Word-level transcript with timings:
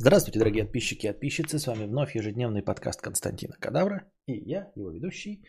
Здравствуйте, 0.00 0.38
дорогие 0.38 0.62
подписчики 0.62 1.06
и 1.06 1.10
подписчицы. 1.10 1.58
С 1.58 1.66
вами 1.66 1.86
вновь 1.86 2.14
ежедневный 2.14 2.62
подкаст 2.62 3.00
Константина 3.02 3.56
Кадавра. 3.58 4.04
И 4.26 4.32
я, 4.48 4.70
его 4.76 4.92
ведущий, 4.92 5.44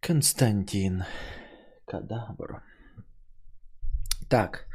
Константин 0.00 1.04
Кадавр. 1.86 2.64
Так. 4.28 4.66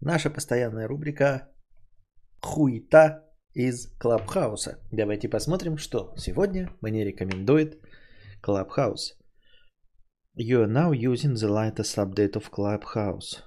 Наша 0.00 0.30
постоянная 0.30 0.86
рубрика 0.86 1.48
«Хуета 2.40 3.24
из 3.54 3.88
Клабхауса». 3.98 4.78
Давайте 4.92 5.28
посмотрим, 5.28 5.78
что 5.78 6.14
сегодня 6.16 6.70
мне 6.80 7.04
рекомендует 7.04 7.82
Clubhouse. 8.40 9.16
You 10.36 10.62
are 10.62 10.66
now 10.68 10.92
using 10.92 11.34
the 11.34 11.48
latest 11.48 11.96
update 11.98 12.36
of 12.36 12.50
Clubhouse. 12.50 13.42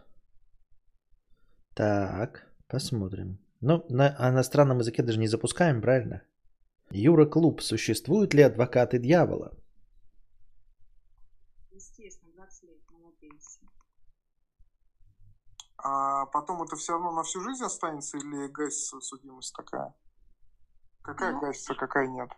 Так, 1.76 2.46
посмотрим. 2.68 3.40
Ну, 3.62 3.86
на 3.90 4.10
иностранном 4.30 4.80
языке 4.80 5.02
даже 5.02 5.18
не 5.18 5.28
запускаем, 5.28 5.82
правильно? 5.82 6.24
Юра 6.92 7.26
Клуб. 7.26 7.62
Существуют 7.62 8.34
ли 8.34 8.44
адвокаты 8.44 9.00
дьявола? 9.00 9.58
Естественно, 11.72 12.34
20 12.36 12.64
лет, 12.64 12.82
молодец. 12.92 13.60
А 15.78 16.26
потом 16.28 16.64
это 16.64 16.76
все 16.76 16.94
равно 16.94 17.12
на 17.14 17.24
всю 17.24 17.42
жизнь 17.42 17.64
останется 17.64 18.18
или 18.18 18.48
гасится 18.50 19.00
судимость 19.00 19.56
такая? 19.56 19.94
Какая 21.02 21.32
Ну. 21.34 21.40
гасится, 21.42 21.74
какая 21.76 22.08
нет? 22.08 22.30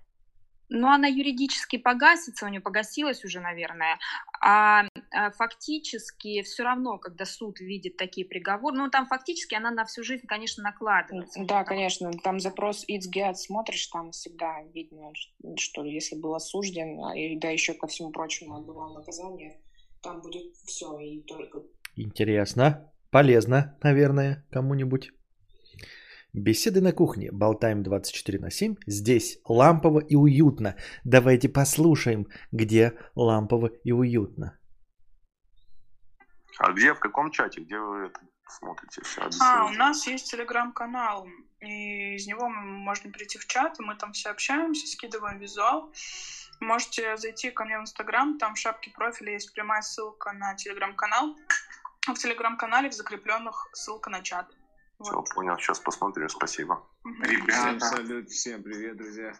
Ну, 0.70 0.88
она 0.88 1.08
юридически 1.08 1.78
погасится, 1.78 2.46
у 2.46 2.50
нее 2.50 2.62
погасилась 2.62 3.24
уже, 3.24 3.40
наверное, 3.40 4.00
а, 4.42 4.86
а 5.12 5.32
фактически 5.32 6.42
все 6.42 6.64
равно, 6.64 6.98
когда 6.98 7.26
суд 7.26 7.60
видит 7.60 7.98
такие 7.98 8.28
приговоры, 8.28 8.78
ну, 8.78 8.90
там 8.90 9.06
фактически 9.06 9.56
она 9.56 9.72
на 9.72 9.86
всю 9.86 10.04
жизнь, 10.04 10.26
конечно, 10.28 10.64
накладывается. 10.64 11.44
Да, 11.46 11.64
конечно. 11.64 12.12
Там 12.24 12.40
запрос 12.40 12.86
its 12.90 13.34
смотришь, 13.36 13.88
там 13.88 14.12
всегда 14.12 14.64
видно, 14.74 15.12
что 15.58 15.84
если 15.84 16.16
был 16.16 16.36
осужден, 16.36 17.04
а, 17.04 17.18
и 17.18 17.38
да 17.38 17.50
еще 17.50 17.74
ко 17.74 17.88
всему 17.88 18.12
прочему 18.12 18.56
отбывал 18.56 18.94
наказание, 18.94 19.60
там 20.02 20.22
будет 20.22 20.56
все, 20.66 20.98
и 21.00 21.22
только 21.22 21.62
Интересно. 21.96 22.92
Полезно, 23.12 23.78
наверное, 23.82 24.46
кому-нибудь. 24.52 25.12
Беседы 26.36 26.82
на 26.82 26.92
кухне. 26.92 27.30
Болтаем 27.32 27.82
24 27.82 28.40
на 28.40 28.52
7. 28.52 28.76
Здесь 28.86 29.40
лампово 29.46 30.00
и 30.00 30.16
уютно. 30.16 30.76
Давайте 31.06 31.48
послушаем, 31.48 32.28
где 32.52 32.92
лампово 33.16 33.68
и 33.86 33.94
уютно. 33.94 34.60
А 36.58 36.74
где, 36.74 36.94
в 36.94 37.00
каком 37.00 37.32
чате, 37.32 37.62
где 37.62 37.80
вы 37.80 38.08
это 38.08 38.20
смотрите? 38.50 39.02
А, 39.40 39.66
у 39.68 39.70
нас 39.72 40.06
есть 40.08 40.30
телеграм-канал, 40.30 41.26
и 41.62 42.16
из 42.16 42.28
него 42.28 42.50
можно 42.50 43.10
перейти 43.12 43.38
в 43.38 43.46
чат, 43.46 43.80
и 43.80 43.84
мы 43.84 43.96
там 43.96 44.12
все 44.12 44.30
общаемся, 44.30 44.88
скидываем 44.88 45.40
визуал. 45.40 45.94
Можете 46.60 47.16
зайти 47.16 47.50
ко 47.50 47.64
мне 47.64 47.80
в 47.80 47.84
Инстаграм, 47.84 48.38
там 48.38 48.56
в 48.56 48.58
шапке 48.58 48.92
профиля 48.92 49.32
есть 49.32 49.54
прямая 49.54 49.82
ссылка 49.82 50.34
на 50.34 50.54
телеграм-канал. 50.56 51.38
А 52.08 52.14
в 52.14 52.18
телеграм-канале 52.18 52.90
в 52.90 52.94
закрепленных 52.94 53.70
ссылка 53.72 54.10
на 54.10 54.22
чат. 54.22 54.48
Все, 55.02 55.14
Вот. 55.14 55.30
понял, 55.34 55.58
сейчас 55.58 55.80
посмотрю, 55.80 56.30
спасибо. 56.30 56.88
Мгм. 57.04 57.24
Всем 57.24 57.36
Ребята, 57.42 57.80
салют, 57.86 58.30
всем 58.30 58.64
привет, 58.64 58.98
друзья. 58.98 59.34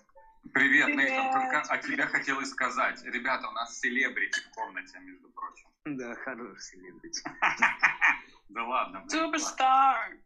привет, 0.54 0.86
Привет. 0.86 0.96
Нейтан, 0.98 1.32
только 1.34 1.62
от 1.62 1.82
тебя 1.82 2.08
хотелось 2.08 2.50
сказать. 2.50 3.02
Ребята, 3.04 3.48
у 3.48 3.52
нас 3.52 3.80
селебрити 3.80 4.40
в 4.42 4.50
комнате, 4.52 5.00
между 5.00 5.30
прочим. 5.30 5.70
Да, 5.86 6.16
хороший 6.16 6.62
селебрити. 6.62 7.22
Да 8.50 8.64
ладно, 8.64 9.00
блин, 9.00 9.10
Суперстар! 9.10 10.18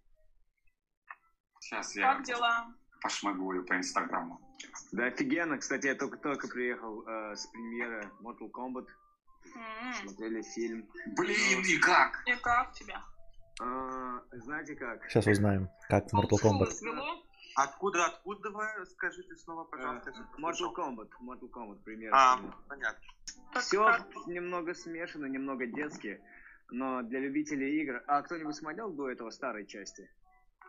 Сейчас 1.62 1.96
я 1.96 2.14
Как 2.16 2.24
дела? 2.26 2.68
пошмыгую 3.02 3.66
по 3.66 3.78
инстаграму. 3.78 4.42
Да, 4.92 5.06
офигенно. 5.06 5.58
Кстати, 5.58 5.86
я 5.88 5.96
только-только 5.96 6.50
приехал 6.50 7.08
э, 7.08 7.36
с 7.38 7.48
премьеры 7.48 8.12
Mortal 8.22 8.52
Kombat. 8.52 8.88
М, 9.56 9.94
Смотрели 9.94 10.42
фильм. 10.42 10.86
Блин, 11.16 11.64
и 11.66 11.78
как? 11.78 12.22
И 12.28 12.36
как 12.36 12.74
тебе? 12.74 12.98
А, 13.60 14.22
знаете 14.32 14.76
как? 14.76 15.10
Сейчас 15.10 15.28
узнаем, 15.28 15.70
как 15.88 16.06
Mortal 16.14 16.40
Kombat. 16.42 16.70
Откуда, 17.56 18.06
откуда 18.06 18.52
вы? 18.52 18.86
Скажите 18.86 19.36
снова, 19.36 19.66
пожалуйста. 19.66 20.12
Э, 20.12 20.42
Mortal. 20.42 20.74
Kombat. 20.74 21.10
Mortal 21.22 21.50
Kombat, 21.52 21.84
премьера. 21.84 22.16
А, 22.16 22.40
понятно. 22.70 23.02
Все 23.60 23.98
немного 24.28 24.74
смешано, 24.74 25.26
немного 25.26 25.68
детски. 25.68 26.22
Но 26.72 27.02
для 27.02 27.20
любителей 27.20 27.82
игр... 27.82 28.02
А 28.08 28.22
кто-нибудь 28.22 28.56
смотрел 28.56 28.92
до 28.92 29.10
этого 29.10 29.32
старой 29.32 29.66
части? 29.66 30.10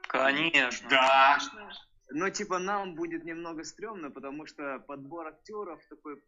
Конечно. 0.09 0.89
Да. 0.89 1.39
Ну, 2.09 2.29
типа, 2.31 2.59
нам 2.59 2.97
будет 2.97 3.25
немного 3.25 3.63
стрёмно, 3.63 4.11
потому 4.11 4.47
что 4.47 4.81
подбор 4.81 5.29
актеров 5.29 5.81
такой, 5.89 6.21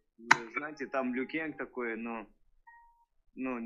знаете, 0.55 0.87
там 0.87 1.13
Люкенг 1.13 1.57
такой, 1.57 1.97
ну, 1.97 2.19
ну, 2.19 2.27
ну 3.35 3.59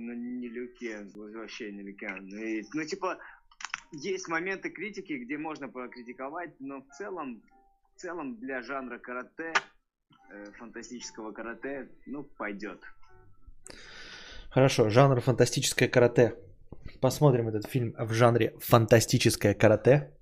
вообще 1.40 1.72
не 1.72 1.84
Люкенг. 1.84 2.22
Ну, 2.32 2.38
и- 2.38 2.64
ну, 2.74 2.84
типа, 2.86 3.18
есть 3.92 4.28
моменты 4.28 4.70
критики, 4.70 5.14
где 5.14 5.38
можно 5.38 5.70
покритиковать, 5.70 6.60
но 6.60 6.82
в 6.82 6.88
целом, 6.98 7.42
в 7.96 8.00
целом 8.00 8.38
для 8.40 8.62
жанра 8.62 8.98
карате, 9.00 9.54
э, 10.32 10.52
фантастического 10.58 11.32
карате, 11.32 11.90
ну, 12.06 12.24
пойдет. 12.24 12.82
Хорошо, 14.50 14.90
жанр 14.90 15.22
фантастическое 15.22 15.88
карате. 15.88 16.36
Посмотрим 17.02 17.50
этот 17.50 17.68
фильм 17.68 17.94
в 17.98 18.14
жанре 18.14 18.54
фантастическое 18.60 19.54
карате. 19.54 20.14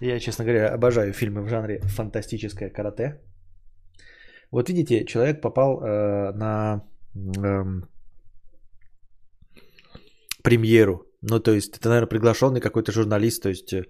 Я, 0.00 0.18
честно 0.18 0.44
говоря, 0.44 0.72
обожаю 0.74 1.12
фильмы 1.12 1.42
в 1.42 1.48
жанре 1.48 1.80
фантастическое 1.82 2.70
карате. 2.70 3.20
Вот 4.52 4.68
видите, 4.68 5.04
человек 5.06 5.40
попал 5.40 5.80
э, 5.82 6.32
на 6.32 6.82
эм, 7.14 7.88
премьеру. 10.44 11.06
Ну, 11.22 11.40
то 11.40 11.52
есть, 11.52 11.78
это, 11.78 11.88
наверное, 11.88 12.08
приглашенный 12.08 12.60
какой-то 12.60 12.92
журналист, 12.92 13.42
то 13.42 13.48
есть 13.48 13.72
э, 13.72 13.84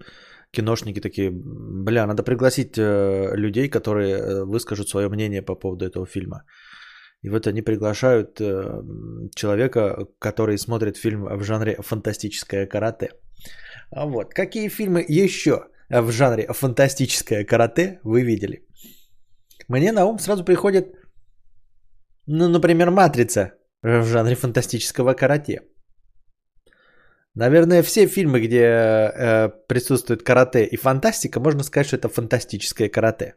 киношники 0.51 1.01
такие, 1.01 1.31
бля, 1.31 2.07
надо 2.07 2.23
пригласить 2.23 2.77
э, 2.77 3.35
людей, 3.35 3.69
которые 3.69 4.15
э, 4.15 4.45
выскажут 4.45 4.87
свое 4.87 5.09
мнение 5.09 5.41
по 5.41 5.55
поводу 5.55 5.85
этого 5.85 6.05
фильма. 6.05 6.43
И 7.23 7.29
вот 7.29 7.47
они 7.47 7.61
приглашают 7.61 8.39
э, 8.39 8.83
человека, 9.35 10.07
который 10.19 10.57
смотрит 10.57 10.97
фильм 10.97 11.25
в 11.25 11.43
жанре 11.43 11.75
фантастическое 11.81 12.67
карате. 12.67 13.09
А 13.91 14.05
вот, 14.05 14.33
какие 14.33 14.69
фильмы 14.69 15.05
еще 15.09 15.67
в 15.89 16.11
жанре 16.11 16.47
фантастическое 16.53 17.43
карате 17.43 17.99
вы 18.03 18.23
видели? 18.23 18.63
Мне 19.67 19.91
на 19.91 20.05
ум 20.05 20.19
сразу 20.19 20.43
приходит, 20.43 20.85
ну, 22.27 22.49
например, 22.49 22.89
«Матрица» 22.91 23.51
в 23.83 24.05
жанре 24.05 24.35
фантастического 24.35 25.13
карате. 25.13 25.61
Наверное, 27.35 27.83
все 27.83 28.07
фильмы, 28.07 28.41
где 28.41 28.61
э, 28.61 29.49
присутствует 29.67 30.23
карате 30.23 30.65
и 30.65 30.77
фантастика, 30.77 31.39
можно 31.39 31.63
сказать, 31.63 31.87
что 31.87 31.95
это 31.95 32.09
фантастическое 32.09 32.89
карате. 32.89 33.35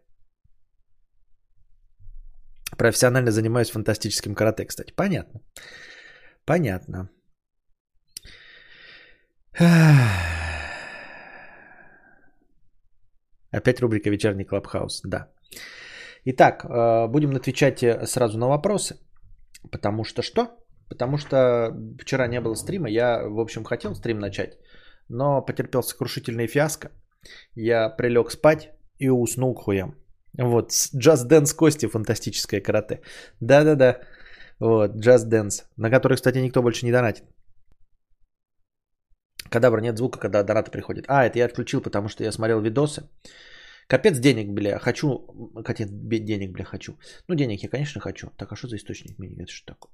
Профессионально 2.77 3.31
занимаюсь 3.31 3.71
фантастическим 3.71 4.35
карате, 4.35 4.67
кстати. 4.67 4.93
Понятно. 4.97 5.41
Понятно. 6.45 7.09
Опять 13.51 13.81
рубрика 13.81 14.11
«Вечерний 14.11 14.45
Клабхаус». 14.45 15.01
Да. 15.05 15.33
Итак, 16.29 16.65
э, 16.65 17.07
будем 17.09 17.37
отвечать 17.37 17.85
сразу 18.09 18.39
на 18.39 18.49
вопросы. 18.49 18.97
Потому 19.71 20.05
что 20.05 20.23
что? 20.23 20.47
Потому 20.89 21.19
что 21.19 21.73
вчера 22.01 22.27
не 22.27 22.41
было 22.41 22.55
стрима. 22.55 22.89
Я, 22.89 23.23
в 23.29 23.39
общем, 23.41 23.65
хотел 23.65 23.95
стрим 23.95 24.19
начать, 24.19 24.59
но 25.09 25.41
потерпел 25.43 25.83
сокрушительное 25.83 26.49
фиаско. 26.49 26.91
Я 27.55 27.89
прилег 27.97 28.31
спать 28.31 28.71
и 28.99 29.09
уснул 29.09 29.55
к 29.55 29.63
хуям. 29.65 29.95
Вот, 30.39 30.71
Just 30.95 31.29
Dance 31.29 31.57
Кости, 31.57 31.87
фантастическое 31.87 32.61
карате. 32.61 33.01
Да-да-да, 33.41 34.01
вот, 34.61 34.97
Just 34.97 35.31
Dance, 35.31 35.65
на 35.77 35.91
который, 35.91 36.17
кстати, 36.17 36.39
никто 36.39 36.63
больше 36.63 36.85
не 36.87 36.93
донатит. 36.93 37.25
Кадабра, 39.51 39.81
нет 39.81 39.97
звука, 39.97 40.19
когда 40.19 40.43
донаты 40.43 40.71
приходят. 40.71 41.05
А, 41.09 41.25
это 41.25 41.39
я 41.39 41.47
отключил, 41.47 41.81
потому 41.81 42.09
что 42.09 42.25
я 42.25 42.33
смотрел 42.33 42.61
видосы. 42.61 43.09
Капец 43.89 44.19
денег, 44.19 44.53
бля, 44.53 44.79
хочу. 44.79 45.27
Капец 45.65 45.89
денег, 45.91 46.53
бля, 46.53 46.65
хочу. 46.65 46.99
Ну, 47.29 47.35
денег 47.35 47.63
я, 47.63 47.69
конечно, 47.69 48.01
хочу. 48.01 48.31
Так, 48.37 48.53
а 48.53 48.57
что 48.57 48.69
за 48.69 48.77
источник 48.77 49.19
мнений? 49.19 49.43
Это 49.45 49.53
что 49.53 49.75
такое? 49.75 49.93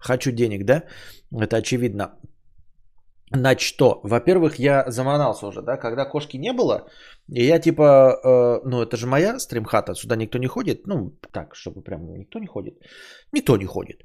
Хочу 0.00 0.32
денег, 0.32 0.64
да? 0.64 0.82
Это 1.32 1.56
очевидно. 1.56 2.18
Значит, 3.34 3.60
что? 3.60 4.00
Во-первых, 4.04 4.58
я 4.58 4.90
заманался 4.90 5.46
уже, 5.46 5.62
да, 5.62 5.76
когда 5.76 6.04
кошки 6.04 6.38
не 6.38 6.52
было, 6.52 6.88
и 7.28 7.44
я 7.44 7.58
типа, 7.60 7.82
э, 8.24 8.68
ну 8.68 8.82
это 8.82 8.96
же 8.96 9.06
моя 9.06 9.38
стримхата, 9.38 9.94
сюда 9.94 10.16
никто 10.16 10.38
не 10.38 10.46
ходит, 10.46 10.86
ну 10.86 11.10
так, 11.32 11.54
чтобы 11.54 11.82
прям 11.82 12.10
никто 12.18 12.38
не 12.38 12.46
ходит, 12.46 12.78
никто 13.32 13.58
не 13.58 13.66
ходит, 13.66 14.02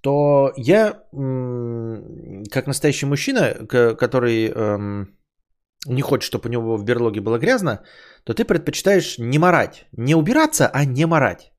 то 0.00 0.52
я, 0.56 1.02
м- 1.12 2.44
как 2.52 2.68
настоящий 2.68 3.06
мужчина, 3.06 3.66
который 3.98 4.46
эм, 4.46 5.16
не 5.86 6.02
хочет, 6.02 6.26
чтобы 6.26 6.48
у 6.48 6.52
него 6.52 6.76
в 6.76 6.84
берлоге 6.84 7.20
было 7.20 7.38
грязно, 7.38 7.82
то 8.24 8.34
ты 8.34 8.44
предпочитаешь 8.44 9.18
не 9.18 9.38
морать, 9.38 9.86
не 9.92 10.14
убираться, 10.14 10.70
а 10.72 10.84
не 10.84 11.06
морать. 11.06 11.52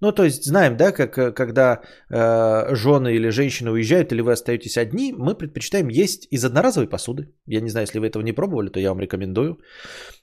Ну, 0.00 0.12
то 0.12 0.24
есть 0.24 0.44
знаем, 0.44 0.76
да, 0.76 0.92
как 0.92 1.16
э, 1.18 1.32
когда 1.32 1.80
э, 2.10 2.74
жены 2.74 3.14
или 3.14 3.30
женщины 3.30 3.70
уезжают, 3.70 4.12
или 4.12 4.22
вы 4.22 4.32
остаетесь 4.32 4.76
одни, 4.76 5.14
мы 5.16 5.34
предпочитаем 5.34 5.88
есть 5.88 6.26
из 6.30 6.44
одноразовой 6.44 6.88
посуды. 6.88 7.32
Я 7.46 7.60
не 7.60 7.70
знаю, 7.70 7.86
если 7.86 8.00
вы 8.00 8.06
этого 8.08 8.22
не 8.22 8.34
пробовали, 8.34 8.70
то 8.70 8.80
я 8.80 8.90
вам 8.90 9.00
рекомендую. 9.00 9.58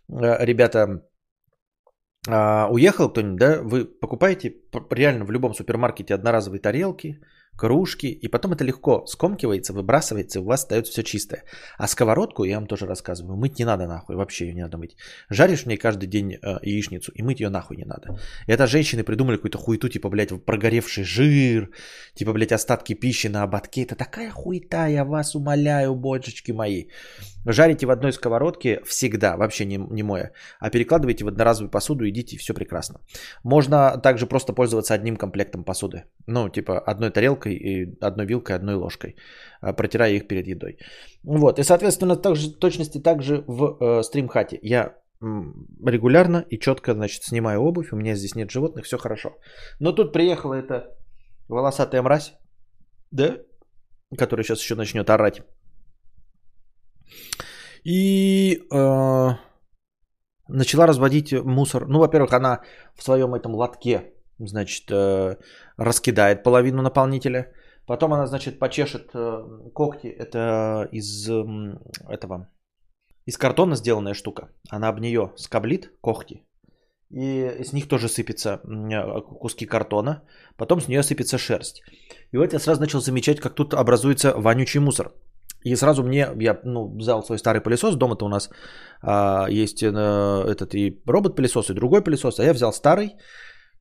Э, 0.10 0.46
ребята, 0.46 1.02
э, 2.30 2.68
уехал 2.70 3.10
кто-нибудь, 3.10 3.40
да, 3.40 3.62
вы 3.64 3.86
покупаете 3.86 4.54
реально 4.92 5.26
в 5.26 5.32
любом 5.32 5.54
супермаркете 5.54 6.14
одноразовые 6.14 6.62
тарелки, 6.62 7.20
кружки, 7.56 8.08
и 8.08 8.28
потом 8.28 8.54
это 8.54 8.64
легко 8.64 9.06
скомкивается, 9.06 9.74
выбрасывается, 9.74 10.40
и 10.40 10.42
у 10.42 10.46
вас 10.46 10.64
остается 10.64 10.92
все 10.92 11.04
чистое. 11.04 11.44
А 11.78 11.88
сковородку, 11.88 12.44
я 12.44 12.56
вам 12.56 12.68
тоже 12.68 12.86
рассказываю, 12.86 13.38
мыть 13.38 13.60
не 13.60 13.66
надо 13.66 13.88
нахуй, 13.88 14.16
вообще 14.16 14.48
ее 14.48 14.54
не 14.54 14.64
надо 14.64 14.78
мыть. 14.78 14.96
Жаришь 15.30 15.64
в 15.64 15.66
ней 15.68 15.78
каждый 15.78 16.08
день 16.08 16.34
э, 16.34 16.60
яичницу, 16.64 17.12
и 17.12 17.24
мыть 17.24 17.40
ее 17.40 17.50
нахуй 17.50 17.78
не 17.78 17.86
надо. 17.86 18.20
Это 18.48 18.68
женщины 18.68 19.04
придумали 19.04 19.36
какую-то 19.36 19.58
хуету, 19.58 19.90
типа, 19.90 20.10
блядь, 20.10 20.30
прогоревший 20.46 21.04
жир, 21.04 21.70
типа, 22.16 22.34
блядь, 22.34 22.52
остатки 22.52 22.94
пищи 22.94 23.28
на 23.28 23.44
ободке. 23.44 23.84
Это 23.84 23.96
такая 23.96 24.32
хуета, 24.32 24.88
я 24.88 25.06
вас 25.06 25.36
умоляю, 25.36 25.96
божечки 25.96 26.52
мои. 26.52 26.86
Жарите 27.46 27.86
в 27.88 27.92
одной 27.92 28.14
сковородке 28.14 28.82
всегда, 28.86 29.36
вообще 29.36 29.66
не, 29.66 29.78
не 29.78 30.04
мое, 30.04 30.32
а 30.60 30.70
перекладывайте 30.70 31.26
в 31.26 31.28
одноразовую 31.28 31.72
посуду, 31.72 32.08
идите, 32.08 32.36
и 32.36 32.40
все 32.40 32.54
прекрасно. 32.54 33.00
Можно 33.44 33.98
также 33.98 34.28
просто 34.28 34.54
пользоваться 34.54 34.94
одним 34.94 35.16
комплектом 35.16 35.64
посуды. 35.64 36.04
Ну, 36.28 36.50
типа 36.50 36.80
одной 36.80 37.10
тарелкой, 37.10 37.41
и 37.50 37.98
одной 38.02 38.26
вилкой, 38.26 38.56
одной 38.56 38.76
ложкой, 38.76 39.16
а, 39.62 39.74
протирая 39.74 40.14
их 40.14 40.28
перед 40.28 40.48
едой. 40.48 40.78
Вот, 41.24 41.60
и, 41.60 41.64
соответственно, 41.64 42.16
также, 42.16 42.52
точности 42.52 43.02
также 43.02 43.44
в 43.48 43.78
э, 43.80 44.04
стримхате. 44.04 44.60
Я 44.62 44.96
регулярно 45.86 46.46
и 46.50 46.60
четко, 46.60 46.94
значит, 46.94 47.24
снимаю 47.24 47.62
обувь, 47.62 47.92
у 47.92 47.96
меня 47.96 48.16
здесь 48.16 48.36
нет 48.36 48.52
животных, 48.52 48.86
все 48.86 48.98
хорошо. 48.98 49.38
Но 49.80 49.92
тут 49.92 50.14
приехала 50.14 50.56
эта 50.56 50.98
волосатая 51.48 52.02
мразь, 52.02 52.34
да, 53.12 53.38
которая 54.18 54.44
сейчас 54.44 54.62
еще 54.62 54.76
начнет 54.76 55.10
орать. 55.10 55.42
И 57.84 58.62
э, 58.72 59.30
начала 60.48 60.88
разводить 60.88 61.34
мусор. 61.34 61.88
Ну, 61.88 62.00
во-первых, 62.00 62.34
она 62.34 62.62
в 62.96 63.04
своем 63.04 63.34
этом 63.36 63.56
лотке, 63.56 64.14
значит, 64.48 64.92
э, 64.92 65.38
раскидает 65.78 66.44
половину 66.44 66.82
наполнителя. 66.82 67.54
Потом 67.88 68.14
она, 68.14 68.28
значит, 68.28 68.60
почешет 68.60 69.12
э, 69.14 69.70
когти. 69.74 70.08
Это 70.08 70.88
из 70.92 71.30
этого, 72.10 72.48
из 73.26 73.38
картона 73.38 73.76
сделанная 73.76 74.14
штука. 74.14 74.50
Она 74.70 74.90
об 74.90 75.00
нее 75.00 75.32
скоблит 75.36 75.92
когти. 76.02 76.46
И 77.12 77.64
с 77.64 77.74
них 77.74 77.88
тоже 77.88 78.08
сыпятся 78.08 78.62
э, 78.64 79.22
куски 79.40 79.66
картона. 79.66 80.24
Потом 80.58 80.82
с 80.82 80.88
нее 80.88 81.04
сыпется 81.04 81.38
шерсть. 81.38 81.84
И 82.32 82.38
вот 82.38 82.54
я 82.54 82.60
сразу 82.60 82.82
начал 82.82 83.02
замечать, 83.02 83.40
как 83.40 83.56
тут 83.56 83.74
образуется 83.74 84.34
вонючий 84.38 84.80
мусор. 84.80 85.12
И 85.64 85.76
сразу 85.76 86.04
мне, 86.04 86.28
я 86.40 86.60
ну, 86.64 86.98
взял 86.98 87.24
свой 87.24 87.38
старый 87.38 87.62
пылесос, 87.62 87.96
дома-то 87.96 88.26
у 88.26 88.30
нас 88.30 88.50
а, 89.02 89.48
есть 89.50 89.84
э, 89.84 89.88
этот 89.88 90.74
и 90.74 91.02
робот-пылесос, 91.06 91.70
и 91.70 91.74
другой 91.74 92.02
пылесос, 92.02 92.40
а 92.40 92.44
я 92.44 92.54
взял 92.54 92.74
старый. 92.74 93.16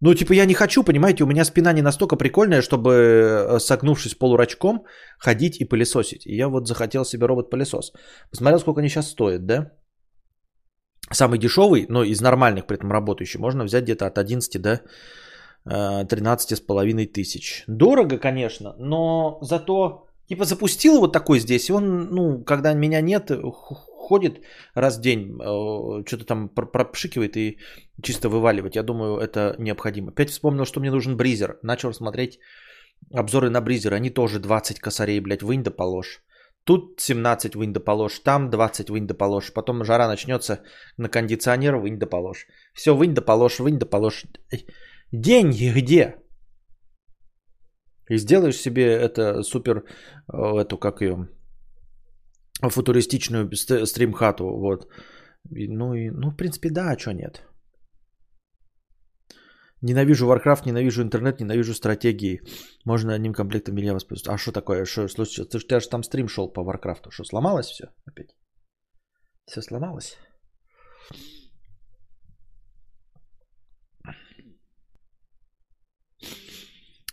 Ну, 0.02 0.14
типа, 0.14 0.32
я 0.32 0.46
не 0.46 0.54
хочу, 0.54 0.82
понимаете, 0.82 1.24
у 1.24 1.26
меня 1.26 1.44
спина 1.44 1.72
не 1.72 1.82
настолько 1.82 2.16
прикольная, 2.16 2.62
чтобы, 2.62 2.90
э, 2.90 3.58
согнувшись 3.58 4.14
полурачком, 4.14 4.84
ходить 5.18 5.60
и 5.60 5.64
пылесосить. 5.64 6.26
И 6.26 6.36
я 6.36 6.48
вот 6.48 6.66
захотел 6.66 7.04
себе 7.04 7.26
робот-пылесос. 7.26 7.92
Посмотрел, 8.30 8.60
сколько 8.60 8.80
они 8.80 8.88
сейчас 8.88 9.10
стоят, 9.10 9.46
да? 9.46 9.72
Самый 11.12 11.38
дешевый, 11.38 11.86
но 11.88 12.02
из 12.02 12.20
нормальных 12.20 12.66
при 12.66 12.76
этом 12.76 12.92
работающих, 12.92 13.40
можно 13.40 13.64
взять 13.64 13.84
где-то 13.84 14.06
от 14.06 14.16
11 14.16 14.62
до 14.62 14.80
э, 15.66 16.06
13 16.08 16.56
с 16.56 16.60
половиной 16.60 17.06
тысяч. 17.06 17.64
Дорого, 17.66 18.18
конечно, 18.18 18.74
но 18.78 19.38
зато 19.42 20.06
Типа 20.30 20.44
запустил 20.44 21.00
вот 21.00 21.12
такой 21.12 21.40
здесь, 21.40 21.68
и 21.68 21.72
он, 21.72 22.14
ну, 22.14 22.44
когда 22.44 22.72
меня 22.72 23.00
нет, 23.00 23.30
х- 23.30 23.74
ходит 24.08 24.40
раз 24.74 24.98
в 24.98 25.00
день, 25.00 25.36
э, 25.42 26.04
что-то 26.06 26.24
там 26.24 26.48
пр- 26.48 26.70
пропшикивает 26.70 27.36
и 27.36 27.58
чисто 28.00 28.28
вываливает. 28.28 28.76
Я 28.76 28.84
думаю, 28.84 29.18
это 29.18 29.56
необходимо. 29.58 30.10
Опять 30.12 30.30
вспомнил, 30.30 30.64
что 30.64 30.78
мне 30.80 30.90
нужен 30.92 31.16
бризер. 31.16 31.58
Начал 31.62 31.92
смотреть 31.92 32.38
обзоры 33.12 33.50
на 33.50 33.60
бризер. 33.60 33.92
Они 33.92 34.10
тоже 34.10 34.38
20 34.38 34.78
косарей, 34.78 35.20
блядь, 35.20 35.42
вынь 35.42 35.64
да 35.64 35.72
положь. 35.72 36.22
Тут 36.62 37.00
17 37.00 37.56
вынь 37.56 37.72
да 37.72 37.80
положь, 37.80 38.20
там 38.20 38.50
20 38.50 38.88
вынь 38.88 39.08
да 39.08 39.14
положь. 39.14 39.52
Потом 39.52 39.84
жара 39.84 40.06
начнется 40.06 40.60
на 40.96 41.08
кондиционер, 41.08 41.74
вынь 41.76 41.98
да 41.98 42.06
положь. 42.06 42.46
Все, 42.72 42.94
вынь 42.94 43.14
да 43.14 43.22
положь, 43.22 43.58
вынь 43.58 43.78
да 43.80 43.86
положь. 43.86 44.26
Деньги 45.10 45.72
где? 45.74 46.19
И 48.10 48.18
сделаешь 48.18 48.56
себе 48.56 48.82
это 48.82 49.42
супер, 49.42 49.84
э, 50.32 50.60
эту, 50.60 50.78
как 50.78 51.00
ее, 51.00 51.28
футуристичную 52.60 53.48
ст- 53.54 53.86
стримхату, 53.86 54.44
вот. 54.44 54.88
И, 55.56 55.68
ну, 55.68 55.94
и, 55.94 56.10
ну, 56.10 56.30
в 56.30 56.36
принципе, 56.36 56.70
да, 56.70 56.90
а 56.90 56.98
что 56.98 57.12
нет. 57.12 57.42
Ненавижу 59.82 60.26
Warcraft, 60.26 60.66
ненавижу 60.66 61.02
интернет, 61.02 61.40
ненавижу 61.40 61.72
стратегии. 61.72 62.40
Можно 62.84 63.14
одним 63.14 63.32
комплектом 63.32 63.74
меня 63.74 63.94
воспользоваться. 63.94 64.32
А 64.32 64.38
что 64.38 64.52
такое? 64.52 64.84
Что 64.84 65.08
случилось? 65.08 65.48
Ты, 65.48 65.80
же 65.80 65.88
там 65.88 66.02
стрим 66.02 66.28
шел 66.28 66.52
по 66.52 66.60
Warcraft. 66.60 67.10
Что, 67.10 67.24
сломалось 67.24 67.66
все 67.66 67.84
опять? 68.06 68.36
Все 69.46 69.62
сломалось? 69.62 70.18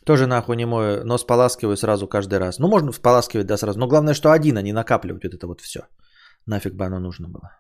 Тоже 0.08 0.26
нахуй 0.26 0.56
не 0.56 0.66
мою, 0.66 1.04
но 1.04 1.18
споласкиваю 1.18 1.76
сразу 1.76 2.08
каждый 2.08 2.40
раз. 2.40 2.60
Ну, 2.60 2.68
можно 2.70 2.94
споласкивать, 2.94 3.46
да, 3.46 3.58
сразу. 3.58 3.80
Но 3.80 3.88
главное, 3.88 4.14
что 4.14 4.32
один, 4.32 4.58
а 4.58 4.62
не 4.62 4.74
накапливать 4.74 5.24
вот 5.24 5.34
это 5.34 5.48
вот 5.48 5.62
все. 5.62 5.80
Нафиг 6.46 6.76
бы 6.76 6.86
оно 6.86 7.00
нужно 7.00 7.28
было. 7.28 7.52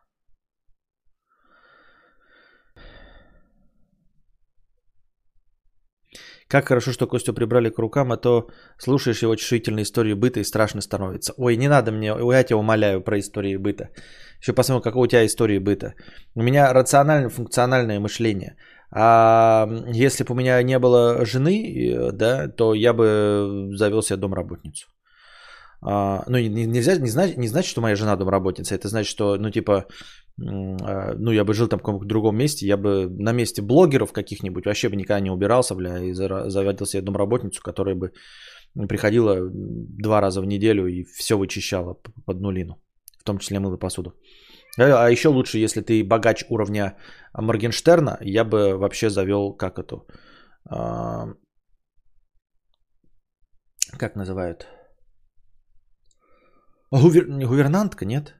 Как 6.47 6.68
хорошо, 6.68 6.94
что 6.94 7.07
Костю 7.07 7.33
прибрали 7.33 7.69
к 7.69 7.80
рукам, 7.80 8.11
а 8.11 8.18
то 8.18 8.49
слушаешь 8.77 9.23
его 9.23 9.35
чувствительные 9.35 9.83
истории 9.83 10.13
быта 10.13 10.39
и 10.39 10.45
страшно 10.45 10.81
становится. 10.81 11.33
Ой, 11.37 11.57
не 11.57 11.68
надо 11.68 11.92
мне, 11.92 12.07
я 12.07 12.44
тебя 12.44 12.57
умоляю 12.57 13.01
про 13.01 13.19
истории 13.19 13.57
быта. 13.57 13.89
Еще 14.39 14.54
посмотрим, 14.54 14.83
какого 14.83 15.04
у 15.04 15.07
тебя 15.07 15.25
истории 15.25 15.59
быта. 15.59 15.95
У 16.35 16.44
меня 16.44 16.73
рационально-функциональное 16.73 17.99
мышление. 17.99 18.56
А 18.91 19.67
если 19.94 20.23
бы 20.23 20.33
у 20.33 20.37
меня 20.37 20.63
не 20.63 20.79
было 20.79 21.25
жены, 21.25 21.51
э, 21.51 22.11
да, 22.11 22.47
то 22.47 22.73
я 22.73 22.94
бы 22.94 23.69
завел 23.73 24.01
себе 24.01 24.17
домработницу. 24.17 24.87
А, 25.81 26.23
ну, 26.27 26.37
не- 26.37 26.49
не- 26.49 26.65
нельзя, 26.65 26.97
не, 26.97 27.09
знать, 27.09 27.37
не 27.37 27.47
значит, 27.47 27.69
что 27.69 27.81
моя 27.81 27.95
жена 27.95 28.15
домработница. 28.15 28.75
Это 28.75 28.87
значит, 28.87 29.09
что, 29.09 29.37
ну, 29.37 29.51
типа, 29.51 29.85
а, 30.39 31.13
ну, 31.15 31.31
я 31.31 31.44
бы 31.44 31.53
жил 31.53 31.67
там 31.67 31.79
в 31.79 31.83
каком-то 31.83 32.06
другом 32.06 32.37
месте, 32.37 32.65
я 32.67 32.77
бы 32.77 33.07
на 33.09 33.33
месте 33.33 33.61
блогеров 33.61 34.11
каких-нибудь 34.11 34.65
вообще 34.65 34.89
бы 34.89 34.95
никогда 34.95 35.19
не 35.19 35.31
убирался, 35.31 35.75
бля, 35.75 35.99
и 35.99 36.13
заводил 36.13 36.85
себе 36.85 37.03
домработницу, 37.03 37.61
которая 37.61 37.95
бы 37.95 38.11
приходила 38.87 39.37
два 39.51 40.21
раза 40.21 40.41
в 40.41 40.45
неделю 40.45 40.87
и 40.87 41.03
все 41.03 41.37
вычищала 41.37 41.97
под 42.25 42.39
нулину, 42.41 42.81
в 43.19 43.23
том 43.23 43.37
числе 43.37 43.59
мыла 43.59 43.77
посуду. 43.77 44.13
А 44.78 45.06
а 45.06 45.10
еще 45.10 45.30
лучше, 45.30 45.57
если 45.57 45.81
ты 45.81 46.04
богач 46.04 46.46
уровня 46.50 46.98
Моргенштерна, 47.34 48.18
я 48.22 48.44
бы 48.44 48.78
вообще 48.78 49.10
завел, 49.10 49.54
как 49.54 49.80
это, 49.80 49.96
а, 50.69 51.34
как 53.98 54.16
называют? 54.16 54.68
Гувер... 56.92 57.26
Гувернантка, 57.48 58.06
нет? 58.06 58.36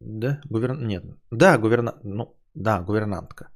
Да, 0.00 0.40
гувер... 0.50 0.76
нет. 0.76 1.04
Да, 1.30 1.58
гуверна... 1.58 1.94
ну, 2.02 2.36
да, 2.54 2.80
гувернантка. 2.80 3.48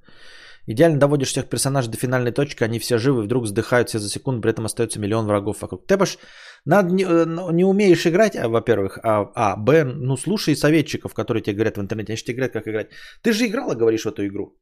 Идеально 0.68 0.98
доводишь 0.98 1.28
всех 1.28 1.48
персонажей 1.48 1.90
до 1.90 1.96
финальной 1.96 2.32
точки, 2.32 2.64
они 2.64 2.78
все 2.78 2.98
живы, 2.98 3.22
вдруг 3.22 3.44
вздыхают 3.44 3.88
все 3.88 3.98
за 3.98 4.08
секунду, 4.08 4.40
при 4.40 4.50
этом 4.50 4.64
остается 4.64 4.98
миллион 5.00 5.26
врагов 5.26 5.62
вокруг. 5.62 5.86
Ты 5.86 5.96
баш, 5.96 6.18
надо 6.66 6.92
не, 6.92 7.04
э, 7.04 7.24
ну, 7.26 7.50
не 7.50 7.64
умеешь 7.64 8.06
играть, 8.06 8.36
а, 8.36 8.48
во-первых, 8.48 8.98
а, 9.02 9.30
а, 9.34 9.56
б, 9.56 9.84
ну 9.84 10.16
слушай 10.16 10.56
советчиков, 10.56 11.14
которые 11.14 11.42
тебе 11.42 11.54
говорят 11.54 11.76
в 11.76 11.80
интернете, 11.80 12.12
они 12.12 12.16
же 12.16 12.24
тебе 12.24 12.36
говорят, 12.36 12.52
как 12.52 12.66
играть. 12.68 12.88
Ты 13.22 13.32
же 13.32 13.46
играла, 13.46 13.74
говоришь, 13.74 14.02
в 14.02 14.08
эту 14.08 14.26
игру. 14.26 14.58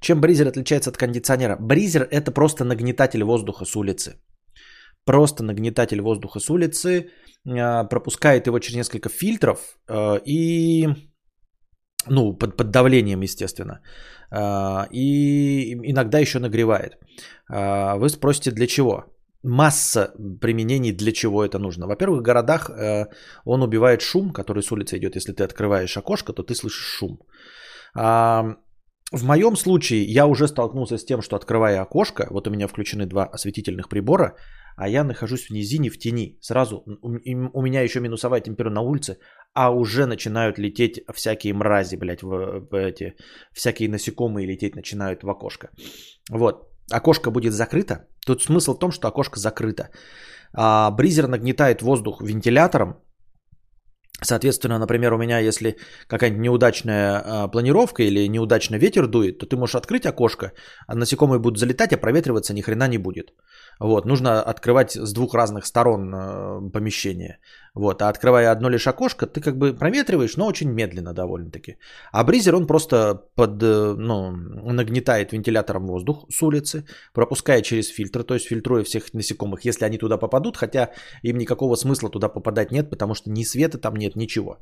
Чем 0.00 0.20
бризер 0.20 0.48
отличается 0.48 0.90
от 0.90 0.96
кондиционера? 0.96 1.56
Бризер 1.60 2.08
это 2.10 2.32
просто 2.32 2.64
нагнетатель 2.64 3.22
воздуха 3.22 3.64
с 3.64 3.76
улицы. 3.76 4.14
просто 5.04 5.42
нагнетатель 5.42 6.00
воздуха 6.00 6.40
с 6.40 6.50
улицы, 6.50 7.10
а, 7.48 7.84
пропускает 7.84 8.46
его 8.46 8.58
через 8.58 8.76
несколько 8.76 9.08
фильтров 9.08 9.58
а, 9.88 10.20
и, 10.26 10.88
ну, 12.08 12.38
под, 12.38 12.56
под 12.56 12.70
давлением, 12.70 13.22
естественно, 13.22 13.80
а, 14.30 14.88
и 14.92 15.72
иногда 15.90 16.18
еще 16.18 16.38
нагревает. 16.38 16.98
А, 17.48 17.96
Вы 17.96 18.08
спросите, 18.08 18.50
для 18.50 18.66
чего? 18.66 19.04
Масса 19.42 20.12
применений, 20.40 20.92
для 20.92 21.12
чего 21.12 21.44
это 21.44 21.58
нужно. 21.58 21.86
Во-первых, 21.86 22.20
в 22.20 22.22
городах 22.22 22.70
э, 22.70 23.06
он 23.44 23.62
убивает 23.62 24.02
шум, 24.02 24.32
который 24.32 24.62
с 24.62 24.72
улицы 24.72 24.96
идет. 24.98 25.16
Если 25.16 25.32
ты 25.32 25.44
открываешь 25.44 25.96
окошко, 25.96 26.32
то 26.32 26.42
ты 26.42 26.54
слышишь 26.54 26.98
шум. 26.98 27.18
А, 27.94 28.56
В 29.12 29.24
моем 29.24 29.56
случае 29.56 30.04
я 30.04 30.26
уже 30.26 30.46
столкнулся 30.46 30.96
с 30.96 31.04
тем, 31.04 31.20
что 31.22 31.36
открывая 31.36 31.80
окошко, 31.82 32.28
вот 32.30 32.46
у 32.46 32.50
меня 32.50 32.68
включены 32.68 33.06
два 33.06 33.24
осветительных 33.24 33.88
прибора, 33.88 34.36
а 34.76 34.88
я 34.88 35.04
нахожусь 35.04 35.46
в 35.46 35.52
низине, 35.52 35.90
в 35.90 35.98
тени. 35.98 36.38
Сразу 36.40 36.84
у 37.02 37.62
меня 37.62 37.82
еще 37.82 38.00
минусовая 38.00 38.40
температура 38.40 38.74
на 38.74 38.80
улице, 38.82 39.18
а 39.52 39.70
уже 39.70 40.06
начинают 40.06 40.58
лететь 40.58 41.00
всякие 41.12 41.54
мрази, 41.54 41.96
блядь, 41.96 42.22
в, 42.22 42.68
в 42.70 42.74
эти, 42.74 43.14
всякие 43.52 43.88
насекомые 43.88 44.46
лететь 44.46 44.76
начинают 44.76 45.22
в 45.22 45.28
окошко. 45.28 45.70
Вот. 46.30 46.69
Окошко 46.90 47.30
будет 47.30 47.52
закрыто. 47.52 48.06
Тут 48.26 48.42
смысл 48.42 48.74
в 48.74 48.78
том, 48.78 48.90
что 48.92 49.08
окошко 49.08 49.38
закрыто. 49.38 49.90
А 50.52 50.90
бризер 50.90 51.28
нагнетает 51.28 51.82
воздух 51.82 52.20
вентилятором. 52.22 52.96
Соответственно, 54.22 54.78
например, 54.78 55.12
у 55.12 55.18
меня 55.18 55.38
если 55.38 55.76
какая-нибудь 56.06 56.42
неудачная 56.42 57.22
а, 57.24 57.48
планировка 57.48 58.02
или 58.02 58.28
неудачно 58.28 58.76
ветер 58.76 59.06
дует, 59.06 59.38
то 59.38 59.46
ты 59.46 59.56
можешь 59.56 59.76
открыть 59.76 60.04
окошко, 60.04 60.52
а 60.86 60.94
насекомые 60.94 61.38
будут 61.38 61.58
залетать, 61.58 61.92
а 61.92 61.96
проветриваться 61.96 62.52
ни 62.52 62.60
хрена 62.60 62.88
не 62.88 62.98
будет. 62.98 63.32
Вот, 63.80 64.04
нужно 64.04 64.42
открывать 64.42 64.92
с 64.92 65.12
двух 65.14 65.34
разных 65.34 65.64
сторон 65.64 66.14
э, 66.14 66.70
помещение. 66.70 67.38
Вот, 67.74 68.02
а 68.02 68.10
открывая 68.10 68.52
одно 68.52 68.68
лишь 68.68 68.86
окошко, 68.86 69.26
ты 69.26 69.40
как 69.40 69.56
бы 69.56 69.72
проветриваешь, 69.72 70.36
но 70.36 70.46
очень 70.46 70.70
медленно 70.70 71.14
довольно-таки. 71.14 71.78
А 72.12 72.22
бризер, 72.24 72.54
он 72.54 72.66
просто 72.66 73.14
под, 73.34 73.62
э, 73.62 73.94
ну, 73.96 74.32
нагнетает 74.72 75.32
вентилятором 75.32 75.86
воздух 75.86 76.26
с 76.28 76.42
улицы, 76.42 76.84
пропуская 77.14 77.62
через 77.62 77.88
фильтр, 77.88 78.22
то 78.22 78.34
есть 78.34 78.46
фильтруя 78.48 78.84
всех 78.84 79.14
насекомых, 79.14 79.64
если 79.64 79.86
они 79.86 79.96
туда 79.96 80.18
попадут, 80.18 80.58
хотя 80.58 80.90
им 81.22 81.38
никакого 81.38 81.74
смысла 81.74 82.10
туда 82.10 82.28
попадать 82.28 82.72
нет, 82.72 82.90
потому 82.90 83.14
что 83.14 83.30
ни 83.30 83.44
света 83.44 83.78
там 83.78 83.96
нет, 83.96 84.14
ничего. 84.14 84.58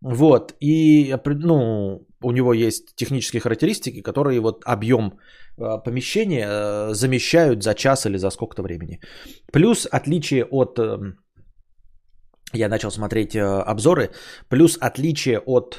Вот, 0.00 0.54
и 0.60 1.14
ну, 1.26 2.06
у 2.22 2.32
него 2.32 2.54
есть 2.54 2.94
технические 2.94 3.42
характеристики, 3.42 4.00
которые 4.00 4.40
вот 4.40 4.62
объем 4.64 5.18
э, 5.58 5.84
помещения 5.84 6.46
э, 6.48 6.94
замещают 6.94 7.62
за 7.62 7.74
час 7.74 8.06
или 8.06 8.18
за 8.18 8.30
сколько-то 8.30 8.62
времени. 8.62 9.00
Плюс 9.52 9.86
отличие 9.90 10.44
от... 10.44 10.78
э, 10.78 10.98
Я 12.54 12.68
начал 12.68 12.90
смотреть 12.90 13.34
э, 13.34 13.40
обзоры. 13.40 14.10
Плюс 14.48 14.78
отличие 14.80 15.38
от... 15.38 15.78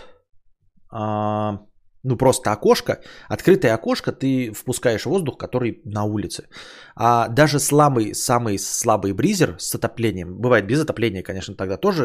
а, 0.91 1.59
ну, 2.03 2.17
просто 2.17 2.51
окошко. 2.51 3.01
Открытое 3.27 3.74
окошко, 3.74 4.12
ты 4.12 4.53
впускаешь 4.53 5.05
воздух, 5.05 5.38
который 5.38 5.81
на 5.86 6.03
улице. 6.03 6.48
А 6.95 7.27
даже 7.27 7.59
слабый, 7.59 8.13
самый 8.13 8.57
слабый 8.57 9.13
бризер 9.13 9.55
с 9.57 9.75
отоплением, 9.75 10.39
бывает 10.39 10.65
без 10.67 10.81
отопления, 10.81 11.24
конечно, 11.24 11.55
тогда 11.55 11.77
тоже 11.77 12.03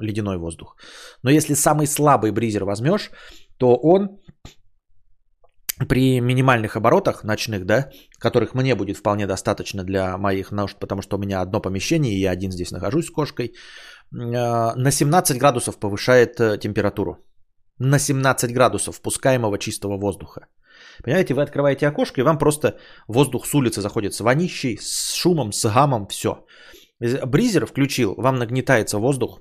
ледяной 0.00 0.38
воздух. 0.38 0.76
Но 1.22 1.30
если 1.30 1.54
самый 1.54 1.86
слабый 1.86 2.32
бризер 2.32 2.64
возьмешь, 2.64 3.10
то 3.58 3.76
он 3.76 4.20
при 5.86 6.20
минимальных 6.20 6.76
оборотах 6.76 7.24
ночных, 7.24 7.64
да, 7.64 7.90
которых 8.18 8.54
мне 8.54 8.74
будет 8.74 8.96
вполне 8.96 9.26
достаточно 9.26 9.84
для 9.84 10.16
моих 10.18 10.52
нужд, 10.52 10.78
потому 10.78 11.02
что 11.02 11.16
у 11.16 11.20
меня 11.20 11.40
одно 11.40 11.60
помещение, 11.60 12.14
и 12.14 12.20
я 12.20 12.30
один 12.30 12.52
здесь 12.52 12.72
нахожусь 12.72 13.06
с 13.06 13.10
кошкой, 13.10 13.46
э, 13.46 13.52
на 14.12 14.90
17 14.90 15.38
градусов 15.38 15.78
повышает 15.78 16.40
э, 16.40 16.58
температуру. 16.58 17.16
На 17.78 17.98
17 17.98 18.52
градусов 18.52 18.96
впускаемого 18.96 19.58
чистого 19.58 19.98
воздуха. 19.98 20.46
Понимаете, 21.02 21.34
вы 21.34 21.42
открываете 21.42 21.88
окошко, 21.88 22.20
и 22.20 22.24
вам 22.24 22.38
просто 22.38 22.78
воздух 23.08 23.46
с 23.46 23.54
улицы 23.54 23.80
заходит 23.80 24.14
с 24.14 24.20
вонищей, 24.20 24.78
с 24.80 25.14
шумом, 25.14 25.52
с 25.52 25.64
гамом, 25.64 26.06
все. 26.06 26.44
Бризер 27.26 27.66
включил, 27.66 28.14
вам 28.16 28.36
нагнетается 28.36 28.98
воздух, 28.98 29.40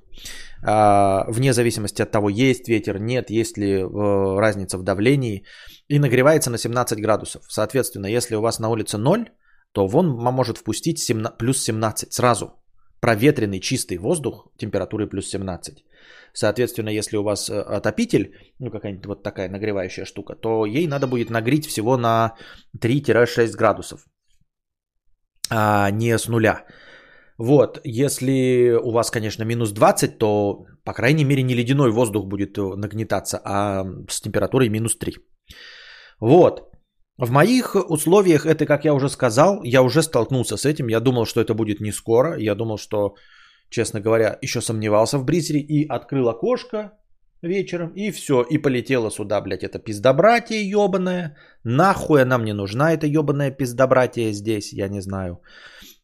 вне 0.63 1.53
зависимости 1.53 2.03
от 2.03 2.11
того, 2.11 2.29
есть 2.29 2.67
ветер, 2.67 2.99
нет, 2.99 3.29
есть 3.29 3.57
ли 3.57 3.79
э, 3.79 4.39
разница 4.39 4.77
в 4.77 4.83
давлении, 4.83 5.43
и 5.87 5.99
нагревается 5.99 6.49
на 6.51 6.57
17 6.57 7.01
градусов. 7.01 7.43
Соответственно, 7.49 8.07
если 8.07 8.35
у 8.35 8.41
вас 8.41 8.59
на 8.59 8.69
улице 8.69 8.97
0, 8.97 9.29
то 9.73 9.87
вон 9.87 10.07
может 10.09 10.57
впустить 10.57 10.99
17, 10.99 11.37
плюс 11.37 11.63
17 11.63 12.13
сразу. 12.13 12.45
Проветренный 12.99 13.59
чистый 13.59 13.97
воздух 13.97 14.51
температурой 14.57 15.09
плюс 15.09 15.29
17. 15.29 15.83
Соответственно, 16.33 16.89
если 16.89 17.17
у 17.17 17.23
вас 17.23 17.49
э, 17.49 17.59
отопитель, 17.59 18.35
ну 18.59 18.71
какая-нибудь 18.71 19.05
вот 19.05 19.23
такая 19.23 19.49
нагревающая 19.49 20.05
штука, 20.05 20.35
то 20.35 20.65
ей 20.65 20.87
надо 20.87 21.07
будет 21.07 21.29
нагреть 21.29 21.65
всего 21.65 21.97
на 21.97 22.35
3-6 22.77 23.57
градусов, 23.57 24.05
а 25.49 25.89
не 25.91 26.17
с 26.17 26.27
нуля. 26.27 26.65
Вот, 27.37 27.81
если 27.83 28.77
у 28.83 28.91
вас, 28.91 29.11
конечно, 29.11 29.43
минус 29.43 29.71
20, 29.71 30.17
то, 30.17 30.65
по 30.83 30.93
крайней 30.93 31.25
мере, 31.25 31.43
не 31.43 31.55
ледяной 31.55 31.91
воздух 31.91 32.25
будет 32.27 32.57
э, 32.57 32.75
нагнетаться, 32.75 33.41
а 33.43 33.85
с 34.09 34.21
температурой 34.21 34.69
минус 34.69 34.97
3. 34.97 35.15
Вот. 36.19 36.71
В 37.17 37.31
моих 37.31 37.75
условиях 37.75 38.45
это, 38.45 38.65
как 38.65 38.85
я 38.85 38.93
уже 38.93 39.09
сказал, 39.09 39.63
я 39.63 39.81
уже 39.81 40.01
столкнулся 40.01 40.57
с 40.57 40.65
этим. 40.65 40.89
Я 40.89 40.99
думал, 40.99 41.25
что 41.25 41.41
это 41.41 41.53
будет 41.53 41.81
не 41.81 41.91
скоро. 41.91 42.37
Я 42.37 42.55
думал, 42.55 42.77
что, 42.77 43.15
честно 43.69 43.99
говоря, 43.99 44.37
еще 44.41 44.61
сомневался 44.61 45.17
в 45.17 45.25
бризере 45.25 45.59
и 45.59 45.87
открыл 45.87 46.29
окошко 46.29 46.91
вечером, 47.41 47.91
и 47.95 48.11
все, 48.11 48.43
и 48.43 48.57
полетела 48.57 49.09
сюда, 49.09 49.41
блядь, 49.41 49.63
это 49.63 49.79
пиздобратие 49.79 50.69
ебаное. 50.69 51.35
Нахуй 51.63 52.21
она 52.21 52.37
мне 52.37 52.53
нужна, 52.53 52.93
это 52.93 53.07
ебаное 53.07 53.51
пиздобратие 53.51 54.33
здесь, 54.33 54.73
я 54.73 54.87
не 54.87 55.01
знаю. 55.01 55.41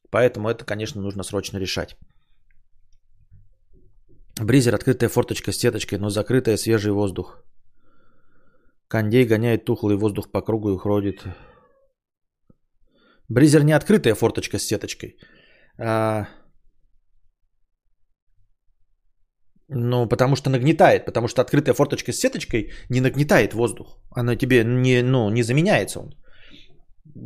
Поэтому 0.10 0.50
это, 0.50 0.66
конечно, 0.66 1.02
нужно 1.02 1.24
срочно 1.24 1.58
решать. 1.58 1.98
Бризер, 4.40 4.76
открытая 4.76 5.10
форточка 5.10 5.52
с 5.52 5.58
сеточкой, 5.58 6.00
но 6.00 6.10
закрытая 6.10 6.58
свежий 6.58 6.92
воздух. 6.92 7.44
Кондей 8.88 9.26
гоняет 9.26 9.66
тухлый 9.66 9.98
воздух 9.98 10.32
по 10.32 10.42
кругу 10.42 10.74
и 10.74 10.78
ходит. 10.78 11.24
Бризер 13.30 13.64
не 13.64 13.74
открытая 13.74 14.16
форточка 14.16 14.58
с 14.58 14.64
сеточкой. 14.64 15.18
А... 15.80 16.28
Ну, 19.70 20.08
потому 20.08 20.36
что 20.36 20.50
нагнетает, 20.50 21.06
потому 21.06 21.28
что 21.28 21.42
открытая 21.42 21.74
форточка 21.74 22.14
с 22.14 22.20
сеточкой 22.20 22.72
не 22.90 23.02
нагнетает 23.02 23.54
воздух. 23.54 24.00
Она 24.12 24.38
тебе 24.38 24.64
не, 24.64 25.02
ну, 25.02 25.30
не 25.30 25.44
заменяется 25.44 26.00
он. 26.00 26.14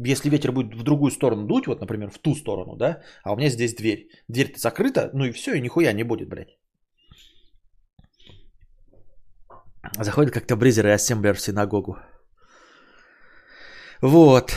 Если 0.06 0.30
ветер 0.30 0.52
будет 0.52 0.76
в 0.76 0.84
другую 0.84 1.12
сторону 1.12 1.48
дуть, 1.48 1.68
вот, 1.68 1.82
например, 1.82 2.10
в 2.10 2.20
ту 2.20 2.36
сторону, 2.36 2.76
да, 2.76 3.02
а 3.24 3.34
у 3.34 3.36
меня 3.36 3.50
здесь 3.50 3.76
дверь. 3.76 4.08
Дверь-то 4.28 4.60
закрыта, 4.60 5.10
ну 5.14 5.26
и 5.26 5.32
все, 5.32 5.54
и 5.54 5.62
нихуя 5.62 5.94
не 5.94 6.04
будет, 6.04 6.30
блядь. 6.30 6.58
Заходит 10.00 10.34
как-то 10.34 10.56
бризер 10.56 10.88
и 10.88 10.92
ассемблер 10.92 11.34
в 11.34 11.42
синагогу. 11.42 11.98
Вот. 14.02 14.54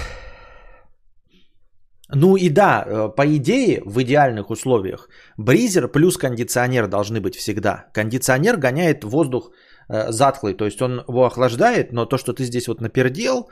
Ну 2.14 2.36
и 2.36 2.48
да, 2.50 2.84
э, 2.86 3.08
по 3.16 3.26
идее, 3.26 3.82
в 3.84 4.00
идеальных 4.02 4.50
условиях, 4.50 5.08
бризер 5.36 5.88
плюс 5.88 6.16
кондиционер 6.16 6.86
должны 6.86 7.20
быть 7.20 7.34
всегда. 7.36 7.86
Кондиционер 7.92 8.56
гоняет 8.56 9.04
воздух 9.04 9.50
затхлый, 9.88 10.54
то 10.54 10.64
есть 10.64 10.80
он 10.82 11.04
его 11.08 11.24
охлаждает, 11.24 11.92
но 11.92 12.06
то, 12.06 12.18
что 12.18 12.32
ты 12.32 12.44
здесь 12.44 12.68
вот 12.68 12.80
напердел, 12.80 13.48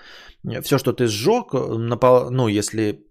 все, 0.63 0.79
что 0.79 0.93
ты 0.93 1.07
сжег, 1.07 1.55
э, 1.55 2.31
ну 2.31 2.49
если 2.49 3.07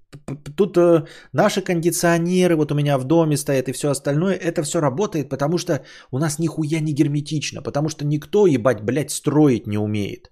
тут 0.58 0.78
э, 0.78 1.06
наши 1.34 1.62
кондиционеры, 1.62 2.56
вот 2.56 2.72
у 2.72 2.75
меня 2.75 2.98
в 2.98 3.04
доме 3.04 3.38
стоят 3.38 3.70
и 3.70 3.72
все 3.72 3.90
остальное, 3.90 4.36
это 4.36 4.63
все 4.63 4.82
работает, 4.82 5.30
потому 5.30 5.58
что 5.58 5.84
у 6.12 6.20
нас 6.20 6.40
нихуя 6.40 6.80
не 6.80 6.94
герметично, 6.94 7.62
потому 7.62 7.90
что 7.90 8.06
никто, 8.06 8.48
ебать, 8.48 8.82
блядь, 8.82 9.12
строить 9.12 9.68
не 9.68 9.78
умеет. 9.78 10.32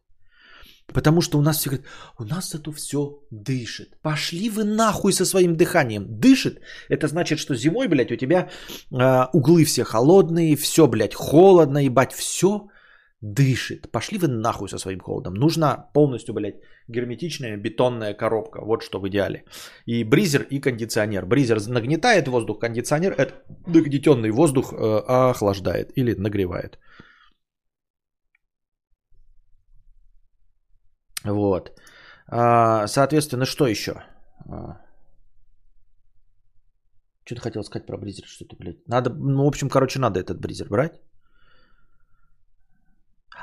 Потому 0.94 1.22
что 1.22 1.38
у 1.38 1.42
нас 1.42 1.58
все 1.58 1.70
говорят, 1.70 1.88
у 2.18 2.24
нас 2.24 2.50
зато 2.50 2.72
все 2.72 3.20
дышит. 3.32 4.02
Пошли 4.02 4.50
вы 4.50 4.64
нахуй 4.64 5.14
со 5.14 5.26
своим 5.26 5.56
дыханием. 5.56 6.06
Дышит, 6.20 6.62
это 6.90 7.08
значит, 7.08 7.40
что 7.40 7.56
зимой, 7.56 7.88
блядь, 7.88 8.12
у 8.12 8.16
тебя 8.16 8.50
э, 8.92 9.26
углы 9.34 9.66
все 9.66 9.84
холодные, 9.84 10.56
все, 10.56 10.88
блядь, 10.88 11.14
холодно, 11.14 11.78
ебать, 11.78 12.14
все 12.14 12.70
дышит. 13.22 13.92
Пошли 13.92 14.18
вы 14.18 14.28
нахуй 14.28 14.70
со 14.70 14.78
своим 14.78 15.00
холодом. 15.00 15.34
Нужна 15.34 15.90
полностью, 15.94 16.34
блядь, 16.34 16.62
герметичная 16.88 17.58
бетонная 17.58 18.14
коробка. 18.14 18.62
Вот 18.62 18.82
что 18.84 19.00
в 19.00 19.08
идеале. 19.08 19.44
И 19.86 20.04
бризер, 20.04 20.44
и 20.44 20.60
кондиционер. 20.60 21.26
Бризер 21.26 21.60
нагнетает 21.68 22.28
воздух, 22.28 22.60
кондиционер 22.60 23.14
это 23.14 23.34
нагнетенный 23.68 24.32
воздух 24.32 24.74
э, 24.74 25.04
охлаждает 25.32 25.92
или 25.98 26.16
нагревает. 26.16 26.80
Вот. 31.26 31.72
А, 32.28 32.88
соответственно, 32.88 33.46
что 33.46 33.68
еще? 33.68 33.92
А. 34.50 34.78
Что-то 37.26 37.42
хотел 37.42 37.64
сказать 37.64 37.86
про 37.86 37.98
бризер, 37.98 38.26
что-то, 38.26 38.56
блядь. 38.56 38.88
Надо, 38.88 39.10
ну, 39.10 39.44
в 39.44 39.48
общем, 39.48 39.70
короче, 39.70 40.00
надо 40.00 40.20
этот 40.20 40.40
бризер 40.40 40.70
брать. 40.70 41.02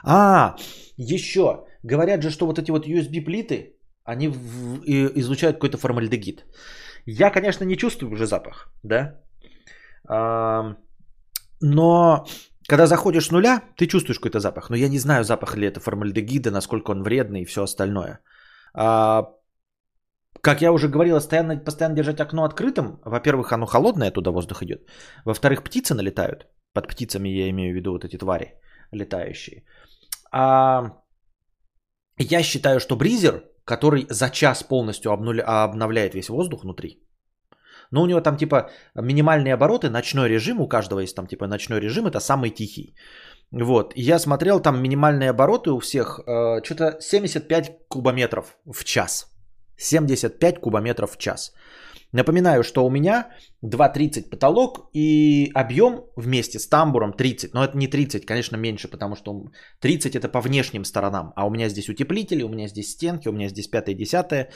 А, 0.05 0.57
еще. 0.97 1.65
Говорят 1.83 2.23
же, 2.23 2.31
что 2.31 2.47
вот 2.47 2.59
эти 2.59 2.71
вот 2.71 2.87
USB-плиты, 2.87 3.77
они 4.05 4.29
в- 4.29 4.83
и- 4.85 5.21
излучают 5.21 5.57
какой-то 5.57 5.79
формальдегид. 5.79 6.45
Я, 7.07 7.31
конечно, 7.31 7.65
не 7.65 7.77
чувствую 7.77 8.13
уже 8.13 8.27
запах, 8.27 8.73
да? 8.83 9.21
А, 10.09 10.77
но 11.61 12.27
когда 12.69 12.87
заходишь 12.87 13.27
с 13.27 13.31
нуля, 13.31 13.63
ты 13.77 13.87
чувствуешь 13.87 14.19
какой-то 14.19 14.41
запах. 14.41 14.71
Но 14.71 14.77
я 14.77 14.89
не 14.89 14.99
знаю, 14.99 15.25
запах 15.25 15.57
ли 15.57 15.67
это 15.67 15.81
формальдегида, 15.81 16.51
насколько 16.51 16.91
он 16.93 17.03
вредный 17.03 17.43
и 17.43 17.45
все 17.45 17.63
остальное. 17.63 18.19
А, 18.75 19.29
как 20.41 20.63
я 20.63 20.73
уже 20.73 20.89
говорил, 20.89 21.17
постоянно, 21.17 21.57
постоянно 21.65 21.97
держать 21.97 22.21
окно 22.21 22.45
открытым. 22.45 23.01
Во-первых, 23.05 23.53
оно 23.53 23.67
холодное, 23.67 24.09
оттуда 24.09 24.31
воздух 24.31 24.63
идет. 24.63 24.81
Во-вторых, 25.25 25.63
птицы 25.63 25.95
налетают. 25.95 26.47
Под 26.73 26.89
птицами 26.89 27.29
я 27.29 27.49
имею 27.51 27.73
в 27.73 27.77
виду 27.77 27.93
вот 27.93 28.05
эти 28.05 28.19
твари 28.19 28.55
летающие. 28.93 29.65
А, 30.33 30.93
я 32.19 32.43
считаю, 32.43 32.81
что 32.81 32.97
бризер, 32.97 33.45
который 33.65 34.07
за 34.11 34.31
час 34.31 34.63
полностью 34.63 35.13
обнуля- 35.13 35.43
обновляет 35.43 36.15
весь 36.15 36.29
воздух 36.29 36.63
внутри, 36.63 37.03
но 37.91 38.03
у 38.03 38.07
него 38.07 38.21
там 38.21 38.37
типа 38.37 38.71
минимальные 38.95 39.55
обороты, 39.55 39.91
ночной 39.91 40.29
режим, 40.29 40.61
у 40.61 40.69
каждого 40.69 41.01
есть 41.01 41.17
там 41.17 41.27
типа 41.27 41.47
ночной 41.47 41.81
режим, 41.81 42.07
это 42.07 42.21
самый 42.21 42.51
тихий. 42.51 42.95
Вот, 43.53 43.93
я 43.97 44.19
смотрел, 44.19 44.61
там 44.61 44.83
минимальные 44.83 45.31
обороты 45.31 45.71
у 45.71 45.79
всех, 45.79 46.19
э, 46.27 46.63
что-то 46.65 47.01
75 47.01 47.89
кубометров 47.89 48.57
в 48.65 48.85
час. 48.85 49.27
75 49.77 50.61
кубометров 50.61 51.13
в 51.13 51.19
час. 51.19 51.53
Напоминаю, 52.13 52.63
что 52.65 52.85
у 52.85 52.91
меня 52.91 53.31
2,30 53.65 54.29
потолок 54.29 54.91
и 54.93 55.51
объем 55.55 56.05
вместе 56.17 56.59
с 56.59 56.67
тамбуром 56.67 57.13
30. 57.13 57.55
Но 57.55 57.65
это 57.65 57.77
не 57.77 57.89
30, 57.89 58.25
конечно, 58.27 58.57
меньше, 58.57 58.89
потому 58.89 59.17
что 59.17 59.51
30 59.81 60.17
это 60.17 60.29
по 60.29 60.41
внешним 60.41 60.85
сторонам. 60.85 61.33
А 61.37 61.47
у 61.47 61.51
меня 61.51 61.69
здесь 61.69 61.89
утеплители, 61.89 62.43
у 62.43 62.49
меня 62.49 62.69
здесь 62.69 62.93
стенки, 62.93 63.29
у 63.29 63.33
меня 63.33 63.49
здесь 63.49 63.69
5 63.69 63.89
и 63.89 63.95
10. 63.95 64.49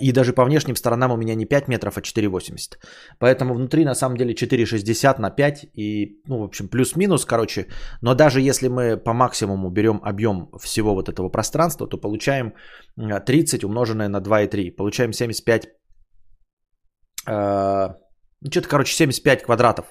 И 0.00 0.12
даже 0.12 0.32
по 0.32 0.44
внешним 0.44 0.76
сторонам 0.76 1.12
у 1.12 1.16
меня 1.16 1.34
не 1.34 1.46
5 1.46 1.68
метров, 1.68 1.96
а 1.96 2.00
4,80. 2.00 2.78
Поэтому 3.18 3.54
внутри 3.54 3.84
на 3.84 3.94
самом 3.94 4.16
деле 4.16 4.34
4,60 4.34 5.20
на 5.20 5.30
5 5.30 5.66
и, 5.74 6.20
ну, 6.26 6.40
в 6.40 6.42
общем, 6.42 6.68
плюс-минус, 6.68 7.24
короче. 7.24 7.68
Но 8.02 8.14
даже 8.14 8.40
если 8.40 8.68
мы 8.68 8.96
по 8.98 9.14
максимуму 9.14 9.70
берем 9.70 10.00
объем 10.02 10.50
всего 10.60 10.94
вот 10.94 11.08
этого 11.08 11.30
пространства, 11.30 11.86
то 11.86 11.96
получаем 11.96 12.52
э, 12.98 13.20
30 13.20 13.64
умноженное 13.64 14.08
на 14.08 14.20
2,3. 14.20 14.72
Получаем 14.72 15.12
75 15.12 15.64
э, 15.64 15.68
что-то, 17.24 18.68
короче, 18.68 18.94
75 18.94 19.42
квадратов. 19.42 19.86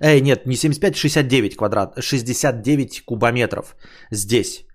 Эй, 0.00 0.20
нет, 0.20 0.46
не 0.46 0.56
75, 0.56 0.96
69 0.96 1.56
квадрат, 1.56 1.94
69 2.02 3.04
кубометров 3.04 3.76
здесь. 4.10 4.66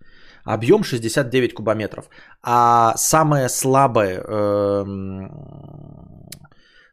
Объем 0.46 0.84
69 0.84 1.54
кубометров. 1.54 2.10
А 2.42 2.96
самое 2.96 3.50
слабое, 3.50 4.22
эм, 4.22 5.30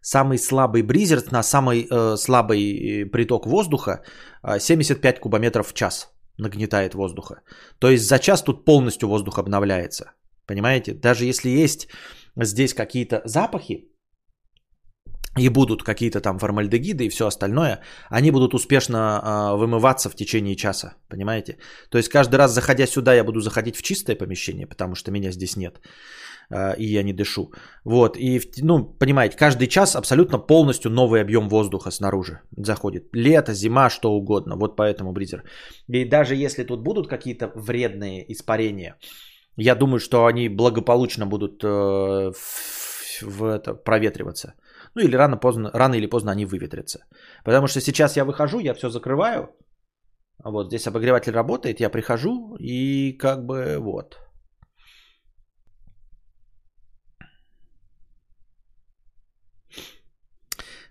самый 0.00 0.38
слабый 0.38 0.82
бризер 0.82 1.22
на 1.30 1.42
самый 1.42 1.86
э, 1.88 2.16
слабый 2.16 3.08
приток 3.12 3.46
воздуха 3.46 4.02
э, 4.42 4.58
75 4.58 5.20
кубометров 5.20 5.68
в 5.68 5.74
час 5.74 6.10
нагнетает 6.38 6.94
воздуха. 6.94 7.42
То 7.78 7.88
есть 7.88 8.08
за 8.08 8.18
час 8.18 8.42
тут 8.42 8.64
полностью 8.64 9.08
воздух 9.08 9.38
обновляется. 9.38 10.12
Понимаете? 10.46 10.92
Даже 10.92 11.24
если 11.24 11.50
есть 11.50 11.88
здесь 12.36 12.74
какие-то 12.74 13.22
запахи, 13.24 13.88
и 15.38 15.48
будут 15.48 15.82
какие-то 15.82 16.20
там 16.20 16.38
формальдегиды 16.38 17.04
и 17.04 17.08
все 17.08 17.26
остальное, 17.26 17.80
они 18.10 18.30
будут 18.30 18.54
успешно 18.54 18.96
э, 18.96 19.56
вымываться 19.56 20.08
в 20.10 20.14
течение 20.14 20.56
часа, 20.56 20.94
понимаете? 21.08 21.56
То 21.90 21.98
есть 21.98 22.08
каждый 22.08 22.36
раз 22.36 22.52
заходя 22.52 22.86
сюда, 22.86 23.14
я 23.14 23.24
буду 23.24 23.40
заходить 23.40 23.76
в 23.76 23.82
чистое 23.82 24.16
помещение, 24.16 24.66
потому 24.66 24.94
что 24.94 25.10
меня 25.10 25.32
здесь 25.32 25.56
нет, 25.56 25.80
э, 26.50 26.76
и 26.78 26.84
я 26.84 27.02
не 27.02 27.12
дышу. 27.12 27.52
Вот, 27.84 28.16
и, 28.16 28.40
ну, 28.62 28.84
понимаете, 28.84 29.36
каждый 29.36 29.66
час 29.66 29.96
абсолютно 29.96 30.38
полностью 30.38 30.90
новый 30.90 31.20
объем 31.20 31.48
воздуха 31.48 31.90
снаружи 31.90 32.38
заходит. 32.56 33.08
Лето, 33.12 33.54
зима, 33.54 33.90
что 33.90 34.12
угодно, 34.12 34.56
вот 34.56 34.76
поэтому 34.76 35.12
бризер. 35.12 35.42
И 35.88 36.04
даже 36.04 36.36
если 36.36 36.64
тут 36.64 36.82
будут 36.82 37.08
какие-то 37.08 37.50
вредные 37.56 38.24
испарения, 38.32 38.96
я 39.56 39.74
думаю, 39.74 39.98
что 39.98 40.26
они 40.26 40.48
благополучно 40.48 41.26
будут 41.26 41.62
э, 41.64 41.66
в, 41.66 43.22
в 43.22 43.44
это, 43.44 43.74
проветриваться. 43.74 44.54
Ну 44.94 45.02
или 45.02 45.16
рано, 45.16 45.36
поздно, 45.36 45.70
рано 45.74 45.94
или 45.94 46.06
поздно 46.06 46.32
они 46.32 46.46
выветрятся. 46.46 46.98
Потому 47.44 47.66
что 47.66 47.80
сейчас 47.80 48.16
я 48.16 48.24
выхожу, 48.24 48.60
я 48.60 48.74
все 48.74 48.90
закрываю. 48.90 49.48
Вот 50.44 50.66
здесь 50.68 50.86
обогреватель 50.86 51.32
работает, 51.32 51.80
я 51.80 51.90
прихожу 51.90 52.56
и 52.58 53.12
как 53.18 53.44
бы 53.46 53.78
вот. 53.78 54.16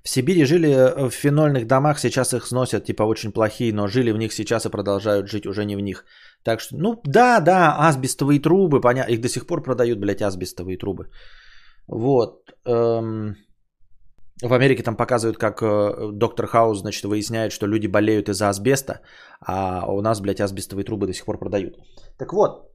В 0.03 0.09
Сибири 0.09 0.45
жили 0.45 1.09
в 1.09 1.11
фенольных 1.11 1.65
домах, 1.65 1.99
сейчас 1.99 2.33
их 2.33 2.45
сносят, 2.45 2.83
типа 2.83 3.03
очень 3.03 3.31
плохие, 3.31 3.73
но 3.73 3.87
жили 3.87 4.11
в 4.11 4.17
них 4.17 4.33
сейчас 4.33 4.65
и 4.65 4.69
продолжают 4.69 5.29
жить 5.29 5.45
уже 5.45 5.63
не 5.65 5.77
в 5.77 5.79
них. 5.79 6.03
Так 6.43 6.59
что, 6.59 6.75
ну 6.77 7.01
да, 7.05 7.39
да, 7.39 7.87
асбестовые 7.87 8.41
трубы, 8.41 8.81
понятно, 8.81 9.13
их 9.13 9.21
до 9.21 9.29
сих 9.29 9.47
пор 9.47 9.63
продают, 9.63 9.99
блядь, 9.99 10.21
асбестовые 10.21 10.77
трубы. 10.77 11.09
Вот. 11.87 12.51
Эм... 12.65 13.35
В 14.41 14.53
Америке 14.53 14.83
там 14.83 14.95
показывают, 14.95 15.37
как 15.37 15.61
э, 15.61 16.11
доктор 16.11 16.47
Хаус, 16.47 16.79
значит, 16.79 17.05
выясняет, 17.05 17.51
что 17.51 17.67
люди 17.67 17.87
болеют 17.87 18.29
из-за 18.29 18.49
асбеста, 18.49 19.01
а 19.39 19.85
у 19.87 20.01
нас, 20.01 20.21
блядь, 20.21 20.41
асбестовые 20.41 20.85
трубы 20.85 21.05
до 21.05 21.13
сих 21.13 21.25
пор 21.25 21.37
продают. 21.37 21.77
Так 22.17 22.33
вот, 22.33 22.71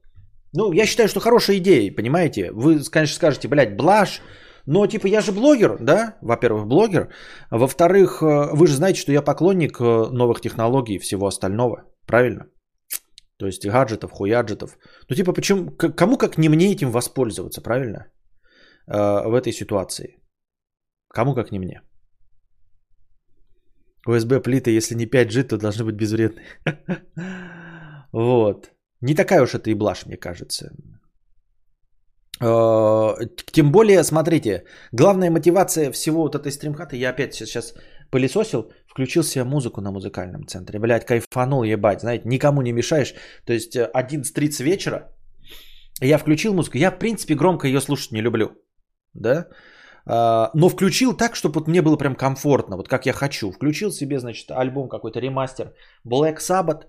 ну, 0.53 0.71
я 0.71 0.85
считаю, 0.85 1.09
что 1.09 1.19
хорошая 1.19 1.57
идея, 1.57 1.95
понимаете? 1.95 2.51
Вы, 2.51 2.79
конечно, 2.91 3.15
скажете, 3.15 3.47
блядь, 3.47 3.75
блажь, 3.75 4.21
но, 4.65 4.87
типа, 4.87 5.07
я 5.07 5.21
же 5.21 5.31
блогер, 5.31 5.77
да? 5.79 6.17
Во-первых, 6.21 6.65
блогер. 6.65 7.09
Во-вторых, 7.51 8.21
э, 8.21 8.49
вы 8.53 8.67
же 8.67 8.75
знаете, 8.75 8.99
что 9.01 9.11
я 9.11 9.21
поклонник 9.21 9.79
э, 9.81 10.09
новых 10.11 10.41
технологий 10.41 10.95
и 10.95 10.99
всего 10.99 11.27
остального, 11.27 11.83
правильно? 12.07 12.45
То 13.37 13.45
есть 13.45 13.65
гаджетов, 13.67 14.11
хуяджетов. 14.11 14.77
Ну, 15.09 15.15
типа, 15.15 15.33
почему, 15.33 15.71
кому 15.71 16.17
как 16.17 16.37
не 16.37 16.49
мне 16.49 16.71
этим 16.71 16.91
воспользоваться, 16.91 17.61
правильно? 17.61 18.05
В 18.87 19.35
этой 19.39 19.53
ситуации. 19.53 20.18
Кому 21.13 21.35
как 21.35 21.51
не 21.51 21.59
мне. 21.59 21.81
USB 24.07 24.39
плиты, 24.39 24.77
если 24.77 24.95
не 24.95 25.05
5G, 25.05 25.43
то 25.43 25.57
должны 25.57 25.85
быть 25.85 25.95
безвредны. 25.95 26.41
вот. 28.11 28.71
Не 29.01 29.15
такая 29.15 29.41
уж 29.41 29.53
это 29.53 29.69
и 29.69 29.75
блажь, 29.75 30.05
мне 30.05 30.17
кажется. 30.17 30.71
Тем 32.39 33.71
более, 33.71 34.03
смотрите, 34.03 34.63
главная 34.93 35.29
мотивация 35.29 35.91
всего 35.91 36.21
вот 36.21 36.35
этой 36.35 36.51
стримхаты, 36.51 36.95
я 36.95 37.09
опять 37.09 37.33
сейчас 37.33 37.73
пылесосил, 38.11 38.71
включил 38.87 39.23
себе 39.23 39.43
музыку 39.43 39.81
на 39.81 39.91
музыкальном 39.91 40.47
центре. 40.47 40.79
Блядь, 40.79 41.05
кайфанул, 41.05 41.63
ебать, 41.63 42.01
знаете, 42.01 42.29
никому 42.29 42.61
не 42.61 42.71
мешаешь. 42.71 43.13
То 43.45 43.53
есть 43.53 43.75
11.30 43.75 44.63
вечера, 44.63 45.11
я 46.01 46.17
включил 46.17 46.53
музыку, 46.53 46.77
я 46.77 46.91
в 46.91 46.99
принципе 46.99 47.35
громко 47.35 47.67
ее 47.67 47.81
слушать 47.81 48.11
не 48.11 48.21
люблю. 48.21 48.51
Да? 49.13 49.47
Но 50.09 50.69
включил 50.69 51.13
так, 51.13 51.35
чтобы 51.35 51.59
вот 51.59 51.67
мне 51.67 51.81
было 51.81 51.95
прям 51.95 52.15
комфортно, 52.15 52.77
вот 52.77 52.87
как 52.87 53.05
я 53.05 53.13
хочу. 53.13 53.51
Включил 53.51 53.91
себе, 53.91 54.19
значит, 54.19 54.49
альбом 54.51 54.89
какой-то 54.89 55.19
ремастер 55.19 55.73
Black 56.07 56.39
Sabbath. 56.39 56.85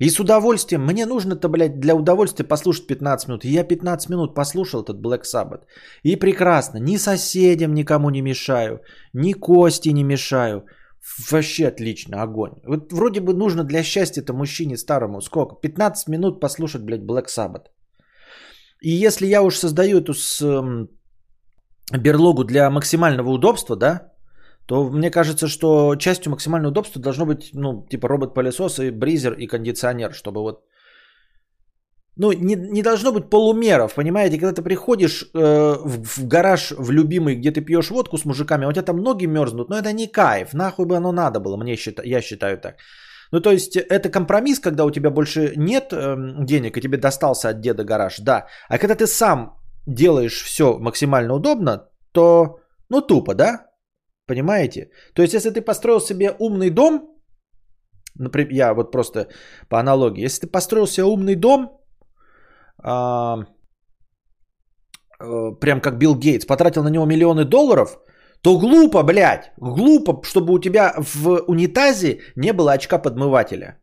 И 0.00 0.10
с 0.10 0.18
удовольствием, 0.18 0.84
мне 0.86 1.06
нужно-то, 1.06 1.48
блядь, 1.48 1.78
для 1.78 1.94
удовольствия 1.94 2.48
послушать 2.48 2.86
15 2.86 3.28
минут. 3.28 3.44
И 3.44 3.50
я 3.50 3.64
15 3.64 4.10
минут 4.10 4.34
послушал 4.34 4.82
этот 4.82 4.96
Black 4.96 5.22
Sabbath. 5.24 5.60
И 6.02 6.16
прекрасно, 6.16 6.78
ни 6.78 6.96
соседям 6.96 7.74
никому 7.74 8.10
не 8.10 8.22
мешаю, 8.22 8.80
ни 9.12 9.34
Кости 9.34 9.90
не 9.90 10.04
мешаю. 10.04 10.64
Вообще 11.30 11.68
отлично, 11.68 12.22
огонь. 12.22 12.52
Вот 12.66 12.92
вроде 12.92 13.20
бы 13.20 13.34
нужно 13.34 13.62
для 13.64 13.82
счастья-то 13.82 14.32
мужчине 14.32 14.76
старому 14.76 15.20
сколько? 15.20 15.54
15 15.54 16.08
минут 16.08 16.40
послушать, 16.40 16.82
блядь, 16.82 17.02
Black 17.02 17.26
Sabbath. 17.26 17.66
И 18.80 18.90
если 18.90 19.26
я 19.26 19.42
уж 19.42 19.56
создаю 19.56 19.98
эту 19.98 20.14
с 20.14 20.40
берлогу 21.98 22.44
для 22.44 22.70
максимального 22.70 23.30
удобства, 23.30 23.76
да, 23.76 24.12
то 24.66 24.90
мне 24.90 25.10
кажется, 25.10 25.48
что 25.48 25.96
частью 25.96 26.30
максимального 26.30 26.70
удобства 26.70 27.02
должно 27.02 27.26
быть, 27.26 27.50
ну, 27.54 27.86
типа 27.90 28.08
робот-пылесос 28.08 28.78
и 28.78 28.90
бризер 28.90 29.32
и 29.32 29.46
кондиционер, 29.46 30.12
чтобы 30.14 30.40
вот 30.40 30.64
ну, 32.16 32.32
не, 32.32 32.54
не 32.54 32.82
должно 32.82 33.12
быть 33.12 33.30
полумеров, 33.30 33.94
понимаете, 33.94 34.38
когда 34.38 34.52
ты 34.52 34.62
приходишь 34.62 35.24
э, 35.34 35.76
в, 35.84 36.04
в 36.04 36.28
гараж 36.28 36.72
в 36.72 36.90
любимый, 36.90 37.36
где 37.36 37.50
ты 37.50 37.62
пьешь 37.62 37.90
водку 37.90 38.18
с 38.18 38.24
мужиками, 38.24 38.64
а 38.64 38.68
у 38.68 38.72
тебя 38.72 38.82
там 38.82 38.96
ноги 38.98 39.26
мерзнут, 39.26 39.70
но 39.70 39.76
это 39.76 39.92
не 39.92 40.06
кайф, 40.06 40.52
нахуй 40.52 40.86
бы 40.86 40.96
оно 40.96 41.12
надо 41.12 41.40
было, 41.40 41.56
мне 41.56 41.76
считаю, 41.76 42.08
я 42.08 42.20
считаю 42.20 42.58
так. 42.58 42.74
Ну, 43.32 43.40
то 43.40 43.50
есть, 43.50 43.76
это 43.76 44.10
компромисс, 44.10 44.60
когда 44.60 44.84
у 44.84 44.90
тебя 44.90 45.10
больше 45.10 45.52
нет 45.56 45.92
э, 45.92 46.16
денег, 46.44 46.76
и 46.76 46.80
тебе 46.80 46.98
достался 46.98 47.48
от 47.48 47.60
деда 47.60 47.84
гараж, 47.84 48.18
да. 48.18 48.46
А 48.68 48.78
когда 48.78 48.94
ты 48.94 49.06
сам 49.06 49.59
делаешь 49.86 50.42
все 50.42 50.78
максимально 50.78 51.34
удобно, 51.34 51.88
то, 52.12 52.58
ну, 52.88 53.00
тупо, 53.00 53.34
да? 53.34 53.66
Понимаете? 54.26 54.90
То 55.14 55.22
есть, 55.22 55.34
если 55.34 55.50
ты 55.50 55.60
построил 55.60 56.00
себе 56.00 56.34
умный 56.38 56.70
дом, 56.70 57.20
например, 58.14 58.48
я 58.52 58.74
вот 58.74 58.92
просто 58.92 59.28
по 59.68 59.78
аналогии, 59.78 60.24
если 60.24 60.42
ты 60.42 60.46
построил 60.46 60.86
себе 60.86 61.04
умный 61.04 61.36
дом, 61.36 61.80
а, 62.82 63.44
э, 65.20 65.52
прям 65.60 65.80
как 65.80 65.98
Билл 65.98 66.16
Гейтс, 66.16 66.46
потратил 66.46 66.82
на 66.82 66.90
него 66.90 67.06
миллионы 67.06 67.44
долларов, 67.44 67.98
то 68.42 68.58
глупо, 68.58 69.02
блядь, 69.02 69.52
глупо, 69.58 70.22
чтобы 70.22 70.54
у 70.54 70.60
тебя 70.60 70.94
в 70.96 71.42
унитазе 71.46 72.20
не 72.36 72.52
было 72.52 72.72
очка 72.72 72.98
подмывателя. 72.98 73.78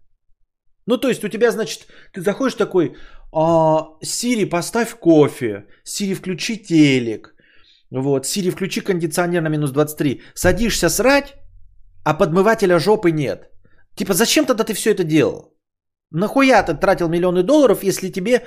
Ну, 0.87 0.97
то 0.97 1.09
есть 1.09 1.23
у 1.23 1.29
тебя, 1.29 1.51
значит, 1.51 1.87
ты 2.13 2.21
заходишь 2.21 2.55
такой, 2.55 2.95
Сири, 3.31 4.45
поставь 4.45 4.95
кофе, 4.99 5.65
Сири, 5.83 6.15
включи 6.15 6.57
телек, 6.57 7.35
вот, 7.91 8.25
Сири, 8.25 8.51
включи 8.51 8.81
кондиционер 8.81 9.41
на 9.41 9.49
минус 9.49 9.71
23. 9.71 10.21
Садишься 10.33 10.89
срать, 10.89 11.35
а 12.03 12.13
подмывателя 12.13 12.79
жопы 12.79 13.11
нет. 13.11 13.49
Типа, 13.95 14.13
зачем 14.13 14.45
тогда 14.45 14.63
ты 14.63 14.73
все 14.73 14.91
это 14.91 15.03
делал? 15.03 15.53
Нахуя 16.11 16.63
ты 16.63 16.73
тратил 16.73 17.09
миллионы 17.09 17.43
долларов, 17.43 17.83
если 17.83 18.09
тебе 18.09 18.45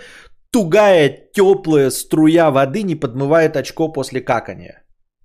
тугая, 0.51 1.31
теплая 1.33 1.91
струя 1.91 2.51
воды 2.51 2.83
не 2.83 2.95
подмывает 2.95 3.57
очко 3.57 3.93
после 3.93 4.21
какания? 4.21 4.83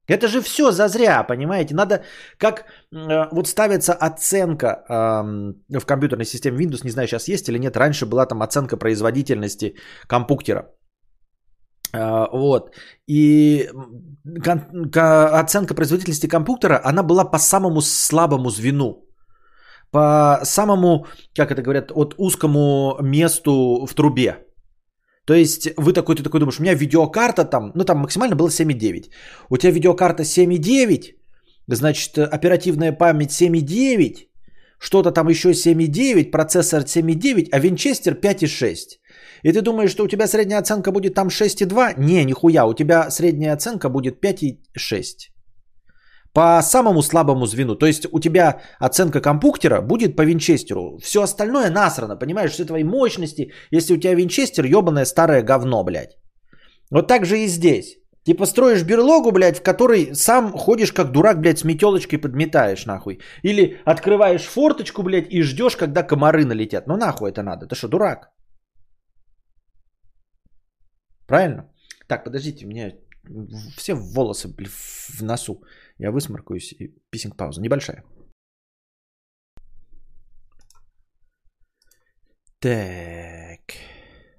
Это 0.08 0.28
же 0.28 0.42
все 0.42 0.72
зазря, 0.72 1.24
понимаете? 1.24 1.76
Надо, 1.76 2.04
как 2.38 2.60
э, 2.60 3.28
вот 3.32 3.48
ставится 3.48 3.94
оценка 3.94 4.68
э, 4.68 5.80
в 5.80 5.86
компьютерной 5.86 6.26
системе 6.26 6.58
Windows, 6.58 6.84
не 6.84 6.92
знаю, 6.92 7.08
сейчас 7.08 7.28
есть 7.28 7.50
или 7.50 7.60
нет, 7.60 7.78
раньше 7.78 8.06
была 8.06 8.26
там 8.26 8.42
оценка 8.42 8.78
производительности 8.78 9.76
компьютера. 10.08 10.68
Э, 11.94 12.28
вот. 12.32 12.76
И 13.08 13.70
кон- 14.44 14.92
ко- 14.92 15.40
оценка 15.40 15.74
производительности 15.74 16.28
компьютера, 16.28 16.82
она 16.84 17.04
была 17.04 17.26
по 17.26 17.40
самому 17.40 17.82
слабому 17.82 18.50
звену. 18.50 19.02
По 19.92 20.40
самому, 20.44 21.06
как 21.38 21.52
это 21.52 21.62
говорят, 21.62 21.92
от 21.96 22.16
узкому 22.18 22.98
месту 23.02 23.86
в 23.88 23.94
трубе. 23.96 24.45
То 25.26 25.34
есть 25.34 25.70
вы 25.78 25.94
такой, 25.94 26.16
ты 26.16 26.24
такой 26.24 26.40
думаешь, 26.40 26.60
у 26.60 26.64
меня 26.64 26.76
видеокарта 26.76 27.46
там, 27.46 27.72
ну 27.76 27.84
там 27.84 28.00
максимально 28.00 28.36
было 28.36 28.50
7,9. 28.50 29.10
У 29.50 29.58
тебя 29.58 29.72
видеокарта 29.72 30.24
7,9, 30.24 31.16
значит 31.68 32.18
оперативная 32.18 32.92
память 32.92 33.32
7,9, 33.32 34.28
что-то 34.78 35.12
там 35.12 35.28
еще 35.30 35.52
7,9, 35.52 36.32
процессор 36.32 36.84
7,9, 36.84 37.50
а 37.52 37.60
винчестер 37.60 38.14
5,6. 38.14 39.00
И 39.44 39.52
ты 39.52 39.62
думаешь, 39.62 39.92
что 39.92 40.04
у 40.04 40.08
тебя 40.08 40.28
средняя 40.28 40.60
оценка 40.60 40.92
будет 40.92 41.16
там 41.16 41.30
6,2? 41.30 41.96
Не, 41.98 42.24
нихуя, 42.24 42.66
у 42.66 42.74
тебя 42.74 43.10
средняя 43.10 43.54
оценка 43.54 43.90
будет 43.90 44.24
5,6 44.24 45.35
по 46.36 46.62
самому 46.62 47.02
слабому 47.02 47.46
звену. 47.46 47.76
То 47.76 47.86
есть 47.86 48.08
у 48.12 48.20
тебя 48.20 48.62
оценка 48.80 49.22
компьютера 49.22 49.82
будет 49.82 50.16
по 50.16 50.26
винчестеру. 50.26 50.98
Все 51.02 51.22
остальное 51.22 51.70
насрано, 51.72 52.18
понимаешь, 52.20 52.52
все 52.52 52.66
твои 52.66 52.84
мощности. 52.84 53.54
Если 53.72 53.94
у 53.94 53.98
тебя 53.98 54.16
винчестер, 54.16 54.66
ебаное 54.66 55.06
старое 55.06 55.44
говно, 55.44 55.84
блядь. 55.84 56.18
Вот 56.92 57.08
так 57.08 57.26
же 57.26 57.38
и 57.38 57.48
здесь. 57.48 57.98
Типа 58.26 58.46
строишь 58.46 58.84
берлогу, 58.84 59.32
блядь, 59.32 59.60
в 59.60 59.64
которой 59.64 60.14
сам 60.14 60.52
ходишь 60.52 60.92
как 60.92 61.12
дурак, 61.12 61.40
блядь, 61.40 61.60
с 61.60 61.64
метелочкой 61.64 62.20
подметаешь, 62.20 62.86
нахуй. 62.86 63.20
Или 63.44 63.80
открываешь 63.86 64.44
форточку, 64.44 65.04
блядь, 65.04 65.32
и 65.32 65.42
ждешь, 65.42 65.78
когда 65.78 66.04
комары 66.04 66.46
налетят. 66.46 66.88
Ну 66.88 66.98
нахуй 66.98 67.30
это 67.30 67.44
надо? 67.44 67.66
Ты 67.68 67.76
что, 67.76 67.88
дурак? 67.88 68.30
Правильно? 71.28 71.72
Так, 72.08 72.24
подождите, 72.26 72.66
мне 72.66 72.96
все 73.78 73.94
волосы 73.94 74.50
блядь, 74.50 74.72
в 75.20 75.24
носу. 75.24 75.62
Я 75.98 76.12
высморкаюсь 76.12 76.74
и 76.74 76.94
писинг 77.10 77.38
пауза. 77.38 77.62
Небольшая. 77.62 78.04
Так. 82.60 83.60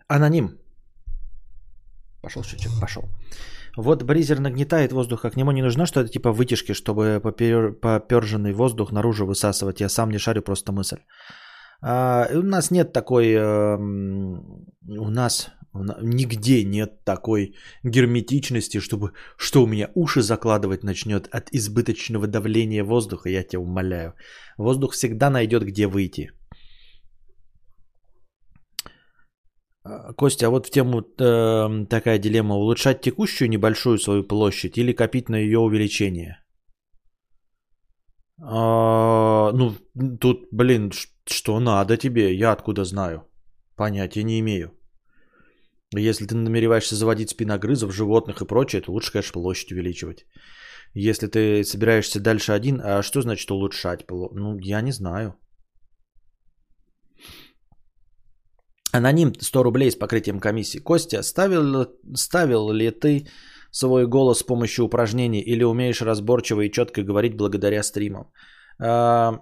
Аноним. 0.08 0.58
Пошел 2.22 2.42
счетчик, 2.42 2.72
пошел. 2.80 3.04
Вот 3.76 4.02
бризер 4.02 4.40
нагнетает 4.40 4.92
воздух, 4.92 5.24
а 5.24 5.30
к 5.30 5.36
нему 5.36 5.52
не 5.52 5.62
нужно 5.62 5.86
что-то 5.86 6.08
типа 6.08 6.32
вытяжки, 6.32 6.72
чтобы 6.72 7.20
попер... 7.22 7.72
поперженный 7.72 8.52
воздух 8.52 8.92
наружу 8.92 9.26
высасывать. 9.26 9.80
Я 9.80 9.88
сам 9.88 10.10
не 10.10 10.18
шарю, 10.18 10.42
просто 10.42 10.72
мысль. 10.72 10.98
А, 11.82 12.26
у 12.32 12.42
нас 12.42 12.70
нет 12.70 12.92
такой... 12.92 13.32
Э, 13.32 13.76
у 13.76 15.10
нас 15.10 15.50
Нигде 16.02 16.64
нет 16.64 17.04
такой 17.04 17.54
герметичности, 17.84 18.80
чтобы 18.80 19.12
что 19.36 19.62
у 19.62 19.66
меня 19.66 19.90
уши 19.94 20.22
закладывать 20.22 20.84
начнет 20.84 21.28
от 21.32 21.48
избыточного 21.52 22.26
давления 22.26 22.84
воздуха, 22.84 23.28
я 23.28 23.42
тебя 23.42 23.60
умоляю. 23.60 24.14
Воздух 24.58 24.92
всегда 24.92 25.30
найдет, 25.30 25.64
где 25.64 25.86
выйти. 25.86 26.30
А, 29.84 30.12
Костя, 30.12 30.46
а 30.46 30.50
вот 30.50 30.66
в 30.66 30.70
тему 30.70 31.00
э, 31.00 31.86
такая 31.88 32.18
дилемма. 32.18 32.56
Улучшать 32.56 33.00
текущую 33.00 33.50
небольшую 33.50 33.98
свою 33.98 34.24
площадь 34.24 34.78
или 34.78 34.92
копить 34.92 35.28
на 35.28 35.36
ее 35.36 35.58
увеличение? 35.58 36.42
А, 38.42 39.52
ну, 39.52 39.74
тут, 40.20 40.48
блин, 40.50 40.92
что 41.26 41.60
надо 41.60 41.96
тебе? 41.96 42.34
Я 42.34 42.52
откуда 42.52 42.84
знаю? 42.84 43.26
Понятия 43.76 44.24
не 44.24 44.40
имею. 44.40 44.72
Если 46.00 46.26
ты 46.26 46.34
намереваешься 46.34 46.94
заводить 46.96 47.30
спиногрызов, 47.30 47.94
животных 47.94 48.40
и 48.40 48.46
прочее, 48.46 48.82
то 48.82 48.92
лучше, 48.92 49.12
конечно, 49.12 49.40
площадь 49.40 49.72
увеличивать. 49.72 50.26
Если 50.94 51.26
ты 51.26 51.64
собираешься 51.64 52.20
дальше 52.20 52.52
один, 52.52 52.80
а 52.82 53.02
что 53.02 53.22
значит 53.22 53.50
улучшать? 53.50 54.04
Ну, 54.10 54.58
я 54.58 54.80
не 54.80 54.92
знаю. 54.92 55.34
Аноним 58.92 59.32
100 59.38 59.62
рублей 59.62 59.90
с 59.90 59.98
покрытием 59.98 60.40
комиссии. 60.40 60.78
Костя, 60.78 61.22
ставил, 61.22 61.86
ставил 62.14 62.72
ли 62.72 62.90
ты 62.90 63.26
свой 63.70 64.06
голос 64.06 64.38
с 64.38 64.42
помощью 64.42 64.84
упражнений 64.84 65.42
или 65.42 65.64
умеешь 65.64 66.00
разборчиво 66.02 66.62
и 66.62 66.70
четко 66.70 67.02
говорить 67.02 67.36
благодаря 67.36 67.82
стримам? 67.82 68.30
А, 68.80 69.40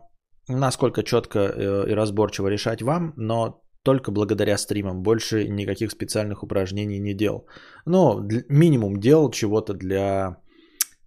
насколько 0.48 1.02
четко 1.02 1.38
э, 1.38 1.90
и 1.90 1.94
разборчиво 1.94 2.48
решать 2.48 2.82
вам, 2.82 3.12
но 3.16 3.63
только 3.85 4.11
благодаря 4.11 4.59
стримам. 4.59 5.03
Больше 5.03 5.49
никаких 5.49 5.90
специальных 5.90 6.42
упражнений 6.42 6.99
не 6.99 7.14
делал. 7.14 7.47
Но 7.87 8.29
минимум 8.49 8.99
делал 8.99 9.31
чего-то 9.31 9.75
для 9.75 10.37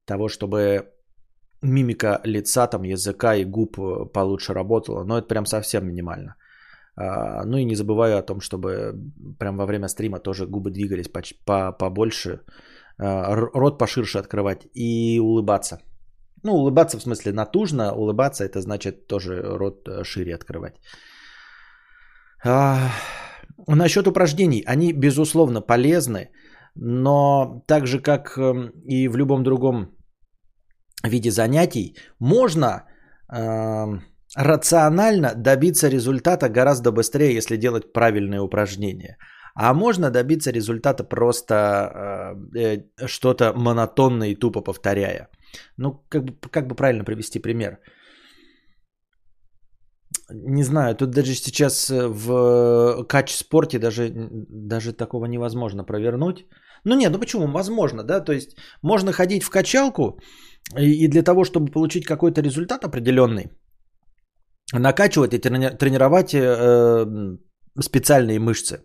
того, 0.05 0.29
чтобы 0.29 0.83
мимика 1.61 2.21
лица, 2.23 2.67
там, 2.67 2.83
языка 2.83 3.35
и 3.35 3.45
губ 3.45 3.79
э, 3.79 4.05
получше 4.13 4.53
работала. 4.53 5.03
Но 5.03 5.17
это 5.17 5.27
прям 5.27 5.45
совсем 5.45 5.87
минимально. 5.87 6.35
А, 6.95 7.43
ну 7.45 7.57
и 7.57 7.65
не 7.65 7.75
забываю 7.75 8.17
о 8.17 8.23
том, 8.23 8.39
чтобы 8.41 8.93
прям 9.39 9.57
во 9.57 9.65
время 9.65 9.87
стрима 9.87 10.19
тоже 10.19 10.47
губы 10.47 10.71
двигались 10.71 11.09
побольше, 11.79 12.41
а, 12.99 13.35
рот 13.35 13.77
поширше 13.79 14.19
открывать 14.19 14.67
и 14.73 15.19
улыбаться. 15.19 15.79
Ну, 16.43 16.53
улыбаться 16.53 16.97
в 16.97 17.01
смысле 17.01 17.33
натужно, 17.33 17.93
улыбаться 17.93 18.43
это 18.43 18.61
значит 18.61 19.07
тоже 19.07 19.41
рот 19.43 19.87
э, 19.87 20.03
шире 20.03 20.35
открывать. 20.35 20.75
А, 22.45 22.91
насчет 23.67 24.07
упражнений. 24.07 24.63
Они, 24.65 24.93
безусловно, 24.93 25.61
полезны, 25.61 26.29
но 26.75 27.63
так 27.67 27.87
же, 27.87 27.99
как 27.99 28.37
эм, 28.37 28.71
и 28.85 29.07
в 29.07 29.17
любом 29.17 29.43
другом 29.43 29.87
виде 31.03 31.31
занятий, 31.31 31.95
можно 32.19 32.83
э, 33.33 33.99
рационально 34.35 35.33
добиться 35.35 35.89
результата 35.89 36.49
гораздо 36.49 36.91
быстрее, 36.91 37.33
если 37.33 37.57
делать 37.57 37.93
правильные 37.93 38.41
упражнения. 38.41 39.17
А 39.55 39.73
можно 39.73 40.11
добиться 40.11 40.51
результата 40.51 41.03
просто 41.03 41.55
э, 42.55 42.59
э, 42.59 43.07
что-то 43.07 43.53
монотонно 43.53 44.25
и 44.25 44.35
тупо 44.35 44.61
повторяя. 44.61 45.29
Ну, 45.77 46.03
как 46.09 46.23
бы, 46.23 46.33
как 46.51 46.67
бы 46.67 46.75
правильно 46.75 47.03
привести 47.03 47.39
пример? 47.39 47.79
Не 50.29 50.63
знаю, 50.63 50.95
тут 50.95 51.11
даже 51.11 51.33
сейчас 51.35 51.89
э, 51.89 52.07
в 52.07 53.05
кач-спорте 53.07 53.79
даже, 53.79 54.11
даже 54.49 54.93
такого 54.93 55.25
невозможно 55.25 55.83
провернуть. 55.83 56.45
Ну 56.83 56.95
нет, 56.95 57.11
ну 57.11 57.19
почему? 57.19 57.47
Возможно, 57.47 58.03
да, 58.03 58.19
то 58.19 58.33
есть 58.33 58.57
можно 58.81 59.11
ходить 59.11 59.43
в 59.43 59.49
качалку 59.49 60.19
и 60.77 61.07
для 61.07 61.23
того, 61.23 61.43
чтобы 61.43 61.71
получить 61.71 62.05
какой-то 62.05 62.41
результат 62.41 62.83
определенный, 62.83 63.51
накачивать 64.73 65.33
и 65.33 65.39
тренировать 65.39 66.33
э, 66.33 67.37
специальные 67.79 68.39
мышцы. 68.39 68.79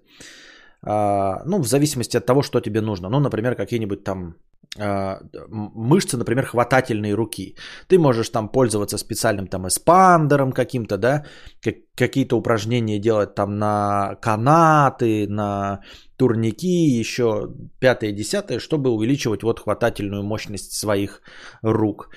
А, 0.84 1.42
ну, 1.46 1.62
в 1.62 1.66
зависимости 1.66 2.16
от 2.16 2.26
того, 2.26 2.42
что 2.42 2.60
тебе 2.60 2.80
нужно. 2.80 3.08
Ну, 3.08 3.20
например, 3.20 3.54
какие-нибудь 3.54 4.04
там 4.04 4.34
мышцы, 4.76 6.16
например, 6.16 6.46
хватательные 6.46 7.14
руки. 7.14 7.56
Ты 7.88 7.98
можешь 7.98 8.30
там 8.30 8.48
пользоваться 8.48 8.98
специальным 8.98 9.46
там 9.46 9.66
эспандером 9.66 10.52
каким-то, 10.52 10.96
да, 10.96 11.24
какие-то 11.94 12.36
упражнения 12.36 12.98
делать 12.98 13.34
там 13.34 13.58
на 13.58 14.16
канаты, 14.22 15.26
на 15.28 15.80
турники, 16.16 17.00
еще 17.00 17.48
пятое, 17.80 18.12
десятое, 18.12 18.58
чтобы 18.58 18.90
увеличивать 18.90 19.42
вот 19.42 19.60
хватательную 19.60 20.22
мощность 20.22 20.72
своих 20.72 21.20
рук. 21.62 22.08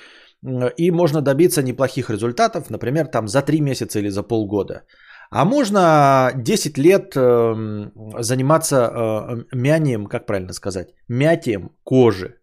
И 0.77 0.91
можно 0.91 1.21
добиться 1.21 1.63
неплохих 1.63 2.09
результатов, 2.09 2.69
например, 2.69 3.07
там 3.07 3.27
за 3.27 3.41
3 3.41 3.61
месяца 3.61 3.99
или 3.99 4.09
за 4.09 4.23
полгода. 4.23 4.83
А 5.31 5.45
можно 5.45 6.31
10 6.35 6.77
лет 6.77 7.15
эм, 7.15 7.91
заниматься 8.19 8.75
э, 8.75 9.43
мянием, 9.55 10.05
как 10.05 10.25
правильно 10.25 10.53
сказать, 10.53 10.89
мятием 11.07 11.71
кожи. 11.83 12.35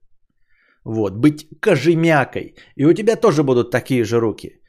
Вот, 0.84 1.14
быть 1.14 1.48
кожемякой. 1.60 2.56
И 2.76 2.84
у 2.84 2.92
тебя 2.92 3.16
тоже 3.16 3.42
будут 3.42 3.70
такие 3.70 4.04
же 4.04 4.20
руки. 4.20 4.62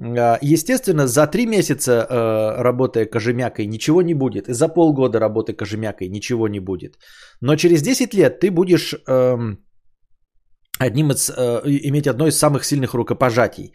А, 0.00 0.38
Естественно, 0.42 1.06
за 1.06 1.26
3 1.26 1.46
месяца 1.46 1.92
э, 1.92 2.62
работая 2.62 3.06
кожемякой 3.06 3.66
ничего 3.66 4.02
не 4.02 4.14
будет. 4.14 4.48
И 4.48 4.52
за 4.52 4.68
полгода 4.68 5.18
работая 5.18 5.56
кожемякой 5.56 6.08
ничего 6.08 6.48
не 6.48 6.60
будет. 6.60 6.98
Но 7.40 7.56
через 7.56 7.82
10 7.82 8.14
лет 8.14 8.40
ты 8.40 8.50
будешь 8.50 8.94
эм, 9.06 9.58
одним 10.78 11.10
из, 11.10 11.30
э, 11.30 11.60
иметь 11.64 12.06
одно 12.06 12.26
из 12.26 12.38
самых 12.38 12.64
сильных 12.64 12.94
рукопожатий. 12.94 13.72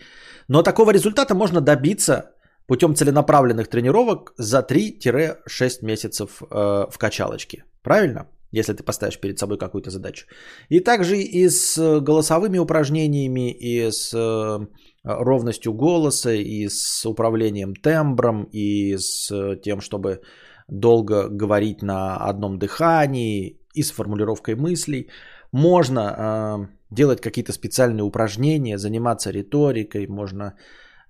Но 0.48 0.64
такого 0.64 0.92
результата 0.92 1.34
можно 1.34 1.62
добиться 1.62 2.35
путем 2.68 2.96
целенаправленных 2.96 3.68
тренировок 3.68 4.34
за 4.38 4.60
3-6 4.60 5.84
месяцев 5.84 6.42
э, 6.42 6.46
в 6.92 6.98
качалочке. 6.98 7.64
Правильно? 7.84 8.28
Если 8.52 8.74
ты 8.74 8.84
поставишь 8.84 9.20
перед 9.20 9.38
собой 9.38 9.58
какую-то 9.58 9.90
задачу. 9.90 10.28
И 10.70 10.80
также 10.80 11.18
и 11.18 11.50
с 11.50 12.00
голосовыми 12.02 12.58
упражнениями, 12.60 13.52
и 13.52 13.92
с 13.92 14.14
э, 14.14 14.66
ровностью 15.04 15.74
голоса, 15.74 16.32
и 16.32 16.70
с 16.70 17.06
управлением 17.06 17.76
тембром, 17.76 18.48
и 18.54 18.98
с 18.98 19.30
э, 19.32 19.62
тем, 19.62 19.82
чтобы 19.82 20.22
долго 20.68 21.28
говорить 21.30 21.82
на 21.82 22.18
одном 22.18 22.58
дыхании, 22.58 23.60
и 23.76 23.84
с 23.84 23.92
формулировкой 23.92 24.56
мыслей. 24.56 25.10
Можно 25.52 26.00
э, 26.00 26.68
делать 26.96 27.22
какие-то 27.22 27.54
специальные 27.54 28.04
упражнения, 28.04 28.78
заниматься 28.78 29.32
риторикой, 29.32 30.08
можно 30.08 30.54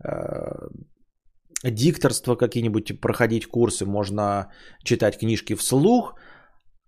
э, 0.03 0.09
дикторство 1.63 2.35
какие-нибудь 2.35 3.01
проходить 3.01 3.47
курсы, 3.47 3.85
можно 3.85 4.51
читать 4.83 5.17
книжки 5.19 5.55
вслух, 5.55 6.15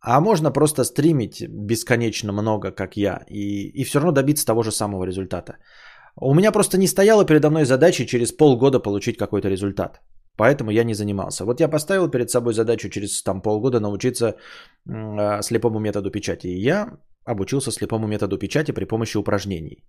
а 0.02 0.20
можно 0.22 0.52
просто 0.52 0.84
стримить 0.84 1.48
бесконечно 1.48 2.32
много, 2.34 2.72
как 2.72 2.98
я, 2.98 3.22
и, 3.30 3.72
и 3.74 3.84
все 3.84 4.00
равно 4.00 4.12
добиться 4.12 4.46
того 4.46 4.64
же 4.64 4.72
самого 4.72 5.06
результата. 5.06 5.58
У 6.16 6.34
меня 6.34 6.52
просто 6.52 6.78
не 6.78 6.88
стояла 6.88 7.26
передо 7.26 7.50
мной 7.50 7.66
задача 7.66 8.06
через 8.06 8.32
полгода 8.32 8.80
получить 8.80 9.18
какой-то 9.18 9.50
результат. 9.50 10.02
Поэтому 10.38 10.72
я 10.72 10.84
не 10.84 10.94
занимался. 10.94 11.46
Вот 11.46 11.60
я 11.60 11.68
поставил 11.68 12.10
перед 12.10 12.30
собой 12.30 12.54
задачу 12.54 12.90
через 12.90 13.24
там, 13.24 13.42
полгода 13.42 13.80
научиться 13.80 14.36
а, 14.88 15.42
слепому 15.42 15.80
методу 15.80 16.12
печати. 16.12 16.48
И 16.48 16.62
я 16.62 16.98
обучился 17.26 17.72
слепому 17.72 18.08
методу 18.08 18.38
печати 18.38 18.72
при 18.72 18.86
помощи 18.86 19.18
упражнений. 19.18 19.84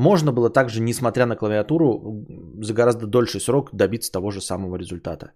Можно 0.00 0.32
было 0.32 0.50
также, 0.50 0.80
несмотря 0.80 1.26
на 1.26 1.36
клавиатуру, 1.36 2.24
за 2.64 2.72
гораздо 2.72 3.06
дольший 3.06 3.40
срок 3.40 3.70
добиться 3.72 4.12
того 4.12 4.30
же 4.30 4.40
самого 4.40 4.78
результата. 4.78 5.32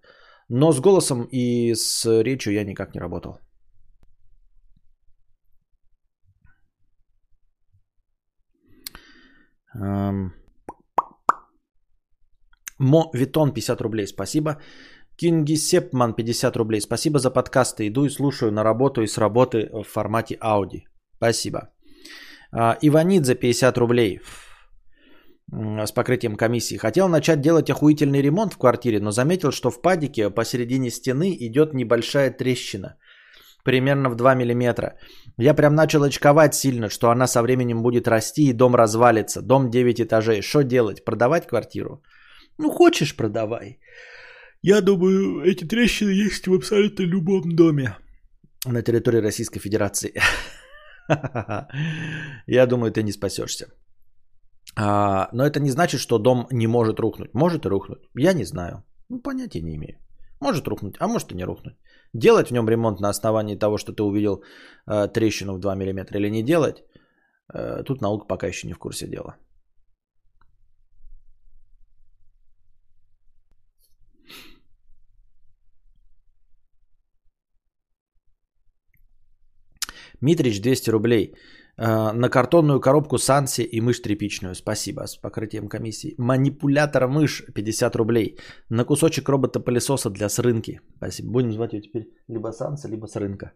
Но 0.49 0.71
с 0.71 0.79
голосом 0.79 1.27
и 1.31 1.75
с 1.75 2.23
речью 2.23 2.53
я 2.53 2.63
никак 2.65 2.95
не 2.95 3.01
работал. 3.01 3.37
Мо 12.79 13.09
Витон 13.13 13.53
50 13.53 13.81
рублей, 13.81 14.07
спасибо. 14.07 14.57
Кинги 15.15 15.57
Сепман 15.57 16.15
50 16.15 16.57
рублей, 16.57 16.81
спасибо 16.81 17.19
за 17.19 17.29
подкасты. 17.29 17.87
Иду 17.87 18.05
и 18.05 18.09
слушаю 18.09 18.51
на 18.51 18.63
работу 18.63 19.01
и 19.01 19.07
с 19.07 19.19
работы 19.19 19.69
в 19.71 19.83
формате 19.83 20.37
Ауди. 20.41 20.87
Спасибо. 21.17 21.59
А, 22.51 22.77
Иванидзе 22.81 23.35
50 23.35 23.77
рублей 23.77 24.19
с 25.51 25.91
покрытием 25.91 26.35
комиссии. 26.35 26.77
Хотел 26.77 27.07
начать 27.07 27.41
делать 27.41 27.69
охуительный 27.69 28.21
ремонт 28.21 28.53
в 28.53 28.57
квартире, 28.57 28.99
но 28.99 29.11
заметил, 29.11 29.51
что 29.51 29.71
в 29.71 29.81
падике 29.81 30.29
посередине 30.29 30.89
стены 30.89 31.35
идет 31.39 31.73
небольшая 31.73 32.31
трещина. 32.31 32.97
Примерно 33.63 34.09
в 34.09 34.15
2 34.15 34.35
мм. 34.35 34.93
Я 35.37 35.53
прям 35.53 35.75
начал 35.75 36.03
очковать 36.03 36.53
сильно, 36.55 36.89
что 36.89 37.09
она 37.09 37.27
со 37.27 37.41
временем 37.41 37.81
будет 37.81 38.07
расти 38.07 38.49
и 38.49 38.53
дом 38.53 38.75
развалится. 38.75 39.41
Дом 39.41 39.69
9 39.69 40.01
этажей. 40.01 40.41
Что 40.41 40.63
делать? 40.63 41.03
Продавать 41.05 41.47
квартиру? 41.47 42.03
Ну, 42.57 42.69
хочешь, 42.69 43.15
продавай. 43.15 43.79
Я 44.61 44.81
думаю, 44.81 45.43
эти 45.43 45.67
трещины 45.67 46.09
есть 46.09 46.47
в 46.47 46.53
абсолютно 46.53 47.03
любом 47.03 47.55
доме 47.55 47.97
на 48.65 48.81
территории 48.81 49.21
Российской 49.21 49.59
Федерации. 49.59 50.13
Я 52.47 52.65
думаю, 52.65 52.91
ты 52.91 53.03
не 53.03 53.11
спасешься. 53.11 53.67
А, 54.77 55.29
но 55.31 55.45
это 55.45 55.59
не 55.59 55.71
значит, 55.71 56.01
что 56.01 56.19
дом 56.19 56.47
не 56.51 56.67
может 56.67 56.99
рухнуть. 56.99 57.33
Может 57.33 57.65
и 57.65 57.69
рухнуть. 57.69 58.09
Я 58.15 58.33
не 58.33 58.45
знаю. 58.45 58.83
Ну, 59.09 59.21
понятия 59.21 59.61
не 59.61 59.75
имею. 59.75 59.99
Может 60.41 60.67
рухнуть, 60.67 60.95
а 60.99 61.07
может 61.07 61.31
и 61.31 61.35
не 61.35 61.45
рухнуть. 61.45 61.75
Делать 62.13 62.49
в 62.49 62.51
нем 62.51 62.69
ремонт 62.69 62.99
на 62.99 63.09
основании 63.09 63.59
того, 63.59 63.77
что 63.77 63.93
ты 63.93 64.03
увидел 64.03 64.43
э, 64.87 65.07
трещину 65.07 65.53
в 65.53 65.59
2 65.59 65.75
мм 65.75 66.17
или 66.17 66.29
не 66.29 66.43
делать, 66.43 66.83
э, 67.53 67.83
тут 67.83 68.01
наука 68.01 68.27
пока 68.27 68.47
еще 68.47 68.67
не 68.67 68.73
в 68.73 68.79
курсе 68.79 69.07
дела. 69.07 69.37
Митрич 80.21 80.61
200 80.61 80.89
рублей. 80.89 81.33
Э, 81.77 82.11
На 82.13 82.29
картонную 82.29 82.79
коробку 82.79 83.17
Санси 83.17 83.61
и 83.61 83.81
мышь 83.81 83.99
тряпичную. 84.01 84.55
Спасибо 84.55 85.07
с 85.07 85.17
покрытием 85.17 85.67
комиссии. 85.67 86.15
Манипулятор 86.17 87.07
мышь 87.07 87.43
50 87.53 87.95
рублей. 87.95 88.37
На 88.69 88.85
кусочек 88.85 89.29
робота-пылесоса 89.29 90.09
для 90.09 90.29
срынки. 90.29 90.79
Спасибо. 90.97 91.31
Будем 91.31 91.51
звать 91.51 91.73
ее 91.73 91.81
теперь 91.81 92.07
либо 92.29 92.51
Санса, 92.51 92.87
либо 92.87 93.07
срынка. 93.07 93.51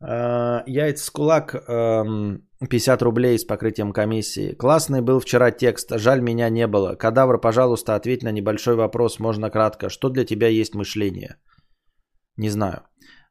Э, 0.00 0.62
Яйца 0.66 1.04
с 1.04 1.10
кулак 1.10 1.54
эм, 1.54 2.42
50 2.70 3.02
рублей 3.02 3.38
с 3.38 3.44
покрытием 3.44 3.92
комиссии. 3.92 4.54
Классный 4.54 5.02
был 5.02 5.20
вчера 5.20 5.50
текст. 5.50 5.90
Жаль, 5.98 6.20
меня 6.20 6.48
не 6.50 6.66
было. 6.66 6.96
Кадавр, 6.96 7.38
пожалуйста, 7.40 7.94
ответь 7.94 8.22
на 8.22 8.32
небольшой 8.32 8.76
вопрос. 8.76 9.20
Можно 9.20 9.50
кратко. 9.50 9.90
Что 9.90 10.08
для 10.08 10.24
тебя 10.24 10.48
есть 10.48 10.74
мышление? 10.74 11.36
Не 12.36 12.48
знаю. 12.50 12.82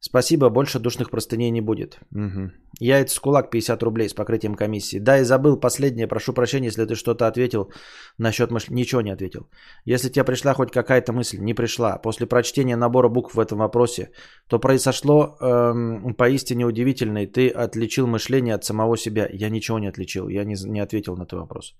Спасибо, 0.03 0.49
больше 0.49 0.79
душных 0.79 1.11
простыней 1.11 1.51
не 1.51 1.61
будет. 1.61 1.99
Угу. 2.11 2.51
Яйца 2.79 3.15
с 3.15 3.19
кулак 3.19 3.51
50 3.51 3.83
рублей 3.83 4.09
с 4.09 4.13
покрытием 4.13 4.55
комиссии. 4.55 4.99
Да, 4.99 5.19
и 5.19 5.23
забыл 5.23 5.59
последнее. 5.59 6.07
Прошу 6.07 6.33
прощения, 6.33 6.69
если 6.69 6.85
ты 6.85 6.95
что-то 6.95 7.27
ответил 7.27 7.71
насчет 8.17 8.49
мышления. 8.49 8.81
Ничего 8.81 9.01
не 9.01 9.13
ответил. 9.13 9.47
Если 9.85 10.09
тебе 10.09 10.23
пришла 10.23 10.53
хоть 10.55 10.71
какая-то 10.71 11.13
мысль, 11.13 11.37
не 11.39 11.53
пришла. 11.53 11.99
После 12.01 12.25
прочтения 12.25 12.75
набора 12.75 13.09
букв 13.09 13.35
в 13.35 13.39
этом 13.39 13.59
вопросе, 13.59 14.09
то 14.47 14.59
произошло 14.59 15.37
эм, 15.39 16.15
поистине 16.15 16.65
удивительно, 16.65 17.19
и 17.19 17.27
ты 17.27 17.49
отличил 17.49 18.07
мышление 18.07 18.55
от 18.55 18.63
самого 18.63 18.97
себя. 18.97 19.29
Я 19.31 19.49
ничего 19.49 19.77
не 19.77 19.89
отличил, 19.89 20.29
я 20.29 20.45
не, 20.45 20.55
не 20.65 20.79
ответил 20.79 21.15
на 21.15 21.27
твой 21.27 21.41
вопрос. 21.41 21.75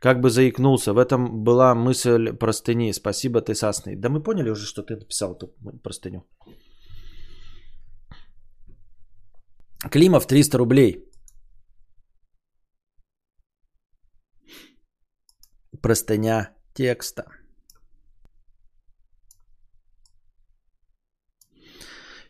Как 0.00 0.20
бы 0.20 0.30
заикнулся. 0.30 0.94
В 0.94 0.98
этом 0.98 1.44
была 1.44 1.74
мысль 1.74 2.32
простыни. 2.32 2.92
Спасибо, 2.92 3.42
ты 3.42 3.54
сасный. 3.54 3.94
Да 3.94 4.08
мы 4.08 4.22
поняли 4.22 4.50
уже, 4.50 4.64
что 4.64 4.82
ты 4.82 4.96
написал 4.96 5.34
эту 5.34 5.52
простыню. 5.82 6.24
Климов 9.90 10.26
300 10.26 10.58
рублей. 10.58 11.04
Простыня 15.82 16.50
текста. 16.74 17.24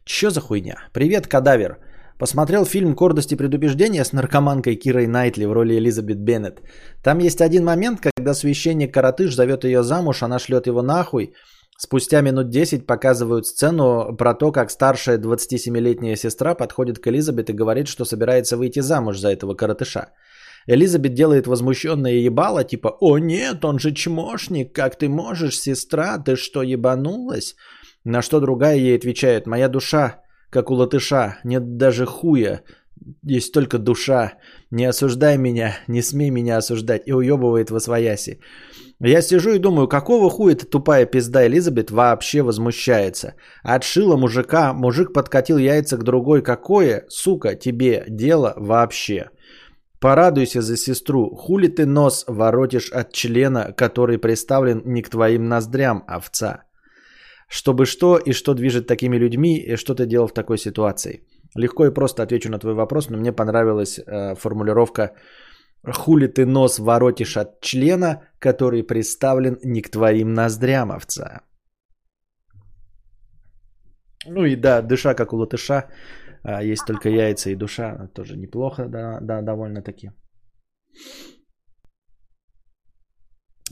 Чё 0.04 0.30
за 0.30 0.40
хуйня? 0.40 0.88
Привет, 0.92 1.26
кадавер. 1.26 1.78
Посмотрел 2.18 2.64
фильм 2.64 2.94
«Гордость 2.94 3.32
и 3.32 3.36
предубеждение» 3.36 4.04
с 4.04 4.12
наркоманкой 4.12 4.76
Кирой 4.76 5.06
Найтли 5.06 5.44
в 5.44 5.52
роли 5.52 5.74
Элизабет 5.74 6.18
Беннет. 6.18 6.62
Там 7.02 7.18
есть 7.18 7.40
один 7.40 7.64
момент, 7.64 8.00
когда 8.00 8.34
священник 8.34 8.94
Каратыш 8.94 9.34
зовет 9.34 9.64
ее 9.64 9.82
замуж, 9.82 10.22
она 10.22 10.38
шлет 10.38 10.66
его 10.66 10.82
нахуй. 10.82 11.34
Спустя 11.84 12.20
минут 12.20 12.48
10 12.48 12.86
показывают 12.86 13.46
сцену 13.46 14.14
про 14.16 14.34
то, 14.34 14.52
как 14.52 14.70
старшая 14.70 15.18
27-летняя 15.18 16.14
сестра 16.16 16.54
подходит 16.54 17.00
к 17.00 17.08
Элизабет 17.08 17.50
и 17.50 17.52
говорит, 17.52 17.88
что 17.88 18.04
собирается 18.04 18.56
выйти 18.56 18.78
замуж 18.78 19.18
за 19.18 19.30
этого 19.32 19.54
коротыша. 19.54 20.10
Элизабет 20.68 21.14
делает 21.14 21.48
возмущенное 21.48 22.24
ебало, 22.24 22.62
типа 22.62 22.96
«О 23.00 23.18
нет, 23.18 23.64
он 23.64 23.80
же 23.80 23.90
чмошник, 23.90 24.72
как 24.72 24.96
ты 24.96 25.08
можешь, 25.08 25.58
сестра, 25.58 26.18
ты 26.18 26.36
что, 26.36 26.62
ебанулась?» 26.62 27.56
На 28.04 28.22
что 28.22 28.38
другая 28.38 28.76
ей 28.76 28.96
отвечает 28.96 29.48
«Моя 29.48 29.68
душа, 29.68 30.22
как 30.50 30.70
у 30.70 30.74
латыша, 30.74 31.38
нет 31.42 31.78
даже 31.78 32.06
хуя, 32.06 32.60
есть 33.22 33.52
только 33.52 33.78
душа, 33.78 34.34
не 34.70 34.84
осуждай 34.84 35.38
меня, 35.38 35.76
не 35.88 36.02
смей 36.02 36.30
меня 36.30 36.58
осуждать» 36.58 37.02
и 37.06 37.12
уебывает 37.12 37.70
во 37.70 37.80
свояси. 37.80 38.40
Я 39.04 39.20
сижу 39.20 39.50
и 39.50 39.58
думаю, 39.58 39.88
какого 39.88 40.30
хуя 40.30 40.52
эта 40.52 40.64
тупая 40.64 41.06
пизда 41.06 41.44
Элизабет 41.46 41.90
вообще 41.90 42.42
возмущается? 42.42 43.34
Отшила 43.64 44.16
мужика, 44.16 44.72
мужик 44.72 45.12
подкатил 45.12 45.58
яйца 45.58 45.96
к 45.96 46.04
другой. 46.04 46.40
Какое, 46.40 47.04
сука, 47.08 47.56
тебе 47.56 48.04
дело 48.08 48.54
вообще? 48.56 49.30
Порадуйся 50.00 50.62
за 50.62 50.76
сестру. 50.76 51.34
Хули 51.34 51.66
ты 51.66 51.84
нос 51.84 52.24
воротишь 52.28 52.92
от 52.92 53.12
члена, 53.12 53.72
который 53.76 54.18
приставлен 54.18 54.82
не 54.84 55.02
к 55.02 55.08
твоим 55.08 55.48
ноздрям, 55.48 56.04
овца? 56.06 56.64
Чтобы 57.48 57.86
что 57.86 58.18
и 58.18 58.32
что 58.32 58.54
движет 58.54 58.86
такими 58.86 59.16
людьми, 59.16 59.58
и 59.58 59.74
что 59.76 59.96
ты 59.96 60.06
делал 60.06 60.28
в 60.28 60.32
такой 60.32 60.58
ситуации? 60.58 61.24
Легко 61.54 61.86
и 61.86 61.94
просто 61.94 62.22
отвечу 62.22 62.50
на 62.50 62.58
твой 62.58 62.74
вопрос, 62.74 63.10
но 63.10 63.18
мне 63.18 63.32
понравилась 63.32 63.98
э, 63.98 64.34
формулировка 64.34 65.12
«Хули 65.84 66.28
ты 66.28 66.46
нос 66.46 66.78
воротишь 66.78 67.36
от 67.36 67.60
члена, 67.60 68.22
который 68.38 68.82
приставлен 68.82 69.58
не 69.64 69.82
к 69.82 69.90
твоим 69.90 70.34
ноздрям, 70.34 70.90
овца?» 70.90 71.42
Ну 74.26 74.44
и 74.44 74.56
да, 74.56 74.82
дыша 74.82 75.14
как 75.14 75.32
у 75.32 75.36
латыша, 75.36 75.88
а, 76.44 76.62
есть 76.62 76.86
только 76.86 77.08
яйца 77.08 77.50
и 77.50 77.56
душа, 77.56 78.08
тоже 78.14 78.36
неплохо, 78.36 78.88
да, 78.88 79.18
да 79.20 79.42
довольно-таки. 79.42 80.10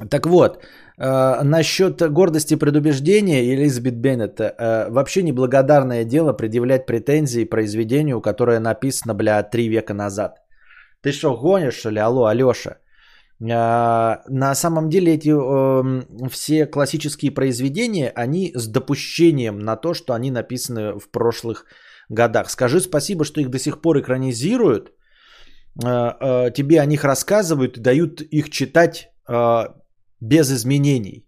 Так 0.08 0.26
вот, 0.26 0.62
э, 0.98 1.42
насчет 1.42 2.12
гордости 2.12 2.54
и 2.54 2.58
предубеждения 2.58 3.42
Элизабет 3.54 3.96
Беннет, 3.96 4.40
э, 4.40 4.88
вообще 4.90 5.22
неблагодарное 5.22 6.04
дело 6.04 6.32
предъявлять 6.32 6.86
претензии 6.86 7.44
произведению, 7.44 8.20
которое 8.20 8.60
написано, 8.60 9.14
бля, 9.14 9.42
три 9.42 9.68
века 9.68 9.94
назад. 9.94 10.38
Ты 11.02 11.12
что, 11.12 11.36
гонишь, 11.36 11.74
что 11.74 11.90
ли? 11.90 11.98
Алло, 11.98 12.26
Алеша. 12.26 12.76
Э, 13.40 14.16
на 14.28 14.54
самом 14.54 14.88
деле 14.88 15.14
эти 15.14 15.30
э, 15.30 16.28
все 16.30 16.66
классические 16.66 17.30
произведения, 17.30 18.12
они 18.14 18.52
с 18.54 18.66
допущением 18.66 19.58
на 19.58 19.76
то, 19.76 19.94
что 19.94 20.14
они 20.14 20.30
написаны 20.30 20.98
в 20.98 21.10
прошлых 21.10 21.66
годах. 22.10 22.50
Скажи 22.50 22.80
спасибо, 22.80 23.24
что 23.24 23.40
их 23.40 23.50
до 23.50 23.58
сих 23.58 23.80
пор 23.80 24.00
экранизируют, 24.00 24.92
э, 25.84 25.88
э, 25.88 26.50
тебе 26.54 26.80
о 26.80 26.86
них 26.86 27.04
рассказывают 27.04 27.78
и 27.78 27.80
дают 27.80 28.20
их 28.20 28.50
читать 28.50 29.10
э, 29.28 29.64
без 30.20 30.50
изменений. 30.50 31.26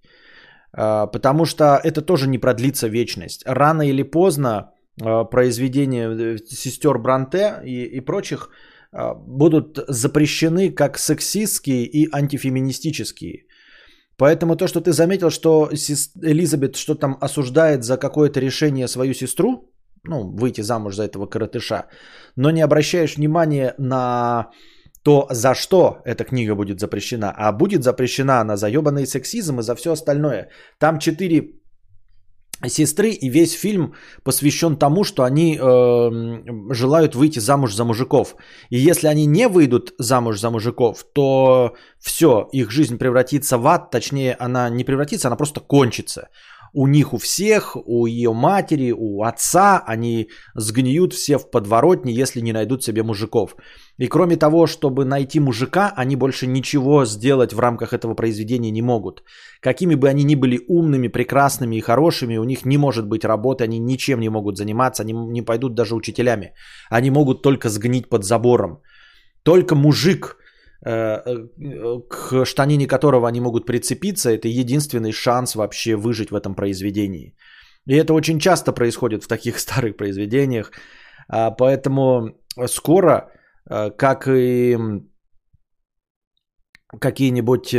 Потому 0.72 1.44
что 1.44 1.80
это 1.82 2.00
тоже 2.02 2.28
не 2.28 2.38
продлится 2.38 2.88
вечность. 2.88 3.42
Рано 3.46 3.82
или 3.82 4.02
поздно 4.02 4.72
произведения 5.30 6.38
сестер 6.46 6.98
Бранте 6.98 7.60
и, 7.64 7.84
и 7.84 8.00
прочих 8.00 8.50
будут 8.92 9.78
запрещены 9.88 10.70
как 10.70 10.98
сексистские 10.98 11.84
и 11.84 12.08
антифеминистические. 12.12 13.46
Поэтому 14.16 14.56
то, 14.56 14.68
что 14.68 14.80
ты 14.80 14.92
заметил, 14.92 15.30
что 15.30 15.70
Элизабет 16.22 16.76
что 16.76 16.94
там 16.94 17.16
осуждает 17.20 17.84
за 17.84 17.96
какое-то 17.96 18.40
решение 18.40 18.88
свою 18.88 19.14
сестру, 19.14 19.70
ну, 20.04 20.30
выйти 20.36 20.62
замуж 20.62 20.94
за 20.96 21.04
этого 21.04 21.26
коротыша, 21.26 21.86
но 22.36 22.50
не 22.50 22.60
обращаешь 22.60 23.16
внимания 23.16 23.74
на 23.78 24.50
то, 25.02 25.26
за 25.30 25.54
что 25.54 26.02
эта 26.04 26.24
книга 26.24 26.54
будет 26.54 26.80
запрещена. 26.80 27.32
А 27.36 27.52
будет 27.52 27.82
запрещена 27.82 28.40
она 28.40 28.56
за 28.56 28.68
ебаный 28.68 29.06
сексизм 29.06 29.58
и 29.58 29.62
за 29.62 29.74
все 29.74 29.92
остальное. 29.92 30.48
Там 30.78 30.98
четыре 30.98 31.62
сестры 32.68 33.10
и 33.10 33.28
весь 33.28 33.52
фильм 33.52 33.94
посвящен 34.24 34.76
тому, 34.76 35.04
что 35.04 35.24
они 35.24 35.58
э, 35.60 36.74
желают 36.74 37.14
выйти 37.14 37.40
замуж 37.40 37.74
за 37.74 37.84
мужиков. 37.84 38.36
И 38.70 38.78
если 38.78 39.08
они 39.08 39.26
не 39.26 39.48
выйдут 39.48 39.92
замуж 39.98 40.38
за 40.38 40.50
мужиков, 40.50 41.04
то 41.14 41.74
все, 41.98 42.48
их 42.52 42.70
жизнь 42.70 42.98
превратится 42.98 43.58
в 43.58 43.66
ад, 43.66 43.90
точнее 43.90 44.36
она 44.38 44.70
не 44.70 44.84
превратится, 44.84 45.28
она 45.28 45.36
просто 45.36 45.60
кончится 45.60 46.28
у 46.72 46.86
них 46.86 47.12
у 47.12 47.18
всех, 47.18 47.76
у 47.76 48.06
ее 48.06 48.32
матери, 48.32 48.94
у 48.96 49.22
отца, 49.22 49.82
они 49.86 50.28
сгниют 50.54 51.12
все 51.12 51.38
в 51.38 51.50
подворотне, 51.50 52.14
если 52.14 52.40
не 52.40 52.52
найдут 52.52 52.82
себе 52.82 53.02
мужиков. 53.02 53.56
И 53.98 54.08
кроме 54.08 54.36
того, 54.36 54.66
чтобы 54.66 55.04
найти 55.04 55.40
мужика, 55.40 55.92
они 55.96 56.16
больше 56.16 56.46
ничего 56.46 57.04
сделать 57.04 57.52
в 57.52 57.60
рамках 57.60 57.92
этого 57.92 58.14
произведения 58.14 58.70
не 58.70 58.82
могут. 58.82 59.22
Какими 59.60 59.94
бы 59.94 60.08
они 60.08 60.24
ни 60.24 60.34
были 60.34 60.60
умными, 60.68 61.08
прекрасными 61.08 61.76
и 61.76 61.80
хорошими, 61.80 62.38
у 62.38 62.44
них 62.44 62.64
не 62.64 62.78
может 62.78 63.06
быть 63.06 63.24
работы, 63.24 63.64
они 63.64 63.78
ничем 63.78 64.20
не 64.20 64.30
могут 64.30 64.56
заниматься, 64.56 65.02
они 65.02 65.12
не 65.12 65.42
пойдут 65.42 65.74
даже 65.74 65.94
учителями. 65.94 66.54
Они 66.90 67.10
могут 67.10 67.42
только 67.42 67.68
сгнить 67.68 68.08
под 68.08 68.24
забором. 68.24 68.80
Только 69.42 69.74
мужик 69.74 70.36
Э, 70.84 71.20
э, 71.24 72.00
к 72.08 72.44
штанине 72.44 72.88
которого 72.88 73.28
они 73.28 73.40
могут 73.40 73.66
прицепиться, 73.66 74.30
это 74.30 74.48
единственный 74.48 75.12
шанс 75.12 75.54
вообще 75.54 75.94
выжить 75.94 76.30
в 76.30 76.34
этом 76.34 76.54
произведении. 76.56 77.36
И 77.86 77.94
это 77.94 78.14
очень 78.14 78.40
часто 78.40 78.72
происходит 78.72 79.22
в 79.22 79.28
таких 79.28 79.58
старых 79.58 79.96
произведениях. 79.96 80.72
А, 81.28 81.52
поэтому 81.52 82.36
скоро, 82.66 83.30
как 83.68 84.28
и 84.28 84.76
какие-нибудь 87.00 87.74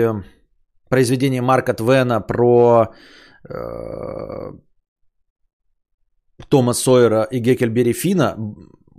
произведения 0.89 1.41
Марка 1.41 1.73
Твена 1.73 2.19
про 2.19 2.93
Тома 6.49 6.73
Сойера 6.73 7.23
и 7.23 7.39
Геккельбери 7.39 7.93
Фина 7.93 8.35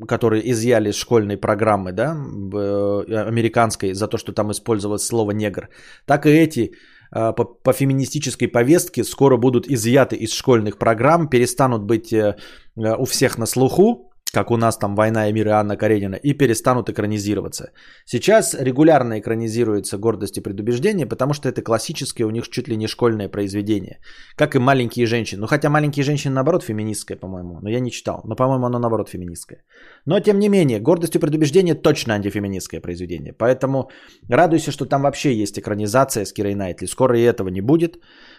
которые 0.09 0.51
изъяли 0.51 0.91
из 0.91 0.97
школьной 0.97 1.37
программы, 1.37 1.93
да, 1.93 2.15
э, 2.15 3.29
американской, 3.29 3.95
за 3.95 4.09
то, 4.09 4.19
что 4.19 4.33
там 4.33 4.51
использовалось 4.51 5.07
слово 5.07 5.33
негр, 5.33 5.69
так 6.07 6.27
и 6.27 6.31
эти 6.31 6.73
э, 7.15 7.33
по, 7.33 7.45
по 7.45 7.73
феминистической 7.73 8.49
повестке 8.49 9.05
скоро 9.05 9.37
будут 9.37 9.67
изъяты 9.69 10.17
из 10.17 10.33
школьных 10.33 10.79
программ, 10.79 11.29
перестанут 11.29 11.85
быть 11.85 12.13
э, 12.13 12.37
у 12.77 13.05
всех 13.05 13.39
на 13.39 13.47
слуху, 13.47 14.11
как 14.35 14.51
у 14.51 14.57
нас 14.57 14.77
там 14.77 14.97
«Война 14.97 15.29
и 15.29 15.33
мир» 15.33 15.47
и 15.47 15.51
Анна 15.51 15.77
Каренина, 15.77 16.17
и 16.17 16.35
перестанут 16.35 16.91
экранизироваться. 16.91 17.71
Сейчас 18.05 18.55
регулярно 18.55 19.21
экранизируется 19.21 19.99
«Гордость 19.99 20.39
и 20.39 20.43
предубеждение», 20.43 21.07
потому 21.07 21.35
что 21.35 21.49
это 21.49 21.63
классическое 21.63 22.27
у 22.27 22.31
них 22.31 22.49
чуть 22.49 22.69
ли 22.69 22.77
не 22.77 22.89
школьное 22.89 23.29
произведение. 23.29 23.99
Как 24.37 24.55
и 24.55 24.59
«Маленькие 24.59 25.07
женщины». 25.07 25.41
Ну, 25.41 25.47
хотя 25.47 25.71
«Маленькие 25.71 26.05
женщины» 26.05 26.35
наоборот 26.35 26.65
феминистское, 26.65 27.17
по-моему. 27.17 27.61
Но 27.63 27.71
я 27.71 27.81
не 27.81 27.91
читал. 27.91 28.21
Но, 28.25 28.37
по-моему, 28.37 28.67
оно 28.67 28.79
наоборот 28.79 29.09
феминистское. 29.09 29.63
Но, 30.07 30.21
тем 30.21 30.39
не 30.39 30.49
менее, 30.49 30.81
«Гордость 30.81 31.15
и 31.15 31.21
предубеждение» 31.21 31.75
точно 31.75 32.15
антифеминистское 32.15 32.81
произведение. 32.81 33.33
Поэтому 33.33 33.91
радуйся, 34.29 34.73
что 34.73 34.87
там 34.87 35.03
вообще 35.03 35.33
есть 35.43 35.59
экранизация 35.59 36.25
с 36.25 36.33
Кирой 36.33 36.55
Найтли. 36.55 36.87
Скоро 36.87 37.19
и 37.19 37.23
этого 37.23 37.51
не 37.51 37.61
будет. 37.61 37.99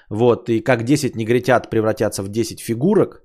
Вот, 0.10 0.49
и 0.49 0.60
как 0.60 0.84
10 0.84 1.15
негритят 1.15 1.69
превратятся 1.69 2.21
в 2.23 2.27
10 2.27 2.60
фигурок, 2.60 3.24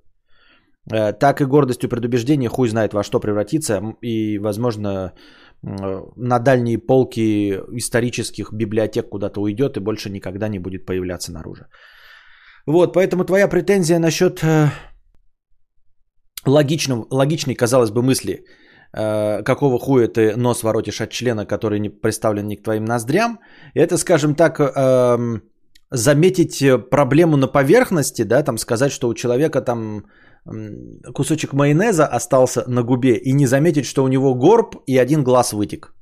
так 0.91 1.41
и 1.41 1.45
гордостью 1.45 1.89
предубеждения 1.89 2.49
хуй 2.49 2.69
знает 2.69 2.93
во 2.95 3.03
что 3.03 3.21
превратится. 3.21 3.81
И, 4.03 4.39
возможно, 4.39 5.13
на 5.63 6.39
дальние 6.39 6.79
полки 6.79 7.53
исторических 7.77 8.53
библиотек 8.53 9.09
куда-то 9.09 9.41
уйдет 9.41 9.77
и 9.77 9.81
больше 9.81 10.11
никогда 10.11 10.49
не 10.49 10.59
будет 10.59 10.87
появляться 10.87 11.33
наружу. 11.33 11.65
Вот, 12.67 12.93
поэтому 12.93 13.25
твоя 13.25 13.49
претензия 13.49 13.99
насчет 13.99 14.43
э, 14.43 14.71
логичного, 16.47 17.07
логичной, 17.11 17.55
казалось 17.55 17.91
бы, 17.91 18.03
мысли, 18.03 18.45
э, 18.93 19.43
какого 19.43 19.79
хуя 19.79 20.09
ты 20.09 20.37
нос 20.37 20.63
воротишь 20.63 21.01
от 21.01 21.11
члена, 21.11 21.47
который 21.47 21.79
не 21.81 21.89
представлен 21.89 22.49
ни 22.49 22.57
к 22.57 22.63
твоим 22.63 22.85
ноздрям, 22.85 23.39
это, 23.75 23.97
скажем 23.97 24.35
так, 24.35 24.61
заметить 25.91 26.63
проблему 26.91 27.37
на 27.37 27.49
поверхности, 27.49 28.23
да, 28.23 28.43
там 28.43 28.59
сказать, 28.59 28.93
что 28.93 29.09
у 29.09 29.15
человека 29.15 29.61
там 29.61 30.05
кусочек 31.15 31.53
майонеза 31.53 32.07
остался 32.07 32.65
на 32.67 32.83
губе 32.83 33.17
и 33.17 33.33
не 33.33 33.47
заметить, 33.47 33.85
что 33.85 34.05
у 34.05 34.09
него 34.09 34.35
горб 34.35 34.77
и 34.87 34.99
один 34.99 35.23
глаз 35.23 35.53
вытек. 35.53 35.95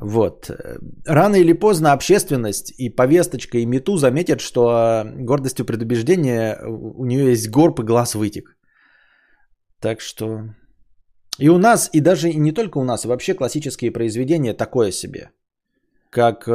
Вот. 0.00 0.50
Рано 1.06 1.36
или 1.36 1.52
поздно 1.52 1.92
общественность 1.92 2.72
и 2.78 2.88
повесточка 2.88 3.58
и 3.58 3.66
мету 3.66 3.96
заметят, 3.96 4.40
что 4.40 5.04
гордостью 5.26 5.66
предубеждения 5.66 6.58
у 6.66 7.04
нее 7.04 7.30
есть 7.30 7.50
горб 7.50 7.80
и 7.80 7.84
глаз 7.84 8.14
вытек. 8.14 8.56
Так 9.80 10.00
что 10.00 10.54
и 11.38 11.48
у 11.48 11.58
нас, 11.58 11.90
и 11.92 12.00
даже 12.00 12.32
не 12.34 12.52
только 12.52 12.78
у 12.78 12.84
нас, 12.84 13.04
и 13.04 13.08
вообще 13.08 13.34
классические 13.34 13.90
произведения 13.90 14.54
такое 14.54 14.92
себе. 14.92 15.30
Как 16.10 16.48
э, 16.48 16.52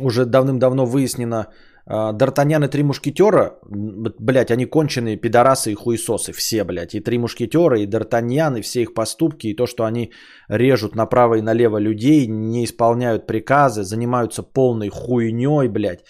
уже 0.00 0.26
давным-давно 0.26 0.86
выяснено, 0.86 1.38
а, 1.38 1.48
Д'Артаньян 1.88 2.64
и 2.66 2.68
Три 2.68 2.82
Мушкетера, 2.82 3.58
блядь, 3.64 4.50
они 4.50 4.66
конченые 4.66 5.16
пидорасы 5.16 5.72
и 5.72 5.74
хуесосы, 5.74 6.32
все, 6.32 6.64
блядь, 6.64 6.94
и 6.94 7.00
Три 7.00 7.18
Мушкетера, 7.18 7.80
и 7.80 7.86
Д'Артаньян, 7.86 8.58
и 8.58 8.62
все 8.62 8.82
их 8.82 8.92
поступки, 8.92 9.46
и 9.46 9.56
то, 9.56 9.66
что 9.66 9.84
они 9.84 10.12
режут 10.48 10.94
направо 10.94 11.36
и 11.36 11.42
налево 11.42 11.78
людей, 11.78 12.26
не 12.26 12.64
исполняют 12.64 13.26
приказы, 13.26 13.84
занимаются 13.84 14.42
полной 14.42 14.90
хуйней, 14.90 15.68
блядь, 15.68 16.04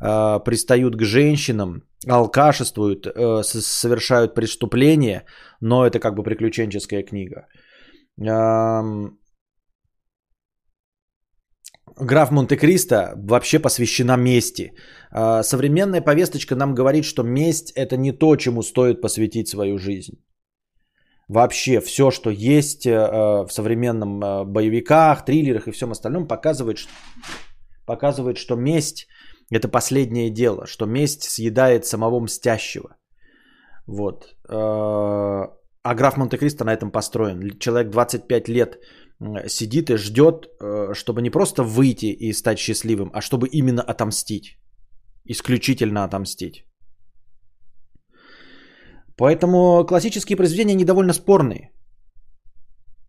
а, 0.00 0.38
пристают 0.38 0.96
к 0.96 1.02
женщинам, 1.02 1.82
алкашествуют, 2.06 3.06
э, 3.06 3.42
совершают 3.42 4.34
преступления, 4.34 5.24
но 5.60 5.86
это 5.86 5.98
как 5.98 6.14
бы 6.14 6.24
приключенческая 6.24 7.04
книга. 7.04 7.46
Граф 11.96 12.30
Монте-Кристо 12.30 13.12
вообще 13.16 13.58
посвящена 13.58 14.16
мести. 14.16 14.72
А, 15.10 15.42
современная 15.42 16.00
повесточка 16.00 16.56
нам 16.56 16.74
говорит, 16.74 17.04
что 17.04 17.22
месть 17.22 17.72
это 17.72 17.96
не 17.96 18.12
то, 18.12 18.36
чему 18.36 18.62
стоит 18.62 19.00
посвятить 19.00 19.48
свою 19.48 19.78
жизнь. 19.78 20.14
вообще 21.28 21.80
все, 21.80 22.10
что 22.10 22.30
есть 22.30 22.86
э, 22.86 22.90
в 22.90 23.48
современном 23.50 24.22
э, 24.22 24.44
боевиках, 24.44 25.24
триллерах 25.24 25.66
и 25.66 25.72
всем 25.72 25.90
остальном, 25.90 26.28
показывает, 26.28 26.78
что, 26.78 26.90
показывает, 27.86 28.36
что 28.36 28.56
месть 28.56 29.06
это 29.50 29.68
последнее 29.68 30.30
дело, 30.30 30.66
что 30.66 30.86
месть 30.86 31.22
съедает 31.22 31.84
самого 31.86 32.20
мстящего. 32.20 32.96
Вот. 33.86 34.34
Э, 34.48 35.46
а 35.84 35.94
граф 35.94 36.16
Монте-Кристо 36.16 36.64
на 36.64 36.72
этом 36.72 36.90
построен. 36.90 37.58
Человек 37.58 37.90
25 37.90 38.48
лет 38.48 38.78
сидит 39.48 39.90
и 39.90 39.96
ждет, 39.96 40.46
э, 40.60 40.94
чтобы 40.94 41.22
не 41.22 41.30
просто 41.30 41.62
выйти 41.62 42.06
и 42.06 42.32
стать 42.32 42.58
счастливым, 42.58 43.10
а 43.14 43.20
чтобы 43.20 43.48
именно 43.48 43.82
отомстить. 43.82 44.58
Исключительно 45.24 46.04
отомстить. 46.04 46.64
Поэтому 49.16 49.84
классические 49.86 50.36
произведения 50.36 50.74
недовольно 50.74 51.12
спорные. 51.12 51.70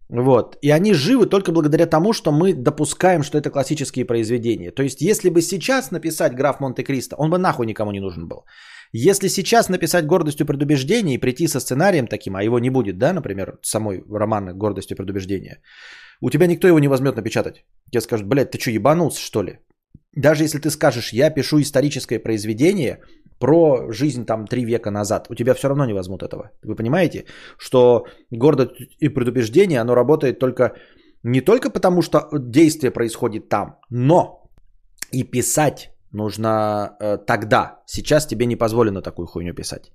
Вот. 0.10 0.58
И 0.62 0.70
они 0.70 0.94
живы 0.94 1.26
только 1.26 1.52
благодаря 1.52 1.88
тому, 1.88 2.14
что 2.14 2.32
мы 2.32 2.54
допускаем, 2.54 3.24
что 3.24 3.38
это 3.38 3.50
классические 3.50 4.06
произведения. 4.06 4.72
То 4.72 4.84
есть, 4.84 5.02
если 5.02 5.30
бы 5.30 5.42
сейчас 5.42 5.92
написать 5.92 6.36
граф 6.36 6.60
Монте-Кристо, 6.60 7.16
он 7.18 7.32
бы 7.32 7.38
нахуй 7.38 7.66
никому 7.66 7.92
не 7.92 8.00
нужен 8.00 8.28
был. 8.28 8.46
Если 8.92 9.28
сейчас 9.28 9.70
написать 9.70 10.06
гордостью 10.06 10.46
предубеждения 10.46 11.16
и 11.16 11.22
прийти 11.22 11.48
со 11.48 11.60
сценарием 11.60 12.06
таким, 12.06 12.36
а 12.36 12.44
его 12.44 12.60
не 12.60 12.70
будет, 12.70 12.98
да, 13.00 13.14
например, 13.14 13.58
самой 13.64 14.04
романа 14.08 14.54
гордостью 14.54 14.98
предубеждения, 14.98 15.62
у 16.24 16.30
тебя 16.30 16.48
никто 16.48 16.68
его 16.68 16.80
не 16.80 16.88
возьмет 16.88 17.16
напечатать. 17.16 17.66
Тебе 17.92 18.02
скажут, 18.02 18.28
блядь, 18.28 18.52
ты 18.52 18.60
что, 18.60 18.72
ебанулся, 18.72 19.20
что 19.20 19.44
ли? 19.44 19.60
Даже 20.16 20.44
если 20.44 20.60
ты 20.60 20.70
скажешь, 20.70 21.14
я 21.14 21.34
пишу 21.34 21.60
историческое 21.60 22.20
произведение 22.20 23.02
про 23.40 23.92
жизнь 23.92 24.26
там 24.26 24.48
три 24.48 24.64
века 24.64 24.92
назад, 24.92 25.28
у 25.30 25.36
тебя 25.36 25.54
все 25.54 25.68
равно 25.68 25.86
не 25.86 25.94
возьмут 25.94 26.24
этого. 26.24 26.52
Вы 26.64 26.76
понимаете, 26.76 27.26
что 27.58 28.06
гордость 28.32 28.72
и 29.02 29.10
предубеждение, 29.10 29.82
оно 29.82 29.96
работает 29.96 30.40
только 30.40 30.72
не 31.24 31.42
только 31.42 31.70
потому, 31.70 32.02
что 32.02 32.30
действие 32.32 32.92
происходит 32.92 33.50
там, 33.50 33.80
но 33.90 34.44
и 35.12 35.24
писать 35.24 35.92
нужно 36.14 36.96
э, 37.02 37.18
тогда. 37.18 37.82
Сейчас 37.86 38.26
тебе 38.26 38.46
не 38.46 38.56
позволено 38.56 39.02
такую 39.02 39.28
хуйню 39.28 39.54
писать. 39.54 39.92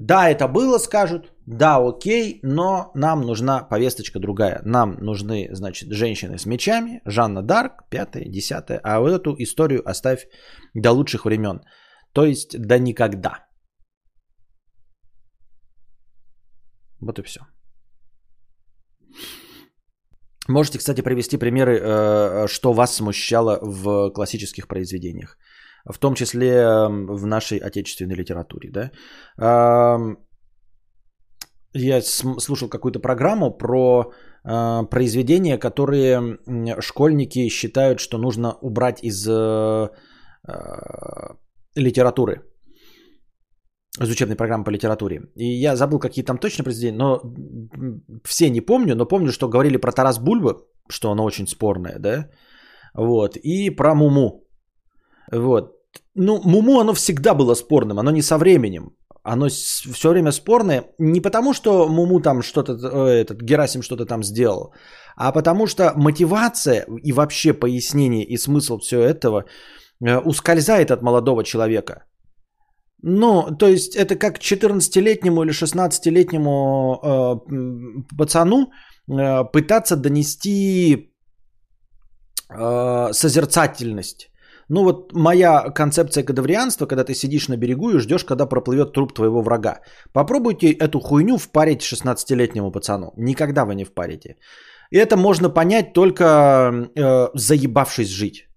Да, 0.00 0.30
это 0.30 0.46
было, 0.46 0.78
скажут, 0.78 1.32
да, 1.46 1.78
окей, 1.78 2.38
но 2.44 2.92
нам 2.94 3.22
нужна 3.22 3.64
повесточка 3.64 4.20
другая. 4.20 4.62
Нам 4.64 4.96
нужны, 5.00 5.48
значит, 5.52 5.90
женщины 5.90 6.38
с 6.38 6.46
мечами, 6.46 7.00
Жанна 7.04 7.42
Дарк, 7.42 7.88
пятая, 7.90 8.24
десятая, 8.24 8.80
а 8.84 9.00
вот 9.00 9.12
эту 9.12 9.34
историю 9.38 9.82
оставь 9.84 10.28
до 10.74 10.92
лучших 10.92 11.24
времен. 11.24 11.60
То 12.12 12.24
есть 12.24 12.56
до 12.58 12.78
никогда. 12.78 13.44
Вот 17.00 17.18
и 17.18 17.22
все. 17.22 17.40
Можете, 20.48 20.78
кстати, 20.78 21.02
привести 21.02 21.38
примеры, 21.38 21.78
э, 21.80 22.46
что 22.48 22.72
вас 22.72 22.94
смущало 22.94 23.58
в 23.60 24.10
классических 24.10 24.68
произведениях 24.68 25.36
в 25.88 25.98
том 25.98 26.14
числе 26.14 26.66
в 26.88 27.26
нашей 27.26 27.58
отечественной 27.58 28.16
литературе. 28.16 28.70
Да? 28.70 28.90
Я 31.74 32.00
слушал 32.02 32.68
какую-то 32.68 33.00
программу 33.00 33.50
про 33.50 34.12
а, 34.42 34.84
произведения, 34.84 35.58
которые 35.58 36.38
школьники 36.80 37.48
считают, 37.48 38.00
что 38.00 38.18
нужно 38.18 38.54
убрать 38.62 39.04
из 39.04 39.28
а, 39.28 39.90
литературы 41.74 42.42
из 44.00 44.10
учебной 44.10 44.36
программы 44.36 44.64
по 44.64 44.70
литературе. 44.70 45.22
И 45.36 45.62
я 45.62 45.76
забыл, 45.76 45.98
какие 45.98 46.24
там 46.24 46.38
точно 46.38 46.64
произведения, 46.64 46.98
но 46.98 47.20
все 48.24 48.50
не 48.50 48.60
помню, 48.60 48.94
но 48.94 49.06
помню, 49.06 49.32
что 49.32 49.48
говорили 49.48 49.76
про 49.76 49.92
Тарас 49.92 50.18
Бульба, 50.18 50.60
что 50.88 51.10
оно 51.10 51.24
очень 51.24 51.46
спорное, 51.46 51.98
да, 51.98 52.30
вот, 52.94 53.36
и 53.36 53.70
про 53.70 53.94
Муму. 53.94 54.44
Вот 55.32 55.77
ну, 56.14 56.40
Муму, 56.44 56.80
оно 56.80 56.94
всегда 56.94 57.34
было 57.34 57.54
спорным, 57.54 57.98
оно 57.98 58.10
не 58.10 58.22
со 58.22 58.38
временем. 58.38 58.90
Оно 59.22 59.48
все 59.48 60.08
время 60.08 60.32
спорное 60.32 60.84
не 60.98 61.20
потому, 61.20 61.52
что 61.54 61.88
Муму 61.88 62.20
там 62.20 62.42
что-то, 62.42 62.72
э, 62.72 63.24
этот 63.24 63.42
Герасим 63.42 63.82
что-то 63.82 64.06
там 64.06 64.22
сделал, 64.22 64.72
а 65.16 65.32
потому 65.32 65.66
что 65.66 65.92
мотивация 65.96 66.86
и 67.04 67.12
вообще 67.12 67.52
пояснение 67.52 68.24
и 68.24 68.38
смысл 68.38 68.78
всего 68.78 69.02
этого 69.02 69.44
э, 70.00 70.18
ускользает 70.18 70.90
от 70.90 71.02
молодого 71.02 71.44
человека. 71.44 72.04
Ну, 73.02 73.56
то 73.58 73.68
есть 73.68 73.96
это 73.96 74.16
как 74.16 74.38
14-летнему 74.38 75.42
или 75.42 75.52
16-летнему 75.52 77.00
э, 77.02 78.16
пацану 78.16 78.72
э, 79.08 79.44
пытаться 79.52 79.96
донести 79.96 81.12
э, 82.50 83.12
созерцательность 83.12 84.30
ну 84.68 84.84
вот 84.84 85.12
моя 85.14 85.70
концепция 85.70 86.24
кадаврианства, 86.24 86.86
когда 86.86 87.04
ты 87.04 87.14
сидишь 87.14 87.48
на 87.48 87.56
берегу 87.56 87.90
и 87.90 87.98
ждешь, 87.98 88.24
когда 88.24 88.46
проплывет 88.46 88.92
труп 88.92 89.14
твоего 89.14 89.42
врага. 89.42 89.80
Попробуйте 90.12 90.72
эту 90.72 91.00
хуйню 91.00 91.38
впарить 91.38 91.82
16-летнему 91.82 92.70
пацану. 92.70 93.12
Никогда 93.16 93.64
вы 93.64 93.74
не 93.74 93.84
впарите. 93.84 94.36
И 94.90 94.98
это 94.98 95.16
можно 95.16 95.50
понять 95.50 95.92
только 95.92 96.90
э, 96.94 97.28
заебавшись 97.34 98.10
жить. 98.10 98.48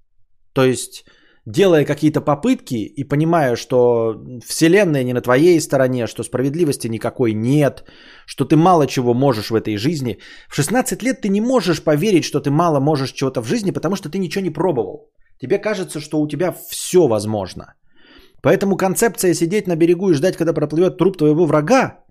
То 0.53 0.65
есть 0.65 1.05
делая 1.45 1.85
какие-то 1.85 2.21
попытки 2.21 2.75
и 2.75 3.03
понимая, 3.03 3.55
что 3.55 4.15
вселенная 4.45 5.03
не 5.03 5.13
на 5.13 5.21
твоей 5.21 5.61
стороне, 5.61 6.07
что 6.07 6.23
справедливости 6.23 6.87
никакой 6.87 7.33
нет, 7.33 7.85
что 8.25 8.45
ты 8.45 8.55
мало 8.55 8.85
чего 8.87 9.13
можешь 9.13 9.49
в 9.49 9.55
этой 9.55 9.77
жизни. 9.77 10.17
В 10.49 10.55
16 10.55 11.03
лет 11.03 11.21
ты 11.21 11.29
не 11.29 11.41
можешь 11.41 11.83
поверить, 11.83 12.25
что 12.25 12.39
ты 12.41 12.51
мало 12.51 12.79
можешь 12.79 13.13
чего-то 13.13 13.41
в 13.41 13.47
жизни, 13.47 13.71
потому 13.71 13.95
что 13.95 14.09
ты 14.09 14.19
ничего 14.19 14.43
не 14.43 14.53
пробовал. 14.53 15.11
Тебе 15.39 15.57
кажется, 15.57 15.99
что 15.99 16.21
у 16.21 16.27
тебя 16.27 16.51
все 16.51 17.07
возможно. 17.07 17.73
Поэтому 18.41 18.77
концепция 18.77 19.33
сидеть 19.33 19.67
на 19.67 19.75
берегу 19.75 20.09
и 20.09 20.13
ждать, 20.13 20.37
когда 20.37 20.53
проплывет 20.53 20.97
труп 20.97 21.17
твоего 21.17 21.45
врага, 21.45 22.03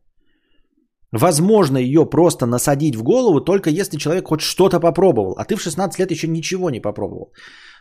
возможно 1.12 1.78
ее 1.78 2.06
просто 2.06 2.46
насадить 2.46 2.96
в 2.96 3.02
голову, 3.02 3.40
только 3.40 3.70
если 3.70 3.98
человек 3.98 4.28
хоть 4.28 4.40
что-то 4.40 4.80
попробовал, 4.80 5.34
а 5.38 5.44
ты 5.44 5.56
в 5.56 5.60
16 5.60 5.98
лет 5.98 6.10
еще 6.10 6.28
ничего 6.28 6.70
не 6.70 6.80
попробовал. 6.80 7.32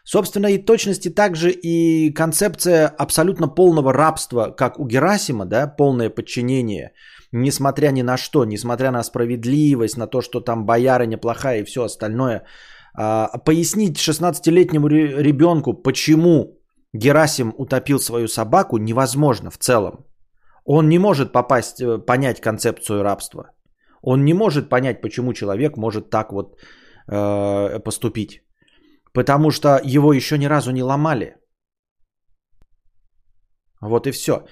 Собственно, 0.04 0.48
и 0.48 0.66
точности 0.66 1.10
также 1.10 1.52
и 1.52 2.12
концепция 2.14 2.88
абсолютно 2.88 3.48
полного 3.48 3.94
рабства, 3.94 4.52
как 4.58 4.80
у 4.80 4.88
Герасима, 4.88 5.46
да, 5.46 5.68
полное 5.68 6.10
подчинение, 6.10 6.94
несмотря 7.32 7.92
ни 7.92 8.02
на 8.02 8.18
что, 8.18 8.46
несмотря 8.46 8.92
на 8.92 9.04
справедливость, 9.04 9.98
на 9.98 10.08
то, 10.08 10.22
что 10.22 10.42
там 10.42 10.66
боярыня 10.66 11.18
плохая 11.18 11.62
и 11.62 11.66
все 11.66 11.84
остальное– 11.84 12.44
пояснить 12.94 13.98
16-летнему 13.98 14.88
ребенку, 14.88 15.74
почему 15.74 16.60
Герасим 16.94 17.54
утопил 17.58 18.00
свою 18.00 18.28
собаку, 18.28 18.78
невозможно 18.78 19.52
в 19.52 19.58
целом. 19.58 20.06
Он 20.66 20.90
не 20.90 21.00
может 21.00 21.32
попасть, 21.32 21.82
э, 21.82 22.06
понять 22.06 22.42
концепцию 22.42 23.04
рабства. 23.04 23.52
Он 24.02 24.24
не 24.24 24.34
может 24.34 24.70
понять, 24.70 25.02
почему 25.02 25.34
человек 25.34 25.78
может 25.78 26.10
так 26.10 26.32
вот 26.32 26.58
э, 27.08 27.80
поступить. 27.80 28.42
Потому 29.14 29.52
что 29.52 29.80
его 29.84 30.14
еще 30.14 30.38
ни 30.38 30.46
разу 30.46 30.72
не 30.72 30.84
ломали. 30.84 31.36
Вот 33.82 34.08
и 34.08 34.12
все. 34.12 34.46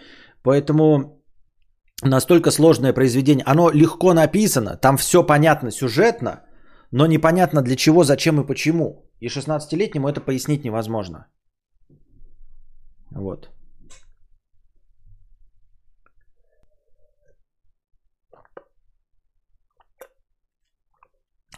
Поэтому 0.44 1.22
настолько 2.04 2.52
сложное 2.52 2.94
произведение. 2.94 3.44
Оно 3.46 3.70
легко 3.70 4.14
написано, 4.14 4.78
там 4.78 4.98
все 4.98 5.24
понятно 5.24 5.72
сюжетно, 5.72 6.47
но 6.92 7.08
непонятно 7.08 7.62
для 7.62 7.76
чего, 7.76 8.04
зачем 8.04 8.42
и 8.42 8.46
почему. 8.46 9.04
И 9.20 9.28
16-летнему 9.28 10.08
это 10.08 10.22
пояснить 10.22 10.64
невозможно. 10.64 11.28
Вот. 13.12 13.50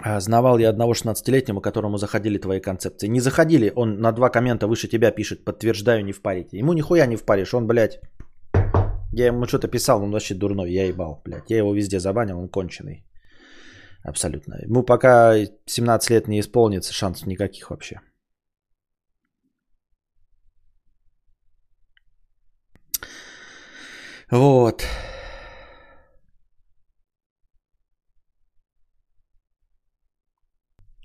А, 0.02 0.20
знавал 0.20 0.60
я 0.60 0.70
одного 0.70 0.94
16-летнего, 0.94 1.62
которому 1.62 1.98
заходили 1.98 2.38
твои 2.38 2.62
концепции. 2.62 3.10
Не 3.10 3.20
заходили, 3.20 3.74
он 3.76 4.00
на 4.00 4.12
два 4.12 4.30
коммента 4.30 4.68
выше 4.68 4.88
тебя 4.88 5.12
пишет, 5.12 5.44
подтверждаю, 5.44 6.06
не 6.06 6.14
впарите. 6.14 6.58
Ему 6.58 6.74
нихуя 6.74 7.06
не 7.06 7.18
впаришь, 7.18 7.54
он, 7.54 7.68
блядь, 7.68 8.00
я 9.12 9.28
ему 9.28 9.46
что-то 9.46 9.68
писал, 9.68 10.02
он 10.02 10.12
вообще 10.12 10.36
дурной, 10.36 10.72
я 10.72 10.86
ебал, 10.86 11.22
блядь. 11.26 11.50
Я 11.52 11.58
его 11.58 11.74
везде 11.74 12.00
забанил, 12.00 12.40
он 12.40 12.48
конченый. 12.48 13.04
Абсолютно. 14.04 14.56
Ему 14.62 14.84
пока 14.84 15.36
17 15.66 16.10
лет 16.12 16.28
не 16.28 16.40
исполнится, 16.40 16.94
шансов 16.94 17.28
никаких 17.28 17.70
вообще. 17.70 18.02
Вот. 24.32 24.86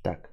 Так. 0.03 0.30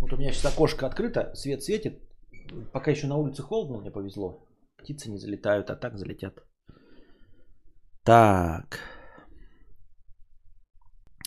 Вот 0.00 0.12
у 0.12 0.16
меня 0.16 0.32
сейчас 0.32 0.52
окошко 0.52 0.86
открыто, 0.86 1.34
свет 1.34 1.64
светит, 1.64 2.05
Пока 2.72 2.90
еще 2.90 3.06
на 3.06 3.16
улице 3.16 3.42
холодно, 3.42 3.78
мне 3.78 3.90
повезло. 3.90 4.46
Птицы 4.78 5.10
не 5.10 5.18
залетают, 5.18 5.70
а 5.70 5.76
так 5.76 5.98
залетят. 5.98 6.42
Так. 8.04 8.78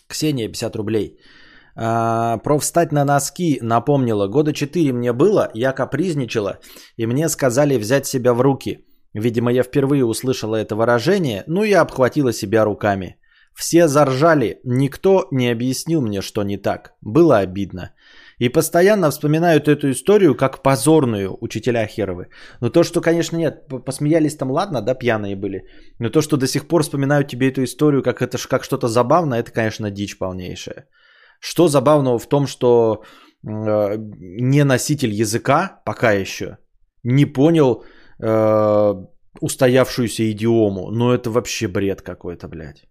Ксения, 0.08 0.48
50 0.48 0.76
рублей. 0.76 1.18
А, 1.76 2.38
про 2.38 2.58
встать 2.58 2.92
на 2.92 3.04
носки 3.04 3.58
напомнила. 3.62 4.28
Года 4.28 4.52
4 4.52 4.92
мне 4.92 5.12
было, 5.12 5.50
я 5.54 5.72
капризничала, 5.72 6.58
и 6.96 7.06
мне 7.06 7.28
сказали 7.28 7.78
взять 7.78 8.06
себя 8.06 8.34
в 8.34 8.40
руки. 8.40 8.86
Видимо, 9.14 9.52
я 9.52 9.62
впервые 9.62 10.04
услышала 10.04 10.56
это 10.56 10.76
выражение, 10.76 11.44
ну 11.46 11.64
и 11.64 11.72
обхватила 11.72 12.32
себя 12.32 12.64
руками. 12.64 13.16
Все 13.54 13.88
заржали, 13.88 14.60
никто 14.64 15.26
не 15.30 15.48
объяснил 15.48 16.00
мне, 16.00 16.22
что 16.22 16.42
не 16.44 16.56
так. 16.56 16.94
Было 17.00 17.38
обидно. 17.38 17.92
И 18.40 18.48
постоянно 18.48 19.10
вспоминают 19.10 19.68
эту 19.68 19.90
историю 19.90 20.34
как 20.34 20.62
позорную, 20.62 21.36
учителя 21.40 21.86
херовы. 21.86 22.28
Но 22.60 22.70
то, 22.70 22.84
что, 22.84 23.02
конечно, 23.02 23.36
нет, 23.36 23.68
посмеялись 23.84 24.36
там, 24.36 24.50
ладно, 24.50 24.80
да, 24.80 24.94
пьяные 24.94 25.36
были. 25.36 25.66
Но 25.98 26.10
то, 26.10 26.22
что 26.22 26.36
до 26.36 26.46
сих 26.46 26.66
пор 26.66 26.82
вспоминают 26.82 27.28
тебе 27.28 27.48
эту 27.48 27.62
историю 27.62 28.02
как, 28.02 28.22
это, 28.22 28.38
как 28.48 28.64
что-то 28.64 28.88
забавное, 28.88 29.40
это, 29.40 29.52
конечно, 29.52 29.90
дичь 29.90 30.18
полнейшая. 30.18 30.88
Что 31.40 31.68
забавного 31.68 32.18
в 32.18 32.28
том, 32.28 32.46
что 32.46 33.02
э, 33.46 33.96
не 33.98 34.64
носитель 34.64 35.12
языка 35.12 35.82
пока 35.84 36.12
еще 36.12 36.56
не 37.04 37.26
понял 37.26 37.84
э, 38.22 38.94
устоявшуюся 39.40 40.30
идиому. 40.30 40.90
Ну 40.90 41.12
это 41.12 41.30
вообще 41.30 41.68
бред 41.68 42.00
какой-то, 42.00 42.48
блядь. 42.48 42.89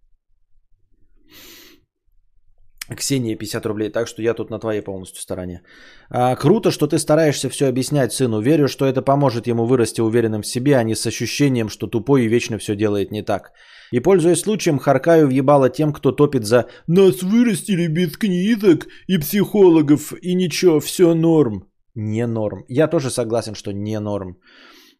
Ксения 2.95 3.35
50 3.35 3.65
рублей, 3.65 3.89
так 3.91 4.07
что 4.07 4.21
я 4.21 4.33
тут 4.33 4.49
на 4.49 4.59
твоей 4.59 4.81
полностью 4.81 5.21
стороне. 5.21 5.61
А, 6.09 6.35
круто, 6.35 6.71
что 6.71 6.87
ты 6.87 6.97
стараешься 6.97 7.49
все 7.49 7.67
объяснять 7.67 8.13
сыну. 8.13 8.41
Верю, 8.41 8.67
что 8.67 8.85
это 8.85 9.01
поможет 9.01 9.47
ему 9.47 9.65
вырасти 9.65 10.01
уверенным 10.01 10.41
в 10.41 10.47
себе, 10.47 10.77
а 10.77 10.83
не 10.83 10.95
с 10.95 11.07
ощущением, 11.07 11.69
что 11.69 11.87
тупой 11.87 12.23
и 12.23 12.27
вечно 12.27 12.57
все 12.57 12.75
делает 12.75 13.11
не 13.11 13.21
так. 13.21 13.51
И 13.91 13.99
пользуясь 13.99 14.41
случаем, 14.41 14.79
харкаю 14.79 15.27
въебало 15.27 15.69
тем, 15.69 15.93
кто 15.93 16.11
топит 16.11 16.45
за 16.45 16.65
«Нас 16.87 17.23
вырастили 17.23 17.87
без 17.87 18.17
книжек 18.17 18.87
и 19.07 19.17
психологов, 19.17 20.13
и 20.21 20.35
ничего, 20.35 20.79
все 20.79 21.13
норм». 21.13 21.65
Не 21.95 22.27
норм. 22.27 22.65
Я 22.69 22.87
тоже 22.87 23.09
согласен, 23.09 23.55
что 23.55 23.71
не 23.71 23.99
норм. 23.99 24.37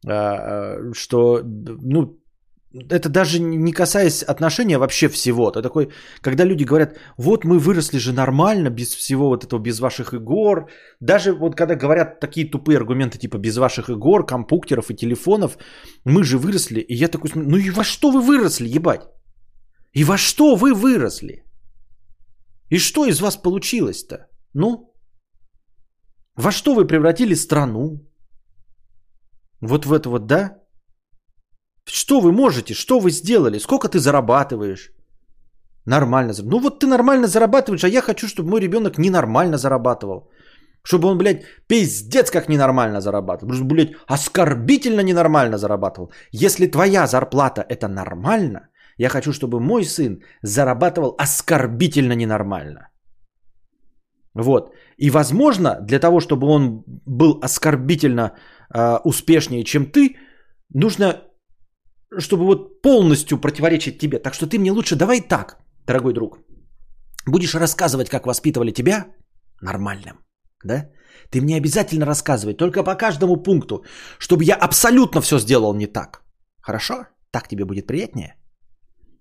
А, 0.08 0.12
а, 0.12 0.94
что, 0.94 1.42
ну, 1.44 2.19
это 2.74 3.10
даже 3.10 3.40
не 3.40 3.74
касаясь 3.74 4.24
отношения 4.24 4.78
вообще 4.78 5.08
всего. 5.08 5.50
Это 5.50 5.62
такой, 5.62 5.90
когда 6.22 6.46
люди 6.46 6.64
говорят, 6.64 6.98
вот 7.18 7.44
мы 7.44 7.58
выросли 7.58 7.98
же 8.00 8.14
нормально, 8.14 8.70
без 8.70 8.96
всего 8.96 9.30
вот 9.30 9.44
этого, 9.44 9.60
без 9.60 9.80
ваших 9.80 10.14
игр. 10.14 10.70
Даже 11.00 11.34
вот 11.34 11.56
когда 11.56 11.76
говорят 11.76 12.20
такие 12.20 12.50
тупые 12.50 12.78
аргументы, 12.78 13.18
типа 13.18 13.38
без 13.38 13.58
ваших 13.58 13.90
игр, 13.90 14.26
компьютеров 14.26 14.92
и 14.92 14.96
телефонов, 14.96 15.58
мы 16.06 16.24
же 16.24 16.38
выросли. 16.38 16.80
И 16.80 16.94
я 16.94 17.08
такой, 17.08 17.32
ну 17.36 17.58
и 17.58 17.72
во 17.72 17.84
что 17.84 18.12
вы 18.12 18.22
выросли, 18.22 18.76
ебать? 18.76 19.02
И 19.94 20.04
во 20.04 20.18
что 20.18 20.56
вы 20.56 20.74
выросли? 20.74 21.44
И 22.70 22.78
что 22.78 23.06
из 23.06 23.20
вас 23.20 23.36
получилось-то? 23.36 24.28
Ну? 24.54 24.94
Во 26.36 26.52
что 26.52 26.76
вы 26.76 26.86
превратили 26.86 27.34
страну? 27.34 28.06
Вот 29.62 29.86
в 29.86 29.94
это 29.94 30.10
вот, 30.10 30.28
да? 30.28 30.60
Что 31.92 32.20
вы 32.20 32.32
можете? 32.32 32.74
Что 32.74 33.00
вы 33.00 33.12
сделали? 33.12 33.60
Сколько 33.60 33.88
ты 33.88 34.00
зарабатываешь? 34.00 34.92
Нормально. 35.86 36.34
Ну 36.44 36.60
вот 36.60 36.80
ты 36.80 36.88
нормально 36.88 37.28
зарабатываешь, 37.28 37.84
а 37.84 37.90
я 37.90 38.02
хочу, 38.02 38.28
чтобы 38.28 38.50
мой 38.50 38.62
ребенок 38.62 38.98
ненормально 38.98 39.58
зарабатывал. 39.58 40.30
Чтобы 40.84 41.08
он, 41.08 41.18
блядь, 41.18 41.44
пиздец 41.68 42.32
как 42.32 42.50
ненормально 42.50 43.02
зарабатывал. 43.02 43.54
Чтобы, 43.54 43.76
блядь, 43.76 43.92
оскорбительно 44.08 45.02
ненормально 45.02 45.58
зарабатывал. 45.58 46.12
Если 46.32 46.68
твоя 46.68 47.08
зарплата 47.08 47.66
это 47.68 47.88
нормально, 47.88 48.70
я 48.98 49.10
хочу, 49.10 49.34
чтобы 49.34 49.60
мой 49.60 49.84
сын 49.84 50.22
зарабатывал 50.44 51.16
оскорбительно 51.18 52.14
ненормально. 52.14 52.90
Вот. 54.36 54.74
И 54.98 55.10
возможно, 55.10 55.80
для 55.82 56.00
того, 56.00 56.20
чтобы 56.20 56.48
он 56.48 56.84
был 57.06 57.40
оскорбительно 57.42 58.34
э, 58.74 58.98
успешнее, 59.04 59.64
чем 59.64 59.86
ты, 59.86 60.18
нужно 60.74 61.29
чтобы 62.18 62.46
вот 62.46 62.82
полностью 62.82 63.40
противоречить 63.40 64.00
тебе. 64.00 64.20
Так 64.20 64.34
что 64.34 64.48
ты 64.48 64.60
мне 64.60 64.72
лучше 64.72 64.96
давай 64.96 65.22
так, 65.22 65.58
дорогой 65.86 66.14
друг. 66.14 66.40
Будешь 67.26 67.56
рассказывать, 67.56 68.10
как 68.10 68.26
воспитывали 68.26 68.72
тебя 68.72 69.06
нормальным, 69.62 70.20
да? 70.64 70.90
Ты 71.30 71.42
мне 71.42 71.58
обязательно 71.58 72.06
рассказывай, 72.06 72.54
только 72.54 72.84
по 72.84 72.96
каждому 72.96 73.38
пункту, 73.38 73.84
чтобы 74.20 74.44
я 74.44 74.56
абсолютно 74.56 75.22
все 75.22 75.40
сделал 75.40 75.76
не 75.76 75.88
так. 75.88 76.22
Хорошо? 76.62 77.08
Так 77.32 77.48
тебе 77.48 77.66
будет 77.66 77.88
приятнее? 77.88 78.36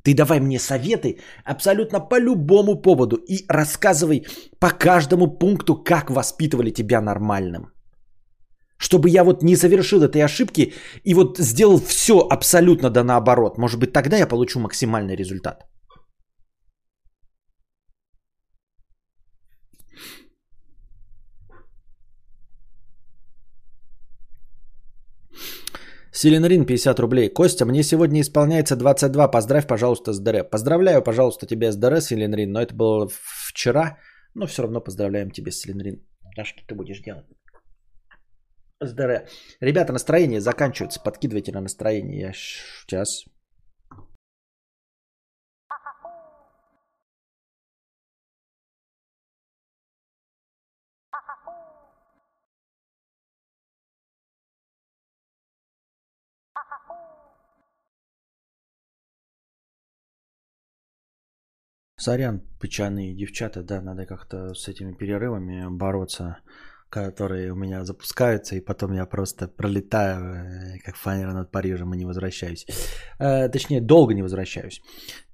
Ты 0.05 0.15
давай 0.15 0.41
мне 0.41 0.59
советы 0.59 1.19
абсолютно 1.45 2.01
по 2.01 2.19
любому 2.21 2.81
поводу 2.83 3.17
и 3.17 3.45
рассказывай 3.49 4.27
по 4.59 4.71
каждому 4.71 5.39
пункту, 5.39 5.83
как 5.85 6.11
воспитывали 6.11 6.71
тебя 6.71 7.01
нормальным. 7.01 7.73
Чтобы 8.79 9.11
я 9.11 9.25
вот 9.25 9.43
не 9.43 9.57
совершил 9.57 10.03
этой 10.03 10.23
ошибки 10.23 10.73
и 11.05 11.15
вот 11.15 11.39
сделал 11.39 11.79
все 11.81 12.27
абсолютно 12.31 12.91
да 12.91 13.05
наоборот. 13.05 13.59
Может 13.59 13.81
быть, 13.81 13.93
тогда 13.93 14.17
я 14.17 14.27
получу 14.27 14.61
максимальный 14.61 15.17
результат. 15.17 15.69
Селенрин 26.21 26.67
50 26.67 26.99
рублей. 27.01 27.29
Костя, 27.29 27.65
мне 27.65 27.83
сегодня 27.85 28.21
исполняется 28.21 28.77
22. 28.77 29.29
Поздравь, 29.29 29.67
пожалуйста, 29.67 30.13
с 30.13 30.19
ДР. 30.19 30.51
Поздравляю, 30.51 31.03
пожалуйста, 31.03 31.47
тебя 31.47 31.71
с 31.71 31.77
ДР, 31.77 32.01
Селенрин. 32.01 32.53
Но 32.53 32.61
это 32.61 32.75
было 32.75 33.09
вчера. 33.49 33.99
Но 34.35 34.47
все 34.47 34.63
равно 34.63 34.81
поздравляем 34.81 35.31
тебя, 35.31 35.53
Селенрин. 35.53 36.05
А 36.37 36.45
что 36.45 36.61
ты 36.67 36.75
будешь 36.75 37.01
делать? 37.03 37.25
Здорово. 38.81 39.27
Ребята, 39.59 39.93
настроение 39.93 40.41
заканчивается. 40.41 41.01
Подкидывайте 41.01 41.51
на 41.51 41.61
настроение. 41.61 42.21
Я 42.21 42.33
сейчас. 42.33 43.25
Сорян, 62.01 62.47
печаные 62.61 63.13
девчата, 63.13 63.65
да, 63.65 63.83
надо 63.83 64.07
как-то 64.07 64.55
с 64.55 64.69
этими 64.69 64.95
перерывами 64.95 65.67
бороться 65.69 66.39
которые 66.91 67.53
у 67.53 67.57
меня 67.57 67.85
запускаются, 67.85 68.57
и 68.57 68.61
потом 68.61 68.93
я 68.93 69.07
просто 69.07 69.49
пролетаю, 69.49 70.35
э, 70.35 70.79
как 70.85 70.97
фанера 70.97 71.33
над 71.33 71.51
Парижем, 71.51 71.93
и 71.95 71.99
не 71.99 72.07
возвращаюсь. 72.07 72.67
Э, 73.19 73.49
точнее, 73.49 73.81
долго 73.81 74.15
не 74.15 74.23
возвращаюсь. 74.23 74.81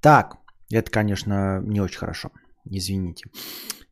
Так, 0.00 0.36
это, 0.70 0.90
конечно, 0.90 1.60
не 1.60 1.80
очень 1.80 1.98
хорошо. 1.98 2.30
Извините. 2.64 3.30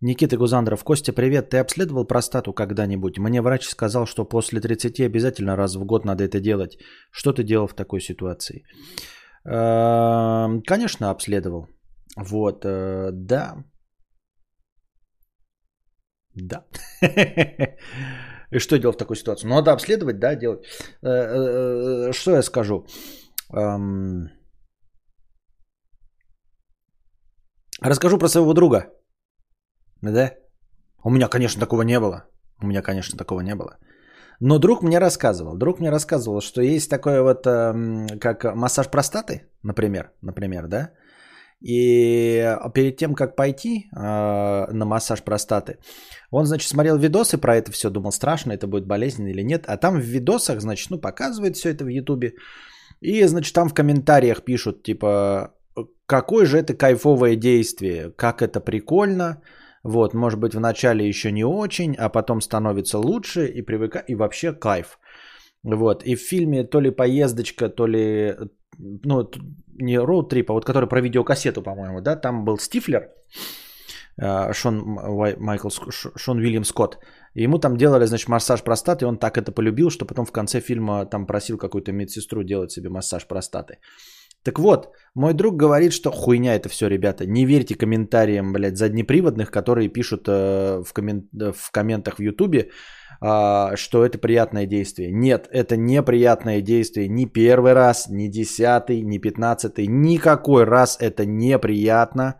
Никита 0.00 0.36
Гузандров. 0.36 0.82
Костя, 0.82 1.12
привет. 1.12 1.50
Ты 1.50 1.58
обследовал 1.58 2.06
простату 2.06 2.52
когда-нибудь? 2.52 3.18
Мне 3.18 3.40
врач 3.42 3.68
сказал, 3.68 4.06
что 4.06 4.24
после 4.24 4.60
30 4.60 5.00
обязательно 5.00 5.56
раз 5.56 5.76
в 5.76 5.84
год 5.84 6.04
надо 6.04 6.24
это 6.24 6.40
делать. 6.40 6.78
Что 7.12 7.32
ты 7.32 7.44
делал 7.44 7.68
в 7.68 7.74
такой 7.74 8.00
ситуации? 8.00 8.64
Э, 9.44 10.60
конечно, 10.66 11.10
обследовал. 11.10 11.68
Вот, 12.16 12.60
да, 12.62 13.64
да. 16.34 16.64
И 18.52 18.58
что 18.58 18.78
делать 18.78 18.96
в 18.96 18.98
такой 18.98 19.16
ситуации? 19.16 19.48
Ну, 19.48 19.54
надо 19.54 19.72
обследовать, 19.72 20.18
да, 20.18 20.34
делать. 20.34 20.66
Э, 21.02 21.08
э, 21.08 22.08
э, 22.08 22.12
что 22.12 22.30
я 22.32 22.42
скажу? 22.42 22.86
Расскажу 27.80 28.18
про 28.18 28.28
своего 28.28 28.54
друга. 28.54 28.90
Да? 30.02 30.32
У 31.04 31.10
меня, 31.10 31.28
конечно, 31.28 31.60
такого 31.60 31.82
не 31.82 31.98
было. 31.98 32.24
У 32.62 32.66
меня, 32.66 32.82
конечно, 32.82 33.18
такого 33.18 33.40
не 33.40 33.54
было. 33.54 33.78
Но 34.40 34.58
друг 34.58 34.82
мне 34.82 35.00
рассказывал. 35.00 35.56
Друг 35.56 35.80
мне 35.80 35.90
рассказывал, 35.90 36.40
что 36.40 36.62
есть 36.62 36.90
такое 36.90 37.22
вот, 37.22 37.44
как 38.20 38.54
массаж 38.54 38.90
простаты, 38.90 39.50
например, 39.62 40.10
например, 40.22 40.68
да? 40.68 40.90
И 41.62 42.56
перед 42.74 42.96
тем, 42.96 43.14
как 43.14 43.36
пойти 43.36 43.86
э, 43.96 44.00
на 44.72 44.84
массаж 44.84 45.22
простаты, 45.22 45.78
он, 46.30 46.46
значит, 46.46 46.68
смотрел 46.68 46.98
видосы 46.98 47.38
про 47.38 47.56
это 47.56 47.70
все, 47.70 47.88
думал, 47.90 48.10
страшно 48.10 48.52
это 48.52 48.66
будет 48.66 48.86
болезненно 48.86 49.28
или 49.28 49.42
нет. 49.42 49.64
А 49.68 49.76
там 49.76 49.94
в 50.00 50.04
видосах, 50.04 50.60
значит, 50.60 50.90
ну, 50.90 50.98
показывает 50.98 51.56
все 51.56 51.70
это 51.70 51.84
в 51.84 51.88
Ютубе. 51.88 52.32
И, 53.00 53.22
значит, 53.26 53.54
там 53.54 53.68
в 53.68 53.74
комментариях 53.74 54.42
пишут, 54.42 54.82
типа, 54.82 55.54
какое 56.06 56.46
же 56.46 56.58
это 56.58 56.74
кайфовое 56.74 57.36
действие, 57.36 58.10
как 58.16 58.42
это 58.42 58.60
прикольно, 58.60 59.40
Вот, 59.84 60.14
может 60.14 60.38
быть, 60.38 60.54
вначале 60.54 61.08
еще 61.08 61.32
не 61.32 61.44
очень, 61.44 61.96
а 61.98 62.08
потом 62.08 62.40
становится 62.40 62.98
лучше 62.98 63.46
и 63.46 63.62
привыка, 63.62 63.98
и 63.98 64.14
вообще 64.14 64.52
кайф. 64.52 64.98
Вот, 65.64 66.04
и 66.04 66.14
в 66.14 66.20
фильме 66.20 66.64
то 66.64 66.80
ли 66.80 66.90
поездочка, 66.90 67.68
то 67.68 67.86
ли, 67.86 68.36
ну, 68.78 69.30
не 69.78 69.98
роуд-трип, 69.98 70.50
а 70.50 70.52
вот 70.52 70.64
который 70.64 70.88
про 70.88 71.00
видеокассету, 71.00 71.62
по-моему, 71.62 72.00
да, 72.00 72.16
там 72.16 72.44
был 72.44 72.58
Стифлер, 72.58 73.08
э, 74.20 74.52
Шон, 74.52 74.98
Майкл, 75.38 75.68
Шон 75.70 76.38
Уильям 76.38 76.64
Скотт. 76.64 76.98
И 77.34 77.42
ему 77.42 77.58
там 77.58 77.76
делали, 77.76 78.06
значит, 78.06 78.28
массаж 78.28 78.62
простаты, 78.62 79.04
и 79.04 79.08
он 79.08 79.18
так 79.18 79.36
это 79.36 79.52
полюбил, 79.52 79.90
что 79.90 80.04
потом 80.04 80.26
в 80.26 80.32
конце 80.32 80.60
фильма 80.60 81.06
там 81.06 81.26
просил 81.26 81.58
какую-то 81.58 81.92
медсестру 81.92 82.44
делать 82.44 82.72
себе 82.72 82.88
массаж 82.88 83.26
простаты. 83.26 83.78
Так 84.44 84.58
вот, 84.58 84.88
мой 85.14 85.34
друг 85.34 85.56
говорит, 85.56 85.92
что 85.92 86.10
хуйня 86.10 86.54
это 86.54 86.68
все, 86.68 86.88
ребята. 86.88 87.26
Не 87.26 87.46
верьте 87.46 87.74
комментариям, 87.76 88.52
блядь, 88.52 88.76
заднеприводных, 88.76 89.50
которые 89.50 89.88
пишут 89.88 90.28
э, 90.28 90.82
в, 90.84 90.92
коммен... 90.92 91.28
в 91.32 91.70
комментах 91.70 92.16
в 92.18 92.22
Ютубе, 92.22 92.70
что 93.22 94.04
это 94.04 94.18
приятное 94.18 94.66
действие. 94.66 95.12
Нет, 95.12 95.48
это 95.52 95.76
неприятное 95.76 96.60
действие. 96.60 97.08
Ни 97.08 97.26
первый 97.26 97.72
раз, 97.72 98.08
ни 98.08 98.28
десятый, 98.28 99.00
ни 99.02 99.18
пятнадцатый. 99.18 99.86
Никакой 99.86 100.64
раз 100.64 100.98
это 101.00 101.24
неприятно. 101.24 102.34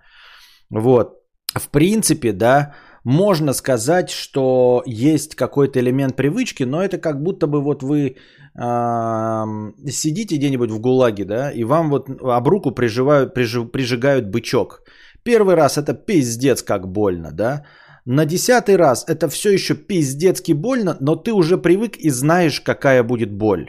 Вот. 0.70 1.20
В 1.55 1.68
принципе, 1.68 2.33
да, 2.33 2.74
можно 3.05 3.53
сказать, 3.53 4.11
что 4.11 4.83
есть 4.87 5.35
какой-то 5.35 5.78
элемент 5.80 6.16
привычки, 6.16 6.64
но 6.64 6.83
это 6.83 6.99
как 6.99 7.22
будто 7.22 7.47
бы 7.47 7.61
вот 7.61 7.83
вы 7.83 8.16
э, 8.59 9.45
сидите 9.91 10.37
где-нибудь 10.37 10.70
в 10.70 10.80
ГУЛАГе, 10.80 11.24
да, 11.24 11.51
и 11.51 11.64
вам 11.64 11.91
вот 11.91 12.09
об 12.09 12.49
руку 12.49 12.70
приживают, 12.70 13.35
прижи, 13.35 13.64
прижигают 13.64 14.30
бычок. 14.30 14.83
Первый 15.24 15.55
раз 15.57 15.78
это 15.78 15.95
пиздец 15.95 16.62
как 16.62 16.89
больно, 16.89 17.30
да. 17.33 17.64
На 18.07 18.24
десятый 18.24 18.76
раз 18.76 19.05
это 19.09 19.28
все 19.28 19.53
еще 19.53 19.74
пиздецки 19.74 20.53
больно, 20.53 20.96
но 21.00 21.16
ты 21.16 21.32
уже 21.32 21.57
привык 21.57 21.96
и 21.96 22.11
знаешь, 22.11 22.61
какая 22.61 23.03
будет 23.05 23.32
боль. 23.32 23.66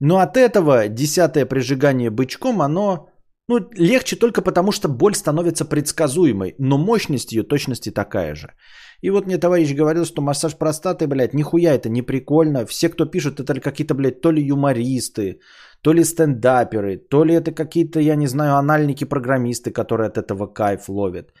Но 0.00 0.18
от 0.18 0.36
этого 0.36 0.88
десятое 0.88 1.44
прижигание 1.44 2.10
бычком, 2.10 2.62
оно 2.62 3.10
ну, 3.48 3.58
легче 3.74 4.16
только 4.16 4.42
потому, 4.42 4.72
что 4.72 4.88
боль 4.88 5.14
становится 5.14 5.64
предсказуемой, 5.64 6.54
но 6.58 6.78
мощность 6.78 7.32
ее 7.32 7.42
точности 7.42 7.90
такая 7.90 8.34
же. 8.34 8.54
И 9.02 9.10
вот 9.10 9.26
мне 9.26 9.38
товарищ 9.38 9.74
говорил, 9.74 10.04
что 10.04 10.22
массаж 10.22 10.56
простаты, 10.56 11.06
блядь, 11.06 11.34
нихуя 11.34 11.74
это 11.74 11.88
не 11.88 12.02
прикольно. 12.02 12.64
Все, 12.66 12.88
кто 12.88 13.06
пишут, 13.06 13.40
это 13.40 13.60
какие-то, 13.60 13.94
блядь, 13.94 14.20
то 14.20 14.32
ли 14.32 14.42
юмористы, 14.42 15.40
то 15.82 15.92
ли 15.92 16.04
стендаперы, 16.04 16.96
то 17.10 17.24
ли 17.24 17.34
это 17.34 17.52
какие-то, 17.52 18.00
я 18.00 18.16
не 18.16 18.28
знаю, 18.28 18.54
анальники-программисты, 18.54 19.72
которые 19.72 20.06
от 20.08 20.16
этого 20.16 20.46
кайф 20.46 20.88
ловят. 20.88 21.32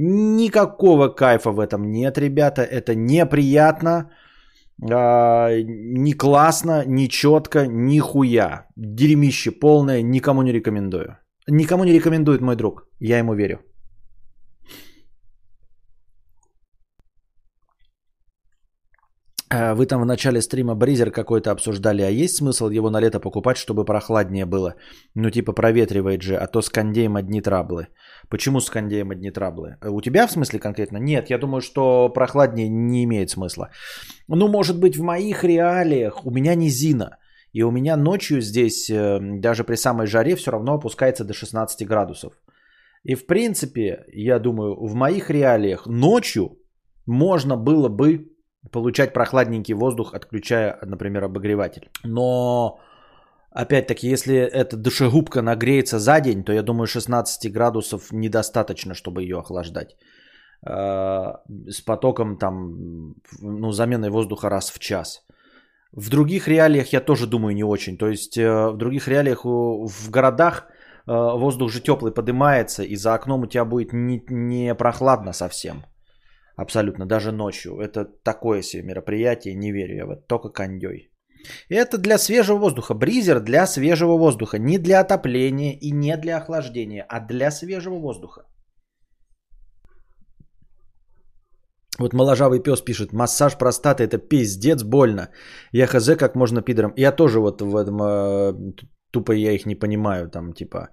Никакого 0.00 1.08
кайфа 1.08 1.50
в 1.50 1.58
этом 1.58 1.90
нет, 1.90 2.18
ребята. 2.18 2.62
Это 2.62 2.94
неприятно, 2.94 4.12
э, 4.80 5.62
не 5.64 6.12
классно, 6.12 6.84
не 6.86 7.08
четко, 7.08 7.66
нихуя. 7.66 8.66
Дерьмище 8.76 9.50
полное, 9.50 10.02
никому 10.02 10.42
не 10.42 10.52
рекомендую. 10.52 11.18
Никому 11.48 11.84
не 11.84 11.92
рекомендует 11.92 12.40
мой 12.40 12.54
друг. 12.54 12.86
Я 13.00 13.18
ему 13.18 13.34
верю. 13.34 13.58
Э, 13.58 13.62
вы 19.50 19.86
там 19.86 20.02
в 20.02 20.06
начале 20.06 20.42
стрима 20.42 20.74
Бризер 20.74 21.10
какой-то 21.10 21.50
обсуждали, 21.50 22.02
а 22.02 22.10
есть 22.10 22.36
смысл 22.36 22.68
его 22.70 22.90
на 22.90 23.00
лето 23.00 23.20
покупать, 23.20 23.56
чтобы 23.56 23.84
прохладнее 23.84 24.44
было? 24.44 24.74
Ну 25.14 25.30
типа 25.30 25.52
проветривает 25.52 26.22
же, 26.22 26.36
а 26.36 26.46
то 26.46 26.60
с 26.60 26.68
кондеем 26.68 27.16
одни 27.16 27.40
траблы. 27.40 27.88
Почему 28.28 28.60
с 28.60 28.70
кондеем 28.70 29.10
одни 29.10 29.30
траблы? 29.30 29.76
Э, 29.80 29.88
у 29.88 30.00
тебя 30.00 30.26
в 30.26 30.32
смысле 30.32 30.58
конкретно? 30.58 30.98
Нет, 30.98 31.30
я 31.30 31.38
думаю, 31.38 31.60
что 31.60 32.08
прохладнее 32.08 32.68
не 32.68 33.04
имеет 33.04 33.30
смысла. 33.30 33.70
Ну 34.28 34.48
может 34.48 34.78
быть 34.78 34.96
в 34.96 35.02
моих 35.02 35.44
реалиях, 35.44 36.26
у 36.26 36.30
меня 36.30 36.54
низина. 36.54 37.16
И 37.54 37.62
у 37.62 37.70
меня 37.70 37.96
ночью 37.96 38.42
здесь, 38.42 38.90
э, 38.90 39.18
даже 39.40 39.64
при 39.64 39.76
самой 39.76 40.06
жаре, 40.06 40.36
все 40.36 40.50
равно 40.50 40.74
опускается 40.74 41.24
до 41.24 41.32
16 41.32 41.86
градусов. 41.86 42.32
И 43.04 43.14
в 43.14 43.26
принципе, 43.26 44.04
я 44.12 44.38
думаю, 44.38 44.74
в 44.74 44.94
моих 44.94 45.30
реалиях 45.30 45.86
ночью 45.86 46.58
можно 47.06 47.56
было 47.56 47.88
бы 47.88 48.28
получать 48.70 49.12
прохладненький 49.12 49.74
воздух, 49.74 50.14
отключая, 50.14 50.78
например, 50.82 51.24
обогреватель. 51.24 51.90
Но, 52.04 52.80
опять-таки, 53.50 54.08
если 54.08 54.36
эта 54.36 54.76
душегубка 54.76 55.42
нагреется 55.42 55.98
за 55.98 56.20
день, 56.20 56.44
то 56.44 56.52
я 56.52 56.62
думаю, 56.62 56.86
16 56.86 57.52
градусов 57.52 58.12
недостаточно, 58.12 58.94
чтобы 58.94 59.22
ее 59.22 59.38
охлаждать. 59.38 59.96
Э, 60.66 61.34
с 61.70 61.80
потоком 61.80 62.36
там, 62.36 63.14
ну, 63.40 63.72
заменой 63.72 64.10
воздуха 64.10 64.50
раз 64.50 64.70
в 64.70 64.78
час. 64.78 65.24
В 65.92 66.10
других 66.10 66.48
реалиях 66.48 66.92
я 66.92 67.00
тоже 67.00 67.26
думаю 67.26 67.54
не 67.54 67.64
очень. 67.64 67.96
То 67.96 68.08
есть 68.08 68.36
э, 68.36 68.70
в 68.70 68.76
других 68.76 69.08
реалиях 69.08 69.44
в 69.44 70.10
городах 70.10 70.66
э, 71.06 71.12
воздух 71.12 71.70
же 71.70 71.80
теплый 71.80 72.12
поднимается, 72.12 72.82
и 72.82 72.96
за 72.96 73.14
окном 73.14 73.42
у 73.42 73.46
тебя 73.46 73.64
будет 73.64 73.92
не, 73.92 74.22
не 74.28 74.74
прохладно 74.74 75.32
совсем. 75.32 75.84
Абсолютно, 76.58 77.06
даже 77.06 77.30
ночью. 77.30 77.78
Это 77.78 78.04
такое 78.24 78.62
себе 78.62 78.82
мероприятие, 78.82 79.54
не 79.54 79.72
верю 79.72 79.94
я 79.94 80.06
в 80.06 80.10
это, 80.10 80.22
только 80.26 80.48
кондей. 80.48 81.10
Это 81.70 81.98
для 81.98 82.18
свежего 82.18 82.58
воздуха. 82.58 82.94
Бризер 82.94 83.40
для 83.40 83.66
свежего 83.66 84.18
воздуха. 84.18 84.58
Не 84.58 84.78
для 84.78 85.00
отопления 85.00 85.78
и 85.80 85.92
не 85.92 86.16
для 86.16 86.36
охлаждения, 86.36 87.06
а 87.08 87.20
для 87.20 87.50
свежего 87.50 88.00
воздуха. 88.00 88.42
Вот 92.00 92.12
моложавый 92.12 92.62
пес 92.62 92.80
пишет, 92.80 93.12
массаж 93.12 93.56
простаты 93.56 94.02
это 94.02 94.18
пиздец 94.18 94.82
больно. 94.82 95.28
Я 95.72 95.86
хз, 95.86 96.16
как 96.16 96.34
можно 96.34 96.62
пидором. 96.62 96.92
Я 96.96 97.12
тоже 97.12 97.38
вот 97.38 97.62
в 97.62 97.76
этом, 97.76 98.02
э, 98.02 98.72
тупо 99.12 99.32
я 99.32 99.52
их 99.52 99.66
не 99.66 99.76
понимаю, 99.76 100.28
там 100.28 100.52
типа. 100.52 100.88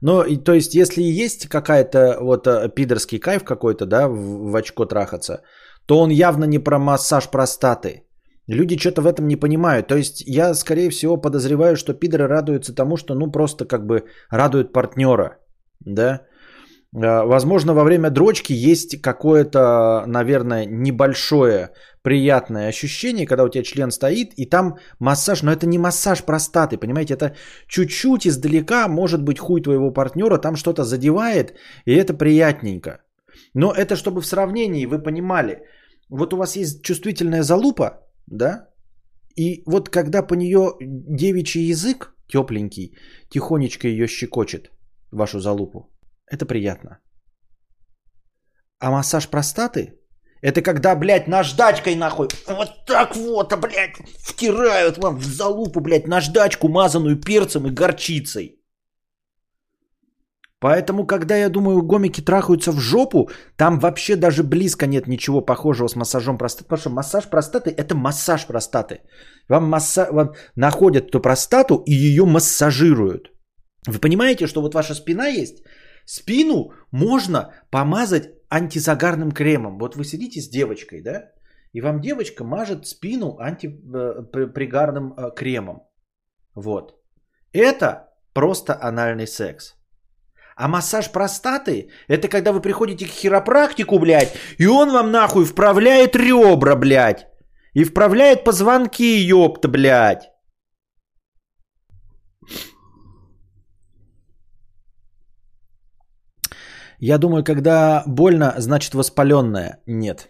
Но, 0.00 0.24
то 0.44 0.52
есть, 0.52 0.74
если 0.74 1.02
есть 1.02 1.48
какая-то 1.48 2.18
вот 2.20 2.46
э, 2.46 2.68
пидорский 2.74 3.18
кайф 3.18 3.44
какой-то, 3.44 3.86
да, 3.86 4.08
в, 4.08 4.50
в 4.50 4.56
очко 4.56 4.86
трахаться, 4.86 5.42
то 5.86 5.98
он 5.98 6.10
явно 6.10 6.44
не 6.44 6.58
про 6.58 6.78
массаж 6.78 7.28
простаты. 7.30 8.04
Люди 8.46 8.78
что-то 8.78 9.02
в 9.02 9.06
этом 9.06 9.28
не 9.28 9.36
понимают. 9.36 9.86
То 9.86 9.96
есть 9.96 10.22
я, 10.26 10.54
скорее 10.54 10.90
всего, 10.90 11.16
подозреваю, 11.16 11.76
что 11.76 11.94
пидоры 11.94 12.26
радуются 12.26 12.74
тому, 12.74 12.96
что 12.96 13.14
ну 13.14 13.30
просто 13.30 13.64
как 13.64 13.86
бы 13.86 14.04
радуют 14.30 14.72
партнера. 14.72 15.38
Да? 15.80 16.20
Э, 16.94 17.24
возможно, 17.24 17.74
во 17.74 17.84
время 17.84 18.10
дрочки 18.10 18.52
есть 18.52 19.00
какое-то, 19.00 20.04
наверное, 20.06 20.66
небольшое 20.66 21.70
приятное 22.02 22.68
ощущение, 22.68 23.26
когда 23.26 23.44
у 23.44 23.48
тебя 23.48 23.64
член 23.64 23.90
стоит, 23.90 24.32
и 24.36 24.46
там 24.46 24.76
массаж, 24.98 25.42
но 25.42 25.52
это 25.52 25.66
не 25.66 25.78
массаж 25.78 26.24
простаты, 26.24 26.78
понимаете, 26.78 27.14
это 27.14 27.36
чуть-чуть 27.68 28.26
издалека, 28.26 28.88
может 28.88 29.22
быть, 29.22 29.38
хуй 29.38 29.62
твоего 29.62 29.92
партнера 29.92 30.38
там 30.38 30.56
что-то 30.56 30.84
задевает, 30.84 31.54
и 31.84 31.94
это 31.94 32.14
приятненько. 32.14 33.00
Но 33.54 33.72
это 33.72 33.96
чтобы 33.96 34.20
в 34.20 34.26
сравнении 34.26 34.86
вы 34.86 34.98
понимали, 34.98 35.62
вот 36.08 36.32
у 36.32 36.36
вас 36.36 36.56
есть 36.56 36.82
чувствительная 36.82 37.42
залупа, 37.42 37.90
да, 38.26 38.68
и 39.36 39.62
вот 39.66 39.88
когда 39.88 40.22
по 40.22 40.34
нее 40.34 40.72
девичий 40.80 41.70
язык, 41.70 42.14
тепленький, 42.26 42.96
тихонечко 43.28 43.86
ее 43.86 44.08
щекочет, 44.08 44.70
вашу 45.12 45.40
залупу, 45.40 45.89
это 46.30 46.46
приятно. 46.46 46.98
А 48.78 48.90
массаж 48.90 49.28
простаты– 49.28 49.94
это 50.42 50.62
когда, 50.62 50.96
блядь, 50.96 51.28
наждачкой 51.28 51.96
нахуй 51.96 52.28
вот 52.48 52.86
так 52.86 53.16
вот, 53.16 53.52
а, 53.52 53.56
блядь, 53.56 53.96
втирают 54.24 54.98
вам 54.98 55.18
в 55.18 55.24
залупу, 55.24 55.80
блядь, 55.80 56.08
наждачку, 56.08 56.68
мазаную 56.68 57.20
перцем 57.20 57.66
и 57.66 57.70
горчицей. 57.70 58.56
Поэтому, 60.60 61.06
когда, 61.06 61.36
я 61.36 61.48
думаю, 61.48 61.82
гомики 61.82 62.20
трахаются 62.20 62.72
в 62.72 62.78
жопу, 62.78 63.30
там 63.56 63.78
вообще 63.78 64.16
даже 64.16 64.42
близко 64.42 64.86
нет 64.86 65.06
ничего 65.06 65.40
похожего 65.40 65.88
с 65.88 65.96
массажом 65.96 66.38
простаты. 66.38 66.64
Потому 66.64 66.80
что 66.80 66.90
массаж 66.90 67.30
простаты– 67.30 67.70
это 67.78 67.94
массаж 67.94 68.46
простаты. 68.46 69.00
Вам, 69.48 69.64
масса... 69.64 70.08
вам 70.10 70.34
находят 70.56 71.08
эту 71.08 71.20
простату 71.20 71.82
и 71.86 71.92
ее 71.92 72.24
массажируют. 72.24 73.30
Вы 73.86 73.98
понимаете, 73.98 74.46
что 74.46 74.60
вот 74.60 74.74
ваша 74.74 74.94
спина 74.94 75.28
есть– 75.28 75.62
Спину 76.10 76.72
можно 76.90 77.52
помазать 77.70 78.30
антизагарным 78.48 79.30
кремом. 79.30 79.78
Вот 79.78 79.94
вы 79.94 80.04
сидите 80.04 80.40
с 80.40 80.48
девочкой, 80.48 81.02
да? 81.02 81.30
И 81.72 81.80
вам 81.80 82.00
девочка 82.00 82.42
мажет 82.42 82.86
спину 82.86 83.38
антипригарным 83.38 85.14
э, 85.16 85.30
кремом. 85.36 85.82
Вот. 86.56 86.98
Это 87.52 88.08
просто 88.32 88.76
анальный 88.82 89.28
секс. 89.28 89.76
А 90.56 90.66
массаж 90.66 91.12
простаты– 91.12 91.90
это 92.08 92.26
когда 92.26 92.52
вы 92.52 92.60
приходите 92.60 93.06
к 93.06 93.10
хиропрактику, 93.10 94.00
блядь, 94.00 94.34
и 94.58 94.66
он 94.66 94.90
вам 94.90 95.12
нахуй 95.12 95.44
вправляет 95.44 96.16
ребра, 96.16 96.74
блядь. 96.74 97.28
И 97.72 97.84
вправляет 97.84 98.42
позвонки, 98.42 99.16
ёпта, 99.30 99.68
блядь. 99.68 100.29
Я 107.02 107.18
думаю, 107.18 107.44
когда 107.44 108.02
больно, 108.06 108.54
значит 108.58 108.94
воспаленное. 108.94 109.78
Нет. 109.86 110.28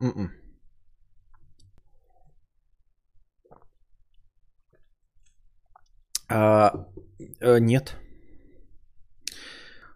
М-м. 0.00 0.30
А, 6.30 6.86
э, 7.40 7.58
нет. 7.60 7.96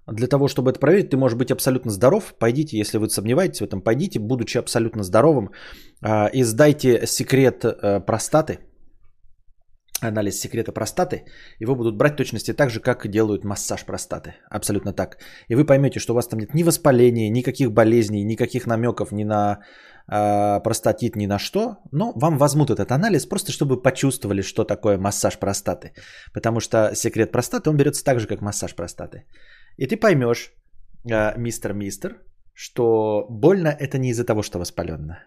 Для 0.07 0.27
того, 0.27 0.49
чтобы 0.49 0.71
это 0.71 0.81
проверить, 0.81 1.11
ты 1.11 1.17
можешь 1.17 1.39
быть 1.39 1.51
абсолютно 1.51 1.91
здоров. 1.91 2.35
Пойдите, 2.39 2.77
если 2.77 2.99
вы 2.99 3.09
сомневаетесь 3.09 3.61
в 3.61 3.65
этом, 3.65 3.81
пойдите, 3.81 4.19
будучи 4.19 4.59
абсолютно 4.59 5.03
здоровым, 5.03 5.51
а, 6.03 6.27
и 6.27 6.45
сдайте 6.45 7.07
секрет 7.07 7.65
э, 7.65 8.01
простаты, 8.01 8.59
анализ 10.01 10.41
секрета 10.41 10.73
простаты, 10.73 11.25
его 11.61 11.77
будут 11.77 11.97
брать 11.97 12.17
точности 12.17 12.53
так 12.53 12.71
же, 12.71 12.81
как 12.81 13.09
делают 13.09 13.45
массаж 13.45 13.85
простаты. 13.85 14.35
Абсолютно 14.51 14.93
так. 14.93 15.19
И 15.49 15.55
вы 15.55 15.65
поймете, 15.67 16.01
что 16.01 16.13
у 16.13 16.17
вас 16.17 16.29
там 16.29 16.41
нет 16.41 16.55
ни 16.55 16.63
воспаления, 16.63 17.31
никаких 17.31 17.73
болезней, 17.73 18.25
никаких 18.25 18.67
намеков 18.67 19.13
ни 19.13 19.25
на 19.25 19.61
э, 20.09 20.61
простатит, 20.63 21.17
ни 21.17 21.27
на 21.27 21.39
что. 21.39 21.77
Но 21.93 22.13
вам 22.17 22.39
возьмут 22.39 22.71
этот 22.71 22.91
анализ 22.91 23.27
просто, 23.27 23.53
чтобы 23.53 23.83
почувствовали, 23.83 24.43
что 24.43 24.65
такое 24.65 24.99
массаж 24.99 25.39
простаты. 25.39 25.93
Потому 26.33 26.61
что 26.61 26.95
секрет 26.95 27.33
простаты, 27.33 27.71
он 27.71 27.77
берется 27.77 28.05
так 28.05 28.21
же, 28.21 28.27
как 28.27 28.41
массаж 28.41 28.75
простаты. 28.75 29.25
И 29.79 29.87
ты 29.87 29.97
поймешь, 29.97 30.53
э, 31.11 31.39
мистер-мистер, 31.39 32.17
что 32.53 33.27
больно 33.31 33.69
это 33.69 33.99
не 33.99 34.11
из-за 34.11 34.25
того, 34.25 34.43
что 34.43 34.59
воспаленно. 34.59 35.19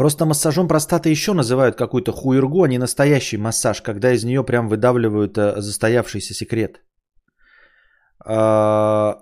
Просто 0.00 0.24
массажом 0.24 0.68
простаты 0.68 1.10
еще 1.10 1.34
называют 1.34 1.76
какую-то 1.76 2.12
хуергу, 2.12 2.62
а 2.62 2.68
не 2.68 2.78
настоящий 2.78 3.36
массаж, 3.38 3.82
когда 3.82 4.12
из 4.12 4.24
нее 4.24 4.42
прям 4.42 4.66
выдавливают 4.66 5.36
э, 5.36 5.60
застоявшийся 5.60 6.32
секрет. 6.32 6.80
А, 8.24 9.18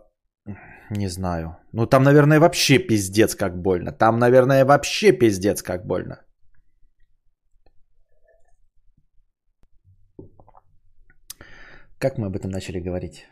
не 0.90 1.08
знаю. 1.08 1.56
Ну 1.72 1.86
там, 1.86 2.04
наверное, 2.04 2.38
вообще 2.38 2.78
пиздец 2.78 3.34
как 3.34 3.60
больно. 3.60 3.90
Там, 3.90 4.18
наверное, 4.18 4.64
вообще 4.64 5.10
пиздец 5.10 5.62
как 5.62 5.84
больно. 5.84 6.20
Как 11.98 12.18
мы 12.18 12.26
об 12.26 12.36
этом 12.36 12.52
начали 12.52 12.78
говорить? 12.78 13.26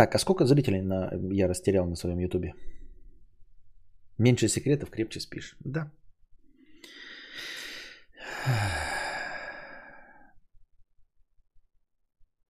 Так, 0.00 0.14
а 0.14 0.18
сколько 0.18 0.46
зрителей 0.46 0.80
на... 0.80 1.10
я 1.30 1.48
растерял 1.48 1.86
на 1.86 1.94
своем 1.94 2.18
ютубе? 2.18 2.54
Меньше 4.18 4.48
секретов, 4.48 4.88
крепче 4.88 5.20
спишь. 5.20 5.56
Да. 5.64 5.92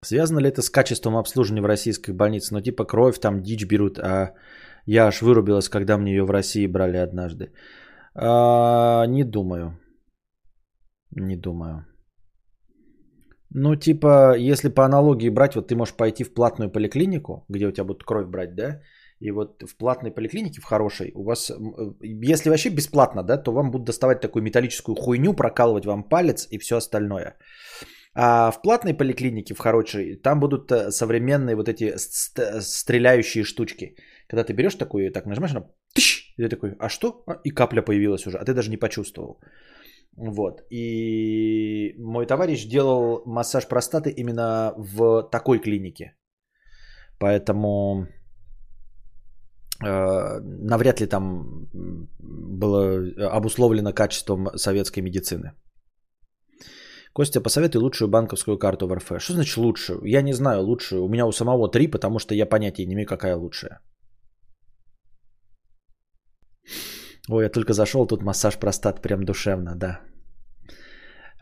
Связано 0.05 0.39
ли 0.39 0.47
это 0.47 0.61
с 0.61 0.69
качеством 0.69 1.17
обслуживания 1.17 1.61
в 1.61 1.67
российской 1.67 2.13
больнице? 2.13 2.53
Ну, 2.53 2.61
типа 2.61 2.85
кровь 2.85 3.19
там 3.19 3.41
дичь 3.41 3.65
берут, 3.65 3.99
а 3.99 4.33
я 4.85 5.07
аж 5.07 5.21
вырубилась, 5.21 5.67
когда 5.67 5.97
мне 5.97 6.11
ее 6.11 6.23
в 6.23 6.31
России 6.31 6.67
брали 6.67 6.95
однажды. 6.95 7.51
А, 8.15 9.05
не 9.07 9.25
думаю. 9.25 9.77
Не 11.11 11.35
думаю. 11.35 11.85
Ну, 13.53 13.75
типа, 13.75 14.35
если 14.37 14.69
по 14.69 14.85
аналогии 14.85 15.29
брать, 15.29 15.55
вот 15.55 15.67
ты 15.67 15.75
можешь 15.75 15.95
пойти 15.95 16.23
в 16.23 16.33
платную 16.33 16.71
поликлинику, 16.71 17.45
где 17.49 17.67
у 17.67 17.71
тебя 17.71 17.83
будут 17.83 18.03
кровь 18.03 18.27
брать, 18.27 18.55
да, 18.55 18.81
и 19.19 19.31
вот 19.31 19.63
в 19.63 19.77
платной 19.77 20.11
поликлинике, 20.11 20.61
в 20.61 20.65
хорошей, 20.65 21.11
у 21.15 21.23
вас, 21.23 21.51
э, 21.51 21.53
если 22.23 22.49
вообще 22.49 22.69
бесплатно, 22.69 23.23
да, 23.23 23.37
то 23.37 23.51
вам 23.51 23.71
будут 23.71 23.85
доставать 23.85 24.21
такую 24.21 24.43
металлическую 24.43 24.95
хуйню, 24.95 25.33
прокалывать 25.33 25.85
вам 25.85 26.03
палец 26.03 26.47
и 26.51 26.57
все 26.59 26.75
остальное. 26.75 27.35
А 28.13 28.51
в 28.51 28.61
платной 28.61 28.93
поликлинике, 28.93 29.53
в 29.53 29.59
хорошей, 29.59 30.15
там 30.15 30.39
будут 30.39 30.71
э, 30.71 30.91
современные 30.91 31.55
вот 31.55 31.67
эти 31.67 31.93
стреляющие 32.61 33.43
штучки. 33.43 33.95
Когда 34.27 34.43
ты 34.43 34.53
берешь 34.53 34.75
такую, 34.75 35.11
так 35.11 35.25
нажимаешь, 35.25 35.55
она, 35.55 35.65
тыщ, 35.93 36.33
и 36.37 36.43
ты 36.43 36.49
такой, 36.49 36.75
а 36.79 36.89
что? 36.89 37.23
А, 37.27 37.39
и 37.43 37.51
капля 37.51 37.81
появилась 37.81 38.25
уже, 38.25 38.37
а 38.37 38.45
ты 38.45 38.53
даже 38.53 38.69
не 38.69 38.77
почувствовал. 38.77 39.39
Вот. 40.17 40.61
И 40.69 41.95
мой 41.97 42.25
товарищ 42.25 42.65
делал 42.67 43.23
массаж 43.25 43.67
простаты 43.67 44.09
именно 44.09 44.73
в 44.77 45.29
такой 45.31 45.59
клинике. 45.59 46.15
Поэтому 47.19 48.07
э, 49.83 50.39
навряд 50.41 50.99
ли 50.99 51.07
там 51.07 51.69
было 52.19 52.99
обусловлено 53.37 53.93
качеством 53.93 54.49
советской 54.55 55.01
медицины. 55.01 55.53
Костя, 57.13 57.41
посоветуй 57.41 57.81
лучшую 57.81 58.09
банковскую 58.09 58.57
карту 58.57 58.87
в 58.87 58.93
РФ. 58.93 59.11
Что 59.19 59.33
значит 59.33 59.57
лучшую? 59.57 60.05
Я 60.05 60.21
не 60.21 60.33
знаю 60.33 60.61
лучшую. 60.61 61.03
У 61.03 61.09
меня 61.09 61.25
у 61.25 61.31
самого 61.31 61.69
три, 61.69 61.87
потому 61.87 62.19
что 62.19 62.35
я 62.35 62.45
понятия 62.45 62.85
не 62.85 62.93
имею, 62.93 63.07
какая 63.07 63.35
лучшая. 63.35 63.79
Ой, 67.29 67.43
я 67.43 67.49
только 67.49 67.73
зашел, 67.73 68.07
тут 68.07 68.23
массаж 68.23 68.57
простат 68.59 69.01
прям 69.01 69.23
душевно, 69.23 69.75
да. 69.75 70.01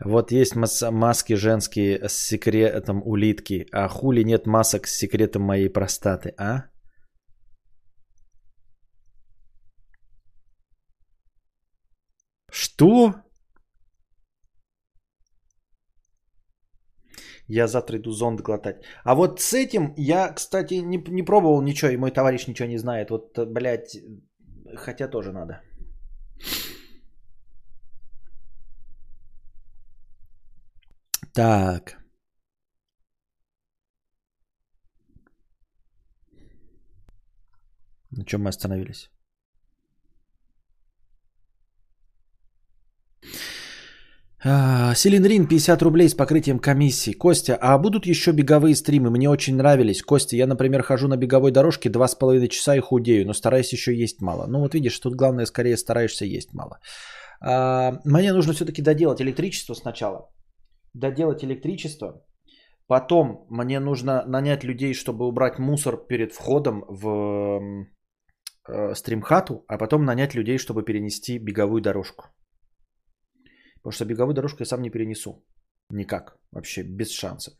Вот 0.04 0.32
есть 0.32 0.56
мас- 0.56 0.90
маски 0.90 1.34
женские 1.36 2.08
с 2.08 2.12
секретом 2.12 3.02
улитки, 3.04 3.66
а 3.72 3.88
хули 3.88 4.24
нет 4.24 4.46
масок 4.46 4.86
с 4.86 4.96
секретом 4.96 5.42
моей 5.42 5.68
простаты, 5.68 6.34
а? 6.38 6.70
Что? 12.50 13.14
Я 17.48 17.66
завтра 17.66 17.98
иду 17.98 18.12
зонд 18.12 18.40
глотать. 18.40 18.84
А 19.04 19.14
вот 19.14 19.40
с 19.40 19.52
этим 19.54 19.92
я, 19.96 20.32
кстати, 20.32 20.74
не, 20.74 20.98
не 21.08 21.22
пробовал 21.24 21.62
ничего, 21.62 21.90
и 21.90 21.96
мой 21.96 22.10
товарищ 22.10 22.46
ничего 22.46 22.68
не 22.68 22.78
знает. 22.78 23.10
Вот, 23.10 23.38
блядь, 23.38 23.96
хотя 24.76 25.08
тоже 25.08 25.32
надо. 25.32 25.60
Так. 31.32 31.96
На 38.10 38.24
чем 38.24 38.42
мы 38.42 38.48
остановились? 38.50 39.10
Селенрин 44.42 45.46
50 45.46 45.82
рублей 45.82 46.08
с 46.08 46.14
покрытием 46.14 46.58
комиссии. 46.58 47.12
Костя, 47.12 47.56
а 47.60 47.76
будут 47.76 48.06
еще 48.06 48.32
беговые 48.32 48.74
стримы? 48.74 49.10
Мне 49.10 49.28
очень 49.28 49.56
нравились. 49.56 50.02
Костя, 50.02 50.36
я, 50.36 50.46
например, 50.46 50.82
хожу 50.82 51.08
на 51.08 51.16
беговой 51.16 51.52
дорожке 51.52 51.90
два 51.90 52.08
с 52.08 52.14
половиной 52.14 52.48
часа 52.48 52.74
и 52.74 52.80
худею, 52.80 53.26
но 53.26 53.34
стараюсь 53.34 53.72
еще 53.72 53.94
есть 53.94 54.22
мало. 54.22 54.46
Ну 54.46 54.60
вот 54.60 54.74
видишь, 54.74 54.98
тут 54.98 55.14
главное 55.14 55.44
скорее 55.44 55.76
стараешься 55.76 56.24
есть 56.24 56.54
мало. 56.54 56.80
А, 57.42 58.00
мне 58.04 58.32
нужно 58.32 58.54
все-таки 58.54 58.80
доделать 58.80 59.20
электричество 59.20 59.74
сначала 59.74 60.30
доделать 60.94 61.44
электричество. 61.44 62.24
Потом 62.86 63.46
мне 63.48 63.78
нужно 63.80 64.24
нанять 64.26 64.64
людей, 64.64 64.94
чтобы 64.94 65.26
убрать 65.26 65.58
мусор 65.58 65.96
перед 65.96 66.32
входом 66.32 66.84
в 66.88 67.86
э, 68.68 68.94
стримхату, 68.94 69.64
а 69.68 69.78
потом 69.78 70.04
нанять 70.04 70.34
людей, 70.34 70.58
чтобы 70.58 70.82
перенести 70.82 71.38
беговую 71.38 71.82
дорожку. 71.82 72.26
Потому 73.82 73.92
что 73.92 74.04
беговую 74.04 74.34
дорожку 74.34 74.58
я 74.60 74.66
сам 74.66 74.82
не 74.82 74.90
перенесу. 74.90 75.44
Никак. 75.90 76.36
Вообще 76.52 76.82
без 76.82 77.10
шансов. 77.10 77.54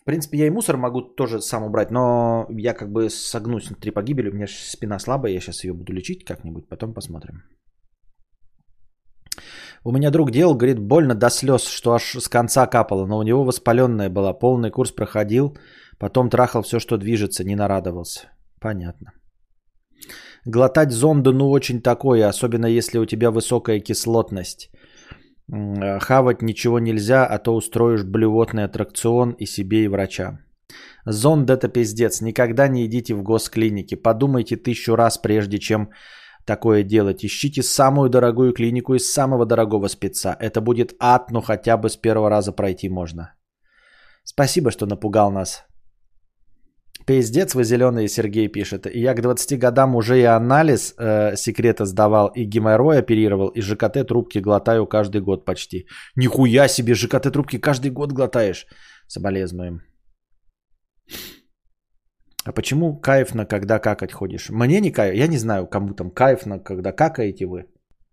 В 0.00 0.04
принципе, 0.04 0.38
я 0.38 0.46
и 0.46 0.50
мусор 0.50 0.76
могу 0.76 1.00
тоже 1.00 1.40
сам 1.40 1.62
убрать, 1.62 1.90
но 1.90 2.46
я 2.50 2.74
как 2.74 2.92
бы 2.92 3.08
согнусь 3.08 3.70
на 3.70 3.76
три 3.76 3.90
погибели. 3.90 4.28
У 4.28 4.34
меня 4.34 4.46
спина 4.46 4.98
слабая, 4.98 5.32
я 5.32 5.40
сейчас 5.40 5.64
ее 5.64 5.72
буду 5.72 5.92
лечить 5.94 6.24
как-нибудь, 6.24 6.68
потом 6.68 6.92
посмотрим. 6.92 7.42
У 9.82 9.92
меня 9.92 10.10
друг 10.10 10.30
делал, 10.30 10.54
говорит, 10.54 10.78
больно 10.78 11.14
до 11.14 11.30
слез, 11.30 11.64
что 11.66 11.92
аж 11.92 12.16
с 12.16 12.28
конца 12.28 12.66
капало, 12.66 13.06
но 13.06 13.18
у 13.18 13.22
него 13.22 13.44
воспаленная 13.44 14.10
была, 14.10 14.38
полный 14.38 14.70
курс 14.70 14.92
проходил, 14.92 15.56
потом 15.98 16.30
трахал 16.30 16.62
все, 16.62 16.80
что 16.80 16.98
движется, 16.98 17.44
не 17.44 17.56
нарадовался. 17.56 18.28
Понятно. 18.60 19.12
Глотать 20.46 20.92
зонду, 20.92 21.32
ну, 21.32 21.50
очень 21.50 21.80
такое, 21.80 22.28
особенно 22.28 22.66
если 22.66 22.98
у 22.98 23.06
тебя 23.06 23.30
высокая 23.30 23.80
кислотность. 23.80 24.70
Хавать 25.50 26.42
ничего 26.42 26.78
нельзя, 26.78 27.26
а 27.26 27.38
то 27.38 27.54
устроишь 27.54 28.04
блювотный 28.04 28.64
аттракцион 28.64 29.32
и 29.32 29.46
себе, 29.46 29.84
и 29.84 29.88
врача. 29.88 30.38
Зонд 31.06 31.50
это 31.50 31.68
пиздец. 31.68 32.20
Никогда 32.20 32.68
не 32.68 32.86
идите 32.86 33.14
в 33.14 33.22
госклинике. 33.22 33.96
Подумайте 33.96 34.56
тысячу 34.56 34.96
раз, 34.96 35.18
прежде 35.18 35.58
чем 35.58 35.90
такое 36.46 36.82
делать. 36.82 37.24
Ищите 37.24 37.62
самую 37.62 38.08
дорогую 38.08 38.52
клинику 38.52 38.94
из 38.94 39.12
самого 39.12 39.46
дорогого 39.46 39.88
спеца. 39.88 40.36
Это 40.40 40.60
будет 40.60 40.94
ад, 40.98 41.30
но 41.30 41.42
хотя 41.42 41.76
бы 41.76 41.88
с 41.88 41.96
первого 41.96 42.30
раза 42.30 42.52
пройти 42.52 42.88
можно. 42.88 43.34
Спасибо, 44.24 44.70
что 44.70 44.86
напугал 44.86 45.30
нас. 45.30 45.66
Пиздец 47.06 47.54
вы 47.54 47.64
зеленые, 47.64 48.08
Сергей 48.08 48.48
пишет. 48.48 48.86
И 48.86 49.00
я 49.00 49.14
к 49.14 49.20
20 49.20 49.58
годам 49.58 49.94
уже 49.94 50.18
и 50.18 50.24
анализ 50.24 50.94
э, 50.98 51.36
секрета 51.36 51.84
сдавал, 51.84 52.28
и 52.28 52.44
геморрой 52.44 52.98
оперировал, 52.98 53.48
и 53.48 53.60
ЖКТ 53.60 54.06
трубки 54.08 54.38
глотаю 54.38 54.86
каждый 54.86 55.20
год 55.20 55.44
почти. 55.44 55.86
Нихуя 56.16 56.68
себе, 56.68 56.94
ЖКТ 56.94 57.32
трубки 57.32 57.58
каждый 57.58 57.90
год 57.90 58.12
глотаешь. 58.12 58.66
Соболезнуем. 59.06 59.82
А 62.46 62.52
почему 62.52 63.00
кайфно, 63.00 63.46
когда 63.46 63.78
какать 63.78 64.12
ходишь? 64.12 64.50
Мне 64.50 64.80
не 64.80 64.90
кайф. 64.90 65.14
Я 65.14 65.26
не 65.26 65.38
знаю, 65.38 65.66
кому 65.66 65.94
там 65.94 66.10
кайфно, 66.10 66.58
когда 66.58 66.92
какаете 66.92 67.46
вы. 67.46 67.64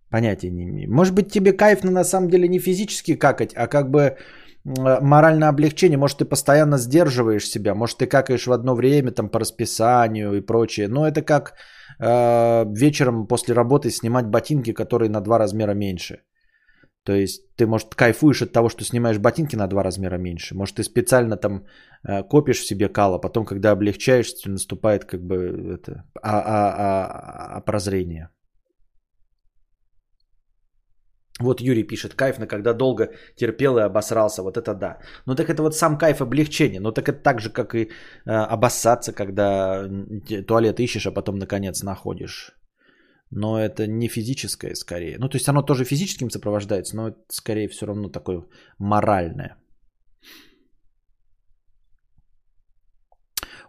Понятия 0.10 0.52
не 0.52 0.64
имею. 0.64 0.94
Может 0.94 1.14
быть, 1.14 1.32
тебе 1.32 1.54
кайфно 1.54 1.92
на 1.92 2.04
самом 2.04 2.30
деле 2.30 2.48
не 2.48 2.60
физически 2.60 3.16
какать, 3.16 3.54
а 3.56 3.68
как 3.68 3.89
бы 3.89 4.18
моральное 4.64 5.49
облегчение. 5.49 5.97
Может, 5.97 6.18
ты 6.18 6.26
постоянно 6.26 6.78
сдерживаешь 6.78 7.47
себя. 7.47 7.76
Может, 7.76 7.97
ты 7.97 8.07
какаешь 8.07 8.47
в 8.47 8.51
одно 8.51 8.76
время 8.76 9.12
там 9.12 9.30
по 9.30 9.39
расписанию 9.39 10.34
и 10.34 10.41
прочее. 10.41 10.88
Но 10.88 11.07
это 11.07 11.22
как 11.22 11.53
э, 11.99 12.66
вечером 12.74 13.28
после 13.28 13.55
работы 13.55 13.89
снимать 13.89 14.28
ботинки, 14.28 14.74
которые 14.74 15.09
на 15.09 15.22
два 15.22 15.39
размера 15.39 15.74
меньше. 15.74 16.22
То 17.03 17.14
есть 17.14 17.41
ты, 17.55 17.66
может, 17.66 17.95
кайфуешь 17.95 18.41
от 18.41 18.51
того, 18.51 18.70
что 18.70 18.84
снимаешь 18.84 19.18
ботинки 19.18 19.55
на 19.55 19.68
два 19.68 19.84
размера 19.84 20.18
меньше. 20.18 20.55
Может, 20.55 20.76
ты 20.76 20.84
специально 20.84 21.36
там 21.36 21.66
э, 22.07 22.24
копишь 22.24 22.59
в 22.59 22.68
себе 22.68 22.89
кала, 22.89 23.18
потом, 23.18 23.45
когда 23.45 23.72
облегчаешь, 23.72 24.34
наступает 24.45 25.05
как 25.05 25.22
бы 25.22 25.80
это, 25.80 26.03
а, 26.22 26.39
а, 26.39 26.76
а, 26.78 27.57
а 27.57 27.62
прозрение. 27.62 28.30
Вот 31.39 31.61
Юрий 31.61 31.88
пишет, 31.88 32.13
кайфно, 32.13 32.47
когда 32.47 32.73
долго 32.73 33.09
терпел 33.36 33.77
и 33.77 33.82
обосрался. 33.82 34.43
Вот 34.43 34.57
это 34.57 34.73
да. 34.73 34.99
Ну 35.25 35.36
так 35.36 35.49
это 35.49 35.63
вот 35.63 35.75
сам 35.75 35.97
кайф 35.97 36.21
облегчения. 36.21 36.79
Ну 36.79 36.91
так 36.91 37.09
это 37.09 37.23
так 37.23 37.39
же, 37.39 37.49
как 37.49 37.73
и 37.75 37.89
э, 38.25 38.32
обоссаться, 38.32 39.13
когда 39.13 39.88
туалет 40.47 40.79
ищешь, 40.79 41.07
а 41.07 41.11
потом 41.11 41.39
наконец 41.39 41.84
находишь. 41.84 42.51
Но 43.32 43.57
это 43.57 43.88
не 43.88 44.09
физическое 44.09 44.75
скорее. 44.75 45.17
Ну 45.19 45.29
то 45.29 45.38
есть 45.38 45.47
оно 45.47 45.61
тоже 45.61 45.86
физическим 45.86 46.29
сопровождается, 46.29 46.95
но 46.95 47.07
это 47.07 47.19
скорее 47.32 47.69
все 47.69 47.86
равно 47.86 48.09
такое 48.09 48.43
моральное. 48.77 49.57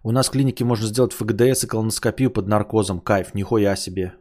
У 0.05 0.11
нас 0.11 0.29
в 0.29 0.33
клинике 0.33 0.65
можно 0.65 0.87
сделать 0.87 1.13
ФГДС 1.13 1.65
и 1.65 1.69
колоноскопию 1.69 2.33
под 2.33 2.49
наркозом. 2.49 3.01
Кайф, 3.01 3.35
нихуя 3.35 3.77
себе. 3.77 4.13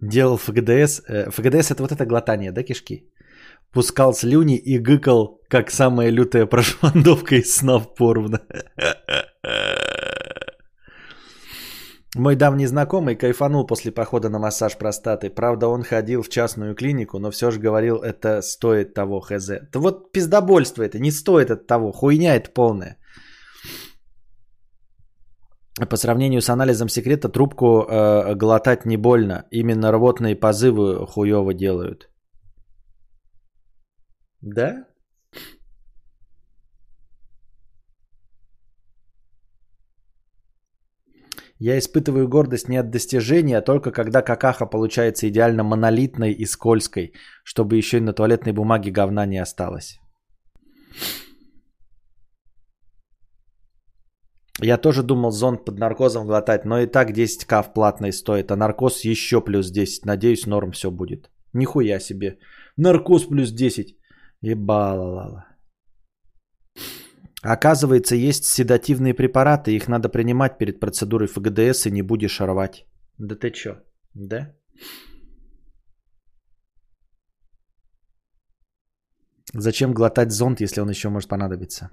Делал 0.00 0.36
ФГДС. 0.36 1.02
Э, 1.08 1.30
ФГДС 1.30 1.70
это 1.70 1.82
вот 1.82 1.92
это 1.92 2.06
глотание, 2.06 2.52
да, 2.52 2.62
кишки? 2.62 3.04
Пускал 3.72 4.14
слюни 4.14 4.56
и 4.56 4.78
гыкал, 4.78 5.40
как 5.48 5.70
самая 5.70 6.10
лютая 6.10 6.46
прошмандовка 6.46 7.36
из 7.36 7.56
снов 7.56 7.94
порвна. 7.94 8.40
Мой 12.16 12.34
давний 12.34 12.66
знакомый 12.66 13.14
кайфанул 13.14 13.66
после 13.66 13.92
похода 13.92 14.28
на 14.28 14.40
массаж 14.40 14.76
простаты. 14.76 15.30
Правда, 15.30 15.68
он 15.68 15.84
ходил 15.84 16.22
в 16.22 16.28
частную 16.28 16.74
клинику, 16.74 17.20
но 17.20 17.30
все 17.30 17.52
же 17.52 17.60
говорил, 17.60 17.98
это 17.98 18.42
стоит 18.42 18.94
того 18.94 19.20
хз. 19.20 19.50
Вот 19.74 20.10
пиздобольство 20.10 20.82
это, 20.82 20.98
не 20.98 21.12
стоит 21.12 21.52
от 21.52 21.68
того. 21.68 21.92
Хуйня 21.92 22.34
это 22.34 22.50
полная. 22.50 22.96
По 25.78 25.96
сравнению 25.96 26.40
с 26.40 26.48
анализом 26.48 26.88
секрета 26.88 27.28
трубку 27.28 27.86
э, 27.88 28.34
глотать 28.34 28.84
не 28.84 28.96
больно. 28.96 29.44
Именно 29.50 29.92
рвотные 29.92 30.34
позывы 30.36 31.06
хуево 31.06 31.54
делают. 31.54 32.10
Да? 34.42 34.86
Я 41.62 41.78
испытываю 41.78 42.26
гордость 42.26 42.68
не 42.68 42.78
от 42.78 42.90
достижения, 42.90 43.58
а 43.58 43.62
только 43.62 43.92
когда 43.92 44.22
какаха 44.22 44.64
получается 44.64 45.28
идеально 45.28 45.62
монолитной 45.62 46.32
и 46.32 46.46
скользкой, 46.46 47.12
чтобы 47.44 47.76
еще 47.76 47.98
и 47.98 48.00
на 48.00 48.14
туалетной 48.14 48.52
бумаге 48.52 48.90
говна 48.90 49.26
не 49.26 49.36
осталось. 49.42 50.00
Я 54.62 54.76
тоже 54.76 55.02
думал 55.02 55.30
зонт 55.30 55.64
под 55.64 55.78
наркозом 55.78 56.26
глотать, 56.26 56.64
но 56.64 56.80
и 56.80 56.86
так 56.86 57.10
10к 57.10 57.62
в 57.62 57.72
платной 57.72 58.12
стоит, 58.12 58.50
а 58.50 58.56
наркоз 58.56 59.04
еще 59.04 59.40
плюс 59.40 59.70
10. 59.70 60.04
Надеюсь, 60.04 60.46
норм 60.46 60.72
все 60.72 60.90
будет. 60.90 61.30
Нихуя 61.54 62.00
себе. 62.00 62.38
Наркоз 62.76 63.26
плюс 63.26 63.52
10. 63.52 63.96
Ебалалала. 64.42 65.46
Оказывается, 67.42 68.16
есть 68.16 68.44
седативные 68.44 69.14
препараты, 69.14 69.74
их 69.74 69.88
надо 69.88 70.10
принимать 70.10 70.58
перед 70.58 70.78
процедурой 70.78 71.26
ФГДС 71.26 71.86
и 71.86 71.90
не 71.90 72.02
будешь 72.02 72.40
рвать. 72.40 72.84
Да 73.18 73.34
ты 73.34 73.50
чё? 73.50 73.76
Да? 74.14 74.54
Зачем 79.54 79.94
глотать 79.94 80.32
зонт, 80.32 80.60
если 80.60 80.80
он 80.80 80.90
еще 80.90 81.08
может 81.08 81.28
понадобиться? 81.28 81.88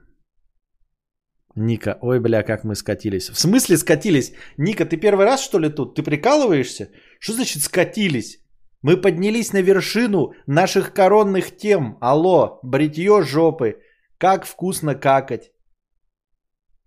Ника, 1.57 1.97
ой, 2.01 2.19
бля, 2.19 2.43
как 2.43 2.63
мы 2.63 2.75
скатились. 2.75 3.29
В 3.29 3.39
смысле 3.39 3.77
скатились? 3.77 4.33
Ника, 4.57 4.85
ты 4.85 4.95
первый 4.95 5.25
раз 5.25 5.41
что 5.41 5.57
ли 5.57 5.69
тут? 5.69 5.95
Ты 5.95 6.03
прикалываешься? 6.03 6.91
Что 7.19 7.33
значит 7.33 7.63
скатились? 7.63 8.39
Мы 8.83 8.95
поднялись 8.95 9.53
на 9.53 9.61
вершину 9.61 10.33
наших 10.45 10.93
коронных 10.93 11.57
тем. 11.57 11.97
Алло, 11.99 12.59
бритье 12.63 13.23
жопы. 13.23 13.81
Как 14.19 14.45
вкусно 14.45 14.93
какать. 14.93 15.51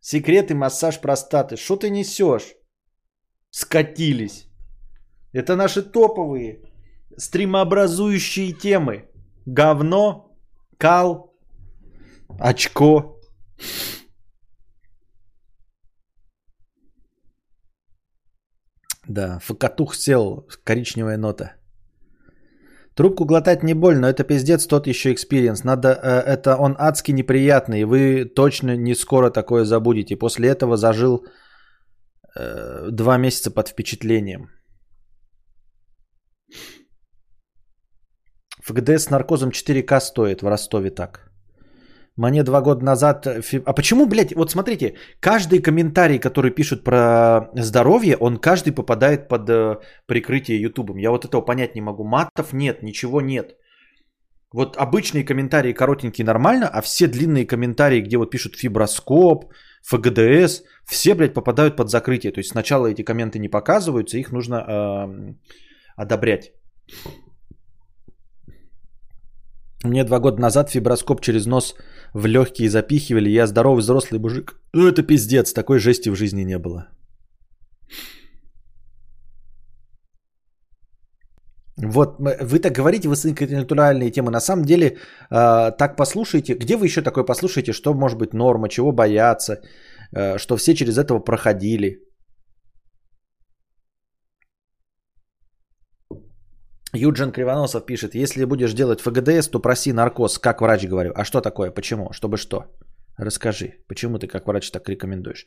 Секреты 0.01 0.55
массаж 0.55 1.01
простаты. 1.01 1.57
Что 1.57 1.77
ты 1.77 1.91
несешь? 1.91 2.55
Скатились. 3.51 4.47
Это 5.33 5.57
наши 5.57 5.83
топовые 5.83 6.61
стримообразующие 7.17 8.53
темы. 8.53 9.09
Говно, 9.47 10.33
кал, 10.79 11.35
очко. 12.39 13.21
Да, 19.11 19.39
факатух 19.41 19.95
сел, 19.95 20.47
коричневая 20.65 21.19
нота. 21.19 21.57
Трубку 22.95 23.25
глотать 23.25 23.63
не 23.63 23.75
больно, 23.75 24.07
это 24.07 24.25
пиздец, 24.25 24.67
тот 24.67 24.87
еще 24.87 25.13
experience. 25.13 25.65
Надо, 25.65 25.89
э, 25.89 26.35
это 26.35 26.57
он 26.57 26.77
адски 26.79 27.13
неприятный, 27.13 27.85
вы 27.85 28.25
точно 28.25 28.77
не 28.77 28.95
скоро 28.95 29.31
такое 29.31 29.65
забудете. 29.65 30.17
После 30.17 30.49
этого 30.49 30.77
зажил 30.77 31.25
э, 32.37 32.91
два 32.93 33.19
месяца 33.19 33.51
под 33.51 33.69
впечатлением. 33.69 34.49
ФГД 38.63 38.91
с 38.91 39.11
наркозом 39.11 39.51
4К 39.51 40.01
стоит 40.01 40.43
в 40.43 40.47
Ростове 40.47 40.91
так. 40.91 41.30
Мне 42.17 42.43
два 42.43 42.61
года 42.61 42.85
назад... 42.85 43.27
А 43.27 43.73
почему, 43.73 44.07
блядь, 44.07 44.35
вот 44.35 44.51
смотрите, 44.51 44.95
каждый 45.21 45.63
комментарий, 45.63 46.19
который 46.19 46.51
пишут 46.51 46.85
про 46.85 47.51
здоровье, 47.55 48.17
он 48.17 48.37
каждый 48.39 48.73
попадает 48.73 49.29
под 49.29 49.49
э, 49.49 49.79
прикрытие 50.07 50.61
Ютубом. 50.61 50.99
Я 50.99 51.11
вот 51.11 51.25
этого 51.25 51.41
понять 51.41 51.75
не 51.75 51.81
могу. 51.81 52.05
Матов 52.05 52.53
нет, 52.53 52.83
ничего 52.83 53.21
нет. 53.21 53.57
Вот 54.53 54.77
обычные 54.77 55.25
комментарии 55.25 55.73
коротенькие 55.73 56.25
нормально, 56.25 56.69
а 56.69 56.83
все 56.83 57.07
длинные 57.07 57.47
комментарии, 57.47 58.01
где 58.01 58.17
вот 58.17 58.31
пишут 58.31 58.57
фиброскоп, 58.57 59.45
ФГДС, 59.83 60.63
все, 60.85 61.15
блядь, 61.15 61.35
попадают 61.35 61.77
под 61.77 61.89
закрытие. 61.89 62.33
То 62.33 62.41
есть 62.41 62.51
сначала 62.51 62.89
эти 62.89 63.03
комменты 63.03 63.39
не 63.39 63.49
показываются, 63.49 64.19
их 64.19 64.33
нужно 64.33 64.57
э, 64.57 65.35
одобрять. 65.97 66.53
Мне 69.85 70.05
два 70.05 70.19
года 70.19 70.41
назад 70.41 70.71
фиброскоп 70.71 71.21
через 71.21 71.47
нос 71.47 71.75
в 72.15 72.27
легкие 72.27 72.69
запихивали. 72.69 73.31
Я 73.31 73.47
здоровый 73.47 73.81
взрослый 73.81 74.21
мужик. 74.21 74.61
Ну 74.73 74.89
это 74.89 75.03
пиздец, 75.03 75.53
такой 75.53 75.79
жести 75.79 76.11
в 76.11 76.17
жизни 76.17 76.45
не 76.45 76.59
было. 76.59 76.89
Вот 81.83 82.21
вы 82.21 82.59
так 82.59 82.73
говорите, 82.73 83.09
вы 83.09 83.15
высокоинтеллектуальные 83.15 84.11
темы. 84.11 84.31
На 84.31 84.41
самом 84.41 84.65
деле, 84.65 84.87
э, 85.31 85.71
так 85.79 85.97
послушайте. 85.97 86.55
Где 86.55 86.77
вы 86.77 86.87
еще 86.87 87.03
такое 87.03 87.25
послушаете? 87.25 87.73
Что 87.73 87.95
может 87.95 88.19
быть 88.19 88.35
норма, 88.35 88.69
чего 88.69 88.93
бояться, 88.93 89.61
э, 90.13 90.39
что 90.39 90.57
все 90.57 90.75
через 90.75 90.99
этого 90.99 91.21
проходили. 91.21 91.99
Юджин 96.93 97.33
Кривоносов 97.33 97.87
пишет, 97.87 98.15
если 98.15 98.45
будешь 98.45 98.73
делать 98.73 99.01
ФГДС, 99.01 99.49
то 99.49 99.61
проси 99.61 99.93
наркоз, 99.93 100.39
как 100.39 100.61
врач 100.61 100.87
говорю. 100.87 101.13
А 101.15 101.25
что 101.25 101.41
такое? 101.41 101.71
Почему? 101.71 102.13
Чтобы 102.13 102.37
что? 102.37 102.65
Расскажи, 103.17 103.75
почему 103.89 104.19
ты 104.19 104.27
как 104.27 104.47
врач 104.47 104.71
так 104.71 104.89
рекомендуешь? 104.89 105.45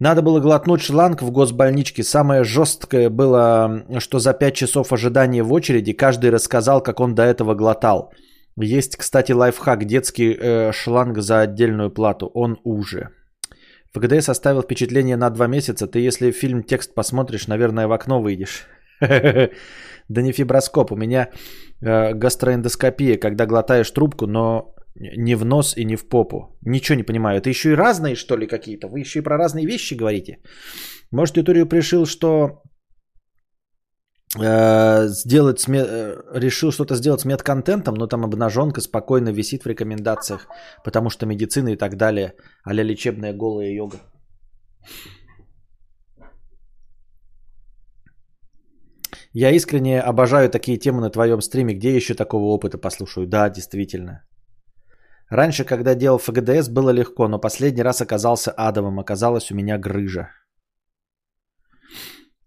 Надо 0.00 0.22
было 0.22 0.40
глотнуть 0.40 0.80
шланг 0.80 1.22
в 1.22 1.30
госбольничке. 1.30 2.02
Самое 2.02 2.42
жесткое 2.44 3.10
было, 3.10 3.84
что 3.98 4.18
за 4.18 4.32
5 4.32 4.54
часов 4.54 4.92
ожидания 4.92 5.42
в 5.42 5.52
очереди 5.52 5.92
каждый 5.92 6.30
рассказал, 6.30 6.82
как 6.82 7.00
он 7.00 7.14
до 7.14 7.22
этого 7.22 7.54
глотал. 7.54 8.12
Есть, 8.56 8.96
кстати, 8.96 9.32
лайфхак. 9.32 9.84
Детский 9.84 10.36
э, 10.40 10.72
шланг 10.72 11.18
за 11.18 11.40
отдельную 11.40 11.90
плату. 11.90 12.26
Он 12.34 12.58
уже. 12.64 13.10
ФГДС 13.94 14.28
оставил 14.28 14.62
впечатление 14.62 15.16
на 15.16 15.30
два 15.30 15.46
месяца. 15.46 15.86
Ты, 15.86 16.00
если 16.00 16.32
фильм 16.32 16.64
текст 16.64 16.94
посмотришь, 16.94 17.46
наверное, 17.46 17.86
в 17.86 17.92
окно 17.92 18.20
выйдешь. 18.20 18.66
Да 20.08 20.22
не 20.22 20.32
фиброскоп. 20.32 20.92
У 20.92 20.96
меня 20.96 21.30
э, 21.80 22.14
гастроэндоскопия, 22.14 23.18
когда 23.18 23.46
глотаешь 23.46 23.90
трубку, 23.90 24.26
но 24.26 24.74
не 24.94 25.36
в 25.36 25.44
нос 25.44 25.76
и 25.76 25.84
не 25.84 25.96
в 25.96 26.08
попу. 26.08 26.56
Ничего 26.62 26.96
не 26.96 27.02
понимаю. 27.02 27.38
Это 27.38 27.50
еще 27.50 27.70
и 27.70 27.76
разные, 27.76 28.14
что 28.14 28.36
ли, 28.36 28.46
какие-то? 28.46 28.88
Вы 28.88 29.00
еще 29.00 29.18
и 29.18 29.22
про 29.22 29.36
разные 29.36 29.66
вещи 29.66 29.94
говорите? 29.94 30.38
Может, 31.10 31.36
Ютурио 31.36 31.66
решил, 31.72 32.06
что 32.06 32.62
э, 34.40 35.08
сделать 35.08 35.60
сме... 35.60 35.78
э, 35.78 36.16
решил 36.34 36.70
что-то 36.70 36.94
сделать 36.94 37.20
с 37.20 37.24
медконтентом, 37.24 37.94
но 37.94 38.06
там 38.06 38.24
обнаженка 38.24 38.80
спокойно 38.80 39.32
висит 39.32 39.64
в 39.64 39.68
рекомендациях, 39.68 40.46
потому 40.84 41.10
что 41.10 41.26
медицина 41.26 41.70
и 41.70 41.76
так 41.76 41.96
далее, 41.96 42.34
а 42.64 42.74
лечебная 42.74 43.32
голая 43.32 43.70
йога. 43.72 43.98
Я 49.36 49.50
искренне 49.50 50.00
обожаю 50.00 50.48
такие 50.48 50.78
темы 50.78 51.00
на 51.00 51.10
твоем 51.10 51.40
стриме. 51.40 51.74
Где 51.74 51.96
еще 51.96 52.14
такого 52.14 52.44
опыта 52.54 52.78
послушаю? 52.78 53.26
Да, 53.26 53.50
действительно. 53.50 54.22
Раньше, 55.28 55.64
когда 55.64 55.94
делал 55.94 56.18
ФГДС, 56.18 56.68
было 56.68 56.90
легко, 56.90 57.26
но 57.28 57.40
последний 57.40 57.82
раз 57.82 58.00
оказался 58.00 58.52
адовым. 58.52 59.00
Оказалось 59.00 59.50
у 59.50 59.56
меня 59.56 59.76
грыжа. 59.76 60.28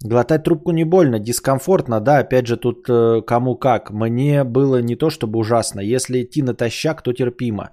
Глотать 0.05 0.43
трубку 0.43 0.71
не 0.71 0.85
больно, 0.85 1.19
дискомфортно, 1.19 1.99
да, 1.99 2.19
опять 2.19 2.47
же 2.47 2.55
тут 2.55 2.87
э, 2.87 3.21
кому 3.25 3.57
как. 3.57 3.91
Мне 3.91 4.43
было 4.43 4.81
не 4.81 4.95
то 4.95 5.09
чтобы 5.09 5.39
ужасно, 5.39 5.81
если 5.81 6.21
идти 6.21 6.41
натощак, 6.41 7.01
то 7.01 7.13
терпимо. 7.13 7.71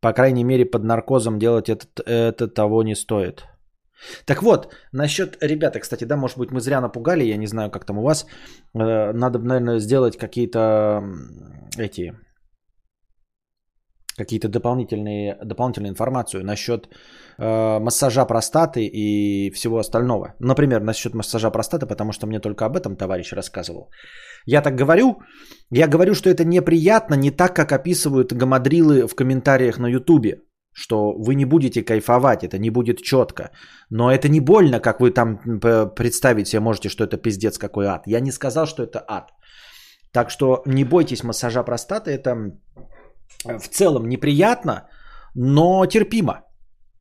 По 0.00 0.12
крайней 0.12 0.44
мере, 0.44 0.66
под 0.66 0.84
наркозом 0.84 1.38
делать 1.38 1.68
это, 1.68 1.86
это 2.04 2.48
того 2.48 2.82
не 2.82 2.96
стоит. 2.96 3.44
Так 4.24 4.42
вот, 4.42 4.74
насчет, 4.92 5.36
ребята, 5.42 5.80
кстати, 5.80 6.04
да, 6.04 6.16
может 6.16 6.38
быть, 6.38 6.50
мы 6.50 6.60
зря 6.60 6.80
напугали, 6.80 7.24
я 7.24 7.36
не 7.36 7.46
знаю, 7.46 7.70
как 7.70 7.84
там 7.84 7.98
у 7.98 8.02
вас. 8.02 8.26
Э, 8.74 9.12
надо, 9.12 9.38
наверное, 9.38 9.80
сделать 9.80 10.16
какие-то 10.16 11.02
эти 11.78 12.12
какие-то 14.20 14.48
дополнительные, 14.48 15.38
дополнительную 15.44 15.90
информацию 15.90 16.44
насчет 16.44 16.88
э, 17.38 17.78
массажа 17.80 18.26
простаты 18.26 18.80
и 18.84 19.50
всего 19.54 19.78
остального. 19.78 20.34
Например, 20.40 20.80
насчет 20.80 21.14
массажа 21.14 21.50
простаты, 21.50 21.86
потому 21.86 22.12
что 22.12 22.26
мне 22.26 22.40
только 22.40 22.64
об 22.66 22.76
этом 22.76 22.96
товарищ 22.96 23.32
рассказывал. 23.32 23.88
Я 24.46 24.62
так 24.62 24.74
говорю, 24.74 25.20
я 25.70 25.86
говорю, 25.86 26.14
что 26.14 26.28
это 26.28 26.44
неприятно, 26.44 27.14
не 27.16 27.30
так, 27.30 27.54
как 27.54 27.72
описывают 27.72 28.32
гамадрилы 28.32 29.06
в 29.06 29.14
комментариях 29.14 29.78
на 29.78 29.88
ютубе, 29.88 30.42
что 30.72 31.12
вы 31.12 31.34
не 31.34 31.44
будете 31.44 31.82
кайфовать, 31.82 32.44
это 32.44 32.58
не 32.58 32.70
будет 32.70 33.02
четко. 33.02 33.50
Но 33.90 34.10
это 34.10 34.28
не 34.28 34.40
больно, 34.40 34.80
как 34.80 35.00
вы 35.00 35.10
там 35.10 35.38
представить 35.94 36.48
себе 36.48 36.60
можете, 36.60 36.88
что 36.88 37.04
это 37.04 37.16
пиздец 37.16 37.58
какой 37.58 37.86
ад. 37.86 38.06
Я 38.06 38.20
не 38.20 38.32
сказал, 38.32 38.66
что 38.66 38.82
это 38.82 39.04
ад. 39.08 39.30
Так 40.12 40.30
что 40.30 40.62
не 40.66 40.84
бойтесь 40.84 41.24
массажа 41.24 41.62
простаты, 41.62 42.10
это 42.10 42.52
в 43.44 43.68
целом 43.68 44.08
неприятно, 44.08 44.88
но 45.34 45.86
терпимо. 45.86 46.42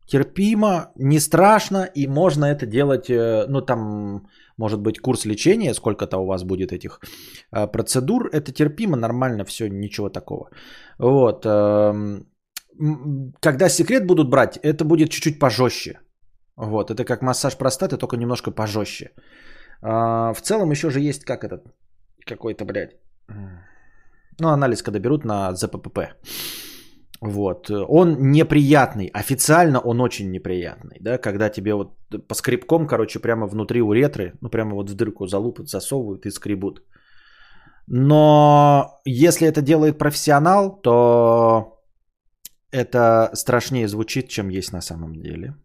Терпимо, 0.07 0.91
не 0.95 1.20
страшно, 1.20 1.86
и 1.95 2.07
можно 2.07 2.45
это 2.45 2.65
делать, 2.65 3.09
э, 3.09 3.45
ну 3.47 3.61
там, 3.61 4.28
может 4.57 4.80
быть, 4.82 4.99
курс 4.99 5.26
лечения, 5.26 5.76
сколько-то 5.76 6.17
у 6.17 6.26
вас 6.26 6.43
будет 6.43 6.72
этих 6.72 6.99
э, 7.51 7.67
процедур, 7.67 8.28
это 8.34 8.51
терпимо, 8.51 8.97
нормально, 8.97 9.45
все, 9.45 9.70
ничего 9.70 10.09
такого. 10.09 10.49
Вот. 10.97 11.45
Когда 13.41 13.69
секрет 13.69 14.05
будут 14.05 14.30
брать, 14.30 14.57
это 14.57 14.86
будет 14.86 15.09
чуть-чуть 15.09 15.39
пожестче. 15.39 15.99
Вот, 16.55 16.91
это 16.91 17.05
как 17.05 17.21
массаж 17.21 17.57
простаты, 17.57 17.97
только 17.97 18.17
немножко 18.17 18.51
пожестче. 18.51 19.11
А, 19.82 20.34
в 20.34 20.41
целом 20.41 20.71
еще 20.71 20.89
же 20.89 20.99
есть 20.99 21.23
как 21.23 21.43
этот, 21.43 21.63
какой-то, 22.25 22.65
блядь, 22.65 22.95
ну, 24.39 24.49
анализ, 24.49 24.82
когда 24.82 24.99
берут 24.99 25.25
на 25.25 25.53
ЗППП. 25.53 25.99
Вот. 27.21 27.69
Он 27.69 28.32
неприятный. 28.32 29.11
Официально 29.13 29.80
он 29.80 30.01
очень 30.01 30.32
неприятный. 30.32 30.97
Да? 31.01 31.17
Когда 31.17 31.49
тебе 31.49 31.73
вот 31.73 31.97
по 32.27 32.36
скребком, 32.36 32.88
короче, 32.88 33.19
прямо 33.19 33.47
внутри 33.47 33.82
уретры, 33.82 34.34
ну, 34.41 34.49
прямо 34.49 34.75
вот 34.75 34.89
в 34.89 34.95
дырку 34.95 35.27
залупят, 35.27 35.67
засовывают 35.67 36.25
и 36.25 36.32
скребут. 36.32 36.82
Но 37.88 39.01
если 39.05 39.47
это 39.47 39.61
делает 39.61 39.97
профессионал, 39.97 40.80
то 40.82 41.78
это 42.72 43.30
страшнее 43.34 43.88
звучит, 43.88 44.30
чем 44.30 44.49
есть 44.49 44.74
на 44.74 44.82
самом 44.82 45.13
деле. 45.13 45.55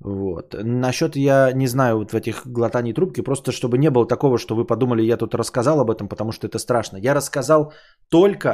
Вот. 0.00 0.54
Насчет 0.62 1.16
я 1.16 1.52
не 1.52 1.66
знаю 1.66 1.98
вот 1.98 2.12
в 2.12 2.14
этих 2.14 2.46
глотаний 2.46 2.92
трубки, 2.92 3.22
просто 3.22 3.52
чтобы 3.52 3.78
не 3.78 3.90
было 3.90 4.06
такого, 4.06 4.38
что 4.38 4.54
вы 4.54 4.66
подумали, 4.66 5.02
я 5.02 5.16
тут 5.16 5.34
рассказал 5.34 5.80
об 5.80 5.90
этом, 5.90 6.08
потому 6.08 6.32
что 6.32 6.46
это 6.46 6.58
страшно. 6.58 6.98
Я 6.98 7.14
рассказал 7.14 7.72
только 8.10 8.48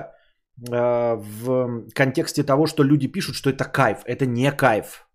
э, 0.70 1.16
в 1.16 1.90
контексте 1.92 2.44
того, 2.44 2.66
что 2.66 2.84
люди 2.84 3.08
пишут, 3.08 3.34
что 3.34 3.50
это 3.50 3.64
кайф. 3.64 3.98
Это 4.04 4.26
не 4.26 4.52
кайф. 4.52 5.06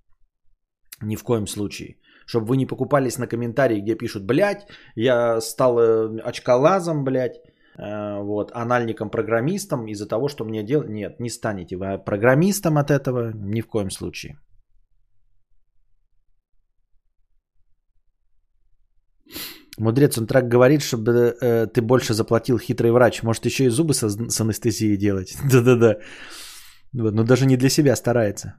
Ни 1.01 1.15
в 1.15 1.23
коем 1.23 1.47
случае. 1.47 1.99
Чтобы 2.25 2.47
вы 2.47 2.57
не 2.57 2.65
покупались 2.65 3.17
на 3.17 3.27
комментарии, 3.27 3.81
где 3.81 3.95
пишут, 3.95 4.25
блядь, 4.25 4.67
я 4.95 5.39
стал 5.39 5.79
э, 5.79 6.19
очколазом, 6.23 7.03
блядь, 7.03 7.37
вот, 7.77 8.51
анальником-программистом 8.53 9.87
из-за 9.87 10.07
того, 10.07 10.27
что 10.29 10.45
мне 10.45 10.63
делать. 10.63 10.89
Нет, 10.89 11.19
не 11.19 11.29
станете 11.29 11.75
вы 11.77 11.97
программистом 11.97 12.77
от 12.77 12.89
этого 12.89 13.31
ни 13.33 13.61
в 13.61 13.67
коем 13.67 13.89
случае. 13.89 14.37
Мудрец, 19.77 20.17
он 20.17 20.25
так 20.25 20.47
говорит, 20.47 20.81
чтобы 20.81 21.35
э, 21.41 21.67
ты 21.67 21.81
больше 21.81 22.13
заплатил 22.13 22.57
хитрый 22.57 22.91
врач. 22.91 23.23
Может, 23.23 23.45
еще 23.45 23.65
и 23.65 23.69
зубы 23.69 23.93
со, 23.93 24.09
с 24.09 24.41
анестезией 24.41 24.97
делать. 24.97 25.35
Да-да-да. 25.51 25.97
Вот, 26.93 27.13
но 27.13 27.23
даже 27.23 27.45
не 27.45 27.57
для 27.57 27.69
себя 27.69 27.95
старается. 27.95 28.55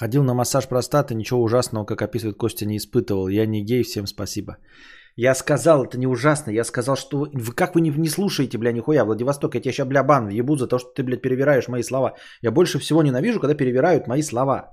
Ходил 0.00 0.22
на 0.24 0.34
массаж 0.34 0.66
простаты, 0.66 1.14
ничего 1.14 1.42
ужасного, 1.42 1.84
как 1.84 2.00
описывает 2.00 2.36
Костя, 2.36 2.66
не 2.66 2.76
испытывал. 2.76 3.28
Я 3.28 3.46
не 3.46 3.62
гей, 3.62 3.82
всем 3.82 4.06
спасибо. 4.06 4.56
Я 5.16 5.34
сказал, 5.34 5.84
это 5.84 5.98
не 5.98 6.06
ужасно. 6.06 6.52
Я 6.52 6.64
сказал, 6.64 6.96
что 6.96 7.26
вы, 7.34 7.52
как 7.54 7.74
вы 7.74 7.82
не, 7.82 7.90
не 7.90 8.08
слушаете, 8.08 8.56
бля, 8.56 8.72
нихуя, 8.72 9.04
Владивосток, 9.04 9.54
я 9.54 9.60
тебя 9.60 9.72
сейчас, 9.72 9.88
бля, 9.88 10.02
бан 10.02 10.30
ебу 10.30 10.56
за 10.56 10.68
то, 10.68 10.78
что 10.78 10.88
ты, 10.94 11.02
блядь, 11.02 11.20
перевираешь 11.20 11.68
мои 11.68 11.82
слова. 11.82 12.14
Я 12.42 12.50
больше 12.50 12.78
всего 12.78 13.02
ненавижу, 13.02 13.40
когда 13.40 13.54
перевирают 13.54 14.06
мои 14.06 14.22
слова. 14.22 14.70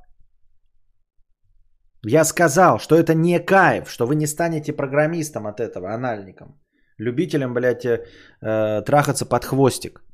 Я 2.05 2.23
сказал, 2.23 2.79
что 2.79 2.95
это 2.95 3.13
не 3.13 3.39
кайф, 3.39 3.89
что 3.89 4.07
вы 4.07 4.15
не 4.15 4.27
станете 4.27 4.71
программистом 4.71 5.45
от 5.45 5.59
этого, 5.59 5.93
анальником. 5.93 6.47
Любителем, 6.99 7.53
блядь, 7.53 7.85
э, 7.85 8.05
э, 8.41 8.81
трахаться 8.85 9.25
под 9.25 9.43
хвостик. 9.43 10.06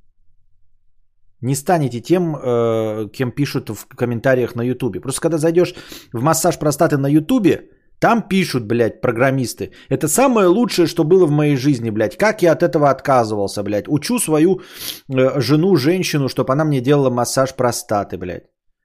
Не 1.43 1.55
станете 1.55 1.99
тем, 1.99 2.35
э, 2.35 3.09
кем 3.11 3.31
пишут 3.31 3.69
в 3.69 3.85
комментариях 3.95 4.55
на 4.55 4.63
ютубе. 4.63 5.01
Просто 5.01 5.21
когда 5.21 5.37
зайдешь 5.37 5.75
в 6.13 6.21
массаж 6.21 6.57
простаты 6.57 6.97
на 6.97 7.07
ютубе, 7.07 7.69
там 7.99 8.21
пишут, 8.21 8.63
блядь, 8.65 9.01
программисты. 9.01 9.71
Это 9.89 10.07
самое 10.07 10.47
лучшее, 10.47 10.87
что 10.87 11.03
было 11.03 11.25
в 11.25 11.31
моей 11.31 11.57
жизни, 11.57 11.89
блядь. 11.89 12.17
Как 12.17 12.41
я 12.41 12.53
от 12.53 12.63
этого 12.63 12.89
отказывался, 12.89 13.61
блядь. 13.63 13.89
Учу 13.89 14.19
свою 14.19 14.61
э, 15.09 15.41
жену, 15.41 15.75
женщину, 15.75 16.29
чтобы 16.29 16.53
она 16.53 16.63
мне 16.63 16.81
делала 16.81 17.09
массаж 17.09 17.53
простаты, 17.55 18.17
блядь. 18.17 18.43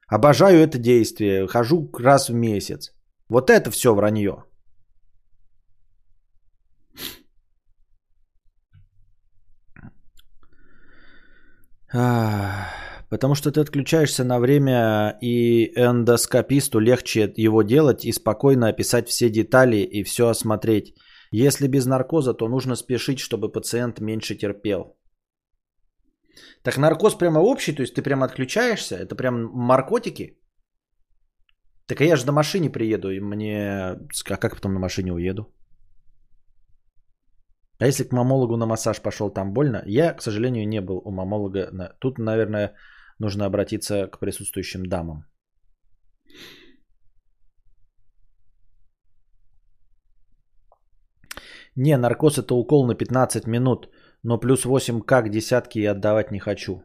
Обожаю 0.08 0.58
это 0.58 0.78
действие. 0.78 1.46
Хожу 1.46 1.90
раз 1.98 2.28
в 2.28 2.34
месяц. 2.34 2.92
Вот 3.28 3.50
это 3.50 3.70
все 3.70 3.94
вранье. 3.94 4.44
Потому 11.90 13.34
что 13.34 13.50
ты 13.50 13.60
отключаешься 13.60 14.24
на 14.24 14.38
время, 14.38 15.18
и 15.22 15.72
эндоскописту 15.74 16.78
легче 16.80 17.32
его 17.36 17.62
делать 17.62 18.04
и 18.04 18.12
спокойно 18.12 18.68
описать 18.68 19.08
все 19.08 19.30
детали 19.30 19.78
и 19.78 20.04
все 20.04 20.28
осмотреть. 20.28 20.94
Если 21.30 21.68
без 21.68 21.86
наркоза, 21.86 22.34
то 22.34 22.48
нужно 22.48 22.76
спешить, 22.76 23.18
чтобы 23.18 23.52
пациент 23.52 24.00
меньше 24.00 24.34
терпел. 24.34 24.98
Так 26.62 26.78
наркоз 26.78 27.14
прямо 27.14 27.38
общий, 27.38 27.72
то 27.72 27.82
есть 27.82 27.94
ты 27.94 28.02
прямо 28.02 28.26
отключаешься? 28.26 28.96
Это 28.96 29.14
прям 29.16 29.66
наркотики? 29.66 30.38
Так 31.86 32.00
я 32.00 32.16
же 32.16 32.26
на 32.26 32.32
машине 32.32 32.70
приеду, 32.70 33.10
и 33.10 33.20
мне... 33.20 33.96
А 34.30 34.36
как 34.36 34.54
потом 34.54 34.74
на 34.74 34.80
машине 34.80 35.12
уеду? 35.12 35.46
А 37.80 37.86
если 37.86 38.04
к 38.04 38.12
мамологу 38.12 38.56
на 38.56 38.66
массаж 38.66 39.00
пошел, 39.00 39.30
там 39.30 39.52
больно? 39.52 39.82
Я, 39.86 40.14
к 40.14 40.22
сожалению, 40.22 40.68
не 40.68 40.80
был 40.80 41.00
у 41.04 41.12
мамолога. 41.12 41.70
Тут, 42.00 42.18
наверное, 42.18 42.74
нужно 43.18 43.46
обратиться 43.46 44.08
к 44.08 44.18
присутствующим 44.18 44.86
дамам. 44.86 45.24
Не, 51.76 51.96
наркоз 51.96 52.38
это 52.38 52.54
укол 52.54 52.86
на 52.86 52.96
15 52.96 53.46
минут, 53.46 53.88
но 54.24 54.40
плюс 54.40 54.64
8 54.64 55.00
как 55.00 55.30
десятки 55.30 55.78
я 55.78 55.92
отдавать 55.92 56.32
не 56.32 56.40
хочу. 56.40 56.82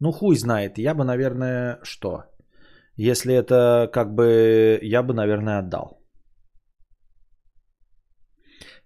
Ну 0.00 0.10
хуй 0.12 0.36
знает, 0.36 0.78
я 0.78 0.94
бы, 0.94 1.04
наверное, 1.04 1.78
что? 1.84 2.24
Если 2.96 3.32
это 3.32 3.88
как 3.92 4.14
бы, 4.14 4.80
я 4.82 5.04
бы, 5.04 5.14
наверное, 5.14 5.60
отдал. 5.60 5.97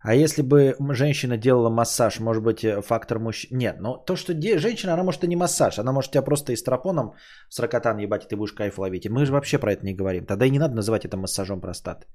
А 0.03 0.15
если 0.15 0.43
бы 0.43 0.75
женщина 0.95 1.37
делала 1.37 1.71
массаж, 1.71 2.21
может 2.21 2.43
быть, 2.43 2.65
э, 2.65 2.83
фактор 2.83 3.19
мужчин... 3.19 3.59
Нет, 3.59 3.77
но 3.81 3.97
то, 3.97 4.17
что 4.17 4.35
де... 4.35 4.59
женщина, 4.59 4.95
она 4.95 5.05
может 5.05 5.25
и 5.25 5.29
не 5.29 5.37
массаж. 5.37 5.79
Она 5.79 5.93
может 5.93 6.11
тебя 6.11 6.23
просто 6.23 6.53
эстропоном 6.53 7.15
с 7.49 7.61
ракотан 7.61 7.99
ебать, 7.99 8.25
и 8.25 8.29
ты 8.29 8.37
будешь 8.37 8.53
кайф 8.53 8.79
ловить. 8.79 9.07
И 9.07 9.09
мы 9.09 9.25
же 9.27 9.33
вообще 9.33 9.59
про 9.59 9.73
это 9.73 9.87
не 9.87 9.95
говорим. 9.95 10.27
Тогда 10.27 10.47
и 10.47 10.51
не 10.51 10.59
надо 10.59 10.75
называть 10.75 11.05
это 11.05 11.17
массажом 11.17 11.61
простаты. 11.61 12.07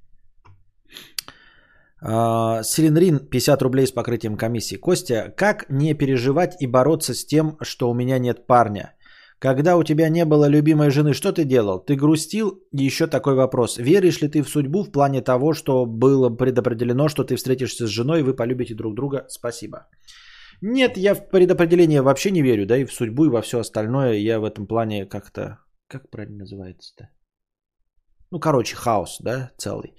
А, 2.01 2.61
Силенрин 2.63 3.19
50 3.19 3.61
рублей 3.61 3.87
с 3.87 3.91
покрытием 3.91 4.37
комиссии. 4.37 4.75
Костя, 4.75 5.33
как 5.37 5.65
не 5.69 5.93
переживать 5.93 6.61
и 6.61 6.67
бороться 6.67 7.13
с 7.13 7.25
тем, 7.25 7.57
что 7.61 7.89
у 7.89 7.93
меня 7.93 8.19
нет 8.19 8.47
парня? 8.47 8.96
Когда 9.39 9.77
у 9.77 9.83
тебя 9.83 10.09
не 10.09 10.25
было 10.25 10.49
любимой 10.49 10.89
жены, 10.89 11.13
что 11.13 11.31
ты 11.31 11.43
делал? 11.43 11.79
Ты 11.79 11.95
грустил? 11.95 12.59
Еще 12.71 13.07
такой 13.07 13.35
вопрос. 13.35 13.77
Веришь 13.77 14.21
ли 14.21 14.29
ты 14.29 14.41
в 14.41 14.49
судьбу 14.49 14.83
в 14.83 14.91
плане 14.91 15.21
того, 15.21 15.53
что 15.53 15.85
было 15.85 16.29
предопределено, 16.29 17.07
что 17.07 17.23
ты 17.23 17.35
встретишься 17.35 17.85
с 17.85 17.89
женой 17.89 18.19
и 18.19 18.23
вы 18.23 18.35
полюбите 18.35 18.73
друг 18.73 18.95
друга? 18.95 19.25
Спасибо. 19.29 19.87
Нет, 20.61 20.97
я 20.97 21.13
в 21.13 21.29
предопределение 21.29 22.01
вообще 22.01 22.31
не 22.31 22.41
верю, 22.41 22.65
да, 22.65 22.77
и 22.77 22.85
в 22.85 22.91
судьбу, 22.91 23.25
и 23.25 23.29
во 23.29 23.41
все 23.41 23.59
остальное. 23.59 24.13
Я 24.13 24.39
в 24.39 24.43
этом 24.43 24.65
плане 24.65 25.05
как-то... 25.05 25.59
Как 25.87 26.09
правильно 26.09 26.39
называется-то? 26.39 27.09
Ну, 28.31 28.39
короче, 28.39 28.75
хаос, 28.75 29.17
да, 29.21 29.51
целый. 29.57 29.93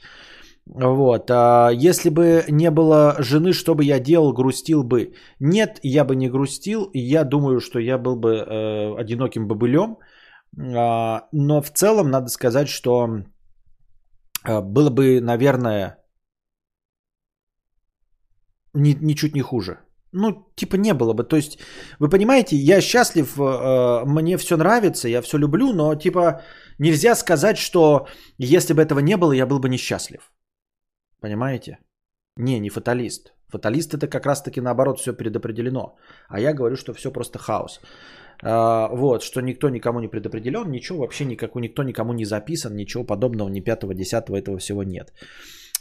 Вот. 0.75 1.31
А 1.31 1.71
если 1.71 2.11
бы 2.11 2.45
не 2.49 2.71
было 2.71 3.16
жены, 3.19 3.53
что 3.53 3.75
бы 3.75 3.85
я 3.85 4.01
делал, 4.01 4.33
грустил 4.35 4.83
бы? 4.83 5.14
Нет, 5.41 5.81
я 5.83 6.05
бы 6.05 6.14
не 6.14 6.29
грустил. 6.29 6.91
Я 6.93 7.25
думаю, 7.25 7.61
что 7.61 7.79
я 7.79 7.99
был 7.99 8.16
бы 8.16 8.37
э, 8.37 9.01
одиноким 9.01 9.49
бобылем. 9.49 9.97
А, 10.77 11.29
но 11.33 11.62
в 11.62 11.71
целом 11.71 12.11
надо 12.11 12.29
сказать, 12.29 12.69
что 12.69 13.09
э, 14.45 14.61
было 14.61 14.91
бы, 14.91 15.21
наверное, 15.21 15.99
ни, 18.75 18.93
ничуть 19.01 19.35
не 19.35 19.43
хуже. 19.43 19.79
Ну, 20.12 20.47
типа 20.55 20.77
не 20.77 20.93
было 20.93 21.14
бы. 21.14 21.25
То 21.25 21.37
есть, 21.37 21.59
вы 21.99 22.11
понимаете, 22.11 22.57
я 22.57 22.81
счастлив, 22.83 23.39
э, 23.39 24.05
мне 24.05 24.37
все 24.37 24.57
нравится, 24.57 25.09
я 25.09 25.23
все 25.23 25.39
люблю, 25.39 25.73
но 25.73 25.95
типа 25.95 26.43
нельзя 26.79 27.14
сказать, 27.14 27.57
что 27.57 28.07
если 28.37 28.75
бы 28.75 28.83
этого 28.83 29.01
не 29.01 29.16
было, 29.16 29.33
я 29.33 29.47
был 29.47 29.61
бы 29.61 29.69
несчастлив. 29.69 30.31
Понимаете? 31.21 31.79
Не, 32.37 32.61
не 32.61 32.71
фаталист. 32.71 33.33
Фаталист 33.49 33.95
это 33.95 34.07
как 34.09 34.27
раз-таки 34.27 34.61
наоборот 34.61 35.01
все 35.01 35.12
предопределено. 35.12 35.97
А 36.29 36.41
я 36.41 36.53
говорю, 36.53 36.77
что 36.77 36.93
все 36.93 37.11
просто 37.11 37.39
хаос. 37.39 37.81
А, 38.43 38.89
вот, 38.89 39.23
что 39.23 39.41
никто 39.41 39.69
никому 39.69 40.01
не 40.01 40.09
предопределен, 40.09 40.71
ничего 40.71 40.99
вообще 41.01 41.25
никакого, 41.25 41.62
никто 41.62 41.83
никому 41.83 42.12
не 42.12 42.25
записан, 42.25 42.77
ничего 42.77 43.05
подобного, 43.05 43.49
ни 43.49 43.61
пятого, 43.61 43.95
десятого 43.95 44.37
этого 44.37 44.59
всего 44.59 44.83
нет. 44.83 45.12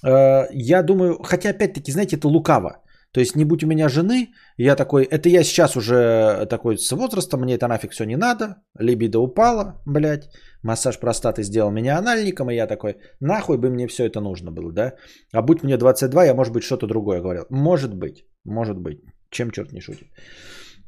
А, 0.03 0.47
я 0.51 0.81
думаю, 0.83 1.19
хотя 1.23 1.49
опять-таки, 1.49 1.91
знаете, 1.91 2.15
это 2.15 2.27
лукаво. 2.27 2.81
То 3.17 3.21
есть 3.21 3.35
не 3.35 3.45
будь 3.45 3.63
у 3.63 3.67
меня 3.67 3.89
жены, 3.89 4.29
я 4.57 4.75
такой, 4.75 5.03
это 5.03 5.27
я 5.27 5.43
сейчас 5.43 5.75
уже 5.75 6.45
такой 6.49 6.77
с 6.77 6.91
возрастом, 6.91 7.41
мне 7.41 7.55
это 7.55 7.67
нафиг 7.67 7.91
все 7.91 8.05
не 8.05 8.15
надо, 8.15 8.57
либидо 8.79 9.19
упала, 9.19 9.81
блядь, 9.87 10.29
массаж 10.61 10.99
простаты 10.99 11.41
сделал 11.41 11.71
меня 11.71 11.97
анальником, 11.97 12.51
и 12.51 12.55
я 12.55 12.67
такой, 12.67 12.97
нахуй 13.19 13.57
бы 13.57 13.69
мне 13.71 13.87
все 13.87 14.05
это 14.05 14.21
нужно 14.21 14.51
было, 14.51 14.71
да? 14.71 14.93
А 15.33 15.41
будь 15.41 15.63
мне 15.63 15.77
22, 15.77 16.25
я, 16.25 16.35
может 16.35 16.53
быть, 16.53 16.63
что-то 16.63 16.85
другое 16.85 17.21
говорил. 17.21 17.45
Может 17.49 17.95
быть, 17.95 18.27
может 18.45 18.77
быть, 18.77 18.99
чем 19.31 19.49
черт 19.49 19.71
не 19.71 19.81
шутит. 19.81 20.07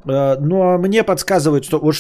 Э, 0.08 0.36
но 0.40 0.78
мне 0.78 1.04
подсказывает, 1.04 1.64
что 1.64 1.80
вот, 1.80 1.96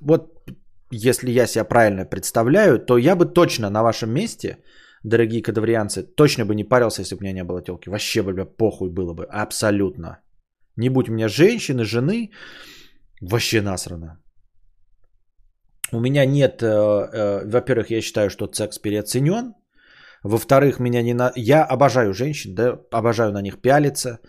вот 0.00 0.48
если 0.92 1.32
я 1.32 1.46
себя 1.46 1.64
правильно 1.64 2.04
представляю, 2.04 2.78
то 2.78 2.98
я 2.98 3.16
бы 3.16 3.24
точно 3.26 3.70
на 3.70 3.82
вашем 3.82 4.14
месте– 4.14 4.58
дорогие 5.04 5.42
кадаврианцы, 5.42 6.02
точно 6.02 6.44
бы 6.44 6.54
не 6.54 6.64
парился, 6.64 7.02
если 7.02 7.14
бы 7.14 7.20
у 7.20 7.24
меня 7.24 7.32
не 7.32 7.44
было 7.44 7.62
телки. 7.62 7.90
Вообще 7.90 8.22
бы, 8.22 8.32
бля, 8.32 8.44
похуй 8.44 8.90
было 8.90 9.14
бы. 9.14 9.24
Абсолютно. 9.24 10.18
Не 10.76 10.88
будь 10.88 11.08
у 11.08 11.12
меня 11.12 11.28
женщины, 11.28 11.84
жены, 11.84 12.30
вообще 13.20 13.60
насрано. 13.60 14.18
У 15.92 16.00
меня 16.00 16.24
нет, 16.24 16.62
э, 16.62 16.66
э, 16.66 17.44
во-первых, 17.44 17.90
я 17.90 18.00
считаю, 18.00 18.30
что 18.30 18.48
секс 18.52 18.78
переоценен. 18.78 19.54
Во-вторых, 20.24 20.80
меня 20.80 21.02
не 21.02 21.14
на... 21.14 21.32
Я 21.36 21.64
обожаю 21.64 22.14
женщин, 22.14 22.54
да, 22.54 22.78
обожаю 22.90 23.32
на 23.32 23.42
них 23.42 23.60
пялиться. 23.60 24.20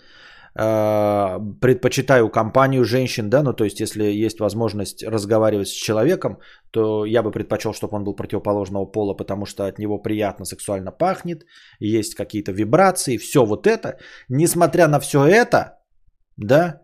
Э, 0.55 1.39
предпочитаю 1.61 2.29
компанию 2.29 2.85
женщин, 2.85 3.29
да, 3.29 3.41
ну 3.41 3.53
то 3.53 3.63
есть 3.63 3.79
если 3.79 4.03
есть 4.25 4.39
возможность 4.39 5.03
разговаривать 5.03 5.67
с 5.67 5.71
человеком, 5.71 6.37
то 6.71 7.05
я 7.05 7.23
бы 7.23 7.31
предпочел, 7.31 7.73
чтобы 7.73 7.95
он 7.95 8.03
был 8.03 8.15
противоположного 8.15 8.85
пола, 8.85 9.15
потому 9.15 9.45
что 9.47 9.65
от 9.65 9.79
него 9.79 9.97
приятно 9.97 10.45
сексуально 10.45 10.91
пахнет, 10.91 11.45
есть 11.79 12.13
какие-то 12.13 12.51
вибрации, 12.51 13.17
все 13.17 13.45
вот 13.45 13.65
это. 13.65 13.97
Несмотря 14.29 14.87
на 14.87 14.99
все 14.99 15.25
это, 15.25 15.79
да, 16.37 16.81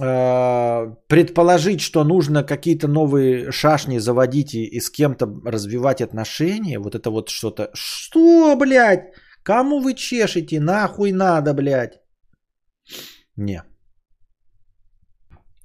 э, 0.00 0.94
предположить, 1.08 1.82
что 1.82 2.04
нужно 2.04 2.42
какие-то 2.42 2.88
новые 2.88 3.52
шашни 3.52 3.98
заводить 3.98 4.54
и, 4.54 4.64
и 4.64 4.80
с 4.80 4.90
кем-то 4.90 5.26
развивать 5.44 6.00
отношения, 6.00 6.78
вот 6.78 6.94
это 6.94 7.10
вот 7.10 7.28
что-то. 7.28 7.68
Что, 7.74 8.56
блядь? 8.56 9.12
Кому 9.42 9.80
вы 9.80 9.92
чешете? 9.92 10.58
Нахуй 10.58 11.12
надо, 11.12 11.52
блядь? 11.52 12.01
Не. 13.36 13.62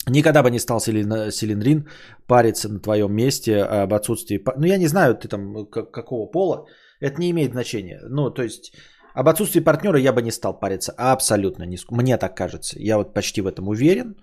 Никогда 0.09 0.41
бы 0.41 0.51
не 0.51 0.59
стал 0.59 0.79
Селенрин 0.79 1.87
париться 2.27 2.69
на 2.69 2.79
твоем 2.79 3.13
месте 3.13 3.61
об 3.63 3.93
отсутствии... 3.93 4.41
Ну, 4.57 4.65
я 4.65 4.77
не 4.77 4.87
знаю, 4.87 5.15
ты 5.15 5.27
там 5.27 5.65
какого 5.65 6.31
пола. 6.31 6.65
Это 7.01 7.19
не 7.19 7.29
имеет 7.31 7.51
значения. 7.51 7.99
Ну, 8.09 8.29
то 8.31 8.41
есть, 8.41 8.73
об 9.13 9.27
отсутствии 9.27 9.59
партнера 9.63 9.99
я 9.99 10.13
бы 10.13 10.21
не 10.21 10.31
стал 10.31 10.59
париться. 10.59 10.93
Абсолютно 10.97 11.65
не. 11.65 11.77
Мне 11.91 12.17
так 12.17 12.37
кажется. 12.37 12.79
Я 12.79 12.97
вот 12.97 13.13
почти 13.13 13.41
в 13.41 13.47
этом 13.47 13.67
уверен, 13.67 14.15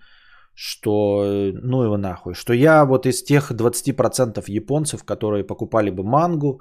что 0.55 1.25
ну 1.63 1.83
его 1.83 1.99
нахуй. 1.99 2.35
Что 2.35 2.55
я 2.55 2.85
вот 2.85 3.07
из 3.07 3.23
тех 3.23 3.53
20% 3.53 4.43
японцев, 4.47 5.05
которые 5.05 5.45
покупали 5.45 5.91
бы 5.91 6.03
мангу, 6.03 6.61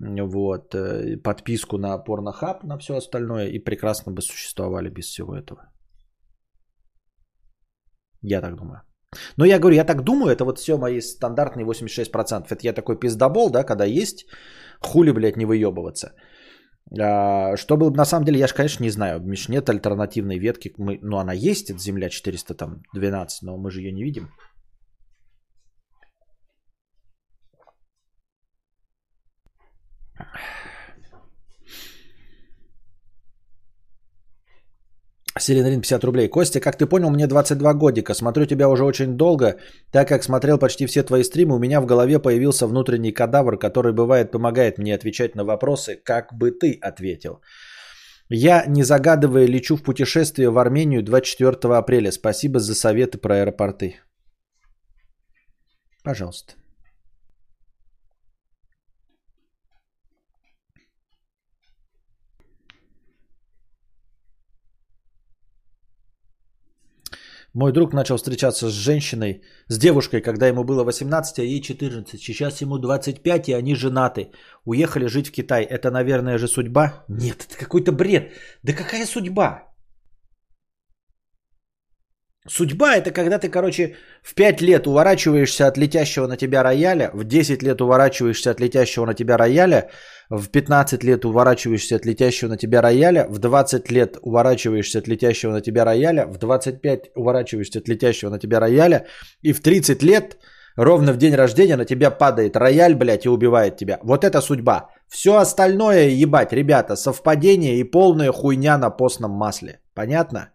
вот, 0.00 0.74
э, 0.74 1.16
подписку 1.16 1.78
на 1.78 1.98
порнохаб, 1.98 2.64
на 2.64 2.78
все 2.78 2.96
остальное, 2.96 3.48
и 3.48 3.58
прекрасно 3.58 4.12
бы 4.12 4.22
существовали 4.22 4.90
без 4.90 5.06
всего 5.06 5.36
этого. 5.36 5.70
Я 8.22 8.40
так 8.40 8.56
думаю. 8.56 8.82
Но 9.36 9.44
я 9.44 9.58
говорю, 9.58 9.76
я 9.76 9.84
так 9.84 10.04
думаю, 10.04 10.32
это 10.32 10.44
вот 10.44 10.58
все 10.58 10.78
мои 10.78 11.00
стандартные 11.00 11.66
86%. 11.66 12.52
Это 12.52 12.60
я 12.62 12.72
такой 12.72 12.98
пиздобол, 12.98 13.50
да, 13.50 13.64
когда 13.64 13.84
есть, 13.84 14.26
хули, 14.80 15.12
блядь, 15.12 15.36
не 15.36 15.46
выебываться. 15.46 16.12
А, 17.00 17.56
чтобы, 17.56 17.90
на 17.90 18.04
самом 18.04 18.24
деле, 18.24 18.38
я 18.38 18.46
же, 18.46 18.54
конечно, 18.54 18.84
не 18.84 18.90
знаю, 18.90 19.20
Миш, 19.20 19.48
нет 19.48 19.68
альтернативной 19.68 20.38
ветки, 20.38 20.72
мы, 20.78 20.98
ну, 21.02 21.18
она 21.18 21.32
есть, 21.32 21.70
это 21.70 21.78
Земля 21.78 22.08
412, 22.08 23.42
но 23.42 23.56
мы 23.56 23.70
же 23.70 23.80
ее 23.80 23.92
не 23.92 24.04
видим. 24.04 24.30
Селенрин 35.38 35.80
50 35.80 36.04
рублей. 36.04 36.28
Костя, 36.28 36.60
как 36.60 36.76
ты 36.76 36.86
понял, 36.86 37.10
мне 37.10 37.26
22 37.26 37.74
годика. 37.74 38.14
Смотрю 38.14 38.46
тебя 38.46 38.68
уже 38.68 38.84
очень 38.84 39.16
долго. 39.16 39.56
Так 39.92 40.08
как 40.08 40.24
смотрел 40.24 40.58
почти 40.58 40.86
все 40.86 41.02
твои 41.02 41.22
стримы, 41.22 41.54
у 41.54 41.58
меня 41.58 41.80
в 41.80 41.86
голове 41.86 42.18
появился 42.18 42.66
внутренний 42.66 43.12
кадавр, 43.12 43.58
который 43.58 43.92
бывает 43.92 44.32
помогает 44.32 44.78
мне 44.78 44.94
отвечать 44.94 45.36
на 45.36 45.44
вопросы, 45.44 45.96
как 46.04 46.32
бы 46.32 46.50
ты 46.50 46.78
ответил. 46.80 47.40
Я, 48.28 48.64
не 48.66 48.82
загадывая, 48.82 49.46
лечу 49.46 49.76
в 49.76 49.82
путешествие 49.82 50.50
в 50.50 50.58
Армению 50.58 51.02
24 51.02 51.74
апреля. 51.74 52.10
Спасибо 52.12 52.58
за 52.58 52.74
советы 52.74 53.18
про 53.18 53.34
аэропорты. 53.34 54.00
Пожалуйста. 56.04 56.59
Мой 67.54 67.72
друг 67.72 67.92
начал 67.92 68.16
встречаться 68.16 68.68
с 68.68 68.72
женщиной, 68.72 69.42
с 69.68 69.78
девушкой, 69.78 70.20
когда 70.20 70.46
ему 70.46 70.64
было 70.64 70.84
18, 70.84 71.38
а 71.38 71.42
ей 71.42 71.60
14. 71.60 72.20
Сейчас 72.20 72.60
ему 72.62 72.78
25, 72.78 73.48
и 73.48 73.52
они 73.52 73.74
женаты. 73.74 74.30
Уехали 74.64 75.06
жить 75.06 75.28
в 75.28 75.32
Китай. 75.32 75.64
Это, 75.64 75.90
наверное, 75.90 76.38
же 76.38 76.46
судьба? 76.46 77.04
Нет, 77.08 77.46
это 77.48 77.58
какой-то 77.58 77.92
бред. 77.92 78.32
Да 78.62 78.72
какая 78.72 79.04
судьба? 79.04 79.69
Судьба 82.48 82.96
это 82.96 83.10
когда 83.10 83.38
ты, 83.38 83.50
короче, 83.50 83.96
в 84.22 84.34
5 84.34 84.62
лет 84.62 84.86
уворачиваешься 84.86 85.66
от 85.66 85.76
летящего 85.76 86.26
на 86.26 86.38
тебя 86.38 86.62
рояля, 86.62 87.10
в 87.12 87.24
10 87.24 87.62
лет 87.62 87.82
уворачиваешься 87.82 88.50
от 88.50 88.60
летящего 88.60 89.04
на 89.04 89.12
тебя 89.12 89.36
рояля, 89.36 89.90
в 90.30 90.48
15 90.48 91.04
лет 91.04 91.26
уворачиваешься 91.26 91.96
от 91.96 92.06
летящего 92.06 92.48
на 92.48 92.56
тебя 92.56 92.80
рояля, 92.80 93.26
в 93.28 93.38
20 93.38 93.90
лет 93.90 94.16
уворачиваешься 94.22 95.00
от 95.00 95.06
летящего 95.06 95.52
на 95.52 95.60
тебя 95.60 95.84
рояля, 95.84 96.26
в 96.26 96.38
25 96.38 97.10
уворачиваешься 97.14 97.78
от 97.80 97.88
летящего 97.88 98.30
на 98.30 98.38
тебя 98.38 98.58
рояля, 98.58 99.06
и 99.42 99.52
в 99.52 99.60
30 99.60 100.02
лет, 100.02 100.38
ровно 100.76 101.12
в 101.12 101.18
день 101.18 101.34
рождения, 101.34 101.76
на 101.76 101.84
тебя 101.84 102.10
падает 102.10 102.56
рояль, 102.56 102.94
блядь, 102.94 103.26
и 103.26 103.28
убивает 103.28 103.76
тебя. 103.76 103.98
Вот 104.02 104.24
это 104.24 104.40
судьба. 104.40 104.88
Все 105.08 105.36
остальное, 105.36 106.08
ебать, 106.08 106.54
ребята, 106.54 106.96
совпадение 106.96 107.76
и 107.80 107.84
полная 107.84 108.32
хуйня 108.32 108.78
на 108.78 108.88
постном 108.88 109.32
масле. 109.32 109.80
Понятно? 109.94 110.52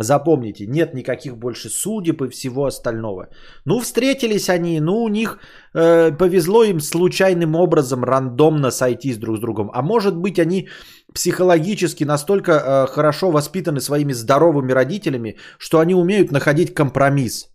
Запомните, 0.00 0.66
нет 0.66 0.94
никаких 0.94 1.36
больше 1.36 1.68
судеб 1.68 2.22
и 2.22 2.28
всего 2.28 2.66
остального. 2.66 3.28
Ну, 3.64 3.80
встретились 3.80 4.48
они, 4.48 4.80
ну, 4.80 5.02
у 5.02 5.08
них 5.08 5.38
э, 5.74 6.12
повезло 6.12 6.64
им 6.64 6.80
случайным 6.80 7.56
образом 7.56 8.04
рандомно 8.04 8.70
сойтись 8.70 9.18
друг 9.18 9.36
с 9.36 9.40
другом. 9.40 9.70
А 9.74 9.82
может 9.82 10.16
быть, 10.16 10.38
они 10.38 10.68
психологически 11.12 12.04
настолько 12.04 12.52
э, 12.52 12.86
хорошо 12.86 13.30
воспитаны 13.30 13.80
своими 13.80 14.12
здоровыми 14.12 14.72
родителями, 14.72 15.36
что 15.58 15.78
они 15.78 15.94
умеют 15.94 16.32
находить 16.32 16.74
компромисс. 16.74 17.48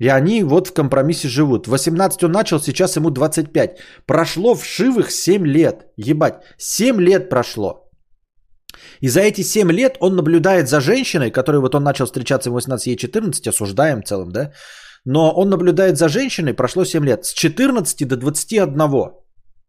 И 0.00 0.08
они 0.08 0.42
вот 0.42 0.68
в 0.68 0.74
компромиссе 0.74 1.28
живут. 1.28 1.66
18 1.66 2.24
он 2.24 2.32
начал, 2.32 2.60
сейчас 2.60 2.96
ему 2.96 3.10
25. 3.10 3.78
Прошло 4.06 4.54
вшивых 4.54 5.10
7 5.10 5.46
лет. 5.46 5.86
Ебать, 5.96 6.34
7 6.58 7.00
лет 7.00 7.30
прошло. 7.30 7.83
И 9.00 9.08
за 9.08 9.20
эти 9.20 9.42
7 9.42 9.70
лет 9.72 9.96
он 10.00 10.16
наблюдает 10.16 10.68
за 10.68 10.80
женщиной, 10.80 11.30
которой 11.30 11.60
вот 11.60 11.74
он 11.74 11.82
начал 11.82 12.06
встречаться 12.06 12.50
в 12.50 12.54
18, 12.54 12.86
ей 12.86 12.96
14, 12.96 13.46
осуждаем 13.46 14.00
в 14.02 14.04
целом, 14.04 14.30
да? 14.32 14.52
Но 15.04 15.32
он 15.34 15.50
наблюдает 15.50 15.96
за 15.96 16.08
женщиной, 16.08 16.54
прошло 16.54 16.84
7 16.84 17.04
лет, 17.04 17.24
с 17.24 17.32
14 17.34 18.08
до 18.08 18.16
21. 18.16 18.78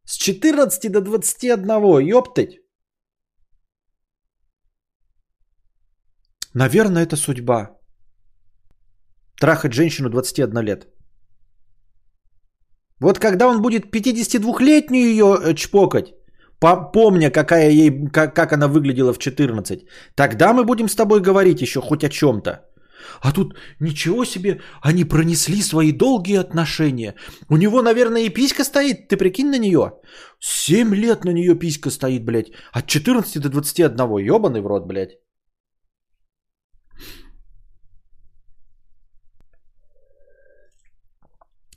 С 0.06 0.18
14 0.18 0.92
до 0.92 1.02
21, 1.02 2.00
ёптать. 2.00 2.60
Наверное, 6.54 7.04
это 7.04 7.18
судьба. 7.18 7.72
Трахать 9.42 9.74
женщину 9.74 10.10
21 10.10 10.62
лет. 10.62 10.88
Вот 13.02 13.20
когда 13.20 13.48
он 13.48 13.62
будет 13.62 13.94
52-летнюю 13.94 15.10
ее 15.10 15.38
э, 15.44 15.54
чпокать, 15.56 16.14
помня, 16.60 17.32
какая 17.32 17.69
ей, 17.69 18.07
как, 18.11 18.36
как 18.36 18.53
она 18.53 18.68
выглядела 18.68 19.14
в 19.14 19.19
14, 19.19 19.86
тогда 20.15 20.53
мы 20.53 20.64
будем 20.64 20.88
с 20.88 20.95
тобой 20.95 21.22
говорить 21.22 21.61
еще 21.61 21.82
хоть 21.82 22.03
о 22.03 22.10
чем-то. 22.10 22.65
А 23.22 23.32
тут 23.32 23.56
ничего 23.80 24.26
себе, 24.26 24.61
они 24.82 25.06
пронесли 25.06 25.61
свои 25.61 25.91
долгие 25.91 26.40
отношения. 26.40 27.15
У 27.49 27.57
него, 27.57 27.82
наверное, 27.82 28.22
и 28.22 28.30
писька 28.30 28.64
стоит, 28.64 29.07
ты 29.07 29.18
прикинь 29.18 29.49
на 29.49 29.57
нее. 29.57 29.94
Семь 30.40 30.95
лет 30.95 31.26
на 31.26 31.32
нее 31.32 31.56
писька 31.56 31.90
стоит, 31.90 32.26
блядь. 32.26 32.52
От 32.72 32.88
14 32.88 33.41
до 33.41 33.49
21, 33.49 34.18
ебаный 34.18 34.61
в 34.61 34.68
рот, 34.68 34.88
блядь. 34.88 35.18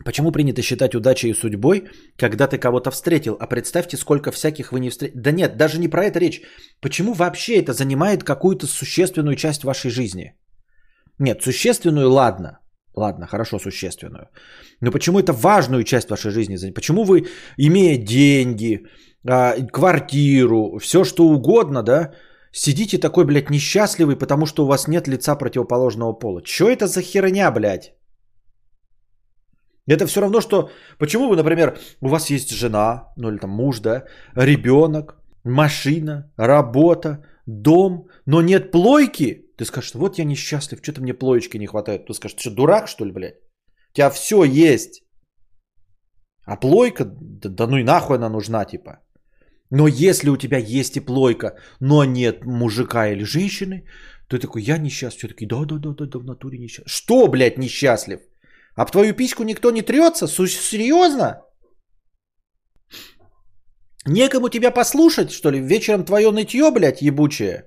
Почему 0.09 0.32
принято 0.32 0.62
считать 0.62 0.94
удачей 0.94 1.30
и 1.30 1.35
судьбой, 1.35 1.85
когда 2.16 2.47
ты 2.47 2.56
кого-то 2.56 2.90
встретил? 2.90 3.36
А 3.40 3.47
представьте, 3.47 3.98
сколько 3.98 4.32
всяких 4.32 4.72
вы 4.72 4.80
не 4.80 4.89
встретили. 4.89 5.20
Да 5.20 5.32
нет, 5.32 5.56
даже 5.59 5.78
не 5.78 5.89
про 5.89 6.05
это 6.05 6.18
речь. 6.18 6.40
Почему 6.80 7.12
вообще 7.12 7.59
это 7.59 7.74
занимает 7.74 8.24
какую-то 8.24 8.66
существенную 8.66 9.36
часть 9.36 9.64
вашей 9.64 9.90
жизни? 9.90 10.32
Нет, 11.18 11.43
существенную, 11.43 12.09
ладно. 12.10 12.59
Ладно, 12.97 13.26
хорошо, 13.26 13.59
существенную. 13.59 14.28
Но 14.80 14.90
почему 14.90 15.18
это 15.18 15.35
важную 15.35 15.85
часть 15.85 16.09
вашей 16.09 16.30
жизни? 16.30 16.72
Почему 16.72 17.05
вы, 17.05 17.26
имея 17.59 17.98
деньги, 17.98 18.86
а, 19.28 19.56
квартиру, 19.70 20.78
все 20.78 21.05
что 21.05 21.28
угодно, 21.28 21.82
да, 21.82 22.12
сидите 22.51 22.97
такой, 22.97 23.26
блядь, 23.26 23.51
несчастливый, 23.51 24.16
потому 24.16 24.47
что 24.47 24.64
у 24.64 24.68
вас 24.68 24.89
нет 24.89 25.06
лица 25.06 25.36
противоположного 25.36 26.14
пола? 26.14 26.40
Че 26.43 26.70
это 26.70 26.86
за 26.86 27.02
херня, 27.02 27.51
блядь? 27.51 27.98
Это 29.89 30.06
все 30.06 30.20
равно, 30.20 30.40
что 30.40 30.70
почему 30.98 31.28
вы, 31.28 31.36
например, 31.36 31.78
у 32.02 32.09
вас 32.09 32.31
есть 32.31 32.51
жена, 32.51 33.12
ну 33.16 33.28
или 33.28 33.39
там 33.39 33.51
муж, 33.51 33.81
да, 33.81 34.05
ребенок, 34.36 35.16
машина, 35.44 36.31
работа, 36.36 37.24
дом, 37.47 38.09
но 38.27 38.43
нет 38.43 38.70
плойки. 38.70 39.47
Ты 39.56 39.65
скажешь, 39.65 39.94
вот 39.94 40.19
я 40.19 40.24
несчастлив, 40.24 40.81
что-то 40.82 41.01
мне 41.01 41.15
плоечки 41.15 41.59
не 41.59 41.66
хватает. 41.66 42.06
Ты 42.06 42.15
скажешь, 42.15 42.36
ты 42.36 42.40
что, 42.40 42.51
дурак, 42.51 42.89
что 42.89 43.06
ли, 43.06 43.12
блядь? 43.12 43.35
У 43.93 43.94
тебя 43.94 44.10
все 44.10 44.44
есть. 44.44 45.02
А 46.44 46.56
плойка, 46.56 47.05
да, 47.05 47.48
да 47.48 47.66
ну 47.66 47.78
и 47.78 47.82
нахуй 47.82 48.16
она 48.16 48.28
нужна, 48.28 48.65
типа. 48.65 48.98
Но 49.70 49.89
если 49.89 50.31
у 50.31 50.36
тебя 50.36 50.59
есть 50.59 50.97
и 50.97 51.01
плойка, 51.01 51.56
но 51.81 52.05
нет 52.05 52.44
мужика 52.44 53.09
или 53.09 53.24
женщины, 53.24 53.85
ты 54.28 54.39
такой, 54.39 54.62
я 54.62 54.78
несчастлив. 54.78 55.19
Все 55.19 55.28
таки 55.28 55.47
да, 55.47 55.65
да, 55.65 55.78
да, 55.78 55.94
да, 55.94 56.06
да, 56.06 56.19
в 56.19 56.24
натуре 56.24 56.59
несчастлив. 56.59 56.93
Что, 56.93 57.28
блядь, 57.28 57.59
несчастлив? 57.59 58.20
А 58.78 58.86
в 58.86 58.90
твою 58.92 59.12
письку 59.12 59.42
никто 59.42 59.70
не 59.72 59.82
трется? 59.82 60.26
Серьезно? 60.28 61.42
Некому 64.06 64.48
тебя 64.48 64.70
послушать, 64.70 65.32
что 65.32 65.50
ли? 65.50 65.60
Вечером 65.60 66.05
твое 66.05 66.30
нытье, 66.30 66.70
блядь, 66.70 67.02
ебучее. 67.02 67.64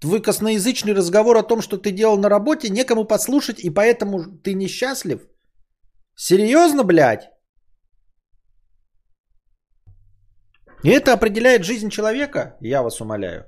Твой 0.00 0.22
косноязычный 0.22 0.94
разговор 0.94 1.36
о 1.36 1.42
том, 1.42 1.60
что 1.60 1.76
ты 1.76 1.92
делал 1.92 2.18
на 2.18 2.30
работе, 2.30 2.70
некому 2.70 3.04
послушать, 3.04 3.60
и 3.60 3.68
поэтому 3.68 4.24
ты 4.42 4.54
несчастлив? 4.54 5.20
Серьезно, 6.16 6.82
блядь? 6.82 7.28
И 10.82 10.88
это 10.88 11.12
определяет 11.12 11.64
жизнь 11.64 11.90
человека? 11.90 12.56
Я 12.62 12.82
вас 12.82 13.00
умоляю. 13.00 13.44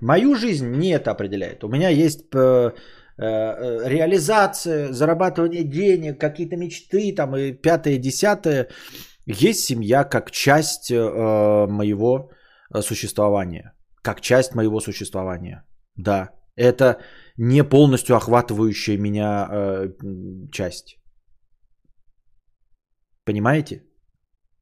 Мою 0.00 0.34
жизнь 0.34 0.66
не 0.66 0.88
это 0.90 1.12
определяет. 1.12 1.62
У 1.62 1.68
меня 1.68 1.88
есть 1.88 2.34
э, 2.34 2.72
реализация, 3.18 4.92
зарабатывание 4.92 5.64
денег, 5.64 6.20
какие-то 6.20 6.56
мечты 6.56 7.14
там 7.14 7.36
и 7.36 7.52
пятое, 7.52 7.98
десятое. 7.98 8.68
Есть 9.26 9.64
семья 9.64 10.04
как 10.04 10.30
часть 10.30 10.90
э, 10.90 11.66
моего 11.66 12.30
существования. 12.80 13.74
Как 14.02 14.20
часть 14.20 14.54
моего 14.54 14.80
существования. 14.80 15.64
Да, 15.96 16.30
это 16.56 17.00
не 17.36 17.64
полностью 17.64 18.16
охватывающая 18.16 18.98
меня 18.98 19.48
э, 19.50 19.88
часть. 20.52 20.98
Понимаете? 23.24 23.82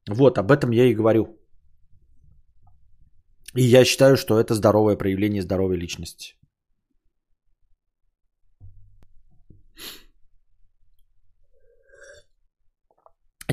Вот, 0.09 0.37
об 0.37 0.51
этом 0.51 0.71
я 0.71 0.85
и 0.85 0.95
говорю. 0.95 1.37
И 3.55 3.61
я 3.61 3.85
считаю, 3.85 4.17
что 4.17 4.39
это 4.39 4.53
здоровое 4.53 4.97
проявление 4.97 5.41
здоровой 5.41 5.77
личности. 5.77 6.36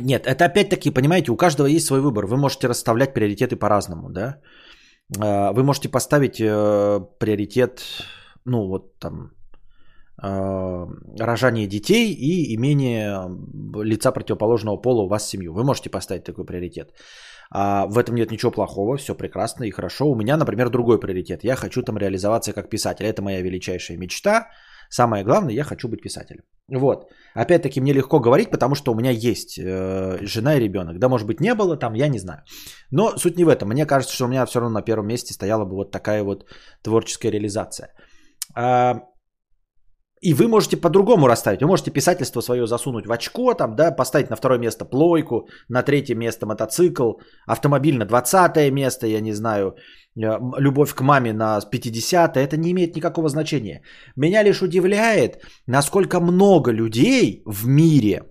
Нет, 0.00 0.26
это 0.26 0.44
опять-таки, 0.44 0.90
понимаете, 0.90 1.30
у 1.30 1.36
каждого 1.36 1.66
есть 1.68 1.86
свой 1.86 2.00
выбор. 2.00 2.26
Вы 2.26 2.36
можете 2.36 2.68
расставлять 2.68 3.14
приоритеты 3.14 3.56
по-разному, 3.56 4.10
да. 4.10 4.40
А, 5.20 5.52
вы 5.52 5.62
можете 5.62 5.88
поставить 5.88 6.40
э, 6.40 7.00
приоритет, 7.18 7.80
ну 8.44 8.66
вот 8.68 8.98
там, 8.98 9.30
э, 10.22 10.86
рожание 11.20 11.66
детей 11.66 12.12
и 12.12 12.54
имение 12.56 13.28
лица 13.84 14.12
противоположного 14.12 14.76
пола 14.76 15.02
у 15.02 15.08
вас 15.08 15.26
в 15.26 15.28
семью. 15.28 15.52
Вы 15.52 15.64
можете 15.64 15.90
поставить 15.90 16.24
такой 16.24 16.44
приоритет. 16.44 16.90
А 17.50 17.86
в 17.86 17.98
этом 17.98 18.16
нет 18.16 18.30
ничего 18.30 18.50
плохого, 18.50 18.96
все 18.96 19.14
прекрасно 19.14 19.64
и 19.64 19.70
хорошо. 19.70 20.10
У 20.10 20.16
меня, 20.16 20.36
например, 20.36 20.70
другой 20.70 20.98
приоритет. 20.98 21.44
Я 21.44 21.54
хочу 21.56 21.82
там 21.82 21.98
реализоваться 21.98 22.52
как 22.52 22.68
писатель. 22.68 23.06
Это 23.06 23.22
моя 23.22 23.42
величайшая 23.42 23.98
мечта. 23.98 24.48
Самое 24.90 25.24
главное, 25.24 25.54
я 25.54 25.64
хочу 25.64 25.88
быть 25.88 26.02
писателем. 26.02 26.42
Вот. 26.68 27.10
Опять-таки 27.34 27.80
мне 27.80 27.92
легко 27.92 28.20
говорить, 28.20 28.50
потому 28.50 28.74
что 28.74 28.92
у 28.92 28.94
меня 28.94 29.10
есть 29.10 29.58
э, 29.58 30.18
жена 30.22 30.56
и 30.56 30.60
ребенок. 30.60 30.98
Да, 30.98 31.08
может 31.08 31.26
быть, 31.26 31.40
не 31.40 31.54
было 31.54 31.76
там, 31.76 31.94
я 31.94 32.08
не 32.08 32.18
знаю. 32.18 32.42
Но 32.90 33.18
суть 33.18 33.36
не 33.36 33.44
в 33.44 33.48
этом. 33.48 33.68
Мне 33.68 33.86
кажется, 33.86 34.14
что 34.14 34.24
у 34.24 34.28
меня 34.28 34.46
все 34.46 34.60
равно 34.60 34.74
на 34.74 34.82
первом 34.82 35.06
месте 35.06 35.34
стояла 35.34 35.64
бы 35.64 35.76
вот 35.76 35.90
такая 35.90 36.22
вот 36.22 36.46
творческая 36.82 37.32
реализация. 37.32 37.88
А, 38.56 39.00
и 40.24 40.32
вы 40.32 40.48
можете 40.48 40.76
по-другому 40.76 41.26
расставить. 41.26 41.60
Вы 41.60 41.66
можете 41.68 41.90
писательство 41.90 42.42
свое 42.42 42.66
засунуть 42.66 43.06
в 43.06 43.12
очко, 43.12 43.54
там, 43.54 43.76
да, 43.76 43.90
поставить 43.90 44.30
на 44.30 44.36
второе 44.36 44.58
место 44.58 44.86
плойку, 44.86 45.48
на 45.68 45.82
третье 45.82 46.14
место 46.14 46.46
мотоцикл, 46.46 47.12
автомобиль 47.46 47.98
на 47.98 48.06
20 48.06 48.72
место, 48.72 49.06
я 49.06 49.20
не 49.20 49.34
знаю, 49.34 49.76
любовь 50.16 50.94
к 50.94 51.00
маме 51.00 51.32
на 51.32 51.60
50 51.60 52.36
это 52.36 52.56
не 52.56 52.70
имеет 52.70 52.96
никакого 52.96 53.28
значения. 53.28 53.82
Меня 54.16 54.44
лишь 54.44 54.62
удивляет, 54.62 55.42
насколько 55.66 56.20
много 56.20 56.72
людей 56.72 57.42
в 57.46 57.66
мире 57.66 58.22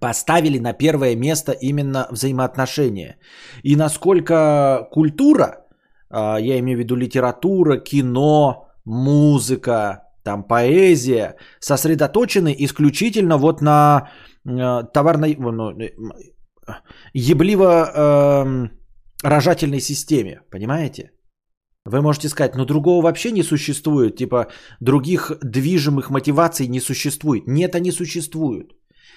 поставили 0.00 0.58
на 0.58 0.72
первое 0.74 1.16
место 1.16 1.52
именно 1.52 2.06
взаимоотношения. 2.10 3.16
И 3.62 3.76
насколько 3.76 4.86
культура, 4.92 5.66
а, 6.10 6.38
я 6.38 6.58
имею 6.58 6.76
в 6.76 6.80
виду 6.80 6.96
литература, 6.96 7.78
кино, 7.78 8.68
музыка, 8.84 10.02
там 10.22 10.44
поэзия 10.44 11.36
сосредоточены 11.60 12.54
исключительно 12.58 13.38
вот 13.38 13.62
на 13.62 14.10
э, 14.44 14.82
товарной, 14.92 15.36
ну, 15.38 15.70
э, 15.70 15.90
ебливо 17.14 17.64
э, 17.94 18.68
рожательной 19.22 19.80
системе, 19.80 20.40
понимаете? 20.50 21.10
Вы 21.84 22.02
можете 22.02 22.28
сказать, 22.28 22.54
но 22.54 22.64
другого 22.64 23.02
вообще 23.02 23.32
не 23.32 23.42
существует, 23.42 24.16
типа 24.16 24.46
других 24.80 25.32
движимых 25.42 26.10
мотиваций 26.10 26.68
не 26.68 26.80
существует. 26.80 27.46
Нет, 27.46 27.74
они 27.74 27.92
существуют. 27.92 28.72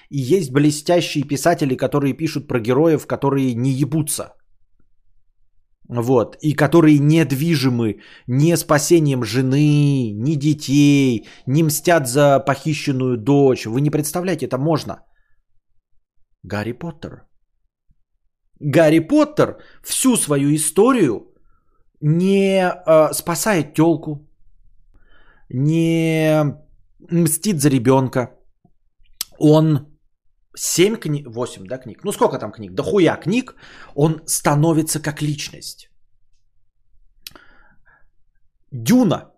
И 0.10 0.20
есть 0.20 0.52
блестящие 0.52 1.24
писатели, 1.24 1.76
которые 1.76 2.14
пишут 2.14 2.48
про 2.48 2.60
героев, 2.60 3.08
которые 3.08 3.56
не 3.56 3.72
ебутся. 3.72 4.34
Вот. 5.90 6.38
И 6.42 6.54
которые 6.54 7.00
недвижимы 7.00 8.00
ни 8.28 8.56
спасением 8.56 9.24
жены, 9.24 10.12
ни 10.12 10.36
детей, 10.36 11.28
не 11.48 11.64
мстят 11.64 12.08
за 12.08 12.40
похищенную 12.40 13.18
дочь. 13.18 13.66
Вы 13.66 13.82
не 13.82 13.90
представляете, 13.90 14.46
это 14.46 14.58
можно. 14.58 15.04
Гарри 16.44 16.72
Поттер. 16.72 17.28
Гарри 18.62 19.00
Поттер 19.00 19.58
всю 19.84 20.18
свою 20.18 20.54
историю 20.56 21.34
не 22.02 22.62
э, 22.62 23.14
спасает 23.14 23.74
телку, 23.74 24.28
не 25.50 26.56
мстит 27.10 27.60
за 27.60 27.70
ребенка. 27.70 28.32
Он 29.40 29.88
7 30.56 30.96
книг, 30.98 31.28
8, 31.28 31.66
да, 31.66 31.78
книг, 31.78 32.04
ну 32.04 32.12
сколько 32.12 32.38
там 32.38 32.52
книг, 32.52 32.74
да 32.74 32.84
хуя 32.84 33.18
книг, 33.18 33.56
он 33.96 34.22
становится 34.26 35.02
как 35.02 35.22
личность. 35.22 35.90
Дюна, 38.72 39.31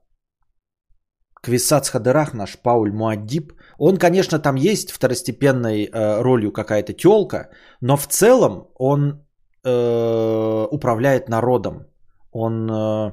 Квисац 1.43 1.91
наш 2.33 2.57
Пауль 2.57 2.91
Муаддиб, 2.91 3.53
он, 3.77 3.97
конечно, 3.97 4.39
там 4.39 4.55
есть 4.55 4.91
второстепенной 4.91 5.85
э, 5.85 6.21
ролью 6.21 6.51
какая-то 6.51 6.93
телка, 6.93 7.49
но 7.81 7.97
в 7.97 8.07
целом 8.07 8.67
он 8.79 9.25
э, 9.65 10.67
управляет 10.71 11.29
народом. 11.29 11.87
Он 12.31 12.69
э, 12.71 13.11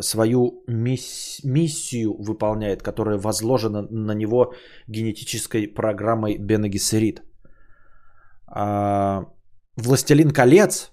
свою 0.00 0.62
мисс, 0.68 1.40
миссию 1.44 2.14
выполняет, 2.22 2.82
которая 2.82 3.18
возложена 3.18 3.82
на 3.82 4.14
него 4.14 4.54
генетической 4.86 5.66
программой 5.66 6.38
Бена. 6.38 6.68
А, 8.46 9.24
Властелин 9.76 10.30
колец, 10.30 10.92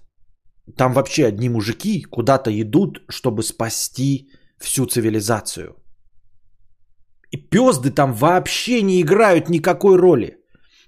там 0.76 0.92
вообще 0.92 1.26
одни 1.26 1.48
мужики 1.48 2.02
куда-то 2.02 2.50
идут, 2.50 3.02
чтобы 3.08 3.42
спасти 3.42 4.28
всю 4.58 4.86
цивилизацию. 4.86 5.76
И 7.30 7.36
пезды 7.36 7.90
там 7.90 8.12
вообще 8.14 8.82
не 8.82 9.00
играют 9.00 9.48
никакой 9.48 9.96
роли. 9.96 10.38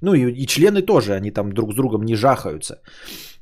Ну 0.03 0.15
и, 0.15 0.33
и 0.33 0.47
члены 0.47 0.83
тоже, 0.83 1.15
они 1.15 1.31
там 1.31 1.53
друг 1.53 1.73
с 1.73 1.75
другом 1.75 2.03
не 2.03 2.17
жахаются. 2.17 2.81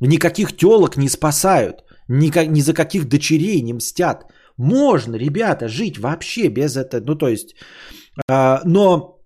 Никаких 0.00 0.56
телок 0.56 0.96
не 0.96 1.08
спасают. 1.08 1.84
Ни, 2.08 2.30
ни 2.46 2.60
за 2.60 2.74
каких 2.74 3.08
дочерей 3.08 3.62
не 3.62 3.74
мстят. 3.74 4.24
Можно, 4.56 5.16
ребята, 5.16 5.68
жить 5.68 5.98
вообще 5.98 6.48
без 6.48 6.76
этого. 6.76 7.04
Ну, 7.04 7.14
то 7.14 7.28
есть, 7.28 7.54
э, 8.30 8.58
но 8.64 9.20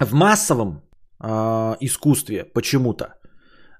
в 0.00 0.14
массовом 0.14 0.82
э, 1.22 1.76
искусстве 1.80 2.44
почему-то 2.44 3.14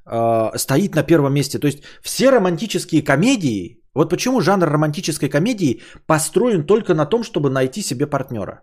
э, 0.06 0.56
стоит 0.56 0.94
на 0.94 1.02
первом 1.02 1.34
месте. 1.34 1.58
То 1.58 1.66
есть, 1.66 1.82
все 2.02 2.30
романтические 2.30 3.02
комедии, 3.02 3.82
вот 3.94 4.10
почему 4.10 4.40
жанр 4.40 4.66
романтической 4.66 5.28
комедии 5.28 5.82
построен 6.06 6.64
только 6.64 6.94
на 6.94 7.06
том, 7.06 7.22
чтобы 7.22 7.50
найти 7.50 7.82
себе 7.82 8.06
партнера. 8.06 8.62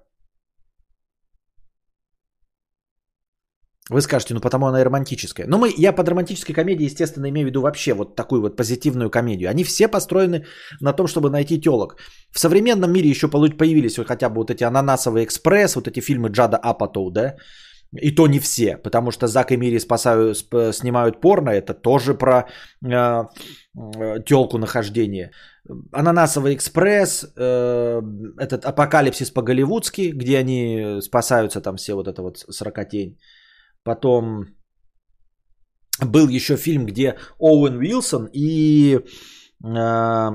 Вы 3.89 4.01
скажете, 4.01 4.33
ну 4.33 4.39
потому 4.39 4.67
она 4.67 4.79
и 4.79 4.83
романтическая. 4.83 5.45
Но 5.47 5.57
мы, 5.57 5.73
я 5.77 5.91
под 5.91 6.07
романтической 6.07 6.55
комедией, 6.55 6.89
естественно, 6.89 7.29
имею 7.29 7.47
в 7.47 7.49
виду 7.49 7.61
вообще 7.61 7.93
вот 7.93 8.15
такую 8.15 8.41
вот 8.41 8.55
позитивную 8.55 9.09
комедию. 9.09 9.49
Они 9.49 9.63
все 9.63 9.89
построены 9.89 10.45
на 10.79 10.93
том, 10.93 11.07
чтобы 11.07 11.29
найти 11.29 11.59
телок. 11.59 11.97
В 12.31 12.39
современном 12.39 12.93
мире 12.93 13.09
еще 13.09 13.27
появились 13.27 13.97
вот 13.97 14.07
хотя 14.07 14.29
бы 14.29 14.35
вот 14.35 14.51
эти 14.51 14.63
«Ананасовый 14.63 15.25
экспресс», 15.25 15.75
вот 15.75 15.87
эти 15.87 15.99
фильмы 15.99 16.29
Джада 16.29 16.57
Апатоу, 16.57 17.11
да? 17.11 17.35
И 18.01 18.15
то 18.15 18.27
не 18.27 18.39
все, 18.39 18.77
потому 18.77 19.11
что 19.11 19.27
Зак 19.27 19.51
и 19.51 19.57
Мири 19.57 19.79
спасают, 19.79 20.37
снимают 20.71 21.21
порно, 21.21 21.51
это 21.51 21.73
тоже 21.73 22.15
про 22.15 22.47
э, 22.83 22.89
э, 22.89 24.23
телку 24.25 24.57
нахождение. 24.57 25.31
Ананасовый 25.91 26.55
экспресс, 26.55 27.23
э, 27.37 28.01
этот 28.39 28.65
апокалипсис 28.65 29.29
по-голливудски, 29.29 30.11
где 30.15 30.39
они 30.39 31.01
спасаются 31.01 31.61
там 31.61 31.75
все 31.75 31.93
вот 31.93 32.07
это 32.07 32.21
вот 32.23 32.37
сорокотень. 32.49 33.19
Потом 33.83 34.45
был 36.01 36.27
еще 36.29 36.57
фильм, 36.57 36.85
где 36.85 37.17
Оуэн 37.39 37.77
Уилсон 37.77 38.29
и 38.33 38.99
э, 39.63 40.29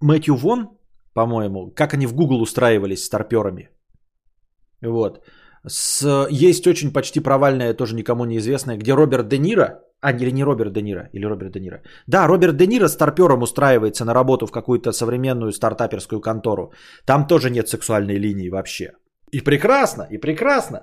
Мэтью 0.00 0.36
Вон, 0.36 0.68
по-моему, 1.14 1.70
как 1.74 1.94
они 1.94 2.06
в 2.06 2.14
Google 2.14 2.42
устраивались 2.42 3.04
с 3.04 3.08
торперами. 3.08 3.70
Вот. 4.82 5.24
С, 5.66 6.28
есть 6.30 6.66
очень 6.66 6.92
почти 6.92 7.20
провальная, 7.20 7.74
тоже 7.74 7.94
никому 7.94 8.24
неизвестная, 8.24 8.76
где 8.76 8.94
Роберт 8.94 9.28
Де 9.28 9.38
Ниро, 9.38 9.80
а, 10.00 10.12
или 10.12 10.30
не 10.30 10.44
Роберт 10.44 10.72
Де 10.72 10.82
Ниро, 10.82 11.08
или 11.12 11.26
Роберт 11.26 11.52
Де 11.52 11.60
Ниро. 11.60 11.82
Да, 12.06 12.26
Роберт 12.26 12.56
Де 12.56 12.66
Ниро 12.66 12.88
с 12.88 12.96
торпером 12.96 13.42
устраивается 13.42 14.04
на 14.04 14.14
работу 14.14 14.46
в 14.46 14.52
какую-то 14.52 14.92
современную 14.92 15.52
стартаперскую 15.52 16.20
контору. 16.20 16.72
Там 17.04 17.26
тоже 17.26 17.50
нет 17.50 17.68
сексуальной 17.68 18.18
линии 18.18 18.50
вообще. 18.50 18.92
И 19.32 19.40
прекрасно, 19.40 20.06
и 20.10 20.18
прекрасно. 20.18 20.78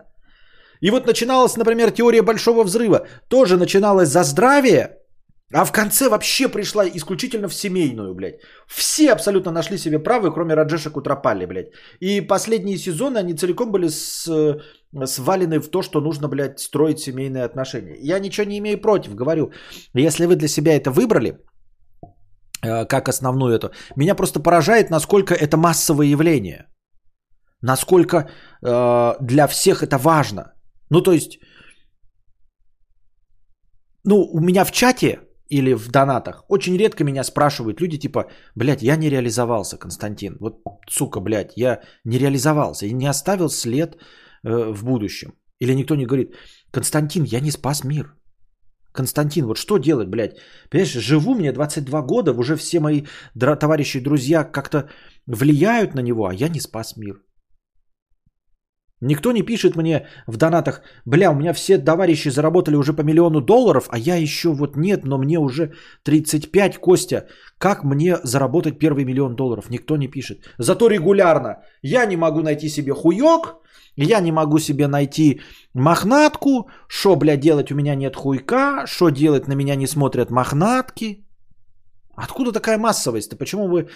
И 0.82 0.92
вот 0.92 1.08
начиналась, 1.08 1.58
например, 1.58 1.92
теория 1.92 2.22
большого 2.22 2.64
взрыва. 2.64 3.08
Тоже 3.30 3.58
начиналась 3.58 4.10
за 4.10 4.24
здравие, 4.24 4.98
а 5.54 5.66
в 5.66 5.72
конце 5.72 6.10
вообще 6.10 6.48
пришла 6.48 6.86
исключительно 6.88 7.48
в 7.48 7.54
семейную, 7.54 8.16
блядь. 8.16 8.40
Все 8.68 9.12
абсолютно 9.12 9.52
нашли 9.52 9.78
себе 9.78 10.00
правы, 10.00 10.34
кроме 10.34 10.56
Раджеша 10.56 10.90
Кутрапали, 10.90 11.46
блядь. 11.46 11.72
И 12.00 12.22
последние 12.22 12.78
сезоны, 12.78 13.20
они 13.20 13.36
целиком 13.36 13.72
были 13.72 13.88
с, 13.90 14.28
свалены 15.06 15.60
в 15.60 15.70
то, 15.70 15.82
что 15.82 16.02
нужно, 16.02 16.28
блядь, 16.28 16.60
строить 16.60 17.00
семейные 17.00 17.46
отношения. 17.46 17.96
Я 18.02 18.20
ничего 18.20 18.48
не 18.48 18.58
имею 18.58 18.82
против, 18.82 19.16
говорю. 19.16 19.52
Если 19.94 20.26
вы 20.26 20.36
для 20.36 20.48
себя 20.48 20.76
это 20.76 20.90
выбрали, 20.90 21.38
э, 22.64 22.86
как 22.86 23.08
основную 23.08 23.56
эту, 23.56 23.72
меня 23.96 24.16
просто 24.16 24.40
поражает, 24.40 24.90
насколько 24.90 25.36
это 25.36 25.58
массовое 25.58 26.08
явление. 26.08 26.66
Насколько 27.62 28.18
э, 28.18 29.16
для 29.22 29.48
всех 29.48 29.84
это 29.84 29.98
важно. 29.98 30.55
Ну, 30.90 31.02
то 31.02 31.12
есть, 31.12 31.40
ну, 34.04 34.22
у 34.22 34.40
меня 34.40 34.66
в 34.66 34.72
чате 34.72 35.20
или 35.50 35.74
в 35.74 35.90
донатах 35.90 36.44
очень 36.50 36.78
редко 36.78 37.04
меня 37.04 37.24
спрашивают 37.24 37.82
люди 37.82 37.98
типа, 37.98 38.30
блядь, 38.56 38.82
я 38.82 38.96
не 38.98 39.10
реализовался, 39.10 39.78
Константин. 39.78 40.38
Вот, 40.40 40.62
сука, 40.90 41.20
блядь, 41.20 41.54
я 41.56 41.82
не 42.04 42.18
реализовался 42.18 42.86
и 42.86 42.94
не 42.94 43.10
оставил 43.10 43.50
след 43.50 43.96
э, 44.44 44.74
в 44.74 44.84
будущем. 44.84 45.34
Или 45.60 45.76
никто 45.76 45.96
не 45.96 46.06
говорит, 46.06 46.36
Константин, 46.72 47.24
я 47.24 47.40
не 47.40 47.52
спас 47.52 47.84
мир. 47.84 48.16
Константин, 48.92 49.46
вот 49.46 49.58
что 49.58 49.78
делать, 49.78 50.08
блядь? 50.08 50.38
Понимаешь, 50.70 50.94
живу 50.94 51.36
мне 51.36 51.52
22 51.52 52.02
года, 52.02 52.32
уже 52.32 52.56
все 52.56 52.80
мои 52.80 53.04
товарищи 53.60 53.98
и 53.98 54.04
друзья 54.04 54.44
как-то 54.44 54.90
влияют 55.28 55.96
на 55.96 56.02
него, 56.02 56.28
а 56.28 56.34
я 56.34 56.50
не 56.50 56.60
спас 56.60 56.98
мир. 56.98 57.25
Никто 59.02 59.34
не 59.34 59.44
пишет 59.44 59.76
мне 59.76 60.08
в 60.26 60.38
донатах, 60.38 60.82
бля, 61.06 61.30
у 61.30 61.36
меня 61.36 61.54
все 61.54 61.78
товарищи 61.78 62.30
заработали 62.30 62.78
уже 62.78 62.94
по 62.94 63.02
миллиону 63.02 63.42
долларов, 63.42 63.88
а 63.90 63.98
я 63.98 64.16
еще 64.16 64.54
вот 64.54 64.78
нет, 64.78 65.04
но 65.04 65.18
мне 65.18 65.38
уже 65.38 65.74
35, 66.04 66.78
Костя, 66.78 67.28
как 67.58 67.84
мне 67.84 68.18
заработать 68.24 68.80
первый 68.80 69.04
миллион 69.04 69.36
долларов? 69.36 69.70
Никто 69.70 69.98
не 69.98 70.08
пишет. 70.08 70.38
Зато 70.58 70.88
регулярно. 70.88 71.58
Я 71.82 72.06
не 72.06 72.16
могу 72.16 72.42
найти 72.42 72.70
себе 72.70 72.94
хуек, 72.94 73.56
я 73.98 74.22
не 74.22 74.32
могу 74.32 74.60
себе 74.60 74.88
найти 74.88 75.42
мохнатку, 75.74 76.70
что, 76.88 77.18
бля, 77.18 77.36
делать, 77.36 77.72
у 77.72 77.76
меня 77.76 77.96
нет 77.96 78.16
хуйка, 78.16 78.86
что 78.88 79.10
делать, 79.10 79.48
на 79.48 79.54
меня 79.56 79.76
не 79.76 79.88
смотрят 79.88 80.32
мохнатки. 80.32 81.26
Откуда 82.16 82.54
такая 82.54 82.78
массовость-то? 82.78 83.36
Почему 83.36 83.68
вы 83.68 83.90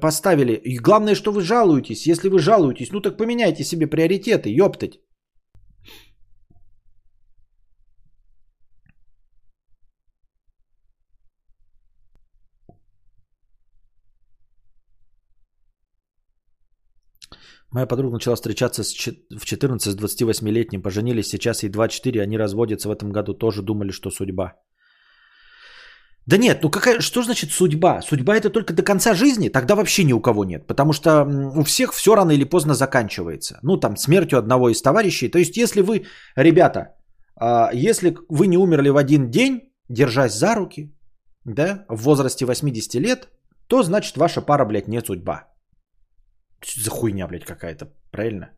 поставили? 0.00 0.52
И 0.52 0.78
главное, 0.78 1.14
что 1.14 1.32
вы 1.32 1.42
жалуетесь. 1.42 2.06
Если 2.06 2.28
вы 2.28 2.38
жалуетесь, 2.38 2.92
ну 2.92 3.00
так 3.00 3.16
поменяйте 3.16 3.64
себе 3.64 3.86
приоритеты, 3.86 4.50
ёптать. 4.50 5.00
Моя 17.72 17.86
подруга 17.86 18.14
начала 18.14 18.36
встречаться 18.36 18.82
в 18.82 19.44
14 19.44 19.92
с 19.92 19.96
28-летним, 19.96 20.82
поженились, 20.82 21.28
сейчас 21.28 21.62
ей 21.62 21.70
24, 21.70 22.20
они 22.20 22.36
разводятся 22.36 22.88
в 22.88 22.92
этом 22.92 23.12
году, 23.12 23.34
тоже 23.34 23.62
думали, 23.62 23.92
что 23.92 24.10
судьба. 24.10 24.54
Да 26.26 26.36
нет, 26.36 26.62
ну 26.62 26.70
какая, 26.70 27.00
что 27.00 27.22
значит 27.22 27.50
судьба? 27.50 28.02
Судьба 28.02 28.36
это 28.36 28.50
только 28.50 28.72
до 28.72 28.82
конца 28.82 29.14
жизни, 29.14 29.48
тогда 29.48 29.74
вообще 29.74 30.04
ни 30.04 30.12
у 30.12 30.20
кого 30.20 30.44
нет, 30.44 30.66
потому 30.66 30.92
что 30.92 31.24
у 31.56 31.64
всех 31.64 31.92
все 31.92 32.14
рано 32.14 32.32
или 32.32 32.44
поздно 32.44 32.74
заканчивается. 32.74 33.58
Ну 33.62 33.76
там 33.76 33.96
смертью 33.96 34.38
одного 34.38 34.70
из 34.70 34.82
товарищей. 34.82 35.28
То 35.30 35.38
есть 35.38 35.56
если 35.56 35.80
вы, 35.82 36.06
ребята, 36.36 36.94
а, 37.36 37.70
если 37.72 38.16
вы 38.28 38.46
не 38.46 38.58
умерли 38.58 38.90
в 38.90 38.96
один 38.96 39.30
день, 39.30 39.72
держась 39.88 40.34
за 40.34 40.54
руки, 40.54 40.94
да, 41.44 41.84
в 41.88 42.02
возрасте 42.02 42.44
80 42.44 43.00
лет, 43.00 43.28
то 43.66 43.82
значит 43.82 44.16
ваша 44.16 44.42
пара, 44.42 44.64
блядь, 44.64 44.88
не 44.88 45.00
судьба. 45.00 45.48
За 46.76 46.90
хуйня, 46.90 47.26
блядь, 47.26 47.44
какая-то, 47.44 47.86
правильно? 48.10 48.50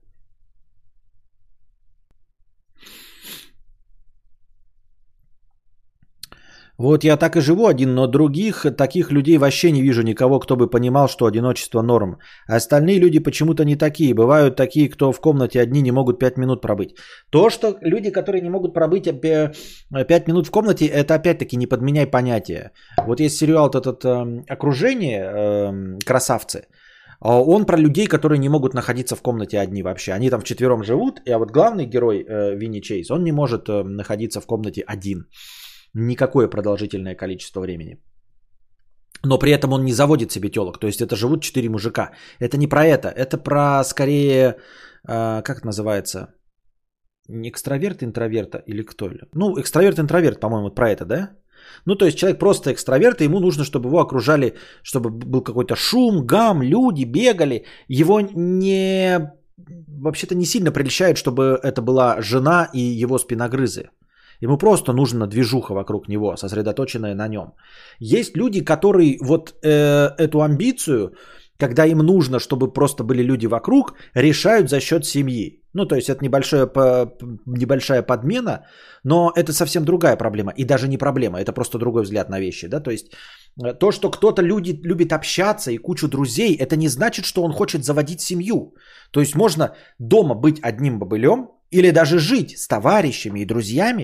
Вот 6.82 7.04
я 7.04 7.16
так 7.16 7.36
и 7.36 7.40
живу 7.40 7.68
один, 7.68 7.94
но 7.94 8.08
других 8.08 8.66
таких 8.76 9.12
людей 9.12 9.38
вообще 9.38 9.70
не 9.70 9.82
вижу 9.82 10.02
никого, 10.02 10.40
кто 10.40 10.56
бы 10.56 10.70
понимал, 10.70 11.08
что 11.08 11.26
одиночество 11.26 11.82
норм. 11.82 12.18
Остальные 12.48 12.98
люди 12.98 13.20
почему-то 13.20 13.64
не 13.64 13.76
такие. 13.76 14.14
Бывают 14.14 14.56
такие, 14.56 14.88
кто 14.88 15.12
в 15.12 15.20
комнате 15.20 15.60
одни 15.60 15.82
не 15.82 15.92
могут 15.92 16.18
5 16.18 16.38
минут 16.38 16.60
пробыть. 16.60 16.96
То, 17.30 17.50
что 17.50 17.76
люди, 17.82 18.10
которые 18.10 18.42
не 18.42 18.50
могут 18.50 18.74
пробыть 18.74 19.04
5 19.04 20.28
минут 20.28 20.46
в 20.46 20.50
комнате, 20.50 20.86
это 20.86 21.14
опять-таки 21.14 21.56
не 21.56 21.68
подменяй 21.68 22.06
понятие. 22.06 22.72
Вот 23.06 23.20
есть 23.20 23.36
сериал 23.36 23.68
этот 23.68 24.04
э, 24.04 24.42
«Окружение», 24.48 25.22
э, 25.22 25.98
«Красавцы». 26.04 26.66
А 27.20 27.40
Он 27.40 27.64
про 27.64 27.78
людей, 27.78 28.08
которые 28.08 28.40
не 28.40 28.48
могут 28.48 28.74
находиться 28.74 29.14
в 29.14 29.22
комнате 29.22 29.60
одни 29.60 29.84
вообще. 29.84 30.14
Они 30.14 30.30
там 30.30 30.40
вчетвером 30.40 30.82
живут, 30.82 31.20
а 31.28 31.38
вот 31.38 31.52
главный 31.52 31.86
герой 31.86 32.26
э, 32.28 32.56
Винни 32.56 32.80
Чейз, 32.80 33.12
он 33.12 33.22
не 33.22 33.32
может 33.32 33.68
э, 33.68 33.84
находиться 33.84 34.40
в 34.40 34.46
комнате 34.46 34.82
один 34.84 35.26
никакое 35.94 36.48
продолжительное 36.48 37.14
количество 37.14 37.60
времени. 37.60 37.98
Но 39.24 39.38
при 39.38 39.52
этом 39.52 39.72
он 39.72 39.84
не 39.84 39.92
заводит 39.92 40.32
себе 40.32 40.50
телок. 40.50 40.78
То 40.78 40.86
есть 40.86 41.00
это 41.00 41.16
живут 41.16 41.42
четыре 41.42 41.68
мужика. 41.68 42.10
Это 42.40 42.56
не 42.56 42.66
про 42.66 42.84
это. 42.84 43.08
Это 43.08 43.38
про 43.38 43.84
скорее, 43.84 44.56
э, 45.08 45.42
как 45.42 45.58
это 45.58 45.66
называется, 45.66 46.34
не 47.28 47.48
экстраверт 47.48 48.02
интроверта 48.02 48.62
или 48.66 48.82
кто? 48.82 49.10
Ну, 49.34 49.60
экстраверт-интроверт, 49.60 50.40
по-моему, 50.40 50.70
про 50.70 50.90
это, 50.90 51.04
да? 51.04 51.30
Ну, 51.86 51.94
то 51.94 52.04
есть 52.04 52.18
человек 52.18 52.38
просто 52.38 52.72
экстраверт, 52.72 53.20
и 53.20 53.24
ему 53.24 53.40
нужно, 53.40 53.64
чтобы 53.64 53.88
его 53.88 54.00
окружали, 54.00 54.54
чтобы 54.82 55.10
был 55.10 55.42
какой-то 55.42 55.76
шум, 55.76 56.26
гам, 56.26 56.62
люди 56.62 57.04
бегали. 57.04 57.64
Его 57.88 58.20
не 58.20 59.32
вообще-то 59.56 60.34
не 60.34 60.44
сильно 60.44 60.72
прельщает, 60.72 61.16
чтобы 61.16 61.60
это 61.62 61.82
была 61.82 62.20
жена 62.20 62.68
и 62.74 62.80
его 62.80 63.18
спиногрызы. 63.18 63.90
Ему 64.42 64.58
просто 64.58 64.92
нужна 64.92 65.26
движуха 65.26 65.74
вокруг 65.74 66.08
него, 66.08 66.36
сосредоточенная 66.36 67.14
на 67.14 67.28
нем. 67.28 67.52
Есть 68.00 68.36
люди, 68.36 68.64
которые 68.64 69.16
вот 69.20 69.54
э, 69.62 70.08
эту 70.18 70.42
амбицию, 70.42 71.14
когда 71.62 71.86
им 71.86 71.98
нужно, 71.98 72.40
чтобы 72.40 72.72
просто 72.72 73.04
были 73.04 73.22
люди 73.22 73.46
вокруг, 73.46 73.94
решают 74.16 74.68
за 74.68 74.80
счет 74.80 75.04
семьи. 75.04 75.62
Ну, 75.74 75.86
то 75.86 75.94
есть 75.94 76.08
это 76.08 76.24
небольшая, 76.24 76.66
небольшая 77.46 78.02
подмена, 78.02 78.64
но 79.04 79.32
это 79.36 79.52
совсем 79.52 79.84
другая 79.84 80.16
проблема. 80.16 80.52
И 80.56 80.64
даже 80.64 80.88
не 80.88 80.98
проблема, 80.98 81.38
это 81.38 81.52
просто 81.52 81.78
другой 81.78 82.02
взгляд 82.02 82.30
на 82.30 82.40
вещи. 82.40 82.68
Да? 82.68 82.80
То 82.80 82.90
есть 82.90 83.06
э, 83.64 83.78
то, 83.78 83.92
что 83.92 84.10
кто-то 84.10 84.42
люди, 84.42 84.80
любит 84.82 85.12
общаться 85.12 85.70
и 85.70 85.78
кучу 85.78 86.08
друзей, 86.08 86.56
это 86.56 86.76
не 86.76 86.88
значит, 86.88 87.24
что 87.24 87.42
он 87.42 87.52
хочет 87.52 87.84
заводить 87.84 88.20
семью. 88.20 88.74
То 89.12 89.20
есть 89.20 89.36
можно 89.36 89.68
дома 90.00 90.34
быть 90.34 90.60
одним 90.62 90.98
бобылем, 90.98 91.48
или 91.70 91.92
даже 91.92 92.18
жить 92.18 92.58
с 92.58 92.66
товарищами 92.68 93.40
и 93.40 93.46
друзьями, 93.46 94.02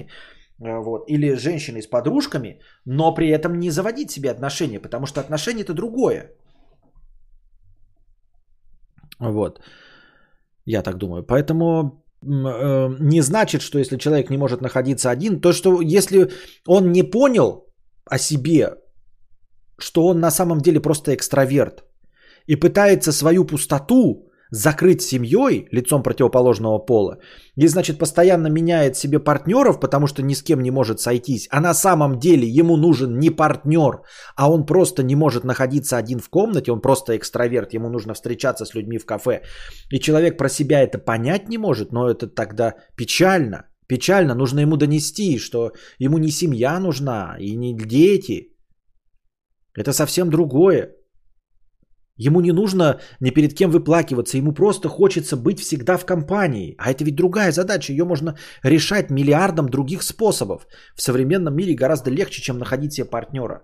э, 0.60 0.82
вот, 0.84 1.10
или 1.10 1.36
женщиной 1.36 1.82
с 1.82 1.90
подружками, 1.90 2.60
но 2.86 3.14
при 3.14 3.28
этом 3.28 3.58
не 3.58 3.70
заводить 3.70 4.10
себе 4.10 4.30
отношения, 4.30 4.80
потому 4.80 5.06
что 5.06 5.20
отношения 5.20 5.64
это 5.64 5.74
другое. 5.74 6.30
Вот. 9.20 9.60
Я 10.64 10.82
так 10.82 10.98
думаю. 10.98 11.22
Поэтому 11.22 12.04
э, 12.22 12.96
не 13.00 13.22
значит, 13.22 13.62
что 13.62 13.78
если 13.78 13.96
человек 13.96 14.30
не 14.30 14.38
может 14.38 14.60
находиться 14.60 15.10
один, 15.10 15.40
то 15.40 15.52
что 15.52 15.80
если 15.80 16.30
он 16.66 16.92
не 16.92 17.02
понял 17.02 17.66
о 18.10 18.18
себе, 18.18 18.74
что 19.78 20.06
он 20.06 20.20
на 20.20 20.30
самом 20.30 20.60
деле 20.60 20.80
просто 20.80 21.14
экстраверт 21.14 21.84
и 22.46 22.56
пытается 22.56 23.12
свою 23.12 23.44
пустоту 23.44 24.27
закрыть 24.50 25.02
семьей 25.02 25.68
лицом 25.72 26.02
противоположного 26.02 26.78
пола 26.78 27.18
и, 27.56 27.66
значит, 27.68 27.98
постоянно 27.98 28.48
меняет 28.48 28.96
себе 28.96 29.18
партнеров, 29.18 29.80
потому 29.80 30.06
что 30.06 30.22
ни 30.22 30.34
с 30.34 30.42
кем 30.42 30.62
не 30.62 30.70
может 30.70 31.00
сойтись, 31.00 31.48
а 31.50 31.60
на 31.60 31.74
самом 31.74 32.18
деле 32.18 32.46
ему 32.48 32.76
нужен 32.76 33.18
не 33.18 33.30
партнер, 33.30 34.02
а 34.36 34.50
он 34.50 34.66
просто 34.66 35.02
не 35.02 35.16
может 35.16 35.44
находиться 35.44 35.96
один 35.96 36.20
в 36.20 36.28
комнате, 36.28 36.72
он 36.72 36.80
просто 36.80 37.16
экстраверт, 37.16 37.74
ему 37.74 37.88
нужно 37.88 38.14
встречаться 38.14 38.64
с 38.64 38.74
людьми 38.74 38.98
в 38.98 39.06
кафе, 39.06 39.42
и 39.90 40.00
человек 40.00 40.38
про 40.38 40.48
себя 40.48 40.82
это 40.82 40.98
понять 40.98 41.48
не 41.48 41.58
может, 41.58 41.92
но 41.92 42.08
это 42.10 42.26
тогда 42.26 42.74
печально, 42.96 43.68
печально, 43.86 44.34
нужно 44.34 44.60
ему 44.60 44.76
донести, 44.76 45.38
что 45.38 45.72
ему 45.98 46.18
не 46.18 46.30
семья 46.30 46.80
нужна 46.80 47.36
и 47.38 47.56
не 47.56 47.76
дети, 47.76 48.54
это 49.78 49.92
совсем 49.92 50.30
другое. 50.30 50.97
Ему 52.18 52.40
не 52.40 52.52
нужно 52.52 53.00
ни 53.20 53.30
перед 53.30 53.54
кем 53.54 53.70
выплакиваться, 53.70 54.38
ему 54.38 54.52
просто 54.52 54.88
хочется 54.88 55.36
быть 55.36 55.60
всегда 55.60 55.96
в 55.96 56.04
компании. 56.04 56.74
А 56.78 56.90
это 56.90 57.04
ведь 57.04 57.16
другая 57.16 57.52
задача, 57.52 57.92
ее 57.92 58.04
можно 58.04 58.36
решать 58.64 59.10
миллиардом 59.10 59.68
других 59.68 60.02
способов. 60.02 60.66
В 60.96 61.02
современном 61.02 61.54
мире 61.54 61.74
гораздо 61.74 62.10
легче, 62.10 62.42
чем 62.42 62.58
находить 62.58 62.92
себе 62.92 63.10
партнера. 63.10 63.62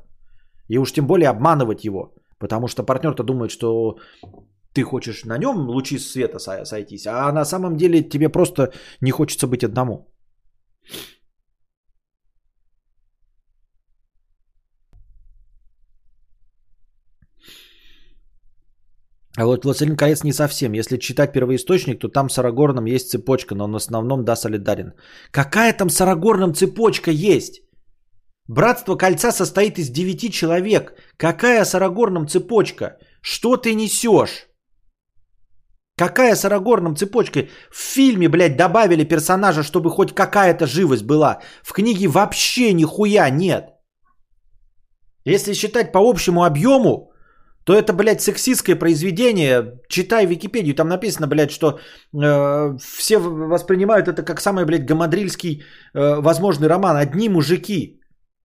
И 0.68 0.78
уж 0.78 0.92
тем 0.92 1.06
более 1.06 1.28
обманывать 1.28 1.84
его. 1.84 2.14
Потому 2.38 2.68
что 2.68 2.84
партнер-то 2.84 3.24
думает, 3.24 3.50
что 3.50 3.98
ты 4.72 4.82
хочешь 4.82 5.24
на 5.24 5.38
нем 5.38 5.68
лучи 5.68 5.98
света 5.98 6.38
сойтись, 6.38 7.06
а 7.06 7.32
на 7.32 7.44
самом 7.44 7.76
деле 7.76 8.02
тебе 8.02 8.28
просто 8.28 8.72
не 9.00 9.10
хочется 9.10 9.46
быть 9.46 9.64
одному. 9.64 10.13
А 19.36 19.46
вот 19.46 19.64
«Властелин 19.64 19.96
колец» 19.96 20.22
не 20.22 20.32
совсем. 20.32 20.72
Если 20.74 20.96
читать 20.96 21.32
первоисточник, 21.32 21.98
то 22.00 22.08
там 22.08 22.28
с 22.28 22.38
Арагорном 22.38 22.84
есть 22.84 23.10
цепочка, 23.10 23.54
но 23.54 23.64
он 23.64 23.72
в 23.72 23.76
основном, 23.76 24.24
да, 24.24 24.36
солидарен. 24.36 24.92
Какая 25.32 25.72
там 25.72 25.90
с 25.90 26.00
Арагорном 26.00 26.54
цепочка 26.54 27.10
есть? 27.10 27.62
Братство 28.48 28.96
кольца 28.96 29.32
состоит 29.32 29.78
из 29.78 29.90
девяти 29.90 30.30
человек. 30.30 30.92
Какая 31.16 31.64
с 31.64 31.74
Арагорном 31.74 32.28
цепочка? 32.28 32.98
Что 33.22 33.56
ты 33.56 33.74
несешь? 33.74 34.48
Какая 35.96 36.36
с 36.36 36.44
Арагорном 36.44 36.94
цепочка? 36.96 37.48
В 37.72 37.78
фильме, 37.78 38.28
блядь, 38.28 38.56
добавили 38.56 39.04
персонажа, 39.04 39.62
чтобы 39.62 39.90
хоть 39.90 40.14
какая-то 40.14 40.66
живость 40.66 41.04
была. 41.04 41.40
В 41.62 41.72
книге 41.72 42.06
вообще 42.06 42.72
нихуя 42.72 43.30
нет. 43.30 43.70
Если 45.24 45.54
считать 45.54 45.92
по 45.92 45.98
общему 45.98 46.44
объему, 46.44 47.13
то 47.64 47.72
это, 47.74 47.92
блядь, 47.92 48.20
сексистское 48.20 48.76
произведение. 48.76 49.80
Читай 49.88 50.26
Википедию, 50.26 50.74
там 50.74 50.88
написано, 50.88 51.26
блядь, 51.26 51.50
что 51.50 51.78
э, 52.12 52.78
все 52.78 53.18
воспринимают 53.18 54.08
это 54.08 54.22
как 54.22 54.40
самый, 54.40 54.64
блядь, 54.64 54.86
гамадрильский 54.86 55.62
э, 55.94 56.20
возможный 56.20 56.68
роман. 56.68 56.96
Одни 56.96 57.28
мужики. 57.28 58.00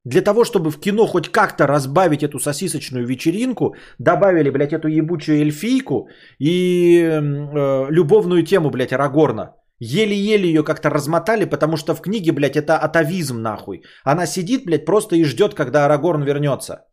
Для 0.06 0.22
того, 0.22 0.46
чтобы 0.46 0.72
в 0.72 0.80
кино 0.80 1.06
хоть 1.06 1.30
как-то 1.30 1.68
разбавить 1.68 2.24
эту 2.24 2.40
сосисочную 2.40 3.06
вечеринку, 3.06 3.76
добавили, 4.00 4.50
блядь, 4.50 4.74
эту 4.74 4.88
ебучую 4.88 5.42
эльфийку 5.42 6.08
и 6.40 7.02
э, 7.02 7.92
любовную 7.92 8.44
тему, 8.44 8.70
блядь, 8.70 8.94
Арагорна. 8.94 9.56
Еле-еле 9.80 10.48
ее 10.48 10.64
как-то 10.64 10.90
размотали, 10.90 11.46
потому 11.46 11.78
что 11.78 11.96
в 11.96 12.02
книге, 12.02 12.32
блядь, 12.32 12.58
это 12.58 12.78
атовизм 12.78 13.42
нахуй. 13.42 13.84
Она 14.04 14.26
сидит, 14.26 14.66
блядь, 14.66 14.86
просто 14.86 15.16
и 15.16 15.24
ждет, 15.24 15.54
когда 15.54 15.86
Арагорн 15.86 16.24
вернется. 16.24 16.86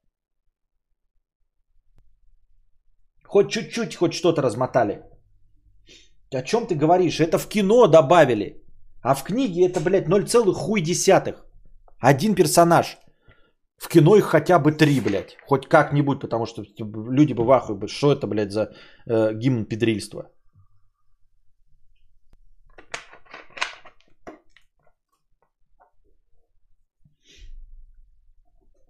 Хоть 3.37 3.51
чуть-чуть, 3.51 3.97
хоть 3.97 4.15
что-то 4.15 4.43
размотали. 4.43 5.03
О 6.33 6.43
чем 6.43 6.67
ты 6.67 6.75
говоришь? 6.75 7.21
Это 7.21 7.37
в 7.37 7.49
кино 7.49 7.87
добавили. 7.87 8.63
А 9.03 9.15
в 9.15 9.25
книге 9.25 9.67
это, 9.67 9.79
блядь, 9.81 10.09
0, 10.09 10.55
хуй 10.55 10.81
десятых. 10.81 11.45
Один 12.01 12.35
персонаж. 12.35 12.97
В 13.77 13.89
кино 13.89 14.17
их 14.17 14.25
хотя 14.25 14.59
бы 14.59 14.73
три, 14.73 15.01
блядь. 15.01 15.37
Хоть 15.47 15.69
как-нибудь, 15.69 16.19
потому 16.21 16.47
что 16.47 16.65
люди 16.79 17.35
бы 17.35 17.45
в 17.45 17.51
ахуе, 17.51 17.89
что 17.89 18.11
это, 18.11 18.27
блядь, 18.27 18.53
за 18.53 18.71
э, 19.07 19.35
гимн 19.35 19.67
педрильства. 19.67 20.31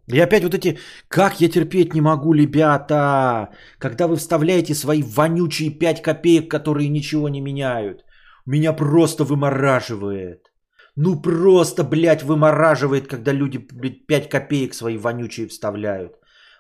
И 0.09 0.21
опять 0.21 0.45
вот 0.45 0.55
эти, 0.55 0.79
как 1.09 1.41
я 1.41 1.49
терпеть 1.49 1.95
не 1.95 2.01
могу, 2.01 2.33
ребята, 2.33 3.49
когда 3.79 4.07
вы 4.07 4.17
вставляете 4.17 4.75
свои 4.75 5.03
вонючие 5.03 5.71
5 5.71 6.03
копеек, 6.03 6.51
которые 6.51 6.89
ничего 6.89 7.29
не 7.29 7.41
меняют. 7.41 8.05
Меня 8.47 8.73
просто 8.73 9.25
вымораживает. 9.25 10.53
Ну 10.95 11.21
просто, 11.21 11.83
блядь, 11.83 12.23
вымораживает, 12.23 13.09
когда 13.09 13.33
люди, 13.33 13.59
блядь, 13.59 14.07
5 14.07 14.29
копеек 14.29 14.75
свои 14.75 14.97
вонючие 14.97 15.49
вставляют. 15.49 16.13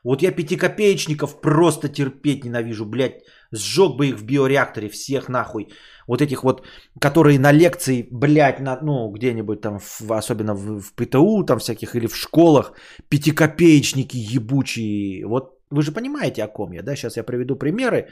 Вот 0.02 0.22
я 0.22 0.32
пятикопеечников 0.32 1.40
просто 1.40 1.88
терпеть 1.88 2.44
ненавижу, 2.44 2.84
блядь. 2.84 3.22
Сжег 3.52 3.96
бы 3.96 4.08
их 4.08 4.16
в 4.16 4.24
биореакторе 4.24 4.88
всех 4.88 5.28
нахуй. 5.28 5.68
Вот 6.06 6.22
этих 6.22 6.44
вот, 6.44 6.66
которые 7.00 7.38
на 7.38 7.52
лекции, 7.52 8.08
блядь, 8.10 8.60
на, 8.60 8.78
ну, 8.82 9.10
где-нибудь 9.10 9.60
там, 9.60 9.78
в, 9.78 10.12
особенно 10.12 10.54
в, 10.54 10.80
в 10.80 10.92
ПТУ 10.94 11.44
там 11.44 11.58
всяких 11.58 11.94
или 11.94 12.06
в 12.06 12.16
школах, 12.16 12.72
пятикопеечники 13.08 14.16
ебучие. 14.16 15.26
Вот 15.26 15.58
вы 15.70 15.82
же 15.82 15.92
понимаете, 15.92 16.44
о 16.44 16.48
ком 16.48 16.72
я, 16.72 16.82
да? 16.82 16.96
Сейчас 16.96 17.16
я 17.16 17.24
приведу 17.24 17.56
примеры 17.56 18.08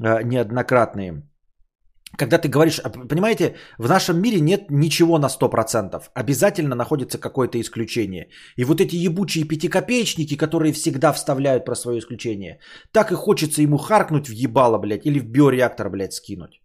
э, 0.00 0.22
неоднократные. 0.22 1.22
Когда 2.18 2.38
ты 2.38 2.48
говоришь, 2.48 2.78
а, 2.78 2.90
понимаете, 2.90 3.56
в 3.78 3.88
нашем 3.88 4.20
мире 4.20 4.40
нет 4.40 4.70
ничего 4.70 5.18
на 5.18 5.28
100%. 5.28 6.10
Обязательно 6.14 6.74
находится 6.74 7.18
какое-то 7.18 7.58
исключение. 7.58 8.28
И 8.56 8.64
вот 8.64 8.80
эти 8.80 8.96
ебучие 8.96 9.44
пятикопеечники, 9.44 10.36
которые 10.36 10.72
всегда 10.72 11.12
вставляют 11.12 11.64
про 11.64 11.74
свое 11.74 11.98
исключение, 11.98 12.60
так 12.92 13.12
и 13.12 13.14
хочется 13.14 13.62
ему 13.62 13.78
харкнуть 13.78 14.28
в 14.28 14.32
ебало, 14.32 14.78
блядь, 14.78 15.06
или 15.06 15.18
в 15.18 15.24
биореактор, 15.24 15.90
блядь, 15.90 16.12
скинуть. 16.12 16.60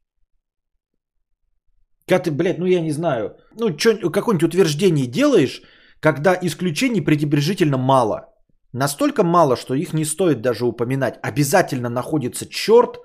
Когда 2.07 2.24
ты, 2.24 2.32
блядь, 2.32 2.57
ну 2.57 2.65
я 2.65 2.82
не 2.82 2.91
знаю, 2.91 3.38
ну 3.60 3.76
какое-нибудь 4.11 4.44
утверждение 4.44 5.07
делаешь, 5.07 5.61
когда 6.02 6.38
исключений 6.41 7.02
пренебрежительно 7.02 7.78
мало. 7.78 8.34
Настолько 8.74 9.24
мало, 9.24 9.56
что 9.56 9.74
их 9.74 9.94
не 9.94 10.06
стоит 10.06 10.41
даже 10.41 10.65
упоминать. 10.65 11.19
Обязательно 11.22 11.90
находится 11.90 12.45
черт, 12.45 12.98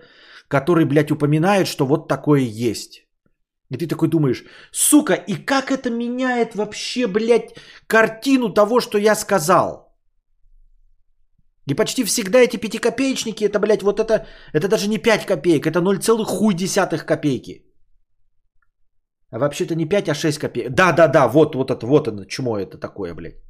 который, 0.53 0.85
блядь, 0.85 1.11
упоминает, 1.11 1.67
что 1.67 1.87
вот 1.87 2.09
такое 2.09 2.41
есть. 2.41 2.93
И 3.73 3.77
ты 3.79 3.89
такой 3.89 4.09
думаешь, 4.09 4.45
сука, 4.71 5.15
и 5.15 5.45
как 5.47 5.71
это 5.71 5.91
меняет 5.91 6.55
вообще, 6.55 7.07
блядь, 7.07 7.55
картину 7.87 8.55
того, 8.55 8.81
что 8.81 8.99
я 8.99 9.15
сказал? 9.15 9.97
И 11.71 11.75
почти 11.75 12.05
всегда 12.05 12.39
эти 12.39 12.59
пятикопеечники, 12.59 13.45
это, 13.45 13.59
блядь, 13.59 13.83
вот 13.83 13.99
это, 13.99 14.27
это 14.53 14.69
даже 14.69 14.89
не 14.89 14.99
5 14.99 15.27
копеек, 15.27 15.67
это 15.67 15.81
0, 15.81 16.25
хуй 16.25 16.55
десятых 16.55 17.07
копейки. 17.07 17.65
А 19.31 19.39
вообще-то 19.39 19.75
не 19.75 19.89
5, 19.89 20.09
а 20.09 20.15
6 20.15 20.39
копеек. 20.39 20.75
Да, 20.75 20.93
да, 20.93 21.09
да, 21.09 21.29
вот, 21.29 21.55
вот 21.55 21.71
это, 21.71 21.87
вот 21.87 22.09
оно, 22.09 22.25
чмо 22.27 22.59
это 22.59 22.79
такое, 22.79 23.15
блядь. 23.15 23.41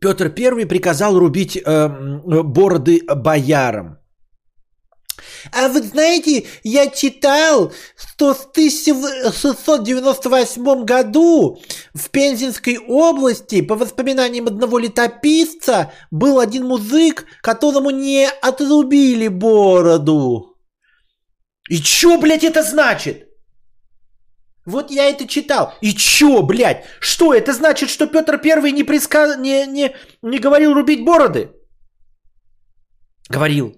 Петр 0.00 0.32
I 0.36 0.66
приказал 0.66 1.18
рубить 1.18 1.56
э, 1.56 1.88
бороды 2.42 3.02
боярам. 3.06 3.98
А 5.52 5.68
вы 5.68 5.82
знаете, 5.82 6.46
я 6.62 6.86
читал, 6.88 7.72
что 7.96 8.32
в 8.34 8.46
1698 8.50 10.84
году 10.84 11.60
в 11.94 12.10
Пензенской 12.10 12.78
области, 12.78 13.62
по 13.62 13.76
воспоминаниям 13.76 14.46
одного 14.46 14.78
летописца, 14.78 15.92
был 16.10 16.38
один 16.40 16.66
музык, 16.66 17.24
которому 17.42 17.90
не 17.90 18.28
отрубили 18.42 19.28
бороду. 19.28 20.56
И 21.68 21.78
чё, 21.78 22.18
блядь, 22.20 22.44
это 22.44 22.62
значит? 22.62 23.25
Вот 24.66 24.90
я 24.90 25.08
это 25.08 25.26
читал. 25.28 25.72
И 25.80 25.94
чё, 25.94 26.42
блядь? 26.42 26.84
Что, 27.00 27.32
это 27.32 27.52
значит, 27.52 27.88
что 27.88 28.06
Петр 28.06 28.38
Первый 28.38 28.72
не, 28.72 28.84
приска... 28.84 29.36
не, 29.36 29.66
не, 29.66 29.94
не 30.22 30.38
говорил 30.38 30.74
рубить 30.74 31.04
бороды? 31.04 31.50
Говорил. 33.30 33.72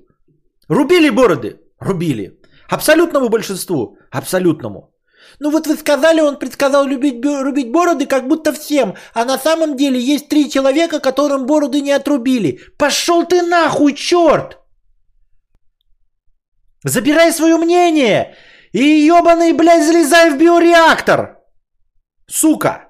Рубили 0.69 1.11
бороды? 1.11 1.61
Рубили. 1.79 2.41
Абсолютному 2.71 3.29
большинству? 3.29 3.99
Абсолютному. 4.11 4.95
Ну 5.41 5.51
вот 5.51 5.67
вы 5.67 5.77
сказали, 5.77 6.21
он 6.21 6.39
предсказал 6.39 6.87
любить, 6.87 7.25
рубить 7.25 7.71
бороды, 7.71 8.07
как 8.07 8.27
будто 8.27 8.53
всем. 8.53 8.95
А 9.15 9.25
на 9.25 9.39
самом 9.39 9.77
деле 9.77 10.01
есть 10.01 10.29
три 10.29 10.51
человека, 10.51 11.01
которым 11.01 11.47
бороды 11.47 11.81
не 11.83 11.93
отрубили. 11.93 12.61
Пошел 12.79 13.27
ты 13.27 13.43
нахуй, 13.43 13.95
черт! 13.95 14.59
Забирай 16.85 17.33
свое 17.33 17.57
мнение! 17.57 18.35
И 18.73 19.07
ебаный, 19.07 19.53
блядь, 19.53 19.85
залезай 19.85 20.31
в 20.31 20.39
биореактор. 20.39 21.39
Сука. 22.27 22.89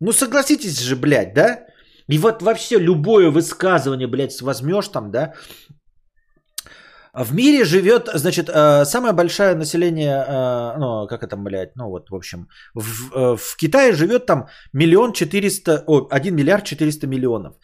Ну 0.00 0.12
согласитесь 0.12 0.80
же, 0.80 0.96
блядь, 0.96 1.34
да? 1.34 1.66
И 2.08 2.18
вот 2.18 2.42
вообще 2.42 2.78
любое 2.78 3.30
высказывание, 3.30 4.08
блядь, 4.08 4.42
возьмешь 4.42 4.88
там, 4.88 5.10
да? 5.10 5.32
В 7.14 7.34
мире 7.34 7.64
живет, 7.64 8.08
значит, 8.14 8.48
э, 8.48 8.84
самое 8.86 9.12
большое 9.12 9.54
население, 9.54 10.24
э, 10.26 10.78
ну, 10.78 11.06
как 11.06 11.22
это, 11.22 11.36
блядь, 11.36 11.76
ну 11.76 11.88
вот, 11.90 12.08
в 12.10 12.14
общем, 12.14 12.48
в, 12.74 13.12
э, 13.14 13.36
в 13.36 13.56
Китае 13.56 13.92
живет 13.92 14.24
там 14.24 14.46
миллион 14.72 15.12
четыреста, 15.12 15.84
о, 15.86 16.08
один 16.10 16.34
миллиард 16.34 16.64
четыреста 16.64 17.06
миллионов. 17.06 17.54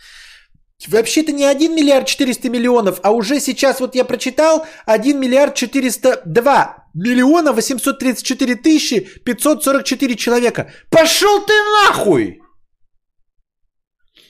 Вообще-то 0.86 1.32
не 1.32 1.44
1 1.44 1.74
миллиард 1.74 2.06
400 2.06 2.48
миллионов, 2.50 3.00
а 3.02 3.10
уже 3.10 3.40
сейчас 3.40 3.80
вот 3.80 3.96
я 3.96 4.04
прочитал 4.04 4.64
1 4.86 5.18
миллиард 5.18 5.54
402 5.56 6.84
миллиона 6.94 7.52
834 7.52 8.54
тысячи 8.54 9.00
544 9.24 10.14
человека. 10.14 10.70
Пошел 10.90 11.44
ты 11.44 11.52
нахуй! 11.84 12.40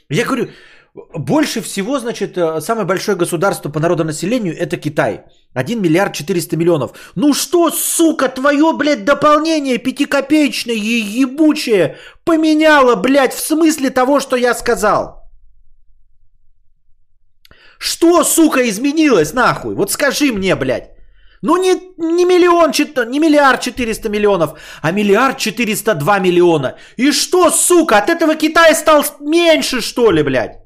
Я 0.08 0.24
говорю, 0.24 0.48
больше 1.14 1.60
всего, 1.60 1.98
значит, 1.98 2.38
э, 2.38 2.62
самое 2.62 2.86
большое 2.86 3.16
государство 3.16 3.68
по 3.68 3.78
народонаселению 3.78 4.56
это 4.56 4.78
Китай. 4.78 5.24
1 5.52 5.82
миллиард 5.82 6.14
400 6.14 6.56
миллионов. 6.56 6.92
Ну 7.14 7.34
что, 7.34 7.70
сука, 7.70 8.28
твое, 8.30 8.72
блядь, 8.72 9.04
дополнение 9.04 9.76
пятикопеечное 9.76 10.74
и 10.74 10.78
ебучее 10.78 11.98
поменяло, 12.24 12.94
блядь, 12.94 13.34
в 13.34 13.46
смысле 13.46 13.90
того, 13.90 14.18
что 14.18 14.36
я 14.36 14.54
сказал? 14.54 15.17
Что, 17.78 18.24
сука, 18.24 18.68
изменилось 18.68 19.32
нахуй? 19.32 19.74
Вот 19.74 19.90
скажи 19.90 20.32
мне, 20.32 20.56
блядь. 20.56 20.90
Ну 21.42 21.56
не, 21.56 21.74
не 21.96 22.24
миллион, 22.24 22.72
не 23.10 23.20
миллиард 23.20 23.60
четыреста 23.60 24.08
миллионов, 24.08 24.58
а 24.82 24.90
миллиард 24.90 25.38
четыреста 25.38 25.94
два 25.94 26.18
миллиона. 26.18 26.76
И 26.96 27.12
что, 27.12 27.50
сука, 27.50 27.98
от 27.98 28.10
этого 28.10 28.34
Китай 28.34 28.74
стал 28.74 29.04
меньше, 29.20 29.80
что 29.80 30.10
ли, 30.10 30.22
блядь? 30.22 30.58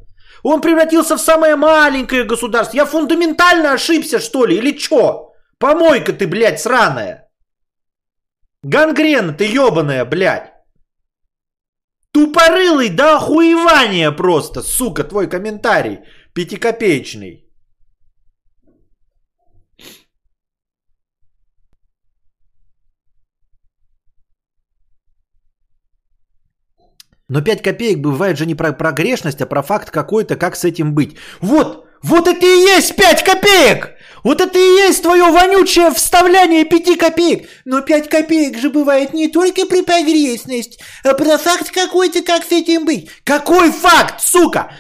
Он 0.43 0.61
превратился 0.61 1.17
в 1.17 1.21
самое 1.21 1.57
маленькое 1.57 2.25
государство. 2.25 2.77
Я 2.77 2.87
фундаментально 2.87 3.73
ошибся, 3.73 4.19
что 4.19 4.47
ли, 4.47 4.57
или 4.57 4.79
что? 4.79 5.35
Помойка 5.59 6.13
ты, 6.13 6.27
блядь, 6.27 6.61
сраная. 6.61 7.29
Гангрена 8.63 9.35
ты 9.35 9.45
ебаная, 9.45 10.05
блядь. 10.05 10.53
Тупорылый 12.13 12.91
до 12.91 13.17
охуевания 13.17 14.11
просто, 14.11 14.63
сука, 14.63 15.05
твой 15.05 15.29
комментарий. 15.29 16.01
Пятикопеечный. 16.35 17.45
Но 27.29 27.43
5 27.43 27.63
копеек 27.63 27.99
бывает 27.99 28.39
же 28.39 28.47
не 28.47 28.55
про 28.55 28.73
прогрешность, 28.73 29.41
а 29.43 29.47
про 29.47 29.63
факт 29.63 29.91
какой-то, 29.91 30.37
как 30.37 30.57
с 30.57 30.65
этим 30.65 30.95
быть. 30.95 31.17
Вот, 31.41 31.87
вот 32.03 32.29
это 32.29 32.47
и 32.47 32.61
есть 32.77 32.97
5 32.97 33.25
копеек! 33.25 33.91
Вот 34.25 34.41
это 34.41 34.59
и 34.59 34.87
есть 34.87 35.03
твое 35.03 35.25
вонючее 35.25 35.91
вставляние 35.91 36.65
5 36.65 36.99
копеек. 36.99 37.49
Но 37.65 37.83
5 37.83 38.09
копеек 38.09 38.59
же 38.59 38.71
бывает 38.71 39.13
не 39.13 39.29
только 39.29 39.67
при 39.67 39.83
погрешности, 39.83 40.79
а 41.05 41.15
про 41.15 41.39
факт 41.39 41.71
какой-то, 41.71 42.23
как 42.23 42.45
с 42.45 42.53
этим 42.53 42.85
быть. 42.85 43.11
Какой 43.25 43.71
факт, 43.71 44.21
сука? 44.21 44.73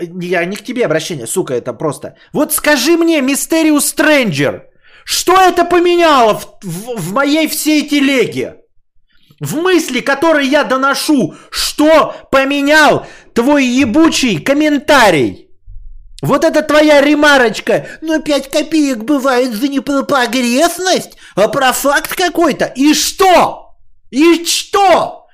Я 0.00 0.44
не 0.44 0.56
к 0.56 0.64
тебе 0.64 0.84
обращение, 0.84 1.26
сука, 1.26 1.54
это 1.54 1.72
просто. 1.72 2.16
Вот 2.32 2.52
скажи 2.52 2.96
мне, 2.96 3.20
Мистериус 3.20 3.86
Стрэнджер, 3.86 4.66
что 5.04 5.40
это 5.40 5.64
поменяло 5.64 6.38
в, 6.38 6.58
в, 6.62 6.96
в 6.96 7.12
моей 7.12 7.48
всей 7.48 7.88
телеге? 7.88 8.56
В 9.40 9.56
мысли, 9.56 10.00
которые 10.00 10.48
я 10.48 10.64
доношу, 10.64 11.34
что 11.50 12.14
поменял 12.30 13.06
твой 13.34 13.66
ебучий 13.66 14.40
комментарий? 14.40 15.50
Вот 16.22 16.44
это 16.44 16.62
твоя 16.62 17.02
ремарочка, 17.02 17.86
но 18.00 18.20
5 18.20 18.50
копеек 18.50 18.98
бывает 18.98 19.54
за 19.54 19.68
не 19.68 19.80
про 19.80 20.02
погресность, 20.02 21.16
а 21.34 21.48
про 21.48 21.72
факт 21.72 22.14
какой-то. 22.14 22.64
И 22.64 22.94
что? 22.94 23.76
И 24.10 24.44
что? 24.44 25.26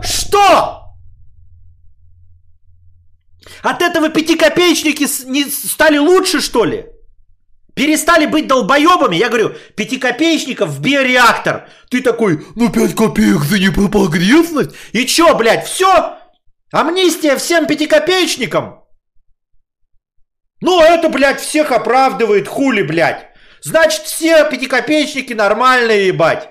Что? 0.00 0.83
От 3.64 3.80
этого 3.80 4.10
пятикопеечники 4.10 5.06
не 5.26 5.44
стали 5.44 5.96
лучше, 5.96 6.42
что 6.42 6.66
ли? 6.66 6.84
Перестали 7.74 8.26
быть 8.26 8.46
долбоебами? 8.46 9.16
Я 9.16 9.28
говорю, 9.30 9.54
пятикопеечников 9.74 10.68
в 10.68 10.82
биореактор. 10.82 11.66
Ты 11.88 12.02
такой, 12.02 12.46
ну 12.56 12.70
пять 12.70 12.94
копеек 12.94 13.42
за 13.42 13.58
непропогрешность. 13.58 14.72
И 14.92 15.06
чё, 15.06 15.34
блядь, 15.34 15.66
все? 15.66 16.18
Амнистия 16.72 17.36
всем 17.36 17.66
пятикопеечникам? 17.66 18.84
Ну, 20.60 20.82
это, 20.82 21.08
блядь, 21.08 21.40
всех 21.40 21.72
оправдывает, 21.72 22.46
хули, 22.46 22.82
блядь. 22.82 23.28
Значит, 23.62 24.02
все 24.02 24.48
пятикопеечники 24.50 25.32
нормальные, 25.32 26.08
ебать. 26.08 26.50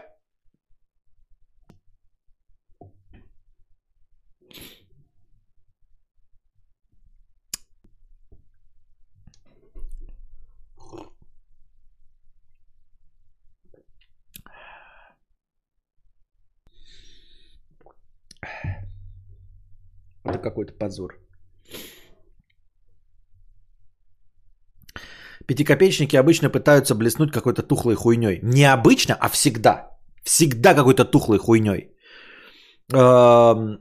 Это 20.25 20.39
какой-то 20.39 20.73
позор. 20.73 21.19
Пятикопеечники 25.47 26.15
обычно 26.15 26.49
пытаются 26.49 26.95
блеснуть 26.95 27.31
какой-то 27.31 27.63
тухлой 27.63 27.95
хуйней. 27.95 28.39
Не 28.43 28.63
обычно, 28.63 29.17
а 29.19 29.29
всегда. 29.29 29.89
Всегда 30.23 30.73
какой-то 30.73 31.05
тухлой 31.05 31.37
хуйней. 31.39 31.89
Эм, 32.93 33.79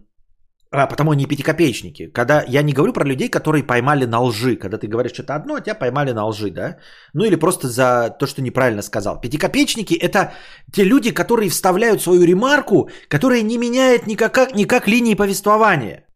А, 0.75 0.87
потому 0.87 1.11
они 1.11 1.27
пятикопеечники. 1.27 2.11
Когда 2.13 2.45
я 2.49 2.63
не 2.63 2.73
говорю 2.73 2.93
про 2.93 3.05
людей, 3.05 3.29
которые 3.29 3.63
поймали 3.63 4.07
на 4.07 4.21
лжи. 4.21 4.57
Когда 4.57 4.79
ты 4.79 4.89
говоришь 4.89 5.13
что-то 5.13 5.35
одно, 5.35 5.55
а 5.55 5.61
тебя 5.61 5.75
поймали 5.79 6.13
на 6.13 6.27
лжи, 6.27 6.51
да? 6.51 6.79
Ну 7.15 7.25
или 7.25 7.37
просто 7.37 7.69
за 7.69 8.17
то, 8.19 8.27
что 8.27 8.43
неправильно 8.43 8.83
сказал. 8.83 9.21
Пятикопеечники 9.21 9.95
это 9.95 10.33
те 10.73 10.85
люди, 10.85 11.13
которые 11.13 11.51
вставляют 11.51 12.01
свою 12.01 12.25
ремарку, 12.25 12.89
которая 13.09 13.43
не 13.43 13.59
меняет 13.59 14.07
никак, 14.07 14.55
никак 14.55 14.89
линии 14.89 15.15
повествования. 15.15 16.07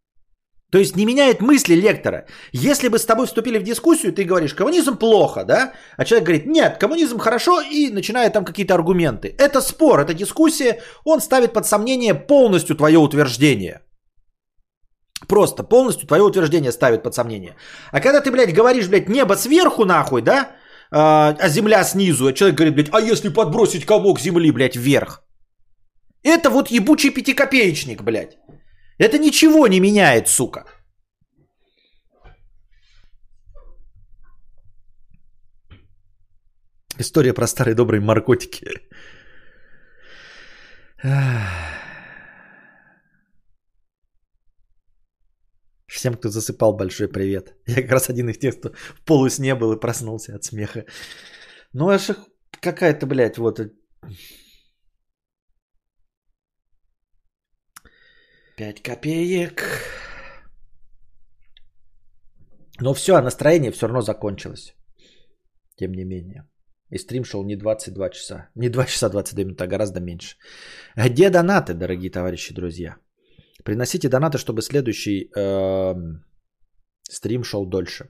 То 0.73 0.79
есть 0.79 0.97
не 0.97 1.07
меняет 1.07 1.41
мысли 1.41 1.75
лектора. 1.75 2.27
Если 2.53 2.89
бы 2.89 2.99
с 2.99 3.05
тобой 3.05 3.27
вступили 3.27 3.59
в 3.59 3.63
дискуссию, 3.63 4.13
ты 4.13 4.25
говоришь, 4.25 4.55
коммунизм 4.55 4.97
плохо, 4.97 5.45
да? 5.45 5.73
А 5.97 6.05
человек 6.05 6.27
говорит, 6.27 6.47
нет, 6.47 6.79
коммунизм 6.79 7.19
хорошо, 7.19 7.61
и 7.61 7.91
начинает 7.91 8.33
там 8.33 8.45
какие-то 8.45 8.75
аргументы. 8.75 9.35
Это 9.39 9.61
спор, 9.61 10.01
это 10.01 10.13
дискуссия, 10.13 10.81
он 11.05 11.21
ставит 11.21 11.53
под 11.53 11.67
сомнение 11.67 12.15
полностью 12.15 12.77
твое 12.77 12.99
утверждение. 12.99 13.81
Просто 15.29 15.63
полностью 15.63 16.09
твое 16.09 16.23
утверждение 16.23 16.73
ставит 16.73 17.03
под 17.03 17.15
сомнение. 17.15 17.55
А 17.93 18.01
когда 18.01 18.21
ты, 18.21 18.31
блядь, 18.31 18.53
говоришь, 18.53 18.89
блядь, 18.89 19.09
небо 19.09 19.35
сверху 19.35 19.85
нахуй, 19.85 20.23
да? 20.23 20.51
А, 20.91 21.35
а 21.39 21.49
земля 21.49 21.85
снизу, 21.85 22.27
а 22.27 22.33
человек 22.33 22.57
говорит, 22.57 22.75
блядь, 22.75 22.91
а 22.93 23.01
если 23.01 23.29
подбросить 23.29 23.87
комок 23.87 24.21
земли, 24.21 24.51
блядь, 24.51 24.77
вверх? 24.77 25.23
Это 26.23 26.51
вот 26.51 26.71
ебучий 26.71 27.11
пятикопеечник, 27.11 28.03
блядь. 28.03 28.37
Это 28.99 29.19
ничего 29.19 29.67
не 29.69 29.81
меняет, 29.81 30.29
сука. 30.29 30.65
История 36.99 37.35
про 37.35 37.47
старые 37.47 37.75
добрые 37.75 38.01
наркотики. 38.01 38.67
Всем, 45.87 46.15
кто 46.15 46.29
засыпал, 46.29 46.77
большой 46.77 47.09
привет. 47.09 47.55
Я 47.67 47.83
как 47.83 47.91
раз 47.91 48.09
один 48.11 48.29
из 48.29 48.39
тех, 48.39 48.59
кто 48.59 48.71
в 48.71 49.05
полусне 49.05 49.55
был 49.55 49.73
и 49.73 49.81
проснулся 49.81 50.35
от 50.37 50.45
смеха. 50.45 50.85
Ну, 51.73 51.89
аж 51.89 52.11
какая-то, 52.61 53.07
блядь, 53.07 53.39
вот... 53.39 53.61
Пять 58.57 58.83
копеек. 58.83 59.63
Но 62.81 62.95
все, 62.95 63.17
а 63.17 63.23
настроение 63.23 63.71
все 63.71 63.87
равно 63.87 64.01
закончилось. 64.01 64.75
Тем 65.77 65.93
не 65.93 66.05
менее. 66.05 66.49
И 66.91 66.99
стрим 66.99 67.25
шел 67.25 67.45
не 67.45 67.57
22 67.57 68.11
часа. 68.11 68.49
Не 68.55 68.71
2 68.71 68.87
часа 68.87 69.11
22 69.11 69.45
минуты, 69.45 69.65
а 69.65 69.67
гораздо 69.67 70.01
меньше. 70.01 70.37
Где 70.97 71.31
донаты, 71.31 71.75
дорогие 71.75 72.11
товарищи, 72.11 72.55
друзья? 72.55 72.97
Приносите 73.63 74.09
донаты, 74.09 74.39
чтобы 74.39 74.63
следующий 74.63 75.31
эм, 75.37 76.25
стрим 77.11 77.45
шел 77.45 77.67
дольше. 77.67 78.09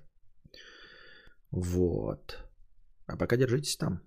Вот. 1.51 2.39
А 3.07 3.17
пока 3.17 3.37
держитесь 3.37 3.77
там. 3.77 4.01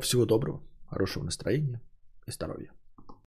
Всего 0.00 0.26
доброго, 0.26 0.62
хорошего 0.90 1.24
настроения 1.24 1.80
и 2.26 2.32
здоровья. 2.32 2.72